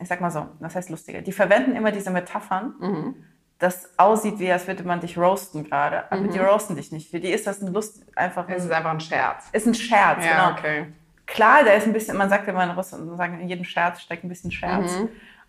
ich 0.00 0.08
sag 0.08 0.20
mal 0.20 0.30
so, 0.30 0.48
was 0.58 0.74
heißt 0.74 0.90
lustiger? 0.90 1.22
Die 1.22 1.32
verwenden 1.32 1.76
immer 1.76 1.92
diese 1.92 2.10
Metaphern. 2.10 2.74
Mhm 2.80 3.14
das 3.58 3.98
aussieht, 3.98 4.38
wie 4.38 4.50
als 4.50 4.66
würde 4.66 4.84
man 4.84 5.00
dich 5.00 5.16
roasten 5.16 5.64
gerade. 5.64 6.10
Aber 6.10 6.22
mhm. 6.22 6.30
die 6.30 6.38
roasten 6.38 6.76
dich 6.76 6.92
nicht. 6.92 7.10
Für 7.10 7.20
die 7.20 7.30
ist 7.30 7.46
das 7.46 7.62
ein 7.62 7.72
Lust, 7.72 8.04
einfach. 8.16 8.48
Ein, 8.48 8.54
es 8.54 8.64
ist 8.64 8.72
einfach 8.72 8.90
ein 8.90 9.00
Scherz. 9.00 9.48
Ist 9.52 9.66
ein 9.66 9.74
Scherz, 9.74 10.24
ja, 10.24 10.50
genau. 10.50 10.58
Okay. 10.58 10.86
Klar, 11.26 11.64
da 11.64 11.72
ist 11.72 11.86
ein 11.86 11.92
bisschen, 11.92 12.16
man 12.16 12.28
sagt 12.28 12.46
immer 12.48 12.64
in 12.64 12.70
Russland, 12.70 13.16
sagen, 13.16 13.40
in 13.40 13.48
jedem 13.48 13.64
Scherz 13.64 14.00
steckt 14.00 14.24
ein 14.24 14.28
bisschen 14.28 14.50
Scherz. 14.50 14.92
Mhm. 14.98 15.08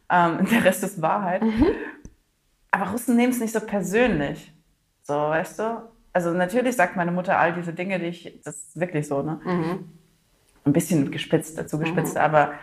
Ähm, 0.10 0.46
der 0.52 0.64
Rest 0.64 0.84
ist 0.84 1.02
Wahrheit. 1.02 1.42
Mhm. 1.42 1.68
Aber 2.72 2.92
Russen 2.92 3.16
nehmen 3.16 3.32
es 3.32 3.40
nicht 3.40 3.54
so 3.54 3.60
persönlich. 3.60 4.54
So, 5.04 5.14
weißt 5.14 5.60
du? 5.60 5.82
Also 6.14 6.32
natürlich 6.32 6.76
sagt 6.76 6.96
meine 6.96 7.12
Mutter 7.12 7.38
all 7.38 7.54
diese 7.54 7.74
Dinge, 7.74 8.00
die 8.00 8.06
ich, 8.06 8.42
das 8.44 8.56
ist 8.56 8.80
wirklich 8.80 9.08
so, 9.08 9.22
ne? 9.22 9.40
Mhm. 9.44 9.90
Ein 10.64 10.74
bisschen 10.74 11.12
gespitzt, 11.12 11.58
dazu 11.58 11.78
gespitzt, 11.78 12.16
mhm. 12.16 12.22
aber, 12.22 12.54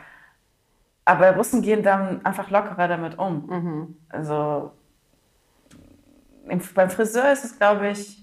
aber 1.05 1.37
Russen 1.37 1.63
gehen 1.63 1.83
dann 1.83 2.25
einfach 2.25 2.51
lockerer 2.51 2.89
damit 2.89 3.19
um. 3.19 3.47
Mhm. 3.47 3.97
Also 4.09 4.73
beim 6.75 6.91
Friseur 6.91 7.33
ist 7.33 7.45
es, 7.45 7.59
glaube 7.59 7.89
ich, 7.91 8.22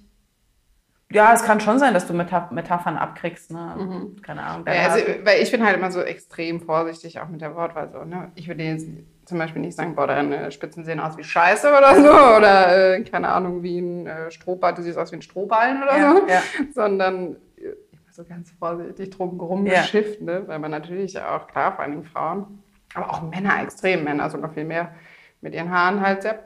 ja, 1.12 1.34
es 1.34 1.44
kann 1.44 1.60
schon 1.60 1.80
sein, 1.80 1.96
dass 1.96 2.06
du 2.06 2.14
Metaphern 2.14 2.98
abkriegst. 2.98 3.52
Ne? 3.52 3.76
Mhm. 3.78 4.22
Keine 4.22 4.44
Ahnung. 4.44 4.66
Ja, 4.68 4.90
also, 4.92 5.06
weil 5.24 5.42
ich 5.42 5.52
bin 5.52 5.66
halt 5.66 5.76
immer 5.76 5.92
so 5.92 6.02
extrem 6.02 6.62
vorsichtig, 6.62 7.20
auch 7.20 7.30
mit 7.30 7.42
der 7.42 7.56
Wortwahl. 7.56 7.90
So, 7.92 8.04
ne? 8.04 8.32
Ich 8.36 8.48
würde 8.48 8.64
jetzt 8.64 8.88
zum 9.26 9.40
Beispiel 9.40 9.62
nicht 9.62 9.76
sagen, 9.76 9.96
boah, 9.96 10.06
deine 10.06 10.52
Spitzen 10.52 10.86
sehen 10.86 11.00
aus 11.00 11.18
wie 11.18 11.24
Scheiße 11.24 11.68
oder 11.70 11.96
so. 11.96 12.10
Oder, 12.38 12.96
äh, 12.96 13.04
keine 13.04 13.30
Ahnung, 13.30 13.64
wie 13.64 13.80
ein 13.80 14.06
äh, 14.06 14.30
Strohball, 14.30 14.76
du 14.76 14.84
siehst 14.84 14.98
aus 15.00 15.12
wie 15.12 15.16
ein 15.16 15.22
Strohballen 15.22 15.82
oder 15.82 15.98
ja, 15.98 16.12
so. 16.12 16.28
Ja. 16.28 16.42
Sondern 16.74 17.36
äh, 17.58 17.62
immer 17.62 18.12
so 18.12 18.24
ganz 18.24 18.52
vorsichtig 18.52 19.10
drum 19.10 19.66
ja. 19.66 19.82
geschifft, 19.82 20.22
ne? 20.22 20.44
weil 20.48 20.60
man 20.60 20.72
natürlich 20.72 21.20
auch, 21.20 21.48
klar, 21.48 21.74
vor 21.76 21.86
allem 21.86 22.04
Frauen, 22.04 22.64
aber 22.94 23.10
auch 23.12 23.22
Männer, 23.24 23.62
extrem 23.64 24.04
Männer, 24.04 24.30
sogar 24.30 24.52
viel 24.52 24.66
mehr, 24.66 24.94
mit 25.42 25.54
ihren 25.54 25.72
Haaren 25.72 26.02
halt 26.02 26.22
sehr, 26.24 26.40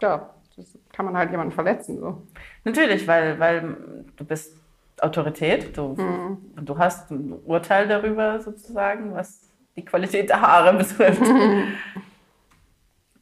ja, 0.00 0.30
das 0.56 0.78
kann 0.92 1.04
man 1.04 1.16
halt 1.16 1.30
jemanden 1.30 1.52
verletzen. 1.52 1.98
So. 1.98 2.26
Natürlich, 2.66 3.06
weil, 3.06 3.38
weil 3.38 3.76
du 4.16 4.24
bist 4.24 4.56
Autorität, 5.00 5.76
du, 5.76 5.94
mhm. 5.94 6.38
du 6.56 6.76
hast 6.76 7.12
ein 7.12 7.32
Urteil 7.44 7.86
darüber 7.86 8.40
sozusagen, 8.40 9.14
was 9.14 9.42
die 9.76 9.84
Qualität 9.84 10.30
der 10.30 10.40
Haare 10.40 10.76
betrifft. 10.76 11.22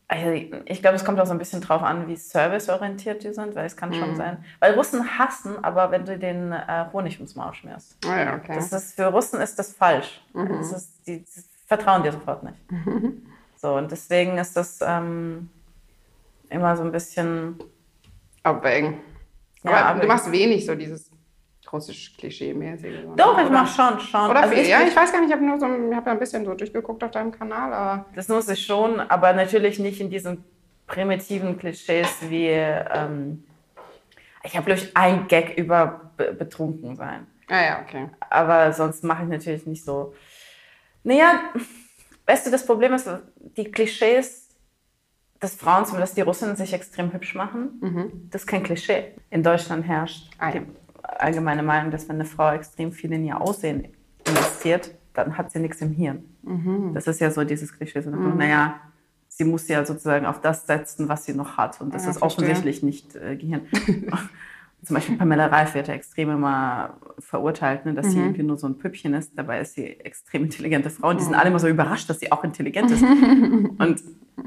Also 0.08 0.30
ich 0.30 0.80
glaube, 0.80 0.96
es 0.96 1.04
kommt 1.04 1.20
auch 1.20 1.26
so 1.26 1.32
ein 1.32 1.38
bisschen 1.38 1.60
drauf 1.60 1.82
an, 1.82 2.08
wie 2.08 2.16
serviceorientiert 2.16 3.22
die 3.22 3.34
sind, 3.34 3.54
weil 3.54 3.66
es 3.66 3.76
kann 3.76 3.90
mhm. 3.90 3.94
schon 3.94 4.16
sein. 4.16 4.42
Weil 4.60 4.72
Russen 4.74 5.18
hassen, 5.18 5.62
aber 5.62 5.90
wenn 5.90 6.06
du 6.06 6.18
den 6.18 6.52
äh, 6.52 6.86
Honig 6.94 7.16
ums 7.18 7.34
Maul 7.34 7.52
schmierst. 7.52 7.98
Oh 8.06 8.12
ja, 8.12 8.36
okay. 8.36 8.54
das 8.54 8.72
ist, 8.72 8.94
für 8.94 9.06
Russen 9.08 9.42
ist 9.42 9.58
das 9.58 9.74
falsch. 9.74 10.22
Mhm. 10.32 10.56
Das 10.56 10.72
ist, 10.72 11.06
die, 11.06 11.18
die, 11.18 11.44
vertrauen 11.66 12.02
dir 12.02 12.12
sofort 12.12 12.42
nicht. 12.44 12.58
So, 13.56 13.76
und 13.76 13.90
deswegen 13.90 14.36
ist 14.36 14.58
das 14.58 14.80
ähm, 14.82 15.48
immer 16.50 16.76
so 16.76 16.82
ein 16.82 16.92
bisschen. 16.92 17.58
Abwägen. 18.42 18.98
Ja, 19.64 19.70
aber 19.70 19.78
abwägen. 19.80 20.00
du 20.02 20.06
machst 20.08 20.32
wenig 20.32 20.66
so 20.66 20.74
dieses 20.74 21.10
russisch 21.72 22.14
Klischee-mäßige. 22.16 23.16
Doch, 23.16 23.38
ich 23.38 23.50
mach 23.50 23.66
schon, 23.66 23.98
schon. 24.00 24.30
Oder 24.30 24.42
also 24.42 24.54
ich, 24.54 24.68
ja, 24.68 24.82
ich 24.82 24.94
weiß 24.94 25.12
gar 25.12 25.20
nicht, 25.20 25.28
ich 25.28 25.34
habe 25.34 25.44
nur 25.44 25.58
so, 25.58 25.66
ich 25.66 25.94
habe 25.94 26.06
ja 26.06 26.12
ein 26.12 26.18
bisschen 26.18 26.44
so 26.44 26.54
durchgeguckt 26.54 27.02
auf 27.02 27.10
deinem 27.10 27.32
Kanal, 27.32 27.72
aber. 27.72 28.06
Das 28.14 28.28
muss 28.28 28.48
ich 28.48 28.64
schon, 28.64 29.00
aber 29.00 29.32
natürlich 29.32 29.78
nicht 29.78 30.00
in 30.00 30.08
diesen 30.08 30.44
primitiven 30.86 31.58
Klischees 31.58 32.08
wie, 32.28 32.46
ähm, 32.46 33.44
ich 34.44 34.56
habe 34.56 34.66
durch 34.66 34.90
ein 34.94 35.26
Gag 35.26 35.56
über 35.56 36.12
betrunken 36.16 36.96
sein. 36.96 37.26
Ah 37.48 37.64
ja, 37.64 37.82
okay. 37.82 38.08
Aber 38.30 38.72
sonst 38.72 39.02
mache 39.04 39.24
ich 39.24 39.28
natürlich 39.28 39.66
nicht 39.66 39.84
so. 39.84 40.14
Naja, 41.02 41.40
weißt 42.26 42.46
du, 42.46 42.50
das 42.50 42.64
Problem 42.64 42.92
ist, 42.94 43.08
die 43.56 43.70
Klischees 43.70 44.43
dass 45.40 45.54
Frauen, 45.54 45.84
zumindest 45.84 46.16
die 46.16 46.22
Russinnen, 46.22 46.56
sich 46.56 46.72
extrem 46.72 47.12
hübsch 47.12 47.34
machen. 47.34 47.78
Mhm. 47.80 48.28
Das 48.30 48.42
ist 48.42 48.46
kein 48.46 48.62
Klischee. 48.62 49.12
In 49.30 49.42
Deutschland 49.42 49.86
herrscht 49.86 50.30
ah, 50.38 50.50
ja. 50.50 50.60
die 50.60 50.66
allgemeine 51.02 51.62
Meinung, 51.62 51.90
dass 51.90 52.08
wenn 52.08 52.16
eine 52.16 52.24
Frau 52.24 52.52
extrem 52.52 52.92
viel 52.92 53.12
in 53.12 53.24
ihr 53.24 53.40
Aussehen 53.40 53.88
investiert, 54.26 54.94
dann 55.12 55.36
hat 55.36 55.50
sie 55.50 55.60
nichts 55.60 55.80
im 55.80 55.92
Hirn. 55.92 56.24
Mhm. 56.42 56.92
Das 56.94 57.06
ist 57.06 57.20
ja 57.20 57.30
so 57.30 57.44
dieses 57.44 57.76
Klischee. 57.76 58.00
So, 58.00 58.10
mhm. 58.10 58.36
Naja, 58.36 58.80
sie 59.28 59.44
muss 59.44 59.68
ja 59.68 59.84
sozusagen 59.84 60.26
auf 60.26 60.40
das 60.40 60.66
setzen, 60.66 61.08
was 61.08 61.24
sie 61.24 61.34
noch 61.34 61.56
hat. 61.56 61.80
Und 61.80 61.94
das 61.94 62.04
ja, 62.04 62.10
ist 62.10 62.18
verstehe. 62.18 62.44
offensichtlich 62.44 62.82
nicht 62.82 63.14
äh, 63.16 63.36
Gehirn. 63.36 63.62
Zum 64.84 64.94
Beispiel 64.94 65.16
Pamela 65.16 65.46
Reif 65.46 65.74
wird 65.74 65.88
ja 65.88 65.94
extrem 65.94 66.30
immer 66.30 66.98
verurteilt, 67.18 67.86
ne, 67.86 67.94
dass 67.94 68.06
mhm. 68.06 68.10
sie 68.10 68.18
irgendwie 68.18 68.42
nur 68.42 68.58
so 68.58 68.66
ein 68.66 68.76
Püppchen 68.76 69.14
ist. 69.14 69.32
Dabei 69.36 69.60
ist 69.60 69.74
sie 69.74 69.86
extrem 70.00 70.44
intelligente 70.44 70.90
Frau. 70.90 71.08
Und 71.08 71.20
die 71.20 71.24
sind 71.24 71.34
alle 71.34 71.48
immer 71.48 71.58
so 71.58 71.68
überrascht, 71.68 72.10
dass 72.10 72.20
sie 72.20 72.30
auch 72.30 72.44
intelligent 72.44 72.90
ist. 72.90 73.02
und 73.78 74.02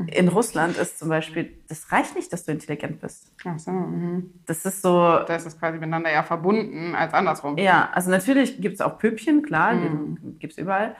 in 0.06 0.28
Russland 0.28 0.78
ist 0.78 1.00
zum 1.00 1.10
Beispiel, 1.10 1.52
das 1.68 1.92
reicht 1.92 2.16
nicht, 2.16 2.32
dass 2.32 2.46
du 2.46 2.52
intelligent 2.52 3.02
bist. 3.02 3.34
Ach 3.44 3.58
so. 3.58 3.72
Mhm. 3.72 4.32
Das 4.46 4.64
ist 4.64 4.84
so. 4.84 5.20
Das 5.28 5.46
ist 5.46 5.60
quasi 5.60 5.80
miteinander 5.80 6.12
ja 6.12 6.22
verbunden 6.22 6.94
als 6.94 7.14
andersrum. 7.14 7.58
Ja, 7.58 7.90
also 7.94 8.12
natürlich 8.12 8.62
gibt 8.62 8.76
es 8.76 8.82
auch 8.82 9.00
Püppchen, 9.00 9.42
klar, 9.42 9.74
mhm. 9.74 10.38
gibt 10.40 10.54
es 10.54 10.60
überall. 10.60 10.96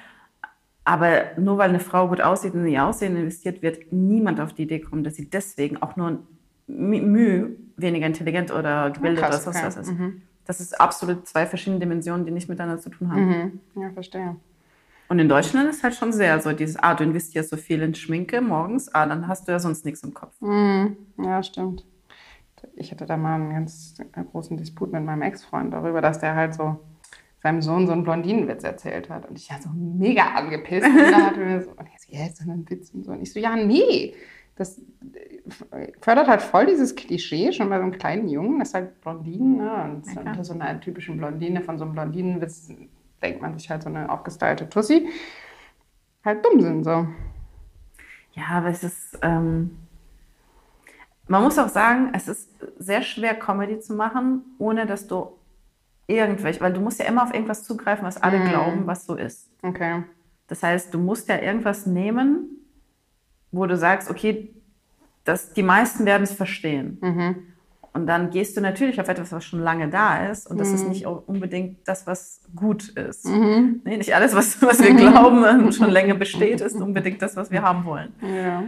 Aber 0.84 1.26
nur 1.38 1.58
weil 1.58 1.70
eine 1.70 1.80
Frau 1.80 2.08
gut 2.08 2.22
aussieht 2.22 2.54
und 2.54 2.62
in 2.62 2.72
ihr 2.72 2.86
Aussehen 2.86 3.16
investiert, 3.18 3.62
wird 3.62 3.92
niemand 3.92 4.40
auf 4.40 4.54
die 4.54 4.64
Idee 4.64 4.80
kommen, 4.80 5.04
dass 5.04 5.16
sie 5.16 5.30
deswegen 5.30 5.82
auch 5.82 5.96
nur 5.96 6.26
Mühe 6.66 7.56
weniger 7.76 8.08
intelligent 8.08 8.52
oder 8.52 8.90
gebildet 8.92 9.22
ja, 9.22 9.28
krass, 9.28 9.46
oder 9.46 9.56
was 9.56 9.58
okay. 9.58 9.66
das 9.66 9.78
ist. 9.78 9.92
Mhm. 9.92 10.22
Das 10.46 10.62
ist 10.62 10.80
absolut 10.80 11.28
zwei 11.28 11.46
verschiedene 11.46 11.80
Dimensionen, 11.80 12.26
die 12.26 12.32
nicht 12.32 12.50
miteinander 12.50 12.82
zu 12.82 12.90
tun 12.90 13.12
haben. 13.12 13.62
Mhm. 13.76 13.82
Ja, 13.82 13.92
verstehe. 13.92 14.38
Und 15.10 15.20
in 15.20 15.30
Deutschland 15.30 15.70
ist 15.70 15.84
halt 15.84 15.96
schon 15.96 16.12
sehr 16.12 16.40
so 16.42 16.52
dieses, 16.52 16.78
ah, 16.78 16.94
du 16.94 17.04
investierst 17.04 17.50
so 17.50 17.58
viel 17.58 17.82
in 17.82 17.96
Schminke 17.96 18.42
morgens, 18.42 18.94
ah, 18.94 19.06
dann 19.06 19.28
hast 19.28 19.48
du 19.48 19.52
ja 19.52 19.60
sonst 19.60 19.86
nichts 19.86 20.04
im 20.04 20.14
Kopf. 20.14 20.40
Mhm. 20.42 20.98
Ja, 21.18 21.42
stimmt. 21.44 21.86
Ich 22.76 22.92
hatte 22.92 23.06
da 23.06 23.18
mal 23.18 23.36
einen 23.36 23.52
ganz 23.52 23.96
großen 24.32 24.58
Disput 24.58 24.92
mit 24.92 25.04
meinem 25.04 25.22
Ex-Freund 25.22 25.74
darüber, 25.74 26.02
dass 26.02 26.20
der 26.20 26.36
halt 26.36 26.56
so 26.56 26.80
seinem 27.42 27.62
Sohn 27.62 27.86
so 27.86 27.94
einen 27.94 28.04
Blondinenwitz 28.04 28.64
erzählt 28.64 29.10
hat. 29.10 29.30
Und 29.30 29.38
ich 29.38 29.50
war 29.50 29.62
so 29.62 29.70
mega 29.74 30.24
angepisst. 30.36 30.88
Und 30.88 31.12
da 31.12 31.28
hat 31.28 31.38
mir 31.38 31.62
so, 31.62 31.72
und 31.72 31.80
er 31.80 32.00
so, 32.00 32.12
ja, 32.12 32.26
ist 32.26 32.42
ein 32.42 32.66
Witz 32.70 32.90
und 32.92 33.06
so. 33.06 33.12
Und 33.12 33.22
ich 33.22 33.32
so, 33.32 33.40
ja, 33.40 33.56
nee. 33.56 34.16
Das 34.56 34.82
fördert 36.02 36.28
halt 36.28 36.42
voll 36.42 36.66
dieses 36.66 36.96
Klischee, 36.96 37.52
schon 37.52 37.70
bei 37.70 37.78
so 37.78 37.84
einem 37.84 37.92
kleinen 37.92 38.28
Jungen, 38.28 38.58
das 38.58 38.70
ist 38.70 38.74
halt 38.74 39.02
Blondinen, 39.02 39.58
ne? 39.58 39.84
Und 39.84 40.18
unter 40.18 40.44
so 40.44 40.54
einer 40.54 40.80
typischen 40.80 41.18
Blondine 41.18 41.62
von 41.62 41.78
so 41.78 41.86
einem 41.86 41.94
Blondinenwitz 41.94 42.74
denkt 43.22 43.42
man 43.42 43.58
sich 43.58 43.70
halt 43.70 43.84
so 43.84 43.90
eine 43.90 44.10
aufgestylte 44.10 44.70
Tussi, 44.70 45.10
halt 46.24 46.46
dumm 46.46 46.62
sind 46.62 46.84
so. 46.84 47.08
Ja, 48.34 48.44
aber 48.50 48.68
es 48.68 48.84
ist, 48.84 49.18
ähm, 49.22 49.78
man 51.28 51.44
muss 51.44 51.58
auch 51.58 51.70
sagen, 51.70 52.12
es 52.14 52.28
ist 52.28 52.50
sehr 52.78 53.02
schwer, 53.02 53.34
Comedy 53.34 53.80
zu 53.80 53.94
machen, 53.94 54.44
ohne 54.60 54.86
dass 54.86 55.08
du 55.08 55.32
irgendwelche, 56.06 56.62
weil 56.62 56.74
du 56.74 56.80
musst 56.80 57.00
ja 57.00 57.06
immer 57.06 57.24
auf 57.24 57.34
irgendwas 57.34 57.64
zugreifen, 57.64 58.06
was 58.06 58.22
alle 58.22 58.40
mm. 58.40 58.50
glauben, 58.50 58.88
was 58.88 59.06
so 59.06 59.16
ist. 59.16 59.50
Okay. 59.62 60.04
Das 60.48 60.64
heißt, 60.64 60.94
du 60.94 61.00
musst 61.00 61.28
ja 61.28 61.40
irgendwas 61.40 61.86
nehmen, 61.86 62.66
wo 63.52 63.66
du 63.66 63.76
sagst, 63.76 64.10
okay, 64.10 64.54
das, 65.24 65.54
die 65.54 65.64
meisten 65.64 66.06
werden 66.06 66.24
es 66.24 66.32
verstehen. 66.32 66.98
Mhm. 67.02 67.54
Und 67.98 68.06
dann 68.06 68.30
gehst 68.30 68.56
du 68.56 68.62
natürlich 68.62 69.02
auf 69.02 69.08
etwas, 69.08 69.32
was 69.32 69.44
schon 69.44 69.60
lange 69.60 69.90
da 69.90 70.28
ist. 70.28 70.46
Und 70.46 70.60
das 70.60 70.70
mhm. 70.70 70.76
ist 70.76 70.88
nicht 70.88 71.06
unbedingt 71.08 71.80
das, 71.88 72.06
was 72.06 72.42
gut 72.56 72.90
ist. 72.90 73.26
Mhm. 73.26 73.82
Nee, 73.84 73.98
nicht 73.98 74.14
alles, 74.14 74.36
was, 74.36 74.62
was 74.62 74.80
wir 74.84 74.94
glauben 74.94 75.44
und 75.66 75.74
schon 75.74 75.90
länger 75.90 76.14
besteht, 76.14 76.62
ist 76.62 76.76
unbedingt 76.76 77.20
das, 77.24 77.36
was 77.36 77.50
wir 77.50 77.64
haben 77.64 77.86
wollen. 77.86 78.14
Ja. 78.22 78.66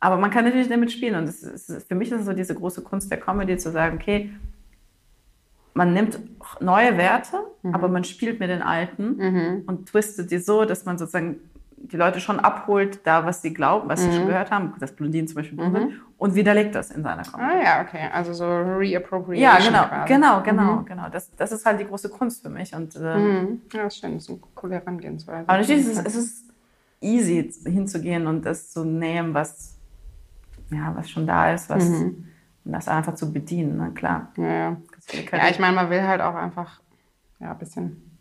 Aber 0.00 0.16
man 0.16 0.30
kann 0.30 0.46
natürlich 0.46 0.68
damit 0.68 0.90
spielen. 0.92 1.14
Und 1.14 1.24
ist, 1.24 1.84
für 1.86 1.94
mich 1.94 2.10
ist 2.10 2.20
es 2.20 2.26
so 2.26 2.32
diese 2.32 2.54
große 2.54 2.80
Kunst 2.80 3.10
der 3.10 3.20
Comedy, 3.20 3.58
zu 3.58 3.70
sagen, 3.70 3.98
okay, 4.00 4.30
man 5.74 5.92
nimmt 5.92 6.18
neue 6.60 6.96
Werte, 6.96 7.36
mhm. 7.62 7.74
aber 7.74 7.88
man 7.88 8.04
spielt 8.04 8.40
mit 8.40 8.48
den 8.48 8.62
alten 8.62 9.16
mhm. 9.18 9.62
und 9.66 9.90
twistet 9.90 10.30
die 10.30 10.38
so, 10.38 10.64
dass 10.64 10.86
man 10.86 10.96
sozusagen 10.96 11.36
die 11.76 11.98
Leute 11.98 12.18
schon 12.18 12.40
abholt, 12.40 13.00
da 13.04 13.26
was 13.26 13.42
sie 13.42 13.52
glauben, 13.52 13.90
was 13.90 14.00
mhm. 14.00 14.10
sie 14.10 14.16
schon 14.16 14.26
gehört 14.26 14.50
haben, 14.50 14.72
dass 14.80 14.92
Blondinen 14.92 15.28
zum 15.28 15.34
Beispiel 15.36 15.62
mhm. 15.62 16.00
Und 16.24 16.34
widerlegt 16.34 16.74
das 16.74 16.90
in 16.90 17.02
seiner 17.02 17.22
Comedy. 17.22 17.52
Ah 17.52 17.62
ja, 17.62 17.82
okay, 17.82 18.08
also 18.10 18.32
so 18.32 18.46
Reappropriation. 18.46 19.36
Ja, 19.36 19.58
genau, 19.58 19.86
quasi. 19.88 20.08
genau, 20.14 20.42
genau, 20.42 20.72
mhm. 20.76 20.84
genau. 20.86 21.08
Das, 21.10 21.30
das 21.36 21.52
ist 21.52 21.66
halt 21.66 21.80
die 21.80 21.84
große 21.84 22.08
Kunst 22.08 22.40
für 22.40 22.48
mich. 22.48 22.74
Und, 22.74 22.96
ähm, 22.96 23.60
ja, 23.70 23.82
das 23.82 23.98
stimmt, 23.98 24.16
das 24.16 24.22
ist 24.22 24.30
eine 24.30 24.38
coole 24.54 24.76
Herangehensweise. 24.76 25.46
Aber 25.46 25.58
natürlich 25.58 25.86
ist 25.86 25.98
es, 25.98 26.06
es 26.06 26.16
ist 26.16 26.44
easy 27.02 27.52
hinzugehen 27.66 28.26
und 28.26 28.46
das 28.46 28.70
zu 28.70 28.86
nehmen, 28.86 29.34
was, 29.34 29.76
ja, 30.70 30.94
was 30.96 31.10
schon 31.10 31.26
da 31.26 31.52
ist, 31.52 31.68
was, 31.68 31.84
mhm. 31.90 32.24
und 32.64 32.72
das 32.72 32.88
einfach 32.88 33.16
zu 33.16 33.30
bedienen, 33.30 33.74
na 33.76 33.90
klar. 33.90 34.32
Ja, 34.38 34.46
ja. 34.46 34.76
ja 35.30 35.48
ich 35.50 35.58
meine, 35.58 35.76
man 35.76 35.90
will 35.90 36.04
halt 36.04 36.22
auch 36.22 36.36
einfach 36.36 36.80
ja, 37.38 37.50
ein 37.50 37.58
bisschen 37.58 38.13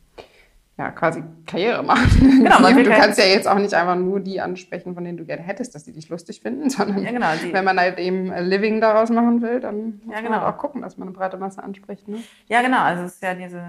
ja, 0.78 0.90
quasi 0.90 1.24
Karriere 1.46 1.84
machen. 1.84 2.42
Genau, 2.44 2.60
man 2.60 2.76
du 2.84 2.90
kannst 2.90 3.20
ja 3.20 3.26
jetzt 3.26 3.48
auch 3.48 3.60
nicht 3.60 3.74
einfach 3.74 3.96
nur 3.96 4.20
die 4.20 4.42
ansprechen, 4.42 4.96
von 4.96 5.04
denen 5.04 5.18
du 5.18 5.26
gerne 5.26 5.44
hättest, 5.44 5.76
dass 5.76 5.84
die 5.84 5.94
dich 5.94 6.10
lustig 6.10 6.42
finden, 6.42 6.70
sondern 6.72 7.04
ja, 7.04 7.12
genau, 7.12 7.28
wenn 7.52 7.64
man 7.64 7.80
halt 7.80 8.00
eben 8.00 8.34
Living 8.34 8.82
daraus 8.82 9.10
machen 9.10 9.42
will, 9.42 9.60
dann 9.60 10.02
ja, 10.10 10.18
genau. 10.18 10.32
man 10.32 10.42
halt 10.42 10.54
auch 10.54 10.58
gucken, 10.58 10.82
dass 10.82 10.98
man 10.98 11.10
eine 11.10 11.18
breite 11.18 11.38
Masse 11.38 11.64
anspricht. 11.64 12.08
Ne? 12.08 12.18
Ja, 12.48 12.62
genau. 12.62 12.80
Also 12.80 13.04
es 13.04 13.16
ist 13.16 13.24
ja 13.24 13.36
diese, 13.36 13.62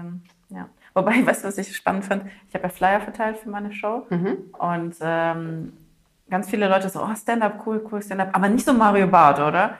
ja. 0.49 0.67
Wobei, 0.95 1.13
weißt 1.25 1.43
du, 1.43 1.47
was 1.47 1.57
ich 1.59 1.75
spannend 1.75 2.05
fand? 2.05 2.23
Ich 2.47 2.55
habe 2.55 2.63
ja 2.63 2.69
Flyer 2.69 3.01
verteilt 3.01 3.37
für 3.37 3.49
meine 3.49 3.71
Show 3.71 4.07
mhm. 4.09 4.37
und 4.57 4.95
ähm, 5.01 5.73
ganz 6.29 6.49
viele 6.49 6.67
Leute 6.67 6.89
so, 6.89 7.03
oh, 7.03 7.15
Stand-up, 7.15 7.61
cool, 7.67 7.85
cool, 7.91 8.01
Stand-up, 8.01 8.29
aber 8.33 8.49
nicht 8.49 8.65
so 8.65 8.73
Mario 8.73 9.05
Barth, 9.05 9.39
oder? 9.39 9.77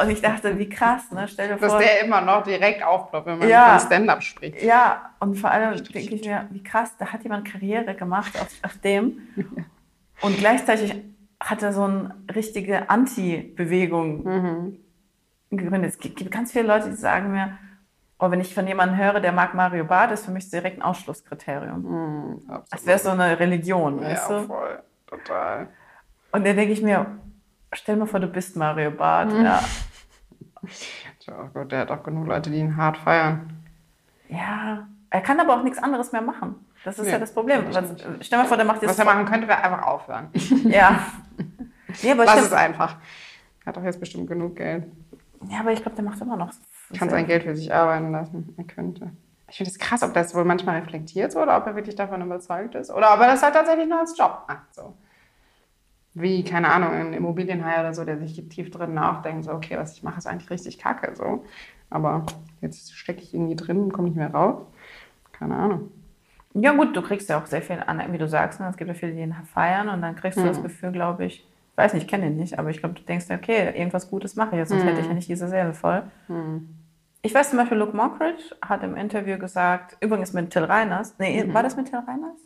Und 0.00 0.10
ich 0.10 0.22
dachte, 0.22 0.58
wie 0.58 0.68
krass, 0.68 1.10
ne? 1.10 1.28
Stell 1.28 1.48
dir 1.48 1.58
vor. 1.58 1.68
Dass 1.68 1.78
der 1.78 2.04
immer 2.04 2.20
noch 2.20 2.42
direkt 2.42 2.82
aufploppt, 2.82 3.26
wenn 3.26 3.38
man 3.38 3.48
ja, 3.48 3.78
von 3.78 3.86
Stand-up 3.86 4.22
spricht. 4.22 4.62
Ja, 4.62 5.10
und 5.18 5.36
vor 5.36 5.50
allem 5.50 5.76
denke 5.84 6.14
ich 6.14 6.24
mir, 6.24 6.46
wie 6.50 6.62
krass, 6.62 6.96
da 6.98 7.06
hat 7.06 7.22
jemand 7.22 7.46
Karriere 7.46 7.94
gemacht 7.94 8.40
auf, 8.40 8.48
auf 8.62 8.78
dem. 8.78 9.18
Und 10.22 10.36
gleichzeitig 10.36 10.94
hat 11.42 11.62
er 11.62 11.72
so 11.72 11.84
eine 11.84 12.14
richtige 12.34 12.90
Anti-Bewegung 12.90 14.24
mhm. 14.24 14.76
gegründet. 15.50 15.92
Es 15.92 15.98
gibt 15.98 16.30
ganz 16.30 16.52
viele 16.52 16.66
Leute, 16.66 16.90
die 16.90 16.96
sagen 16.96 17.32
mir, 17.32 17.58
oh, 18.18 18.30
wenn 18.30 18.40
ich 18.40 18.54
von 18.54 18.66
jemandem 18.66 18.98
höre, 18.98 19.20
der 19.20 19.32
mag 19.32 19.54
Mario 19.54 19.84
Barth, 19.84 20.12
ist 20.12 20.26
für 20.26 20.30
mich 20.30 20.50
direkt 20.50 20.78
ein 20.78 20.82
Ausschlusskriterium. 20.82 21.82
Mhm, 21.82 22.62
Als 22.70 22.84
wäre 22.84 22.96
es 22.96 23.04
so 23.04 23.10
eine 23.10 23.38
Religion, 23.40 24.00
weißt 24.00 24.30
ja, 24.30 24.38
du? 24.40 24.46
voll. 24.46 24.82
Total. 25.06 25.68
Und 26.32 26.46
dann 26.46 26.56
denke 26.56 26.72
ich 26.72 26.82
mir, 26.82 27.06
stell 27.72 27.96
mal 27.96 28.06
vor, 28.06 28.20
du 28.20 28.28
bist 28.28 28.56
Mario 28.56 28.90
Barth. 28.90 29.32
Mhm. 29.32 29.44
Ja. 29.44 29.60
Oh 30.62 31.48
Gott, 31.54 31.72
der 31.72 31.80
hat 31.80 31.90
auch 31.90 32.02
genug 32.02 32.26
Leute, 32.26 32.50
die 32.50 32.58
ihn 32.58 32.76
hart 32.76 32.96
feiern. 32.98 33.50
Ja, 34.28 34.86
er 35.10 35.20
kann 35.20 35.40
aber 35.40 35.56
auch 35.56 35.62
nichts 35.62 35.82
anderes 35.82 36.12
mehr 36.12 36.22
machen. 36.22 36.54
Das 36.84 36.98
ist 36.98 37.06
nee, 37.06 37.12
ja 37.12 37.18
das 37.18 37.34
Problem. 37.34 37.64
Was, 37.72 37.84
stell 38.20 38.38
mal 38.38 38.46
vor, 38.46 38.56
der 38.56 38.66
macht 38.66 38.80
jetzt. 38.82 38.90
Was 38.90 38.98
er 38.98 39.04
machen 39.04 39.26
könnte, 39.26 39.48
wäre 39.48 39.62
einfach 39.62 39.82
aufhören. 39.82 40.28
Ja. 40.64 41.00
nee, 42.02 42.12
aber 42.12 42.24
das 42.24 42.42
ist 42.42 42.52
einfach. 42.52 42.96
Er 43.64 43.66
hat 43.66 43.76
doch 43.76 43.82
jetzt 43.82 44.00
bestimmt 44.00 44.28
genug 44.28 44.56
Geld. 44.56 44.84
Ja, 45.48 45.60
aber 45.60 45.72
ich 45.72 45.82
glaube, 45.82 45.96
der 45.96 46.04
macht 46.04 46.20
immer 46.20 46.36
noch. 46.36 46.52
Kann 46.96 47.10
sein 47.10 47.26
Geld 47.26 47.44
für 47.44 47.56
sich 47.56 47.72
arbeiten 47.72 48.12
lassen. 48.12 48.54
Er 48.56 48.64
könnte. 48.64 49.10
Ich 49.48 49.56
finde 49.56 49.70
es 49.70 49.78
krass, 49.78 50.02
ob 50.02 50.14
das 50.14 50.34
wohl 50.34 50.44
manchmal 50.44 50.78
reflektiert 50.78 51.34
oder 51.34 51.56
ob 51.56 51.66
er 51.66 51.74
wirklich 51.74 51.96
davon 51.96 52.22
überzeugt 52.22 52.74
ist. 52.76 52.90
Oder 52.90 53.12
ob 53.14 53.20
er 53.20 53.28
das 53.28 53.42
halt 53.42 53.54
tatsächlich 53.54 53.88
nur 53.88 53.98
als 53.98 54.16
Job 54.16 54.44
macht. 54.46 54.74
So. 54.74 54.94
Wie, 56.14 56.42
keine 56.42 56.70
Ahnung, 56.72 56.90
ein 56.90 57.12
Immobilienhai 57.12 57.80
oder 57.80 57.94
so, 57.94 58.04
der 58.04 58.18
sich 58.18 58.48
tief 58.48 58.70
drin 58.70 58.94
nachdenkt, 58.94 59.44
so, 59.44 59.52
okay, 59.52 59.76
was 59.76 59.92
ich 59.92 60.02
mache, 60.02 60.18
ist 60.18 60.26
eigentlich 60.26 60.50
richtig 60.50 60.78
kacke. 60.78 61.14
So. 61.14 61.44
Aber 61.88 62.26
jetzt 62.60 62.94
stecke 62.94 63.22
ich 63.22 63.32
irgendwie 63.32 63.56
drin 63.56 63.78
und 63.78 63.92
komme 63.92 64.08
nicht 64.08 64.16
mehr 64.16 64.32
raus. 64.32 64.66
Keine 65.32 65.56
Ahnung. 65.56 65.90
Ja, 66.54 66.72
gut, 66.72 66.96
du 66.96 67.02
kriegst 67.02 67.28
ja 67.28 67.40
auch 67.40 67.46
sehr 67.46 67.62
viel 67.62 67.82
an, 67.86 68.02
wie 68.12 68.18
du 68.18 68.26
sagst. 68.26 68.60
Ne? 68.60 68.68
Es 68.68 68.76
gibt 68.76 68.88
ja 68.88 68.94
viele, 68.94 69.12
die 69.12 69.20
ihn 69.20 69.34
feiern 69.54 69.88
und 69.88 70.02
dann 70.02 70.16
kriegst 70.16 70.38
du 70.38 70.44
das 70.44 70.58
mhm. 70.58 70.64
Gefühl, 70.64 70.92
glaube 70.92 71.24
ich, 71.24 71.46
ich 71.72 71.76
weiß 71.76 71.94
nicht, 71.94 72.02
ich 72.04 72.08
kenne 72.08 72.26
ihn 72.26 72.36
nicht, 72.36 72.58
aber 72.58 72.70
ich 72.70 72.78
glaube, 72.78 72.96
du 72.96 73.02
denkst, 73.02 73.26
okay, 73.30 73.72
irgendwas 73.78 74.10
Gutes 74.10 74.34
mache 74.36 74.50
ich 74.52 74.58
jetzt, 74.58 74.70
sonst 74.70 74.82
mhm. 74.82 74.88
hätte 74.88 75.00
ich 75.00 75.06
ja 75.06 75.14
nicht 75.14 75.28
diese 75.28 75.48
Seele 75.48 75.72
voll. 75.72 76.02
Mhm. 76.28 76.68
Ich 77.22 77.34
weiß 77.34 77.50
zum 77.50 77.58
Beispiel, 77.58 77.78
Luke 77.78 77.96
Mockridge 77.96 78.42
hat 78.60 78.82
im 78.82 78.96
Interview 78.96 79.38
gesagt, 79.38 79.96
übrigens 80.00 80.32
mit 80.32 80.50
Till 80.50 80.64
Reiners, 80.64 81.14
nee, 81.18 81.44
mhm. 81.44 81.54
war 81.54 81.62
das 81.62 81.76
mit 81.76 81.88
Till 81.88 81.98
Reiners? 81.98 82.38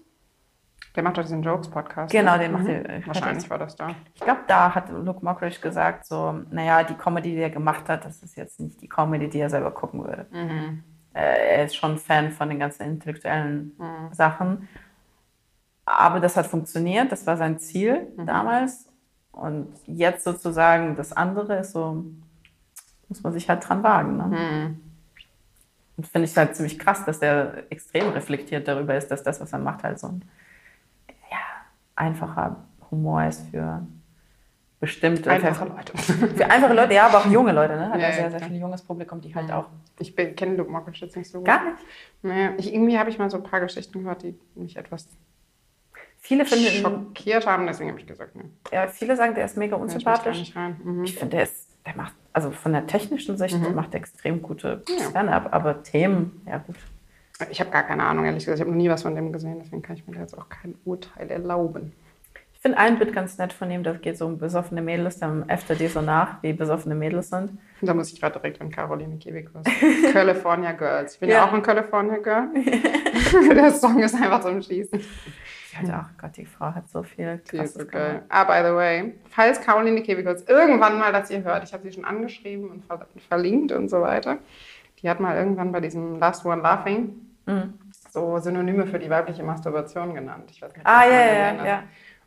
Der 0.94 1.02
macht 1.02 1.18
doch 1.18 1.22
diesen 1.22 1.42
Jokes-Podcast. 1.42 2.12
Genau, 2.12 2.32
ne? 2.32 2.38
den 2.38 2.52
macht 2.52 2.64
mhm. 2.64 2.70
er. 2.70 3.06
Wahrscheinlich 3.06 3.50
war 3.50 3.58
das 3.58 3.74
da. 3.74 3.90
Ich 4.14 4.20
glaube, 4.20 4.40
da 4.46 4.74
hat 4.74 4.90
Luke 4.90 5.24
Mockridge 5.24 5.58
gesagt, 5.60 6.06
so, 6.06 6.40
naja, 6.50 6.84
die 6.84 6.94
Comedy, 6.94 7.30
die 7.32 7.40
er 7.40 7.50
gemacht 7.50 7.88
hat, 7.88 8.04
das 8.04 8.22
ist 8.22 8.36
jetzt 8.36 8.60
nicht 8.60 8.80
die 8.80 8.88
Comedy, 8.88 9.28
die 9.28 9.40
er 9.40 9.50
selber 9.50 9.72
gucken 9.72 10.04
würde. 10.04 10.26
Mhm. 10.30 10.84
Äh, 11.12 11.56
er 11.56 11.64
ist 11.64 11.76
schon 11.76 11.98
Fan 11.98 12.30
von 12.30 12.48
den 12.48 12.60
ganzen 12.60 12.84
intellektuellen 12.84 13.72
mhm. 13.76 14.14
Sachen. 14.14 14.68
Aber 15.84 16.20
das 16.20 16.36
hat 16.36 16.46
funktioniert, 16.46 17.10
das 17.10 17.26
war 17.26 17.36
sein 17.36 17.58
Ziel 17.58 18.08
mhm. 18.16 18.26
damals. 18.26 18.88
Und 19.32 19.74
jetzt 19.86 20.22
sozusagen 20.22 20.94
das 20.94 21.12
andere 21.12 21.58
ist 21.58 21.72
so, 21.72 22.04
muss 23.08 23.22
man 23.22 23.32
sich 23.32 23.48
halt 23.48 23.68
dran 23.68 23.82
wagen. 23.82 24.16
Ne? 24.16 24.24
Mhm. 24.24 24.80
Und 25.96 26.06
finde 26.06 26.28
ich 26.28 26.36
halt 26.36 26.54
ziemlich 26.54 26.78
krass, 26.78 27.04
dass 27.04 27.18
der 27.18 27.70
extrem 27.70 28.10
reflektiert 28.10 28.66
darüber 28.68 28.96
ist, 28.96 29.08
dass 29.08 29.24
das, 29.24 29.40
was 29.40 29.52
er 29.52 29.58
macht, 29.58 29.82
halt 29.82 29.98
so 29.98 30.08
ein 30.08 30.24
einfacher 31.96 32.64
Humor 32.90 33.24
ist 33.24 33.48
für 33.50 33.86
bestimmte. 34.80 35.30
Einfache 35.30 35.68
Leute. 35.68 35.96
Für 36.36 36.50
einfache 36.50 36.74
Leute, 36.74 36.94
ja, 36.94 37.06
aber 37.06 37.18
auch 37.18 37.26
junge 37.26 37.52
Leute. 37.52 37.76
Ne? 37.76 37.90
Hat 37.90 38.00
ja, 38.00 38.12
sehr, 38.12 38.30
sehr 38.30 38.40
viel 38.40 38.56
junges 38.56 38.82
Publikum, 38.82 39.20
die 39.20 39.34
halt 39.34 39.50
auch. 39.50 39.66
Ich 39.98 40.14
kenne 40.14 40.56
Luke 40.56 40.70
jetzt 40.92 41.16
nicht 41.16 41.30
so 41.30 41.38
gut. 41.38 41.46
Gar 41.46 41.64
nicht? 41.64 41.82
Naja, 42.22 42.50
ich, 42.58 42.74
irgendwie 42.74 42.98
habe 42.98 43.08
ich 43.08 43.18
mal 43.18 43.30
so 43.30 43.38
ein 43.38 43.42
paar 43.42 43.60
Geschichten 43.60 44.00
gehört, 44.00 44.22
die 44.22 44.38
mich 44.54 44.76
etwas 44.76 45.08
Viele 46.24 46.46
finden 46.46 46.70
schockiert 46.80 47.46
haben, 47.46 47.66
deswegen 47.66 47.90
habe 47.90 48.00
ich 48.00 48.06
gesagt, 48.06 48.34
ne. 48.34 48.44
Ja, 48.72 48.88
viele 48.88 49.14
sagen, 49.14 49.34
der 49.34 49.44
ist 49.44 49.58
mega 49.58 49.76
unsympathisch. 49.76 50.40
Ich, 50.40 50.54
mhm. 50.54 51.04
ich 51.04 51.16
finde, 51.16 51.36
der, 51.36 51.48
der 51.84 51.96
macht 51.96 52.14
also 52.32 52.50
von 52.50 52.72
der 52.72 52.86
technischen 52.86 53.36
Sicht 53.36 53.58
mhm. 53.58 53.74
macht 53.74 53.92
er 53.92 54.00
extrem 54.00 54.40
gute 54.40 54.82
Stand-up, 55.10 55.52
aber 55.52 55.82
Themen, 55.82 56.40
ja 56.46 56.58
gut. 56.58 56.76
Ich 57.50 57.60
habe 57.60 57.70
gar 57.70 57.82
keine 57.82 58.04
Ahnung, 58.04 58.24
ehrlich 58.24 58.44
gesagt. 58.44 58.58
Ich 58.58 58.60
habe 58.60 58.70
noch 58.70 58.76
nie 58.76 58.88
was 58.88 59.02
von 59.02 59.14
dem 59.14 59.32
gesehen, 59.32 59.58
deswegen 59.58 59.82
kann 59.82 59.96
ich 59.96 60.06
mir 60.06 60.18
jetzt 60.18 60.38
auch 60.38 60.48
kein 60.48 60.76
Urteil 60.84 61.30
erlauben. 61.30 61.92
Ich 62.52 62.60
finde 62.60 62.78
ein 62.78 62.98
Bit 62.98 63.12
ganz 63.12 63.36
nett 63.36 63.52
von 63.52 63.70
ihm, 63.70 63.82
das 63.82 64.00
geht 64.00 64.16
so 64.16 64.24
um 64.24 64.38
besoffene 64.38 64.80
Mädels, 64.80 65.18
dann 65.18 65.46
äfft 65.48 65.68
die 65.78 65.88
so 65.88 66.00
nach, 66.00 66.42
wie 66.42 66.52
besoffene 66.52 66.94
Mädels 66.94 67.28
sind. 67.28 67.58
Da 67.82 67.92
muss 67.92 68.10
ich 68.12 68.20
gerade 68.20 68.38
direkt 68.38 68.60
an 68.60 68.70
Caroline 68.70 69.18
Kebekus. 69.18 69.64
California 70.12 70.72
Girls. 70.72 71.14
Ich 71.14 71.20
bin 71.20 71.28
ja, 71.28 71.36
ja 71.36 71.48
auch 71.48 71.52
ein 71.52 71.62
California 71.62 72.16
Girl. 72.18 72.48
Der 73.54 73.72
Song 73.72 73.98
ist 74.00 74.14
einfach 74.14 74.40
zum 74.40 74.62
Schließen. 74.62 75.00
Halt, 75.76 75.90
ach 75.92 76.10
Gott, 76.20 76.36
die 76.36 76.46
Frau 76.46 76.66
hat 76.66 76.88
so 76.88 77.02
viel 77.02 77.42
krasses 77.44 77.74
so 77.74 77.84
geil. 77.84 78.22
Ah, 78.28 78.44
by 78.44 78.66
the 78.66 78.74
way, 78.74 79.14
falls 79.28 79.60
Caroline 79.60 80.02
Kebekus 80.02 80.42
irgendwann 80.42 80.98
mal 80.98 81.12
das 81.12 81.30
ihr 81.30 81.42
hört, 81.42 81.64
ich 81.64 81.72
habe 81.72 81.82
sie 81.82 81.92
schon 81.92 82.04
angeschrieben 82.04 82.70
und 82.70 82.84
verlinkt 83.28 83.72
und 83.72 83.88
so 83.88 84.00
weiter. 84.00 84.38
Die 85.02 85.10
hat 85.10 85.18
mal 85.18 85.36
irgendwann 85.36 85.72
bei 85.72 85.80
diesem 85.80 86.18
Last 86.20 86.46
One 86.46 86.62
Laughing 86.62 87.23
mhm. 87.46 87.74
so 88.10 88.38
Synonyme 88.38 88.86
für 88.86 88.98
die 88.98 89.10
weibliche 89.10 89.42
Masturbation 89.42 90.14
genannt. 90.14 90.50
Ich 90.50 90.62
weiß 90.62 90.72
nicht, 90.74 90.86
ah, 90.86 91.04
ja, 91.04 91.26
ja, 91.26 91.66
ja. 91.66 91.82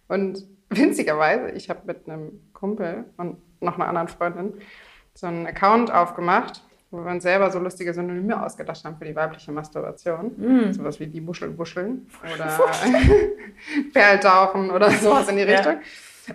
Und 0.08 0.46
winzigerweise, 0.70 1.52
ich 1.52 1.70
habe 1.70 1.82
mit 1.86 2.10
einem 2.10 2.40
Kumpel 2.54 3.06
und 3.18 3.38
noch 3.62 3.76
einer 3.76 3.88
anderen 3.88 4.08
Freundin 4.08 4.54
so 5.14 5.28
einen 5.28 5.48
Account 5.48 5.92
aufgemacht, 5.92 6.62
wo 6.92 7.04
wir 7.04 7.12
uns 7.12 7.24
selber 7.24 7.52
so 7.52 7.60
lustige 7.60 7.94
Synonyme 7.94 8.44
ausgedacht 8.44 8.84
haben 8.86 8.98
für 8.98 9.06
die 9.06 9.16
weibliche 9.16 9.52
Masturbation. 9.52 10.32
Mm. 10.38 10.72
Sowas 10.72 11.00
wie 11.00 11.08
die 11.08 11.20
Buscheln, 11.20 11.58
Buscheln 11.58 12.08
oder 12.22 12.48
Perltauchen 13.94 14.70
oder 14.70 14.92
sowas 14.92 15.28
in 15.28 15.38
die 15.38 15.44
Richtung. 15.44 15.78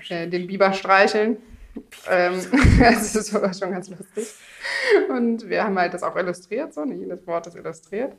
Ja. 0.08 0.16
Äh, 0.16 0.28
den 0.28 0.46
Biber 0.46 0.72
streicheln. 0.72 1.36
Ähm, 2.10 2.34
das 2.80 3.14
ist 3.14 3.30
schon 3.30 3.72
ganz 3.72 3.88
lustig. 3.88 4.34
Und 5.08 5.48
wir 5.48 5.64
haben 5.64 5.78
halt 5.78 5.94
das 5.94 6.02
auch 6.02 6.16
illustriert, 6.16 6.74
so, 6.74 6.84
nicht 6.84 7.00
jedes 7.00 7.26
Wort 7.26 7.46
ist 7.46 7.56
illustriert. 7.56 8.14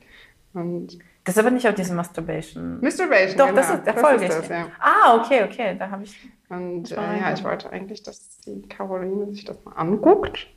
Und 0.53 0.99
das 1.23 1.35
ist 1.35 1.39
aber 1.39 1.51
nicht 1.51 1.67
auf 1.67 1.73
diese 1.73 1.93
Masturbation. 1.93 2.79
Masturbation. 2.81 3.37
Doch, 3.37 3.47
genau. 3.47 3.61
das 3.61 3.69
ist 3.71 3.85
der 3.85 3.93
Folge. 3.95 4.25
Ja. 4.49 4.67
Ah, 4.79 5.15
okay, 5.15 5.43
okay, 5.43 5.75
da 5.77 5.89
habe 5.89 6.03
ich. 6.03 6.15
Und 6.49 6.91
äh, 6.91 6.95
ja, 6.95 7.33
ich 7.33 7.43
wollte 7.43 7.71
eigentlich, 7.71 8.03
dass 8.03 8.39
die 8.41 8.61
Caroline 8.67 9.33
sich 9.33 9.45
das 9.45 9.63
mal 9.63 9.71
anguckt. 9.73 10.47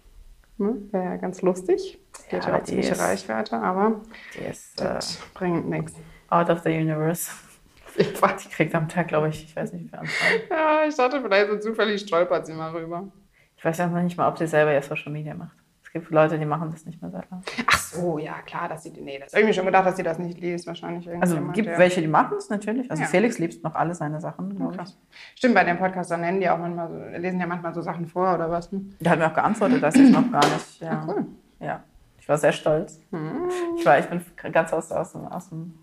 Ne? 0.59 0.76
Wäre 0.90 1.05
ja 1.05 1.16
ganz 1.16 1.40
lustig. 1.42 1.99
Die 2.30 2.36
ja, 2.36 2.42
ja 2.42 2.57
auch 2.57 2.64
ziemliche 2.64 2.99
Reichweite, 2.99 3.57
aber 3.59 4.01
die 4.34 4.44
ist, 4.44 4.80
das 4.80 5.16
äh, 5.16 5.18
bringt 5.34 5.68
nichts. 5.68 5.94
Out 6.28 6.51
of 6.51 6.61
the 6.62 6.70
universe. 6.70 7.30
Die 7.97 8.49
kriegt 8.51 8.74
am 8.74 8.90
Tag, 8.90 9.09
glaube 9.09 9.30
ich, 9.30 9.44
ich 9.44 9.57
weiß 9.57 9.72
nicht, 9.72 9.84
wie 9.84 9.88
viel 9.88 9.99
Anfragen. 9.99 10.40
Ja, 10.51 10.84
ich 10.86 10.94
dachte, 10.94 11.22
vielleicht 11.22 11.51
so 11.51 11.70
zufällig 11.70 12.03
stolpert 12.03 12.44
sie 12.44 12.53
mal 12.53 12.70
rüber. 12.72 13.11
Ich 13.57 13.64
weiß 13.64 13.78
ja 13.78 13.86
noch 13.86 14.03
nicht 14.03 14.18
mal, 14.18 14.28
ob 14.28 14.36
sie 14.36 14.47
selber 14.47 14.74
ihr 14.74 14.82
Social 14.82 15.11
Media 15.12 15.32
macht 15.32 15.57
gibt 15.93 16.11
Leute, 16.11 16.39
die 16.39 16.47
machen 16.47 16.70
das 16.70 16.84
nicht 16.87 17.01
mehr 17.01 17.11
selber. 17.11 17.43
Ach 17.66 17.78
so, 17.78 18.18
ja, 18.18 18.34
klar, 18.45 18.68
dass 18.68 18.82
sie, 18.82 18.91
nee, 18.91 19.18
das 19.18 19.32
habe 19.32 19.43
ich 19.43 19.47
mir 19.47 19.55
schon 19.55 19.66
gedacht, 19.66 19.87
dass 19.87 19.97
sie 19.97 20.03
das 20.03 20.18
nicht 20.18 20.39
liest, 20.41 20.66
wahrscheinlich. 20.66 21.09
Also 21.20 21.41
gibt 21.53 21.68
ja. 21.68 21.78
welche, 21.78 22.01
die 22.01 22.09
machen 22.09 22.37
es 22.39 22.49
natürlich. 22.49 22.91
Also 22.91 23.03
ja. 23.03 23.09
Felix 23.09 23.39
liest 23.39 23.62
noch 23.62 23.74
alle 23.74 23.95
seine 23.95 24.20
Sachen, 24.20 24.57
glaube 24.57 24.76
ich. 24.82 24.97
Stimmt, 25.37 25.55
bei 25.55 25.64
dem 25.64 25.78
Podcast, 25.78 26.11
dann 26.11 26.20
nennen 26.20 26.41
die 26.41 26.49
auch 26.49 26.59
manchmal 26.59 26.89
so, 26.89 27.18
lesen 27.18 27.41
ja 27.41 27.47
manchmal 27.47 27.74
so 27.74 27.82
Sachen 27.82 28.07
vor 28.07 28.34
oder 28.34 28.51
was. 28.51 28.70
Hm? 28.70 28.95
Der 29.01 29.12
hat 29.12 29.18
mir 29.18 29.26
auch 29.26 29.34
geantwortet, 29.34 29.82
dass 29.82 29.95
ich 29.95 30.11
noch 30.11 30.30
gar 30.30 30.45
nicht. 30.45 30.80
Ja. 30.80 31.03
Ach, 31.03 31.09
cool. 31.09 31.26
Ja, 31.61 31.82
ich 32.18 32.28
war 32.28 32.39
sehr 32.39 32.53
stolz. 32.53 33.01
Hm. 33.11 33.49
Ich, 33.78 33.87
war, 33.87 33.99
ich 33.99 34.07
bin 34.07 34.20
ganz 34.53 34.72
aus, 34.72 34.91
aus, 34.91 35.14
aus 35.14 35.49
dem 35.49 35.74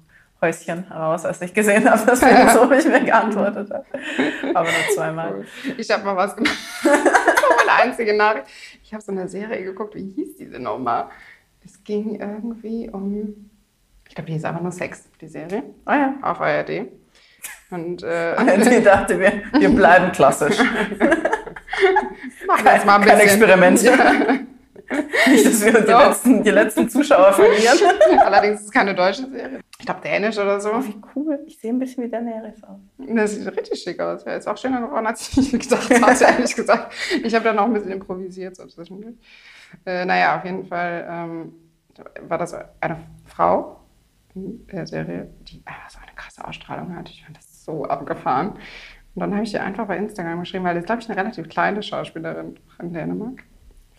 Häuschen 0.44 0.88
heraus, 0.90 1.26
als 1.26 1.42
ich 1.42 1.54
gesehen 1.54 1.90
habe, 1.90 2.06
dass 2.06 2.22
er 2.22 2.50
so 2.50 2.70
ich 2.72 2.86
mir 2.86 3.04
geantwortet 3.04 3.72
hat. 3.72 3.86
Aber 4.54 4.70
nur 4.70 4.94
zweimal. 4.94 5.46
Ich 5.78 5.90
habe 5.90 6.04
mal 6.04 6.16
was 6.16 6.36
gemacht. 6.36 6.58
meine 7.68 7.84
einzige 7.84 8.16
Nachricht. 8.16 8.48
Ich 8.84 8.94
habe 8.94 9.04
so 9.04 9.12
eine 9.12 9.28
Serie 9.28 9.64
geguckt, 9.64 9.96
wie 9.96 10.10
hieß 10.10 10.38
diese 10.38 10.60
nochmal? 10.60 11.10
Es 11.66 11.84
ging 11.84 12.20
irgendwie 12.20 12.90
um, 12.90 13.50
ich 14.08 14.16
glaube, 14.16 14.28
die 14.28 14.34
hieß 14.34 14.46
einfach 14.46 14.62
nur 14.62 14.72
Sex, 14.72 15.10
die 15.22 15.28
Serie. 15.28 15.64
Ah 15.86 15.96
ja. 15.96 16.14
Auf 16.22 16.42
ARD. 16.42 16.88
Und 17.70 18.04
äh, 18.04 18.36
die 18.80 18.84
dachte 18.84 19.16
mir, 19.16 19.44
wir 19.58 19.70
bleiben 19.70 20.12
klassisch. 20.12 20.58
Machen 22.48 22.66
wir 22.66 22.74
jetzt 22.74 22.86
mal 22.86 22.96
ein 22.96 23.02
bisschen. 23.02 23.18
Kein 23.18 23.28
Experiment. 23.28 23.82
Ja. 23.82 24.44
Nicht, 25.28 25.46
dass 25.46 25.64
wir 25.64 25.72
so. 25.74 25.80
die, 25.80 25.92
letzten, 25.92 26.44
die 26.44 26.50
letzten 26.50 26.90
Zuschauer 26.90 27.34
verlieren. 27.34 27.78
Allerdings 28.20 28.62
ist 28.62 28.66
es 28.68 28.72
keine 28.72 28.94
deutsche 28.94 29.30
Serie. 29.30 29.60
Ich 29.80 29.86
glaube 29.86 30.02
Dänisch 30.02 30.38
oder 30.38 30.60
so. 30.60 30.72
Oh, 30.72 30.84
wie 30.84 31.02
cool. 31.16 31.40
Ich 31.46 31.58
sehe 31.60 31.72
ein 31.72 31.80
bisschen 31.80 32.04
wie 32.04 32.10
Daenerys 32.10 32.64
aus. 32.64 32.80
Das 32.98 33.36
sieht 33.36 33.48
richtig 33.48 33.82
schick 33.82 34.00
aus. 34.00 34.24
Ja, 34.26 34.36
ist 34.36 34.48
auch 34.48 34.58
schöner 34.58 34.82
geworden, 34.82 35.08
als 35.08 35.38
ich 35.38 35.52
gedacht 35.52 35.90
hatte, 35.90 36.24
ehrlich 36.38 36.56
gesagt. 36.56 36.94
Ich 37.24 37.34
habe 37.34 37.46
dann 37.46 37.60
auch 37.60 37.66
ein 37.66 37.74
bisschen 37.74 37.92
improvisiert 37.92 38.56
so 38.56 38.66
zwischendurch. 38.68 39.16
Äh, 39.86 40.06
naja, 40.06 40.38
auf 40.38 40.46
jeden 40.46 40.66
Fall 40.66 41.08
ähm, 41.10 41.54
war 42.28 42.38
das 42.38 42.56
eine 42.82 42.98
Frau 43.26 43.80
in 44.36 44.66
der 44.68 44.88
Serie, 44.88 45.30
die 45.42 45.62
einfach 45.66 45.90
so 45.90 46.00
eine 46.00 46.12
krasse 46.16 46.46
Ausstrahlung 46.46 46.96
hat. 46.96 47.10
Ich 47.10 47.24
fand 47.24 47.38
das 47.38 47.66
so 47.66 47.86
abgefahren. 47.86 48.54
Und 49.16 49.20
dann 49.20 49.34
habe 49.34 49.44
ich 49.44 49.54
ihr 49.54 49.64
einfach 49.64 49.88
bei 49.88 49.98
Instagram 49.98 50.40
geschrieben, 50.40 50.64
weil 50.64 50.76
das, 50.76 50.86
glaube 50.86 51.02
ich, 51.02 51.10
eine 51.10 51.20
relativ 51.20 51.48
kleine 51.48 51.84
Schauspielerin 51.84 52.58
in 52.80 52.94
Dänemark 52.94 53.44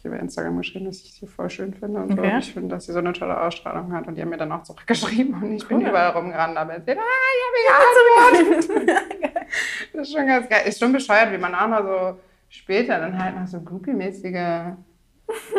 ihr 0.05 0.11
bei 0.11 0.19
Instagram 0.19 0.57
geschrieben, 0.59 0.87
dass 0.87 1.01
ich 1.03 1.15
sie 1.15 1.27
voll 1.27 1.51
schön 1.51 1.75
finde 1.75 2.03
und 2.03 2.13
okay. 2.13 2.33
so. 2.33 2.39
Ich 2.39 2.53
finde, 2.53 2.69
dass 2.69 2.87
sie 2.87 2.93
so 2.93 2.99
eine 2.99 3.13
tolle 3.13 3.41
Ausstrahlung 3.41 3.93
hat. 3.93 4.07
Und 4.07 4.17
die 4.17 4.23
haben 4.23 4.31
mir 4.31 4.37
dann 4.37 4.53
auch 4.53 4.63
zurückgeschrieben 4.63 5.35
und 5.35 5.53
ich 5.53 5.63
cool. 5.71 5.79
bin 5.79 5.89
überall 5.89 6.11
rumgerannt, 6.11 6.57
aber 6.57 6.75
erzählt, 6.75 6.99
ah, 6.99 7.03
ich 7.37 8.35
habe 8.35 8.55
geantwortet. 8.59 9.07
das 9.93 10.09
ist 10.09 10.15
schon 10.15 10.27
ganz 10.27 10.49
geil. 10.49 10.63
Ist 10.67 10.79
schon 10.79 10.93
bescheuert, 10.93 11.33
wie 11.33 11.39
man 11.39 11.55
auch 11.55 11.69
noch 11.69 11.83
so 11.83 12.21
später 12.49 12.99
dann 12.99 13.23
halt 13.23 13.37
noch 13.37 13.47
so 13.47 13.61
groupie-mäßige 13.61 14.75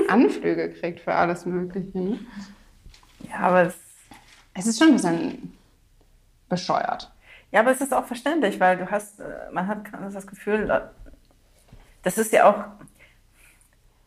Anflüge 0.08 0.70
kriegt 0.72 1.00
für 1.00 1.14
alles 1.14 1.46
Mögliche. 1.46 1.98
Ne? 1.98 2.20
Ja, 3.30 3.40
aber 3.40 3.64
es, 3.64 3.78
es 4.54 4.68
ist 4.68 4.80
schon 4.80 4.90
ein 4.90 4.94
bisschen 4.94 5.54
bescheuert. 6.48 7.12
Ja, 7.52 7.62
aber 7.62 7.72
es 7.72 7.82
ist 7.82 7.94
auch 7.94 8.06
verständlich, 8.06 8.60
weil 8.60 8.78
du 8.78 8.90
hast, 8.90 9.20
äh, 9.20 9.52
man 9.52 9.68
hat 9.68 9.86
das 10.14 10.28
Gefühl, 10.28 10.92
das 12.04 12.18
ist 12.18 12.32
ja 12.34 12.50
auch 12.50 12.64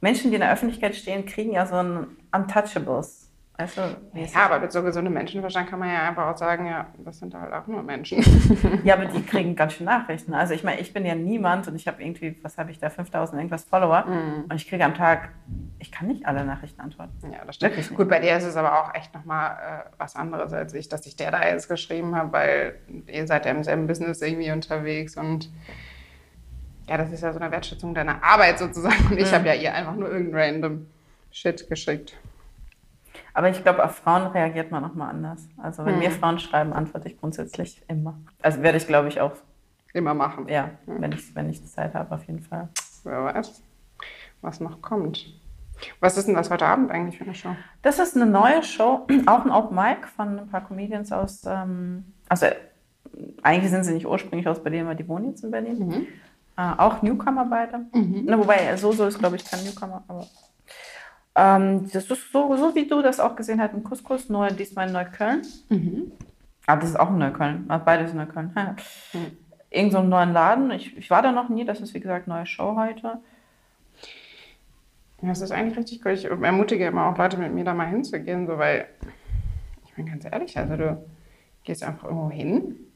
Menschen, 0.01 0.31
die 0.31 0.37
in 0.37 0.41
der 0.41 0.53
Öffentlichkeit 0.53 0.95
stehen, 0.95 1.27
kriegen 1.27 1.53
ja 1.53 1.67
so 1.67 1.77
ein 1.77 2.07
Untouchables. 2.33 3.29
Also, 3.61 3.81
ja, 4.15 4.45
aber 4.45 4.61
mit 4.61 4.71
so 4.71 4.85
gesundem 4.85 5.15
Menschenverstand 5.15 5.69
kann 5.69 5.81
man 5.81 5.89
ja 5.89 6.09
einfach 6.09 6.29
auch 6.29 6.37
sagen, 6.37 6.67
ja, 6.67 6.87
das 7.05 7.19
sind 7.19 7.35
halt 7.35 7.53
auch 7.53 7.67
nur 7.67 7.83
Menschen. 7.83 8.23
ja, 8.85 8.95
aber 8.95 9.07
die 9.07 9.21
kriegen 9.21 9.57
ganz 9.57 9.73
schön 9.73 9.87
Nachrichten. 9.87 10.33
Also 10.33 10.55
ich 10.55 10.63
meine, 10.63 10.81
ich 10.81 10.93
bin 10.93 11.05
ja 11.05 11.17
niemand 11.17 11.67
und 11.67 11.75
ich 11.75 11.89
habe 11.89 12.01
irgendwie, 12.01 12.39
was 12.43 12.57
habe 12.57 12.71
ich 12.71 12.79
da, 12.79 12.89
5000 12.89 13.37
irgendwas 13.37 13.65
Follower 13.65 14.05
mm. 14.07 14.45
und 14.49 14.55
ich 14.55 14.69
kriege 14.69 14.85
am 14.85 14.95
Tag, 14.95 15.31
ich 15.81 15.91
kann 15.91 16.07
nicht 16.07 16.25
alle 16.25 16.45
Nachrichten 16.45 16.81
antworten. 16.81 17.33
Ja, 17.33 17.45
das 17.45 17.57
stimmt. 17.57 17.97
Gut, 17.97 18.09
bei 18.09 18.21
dir 18.21 18.37
ist 18.37 18.45
es 18.45 18.55
aber 18.55 18.81
auch 18.81 18.95
echt 18.95 19.13
nochmal 19.13 19.57
äh, 19.57 19.91
was 19.99 20.15
anderes 20.15 20.53
als 20.53 20.73
ich, 20.75 20.89
dass 20.89 21.05
ich 21.07 21.17
der 21.17 21.33
da 21.33 21.45
jetzt 21.45 21.69
geschrieben 21.69 22.15
habe, 22.15 22.33
weil 22.33 22.79
ihr 23.09 23.27
seid 23.27 23.45
ja 23.45 23.51
im 23.51 23.65
selben 23.65 23.89
Business 23.89 24.23
irgendwie 24.23 24.53
unterwegs 24.53 25.17
und 25.17 25.51
ja, 26.89 26.97
das 26.97 27.13
ist 27.13 27.23
ja 27.23 27.33
so 27.33 27.39
eine 27.39 27.51
Wertschätzung 27.51 27.95
deiner 27.95 28.23
Arbeit 28.23 28.59
sozusagen. 28.59 29.09
Und 29.11 29.19
ich 29.19 29.31
mhm. 29.31 29.35
habe 29.35 29.49
ja 29.49 29.55
ihr 29.55 29.75
einfach 29.75 29.95
nur 29.95 30.11
irgendein 30.11 30.55
random 30.55 30.87
Shit 31.31 31.69
geschickt. 31.69 32.17
Aber 33.35 33.49
ich 33.51 33.63
glaube, 33.63 33.85
auf 33.85 33.97
Frauen 33.97 34.29
reagiert 34.29 34.71
man 34.71 34.83
nochmal 34.83 35.11
anders. 35.11 35.49
Also 35.59 35.85
wenn 35.85 35.95
mhm. 35.95 36.01
mir 36.01 36.11
Frauen 36.11 36.39
schreiben, 36.39 36.73
antworte 36.73 37.09
ich 37.09 37.21
grundsätzlich 37.21 37.83
immer. 37.89 38.19
Also 38.43 38.63
werde 38.63 38.79
ich, 38.79 38.87
glaube 38.87 39.09
ich, 39.09 39.21
auch 39.21 39.33
immer 39.93 40.15
machen. 40.15 40.49
Ja, 40.49 40.71
mhm. 40.87 41.03
wenn, 41.03 41.13
ich, 41.13 41.35
wenn 41.35 41.51
ich 41.51 41.65
Zeit 41.67 41.95
habe, 41.95 42.15
auf 42.15 42.25
jeden 42.25 42.41
Fall. 42.41 42.69
Wer 43.05 43.25
weiß, 43.25 43.63
was 44.41 44.61
noch 44.61 44.81
kommt. 44.81 45.27
Was 46.01 46.17
ist 46.17 46.27
denn 46.27 46.35
das 46.35 46.51
heute 46.51 46.67
Abend 46.67 46.91
eigentlich 46.91 47.19
für 47.19 47.25
eine 47.25 47.35
Show? 47.35 47.55
Das 47.83 47.99
ist 47.99 48.17
eine 48.17 48.27
neue 48.27 48.63
Show, 48.63 49.07
auch 49.27 49.45
ein 49.45 49.51
Open 49.51 49.77
Mic 49.77 50.09
von 50.09 50.41
ein 50.41 50.49
paar 50.49 50.67
Comedians 50.67 51.13
aus, 51.13 51.45
ähm, 51.47 52.13
also 52.29 52.47
eigentlich 53.43 53.71
sind 53.71 53.85
sie 53.85 53.95
nicht 53.95 54.07
ursprünglich 54.07 54.49
aus 54.49 54.63
Berlin, 54.63 54.83
aber 54.83 54.95
die 54.95 55.07
wohnen 55.09 55.27
jetzt 55.27 55.43
in 55.45 55.51
Berlin. 55.51 56.07
Äh, 56.59 56.73
auch 56.77 57.03
Newcomer 57.03 57.45
beide. 57.45 57.87
Mhm. 57.95 58.25
Na, 58.27 58.37
wobei, 58.37 58.77
so 58.77 58.91
so 58.91 59.07
ist, 59.07 59.21
glaube 59.21 59.37
ich, 59.37 59.45
kein 59.45 59.63
Newcomer. 59.63 60.03
Aber 60.09 60.27
ähm, 61.37 61.89
das 61.93 62.11
ist 62.11 62.33
so, 62.33 62.57
so, 62.57 62.75
wie 62.75 62.89
du 62.89 63.01
das 63.01 63.21
auch 63.21 63.37
gesehen 63.37 63.63
hast 63.63 63.75
in 63.75 63.85
Couscous, 63.85 64.29
nur 64.29 64.49
diesmal 64.49 64.89
in 64.89 64.93
Neukölln. 64.93 65.43
Mhm. 65.69 66.13
Ah, 66.67 66.75
das 66.75 66.91
ist 66.91 66.99
auch 66.99 67.11
in 67.11 67.19
Neukölln. 67.19 67.67
Ah, 67.69 67.79
beides 67.79 68.11
in 68.11 68.17
Neukölln. 68.17 68.51
Mhm. 69.13 69.37
Irgend 69.71 69.93
so 69.93 69.99
einen 69.99 70.09
neuen 70.09 70.33
Laden. 70.33 70.73
Ich, 70.73 70.97
ich 70.97 71.09
war 71.11 71.23
da 71.23 71.31
noch 71.31 71.49
nie. 71.49 71.65
Das 71.65 71.81
ist, 71.81 71.95
wie 71.95 72.01
gesagt, 72.01 72.27
neue 72.27 72.47
Show 72.47 72.75
heute. 72.75 73.21
Ja, 75.23 75.29
das 75.29 75.41
ist 75.41 75.53
eigentlich 75.53 75.79
richtig 75.79 76.05
cool. 76.05 76.13
Ich 76.13 76.25
ermutige 76.25 76.87
immer 76.87 77.07
auch 77.07 77.19
Leute, 77.19 77.37
mit 77.37 77.55
mir 77.55 77.65
da 77.65 77.73
mal 77.73 77.87
hinzugehen, 77.87 78.49
so, 78.49 78.59
weil 78.59 78.87
ich 79.87 79.95
bin 79.95 80.07
ganz 80.07 80.25
ehrlich, 80.25 80.59
also 80.59 80.77
du 80.77 81.05
gehst 81.63 81.85
einfach 81.85 82.05
irgendwo 82.05 82.31
hin 82.31 82.88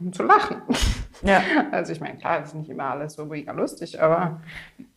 um 0.00 0.12
zu 0.12 0.22
lachen. 0.22 0.62
Ja. 1.22 1.42
Also 1.70 1.92
ich 1.92 2.00
meine, 2.00 2.18
klar, 2.18 2.40
es 2.40 2.48
ist 2.48 2.54
nicht 2.54 2.68
immer 2.68 2.84
alles 2.84 3.14
so 3.14 3.24
mega 3.24 3.52
lustig, 3.52 4.00
aber 4.00 4.40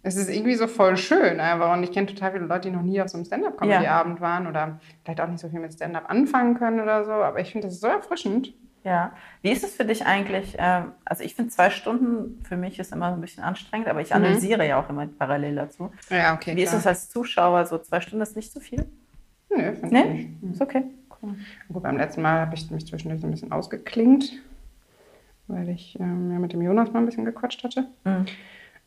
es 0.04 0.16
ist 0.16 0.30
irgendwie 0.30 0.56
so 0.56 0.68
voll 0.68 0.98
schön 0.98 1.40
einfach. 1.40 1.74
Und 1.74 1.84
ich 1.84 1.92
kenne 1.92 2.08
total 2.08 2.34
viele 2.34 2.46
Leute, 2.46 2.70
die 2.70 2.76
noch 2.76 2.84
nie 2.84 3.02
auf 3.02 3.10
so 3.10 3.18
einem 3.18 3.26
Stand-Up-Comedy-Abend 3.26 4.20
ja. 4.20 4.22
waren 4.22 4.48
oder 4.48 4.80
vielleicht 5.04 5.22
auch 5.22 5.28
nicht 5.28 5.40
so 5.40 5.50
viel 5.50 5.60
mit 5.60 5.74
Stand-Up 5.74 6.10
anfangen 6.10 6.56
können 6.56 6.82
oder 6.82 7.06
so. 7.06 7.12
Aber 7.12 7.40
ich 7.40 7.52
finde, 7.52 7.68
das 7.68 7.76
ist 7.76 7.82
so 7.82 7.88
erfrischend. 7.88 8.54
Ja. 8.84 9.12
Wie 9.42 9.52
ist 9.52 9.64
es 9.64 9.76
für 9.76 9.86
dich 9.86 10.06
eigentlich? 10.06 10.56
Ähm, 10.58 10.94
also 11.04 11.24
ich 11.24 11.36
finde 11.36 11.52
zwei 11.52 11.70
Stunden 11.70 12.42
für 12.44 12.56
mich 12.56 12.80
ist 12.80 12.94
immer 12.94 13.08
ein 13.08 13.22
bisschen 13.22 13.44
anstrengend, 13.44 13.88
aber 13.88 14.02
ich 14.02 14.12
mhm. 14.12 14.18
analysiere 14.18 14.64
mhm. 14.64 14.70
ja 14.70 14.80
auch 14.80 14.90
immer 14.90 15.08
parallel 15.08 15.56
dazu. 15.56 15.92
Ja, 16.10 16.34
okay. 16.34 16.56
Wie 16.56 16.64
klar. 16.64 16.74
ist 16.74 16.80
es 16.80 16.88
als 16.88 17.10
Zuschauer? 17.10 17.66
So 17.66 17.78
zwei 17.80 18.00
Stunden 18.02 18.24
ist 18.24 18.36
nicht 18.36 18.52
so 18.52 18.60
viel? 18.60 18.86
Nö, 19.50 19.74
finde 19.74 19.94
nee? 19.94 20.02
ich 20.02 20.42
nicht. 20.42 20.54
Ist 20.54 20.62
okay. 20.62 20.84
Cool. 21.22 21.36
Gut, 21.72 21.84
beim 21.84 21.98
letzten 21.98 22.22
Mal 22.22 22.42
habe 22.42 22.56
ich 22.56 22.70
mich 22.70 22.86
zwischendurch 22.86 23.22
so 23.22 23.28
ein 23.28 23.32
bisschen 23.32 23.52
ausgeklingt, 23.52 24.32
weil 25.48 25.70
ich 25.70 26.00
ähm, 26.00 26.32
ja, 26.32 26.40
mit 26.40 26.54
dem 26.54 26.62
Jonas 26.62 26.92
mal 26.92 27.00
ein 27.00 27.06
bisschen 27.06 27.26
gequatscht 27.26 27.64
hatte. 27.64 27.88
Mhm. 28.04 28.26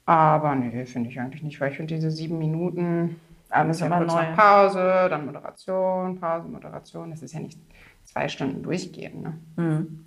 Aber 0.06 0.54
nee, 0.54 0.86
finde 0.86 1.10
ich 1.10 1.20
eigentlich 1.20 1.42
nicht, 1.42 1.60
weil 1.60 1.70
ich 1.70 1.76
finde 1.76 1.94
diese 1.94 2.10
sieben 2.10 2.38
Minuten, 2.38 3.20
alles 3.48 3.80
immer 3.80 3.98
kurz 3.98 4.12
neu. 4.12 4.34
Pause, 4.34 5.06
dann 5.08 5.26
Moderation, 5.26 6.18
Pause, 6.18 6.48
Moderation, 6.48 7.10
das 7.10 7.22
ist 7.22 7.34
ja 7.34 7.40
nicht 7.40 7.58
zwei 8.04 8.28
Stunden 8.28 8.62
durchgehen. 8.62 9.22
Ne? 9.22 9.38
Mhm. 9.56 10.06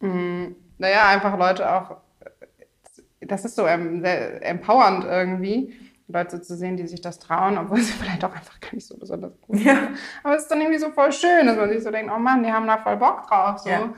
Mhm. 0.00 0.56
Naja, 0.78 1.08
einfach 1.08 1.38
Leute 1.38 1.70
auch, 1.70 1.96
das 3.20 3.44
ist 3.44 3.56
so 3.56 3.66
empowernd 3.66 5.04
irgendwie 5.04 5.74
Leute 6.12 6.40
zu 6.40 6.56
sehen, 6.56 6.76
die 6.76 6.86
sich 6.86 7.00
das 7.00 7.18
trauen, 7.18 7.58
obwohl 7.58 7.80
sie 7.80 7.92
vielleicht 8.00 8.24
auch 8.24 8.34
einfach 8.34 8.60
gar 8.60 8.74
nicht 8.74 8.86
so 8.86 8.96
besonders 8.96 9.32
gut 9.40 9.56
sind. 9.56 9.66
Ja. 9.66 9.88
Aber 10.22 10.36
es 10.36 10.42
ist 10.42 10.50
dann 10.50 10.60
irgendwie 10.60 10.78
so 10.78 10.90
voll 10.90 11.12
schön, 11.12 11.46
dass 11.46 11.56
man 11.56 11.68
sich 11.70 11.82
so 11.82 11.90
denkt, 11.90 12.12
oh 12.14 12.18
Mann, 12.18 12.42
die 12.42 12.50
haben 12.50 12.66
da 12.66 12.78
voll 12.78 12.96
Bock 12.96 13.26
drauf. 13.26 13.58
So. 13.58 13.70
Ja. 13.70 13.92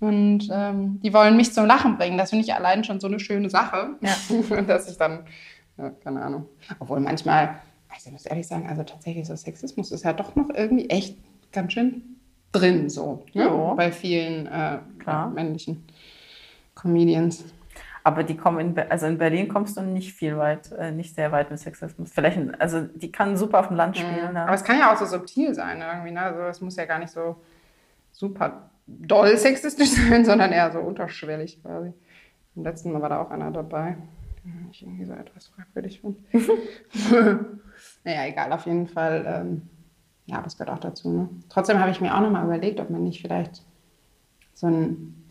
Und 0.00 0.48
ähm, 0.52 1.00
die 1.02 1.12
wollen 1.12 1.36
mich 1.36 1.52
zum 1.52 1.66
Lachen 1.66 1.96
bringen. 1.96 2.18
Das 2.18 2.30
finde 2.30 2.44
ich 2.44 2.54
allein 2.54 2.84
schon 2.84 3.00
so 3.00 3.06
eine 3.06 3.20
schöne 3.20 3.50
Sache. 3.50 3.96
Ja. 4.00 4.62
dass 4.66 4.90
ich 4.90 4.96
dann, 4.96 5.24
ja, 5.78 5.90
keine 5.90 6.22
Ahnung. 6.22 6.48
Obwohl 6.78 7.00
manchmal, 7.00 7.60
also 7.88 8.06
ich 8.06 8.12
muss 8.12 8.26
ehrlich 8.26 8.46
sagen, 8.46 8.66
also 8.68 8.82
tatsächlich 8.82 9.26
so 9.26 9.36
Sexismus 9.36 9.92
ist 9.92 10.04
ja 10.04 10.12
doch 10.12 10.34
noch 10.36 10.50
irgendwie 10.54 10.88
echt 10.90 11.18
ganz 11.52 11.72
schön 11.72 12.18
drin 12.52 12.90
so. 12.90 13.24
Ne? 13.32 13.74
Bei 13.76 13.90
vielen 13.90 14.46
äh, 14.46 14.78
männlichen 15.34 15.84
Comedians. 16.74 17.44
Aber 18.04 18.24
die 18.24 18.36
kommen 18.36 18.58
in, 18.58 18.78
also 18.90 19.06
in 19.06 19.18
Berlin 19.18 19.48
kommst 19.48 19.76
du 19.76 19.82
nicht 19.82 20.12
viel 20.12 20.36
weit, 20.36 20.72
äh, 20.72 20.90
nicht 20.90 21.14
sehr 21.14 21.30
weit 21.30 21.50
mit 21.50 21.60
Sexismus. 21.60 22.10
Vielleicht, 22.12 22.38
also 22.60 22.80
die 22.80 23.12
kann 23.12 23.36
super 23.36 23.60
auf 23.60 23.68
dem 23.68 23.76
Land 23.76 23.96
mhm. 23.96 24.00
spielen. 24.00 24.30
Mhm. 24.32 24.36
Aber 24.36 24.54
es 24.54 24.64
kann 24.64 24.78
ja 24.78 24.92
auch 24.92 24.96
so 24.96 25.06
subtil 25.06 25.54
sein 25.54 25.80
irgendwie. 25.80 26.10
Ne? 26.10 26.20
Also 26.20 26.40
es 26.42 26.60
muss 26.60 26.76
ja 26.76 26.84
gar 26.84 26.98
nicht 26.98 27.12
so 27.12 27.36
super 28.10 28.70
doll 28.86 29.36
sexistisch 29.36 29.90
sein, 30.08 30.24
sondern 30.24 30.52
eher 30.52 30.72
so 30.72 30.80
unterschwellig 30.80 31.62
quasi. 31.62 31.92
Im 32.56 32.64
letzten 32.64 32.92
Mal 32.92 33.00
war 33.00 33.08
da 33.08 33.22
auch 33.22 33.30
einer 33.30 33.50
dabei, 33.50 33.96
den 34.44 34.68
ich 34.70 34.82
irgendwie 34.82 35.04
so 35.04 35.12
etwas 35.12 35.48
fragwürdig 35.48 36.00
fand. 36.00 36.16
naja, 38.04 38.26
egal, 38.26 38.52
auf 38.52 38.66
jeden 38.66 38.88
Fall. 38.88 39.24
Ähm, 39.26 39.62
ja, 40.26 40.38
aber 40.38 40.46
es 40.46 40.58
gehört 40.58 40.70
auch 40.70 40.80
dazu. 40.80 41.10
Ne? 41.10 41.28
Trotzdem 41.48 41.78
habe 41.78 41.90
ich 41.90 42.00
mir 42.00 42.14
auch 42.14 42.20
nochmal 42.20 42.44
überlegt, 42.44 42.80
ob 42.80 42.90
man 42.90 43.02
nicht 43.04 43.22
vielleicht 43.22 43.62
so 44.54 44.66
ein 44.66 45.21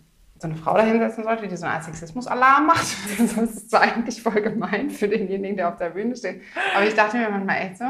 so 0.42 0.48
eine 0.48 0.58
Frau 0.58 0.74
dahinsetzen 0.76 1.24
sollte, 1.24 1.48
die 1.48 1.56
so 1.56 1.68
einen 1.68 1.84
Sexismus-Alarm 1.84 2.66
macht. 2.66 2.88
das 3.20 3.38
ist 3.38 3.70
so 3.70 3.78
eigentlich 3.78 4.22
voll 4.22 4.42
gemein 4.42 4.90
für 4.90 5.08
denjenigen, 5.08 5.56
der 5.56 5.70
auf 5.70 5.78
der 5.78 5.92
Bühne 5.92 6.16
steht. 6.16 6.42
Aber 6.76 6.86
ich 6.86 6.96
dachte 6.96 7.18
mir 7.18 7.30
manchmal 7.30 7.58
echt 7.58 7.78
so, 7.78 7.86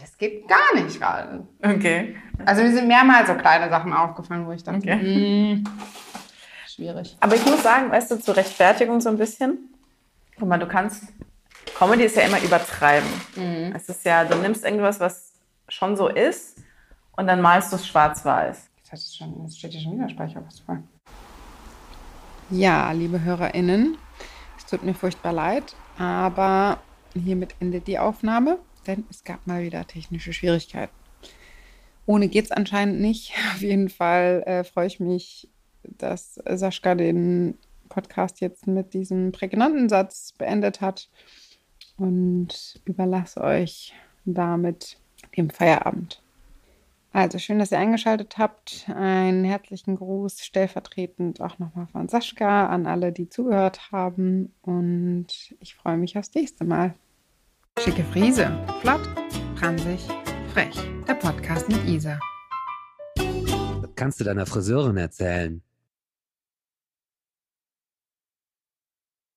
das 0.00 0.16
geht 0.16 0.48
gar 0.48 0.74
nicht 0.74 1.00
gerade. 1.00 1.46
Okay. 1.62 2.16
Also 2.44 2.62
mir 2.62 2.72
sind 2.72 2.88
mehrmals 2.88 3.28
so 3.28 3.34
kleine 3.34 3.68
Sachen 3.68 3.92
aufgefallen, 3.92 4.46
wo 4.46 4.52
ich 4.52 4.62
dachte, 4.62 4.78
okay. 4.78 4.98
Hm, 5.00 5.64
schwierig. 6.66 7.16
Aber 7.20 7.34
ich 7.34 7.44
muss 7.44 7.62
sagen, 7.62 7.90
weißt 7.90 8.10
du, 8.10 8.20
zur 8.20 8.36
Rechtfertigung 8.36 9.00
so 9.00 9.08
ein 9.08 9.18
bisschen. 9.18 9.72
Guck 10.38 10.48
mal, 10.48 10.58
du 10.58 10.66
kannst, 10.66 11.04
Comedy 11.76 12.04
ist 12.04 12.16
ja 12.16 12.22
immer 12.22 12.40
übertreiben. 12.42 13.08
Mhm. 13.36 13.72
Es 13.74 13.88
ist 13.88 14.04
ja, 14.04 14.24
du 14.24 14.36
nimmst 14.38 14.64
irgendwas, 14.64 15.00
was 15.00 15.32
schon 15.68 15.96
so 15.96 16.08
ist 16.08 16.58
und 17.16 17.26
dann 17.26 17.40
malst 17.40 17.72
du 17.72 17.76
es 17.76 17.86
schwarz-weiß. 17.86 18.70
Das, 18.90 19.18
das 19.18 19.56
steht 19.56 19.72
hier 19.72 19.80
schon 19.80 19.94
wieder 19.98 20.08
Speicherpass 20.08 20.60
vor. 20.60 20.82
Ja, 22.52 22.90
liebe 22.90 23.22
HörerInnen, 23.22 23.96
es 24.58 24.66
tut 24.66 24.82
mir 24.82 24.94
furchtbar 24.94 25.32
leid, 25.32 25.76
aber 25.96 26.80
hiermit 27.14 27.54
endet 27.60 27.86
die 27.86 28.00
Aufnahme, 28.00 28.58
denn 28.88 29.04
es 29.08 29.22
gab 29.22 29.46
mal 29.46 29.62
wieder 29.62 29.86
technische 29.86 30.32
Schwierigkeiten. 30.32 30.92
Ohne 32.06 32.26
geht 32.26 32.46
es 32.46 32.50
anscheinend 32.50 33.00
nicht. 33.00 33.32
Auf 33.54 33.62
jeden 33.62 33.88
Fall 33.88 34.42
äh, 34.46 34.64
freue 34.64 34.88
ich 34.88 34.98
mich, 34.98 35.48
dass 35.84 36.40
Sascha 36.44 36.96
den 36.96 37.56
Podcast 37.88 38.40
jetzt 38.40 38.66
mit 38.66 38.94
diesem 38.94 39.30
prägnanten 39.30 39.88
Satz 39.88 40.32
beendet 40.36 40.80
hat 40.80 41.08
und 41.98 42.80
überlasse 42.84 43.42
euch 43.42 43.94
damit 44.24 44.98
dem 45.36 45.50
Feierabend. 45.50 46.20
Also 47.12 47.38
schön, 47.38 47.58
dass 47.58 47.72
ihr 47.72 47.78
eingeschaltet 47.78 48.38
habt. 48.38 48.86
Einen 48.88 49.44
herzlichen 49.44 49.96
Gruß 49.96 50.44
stellvertretend 50.44 51.40
auch 51.40 51.58
nochmal 51.58 51.88
von 51.88 52.08
Sascha 52.08 52.66
an 52.66 52.86
alle, 52.86 53.10
die 53.10 53.28
zugehört 53.28 53.90
haben. 53.90 54.54
Und 54.62 55.26
ich 55.58 55.74
freue 55.74 55.96
mich 55.96 56.16
aufs 56.16 56.32
nächste 56.34 56.64
Mal. 56.64 56.94
Schicke 57.80 58.04
Friese, 58.04 58.50
flott, 58.80 59.00
pransig, 59.56 60.00
frech. 60.52 60.76
Der 61.08 61.14
Podcast 61.14 61.68
mit 61.68 61.84
Isa. 61.84 62.20
Das 63.16 63.94
kannst 63.96 64.20
du 64.20 64.24
deiner 64.24 64.46
Friseurin 64.46 64.96
erzählen. 64.96 65.62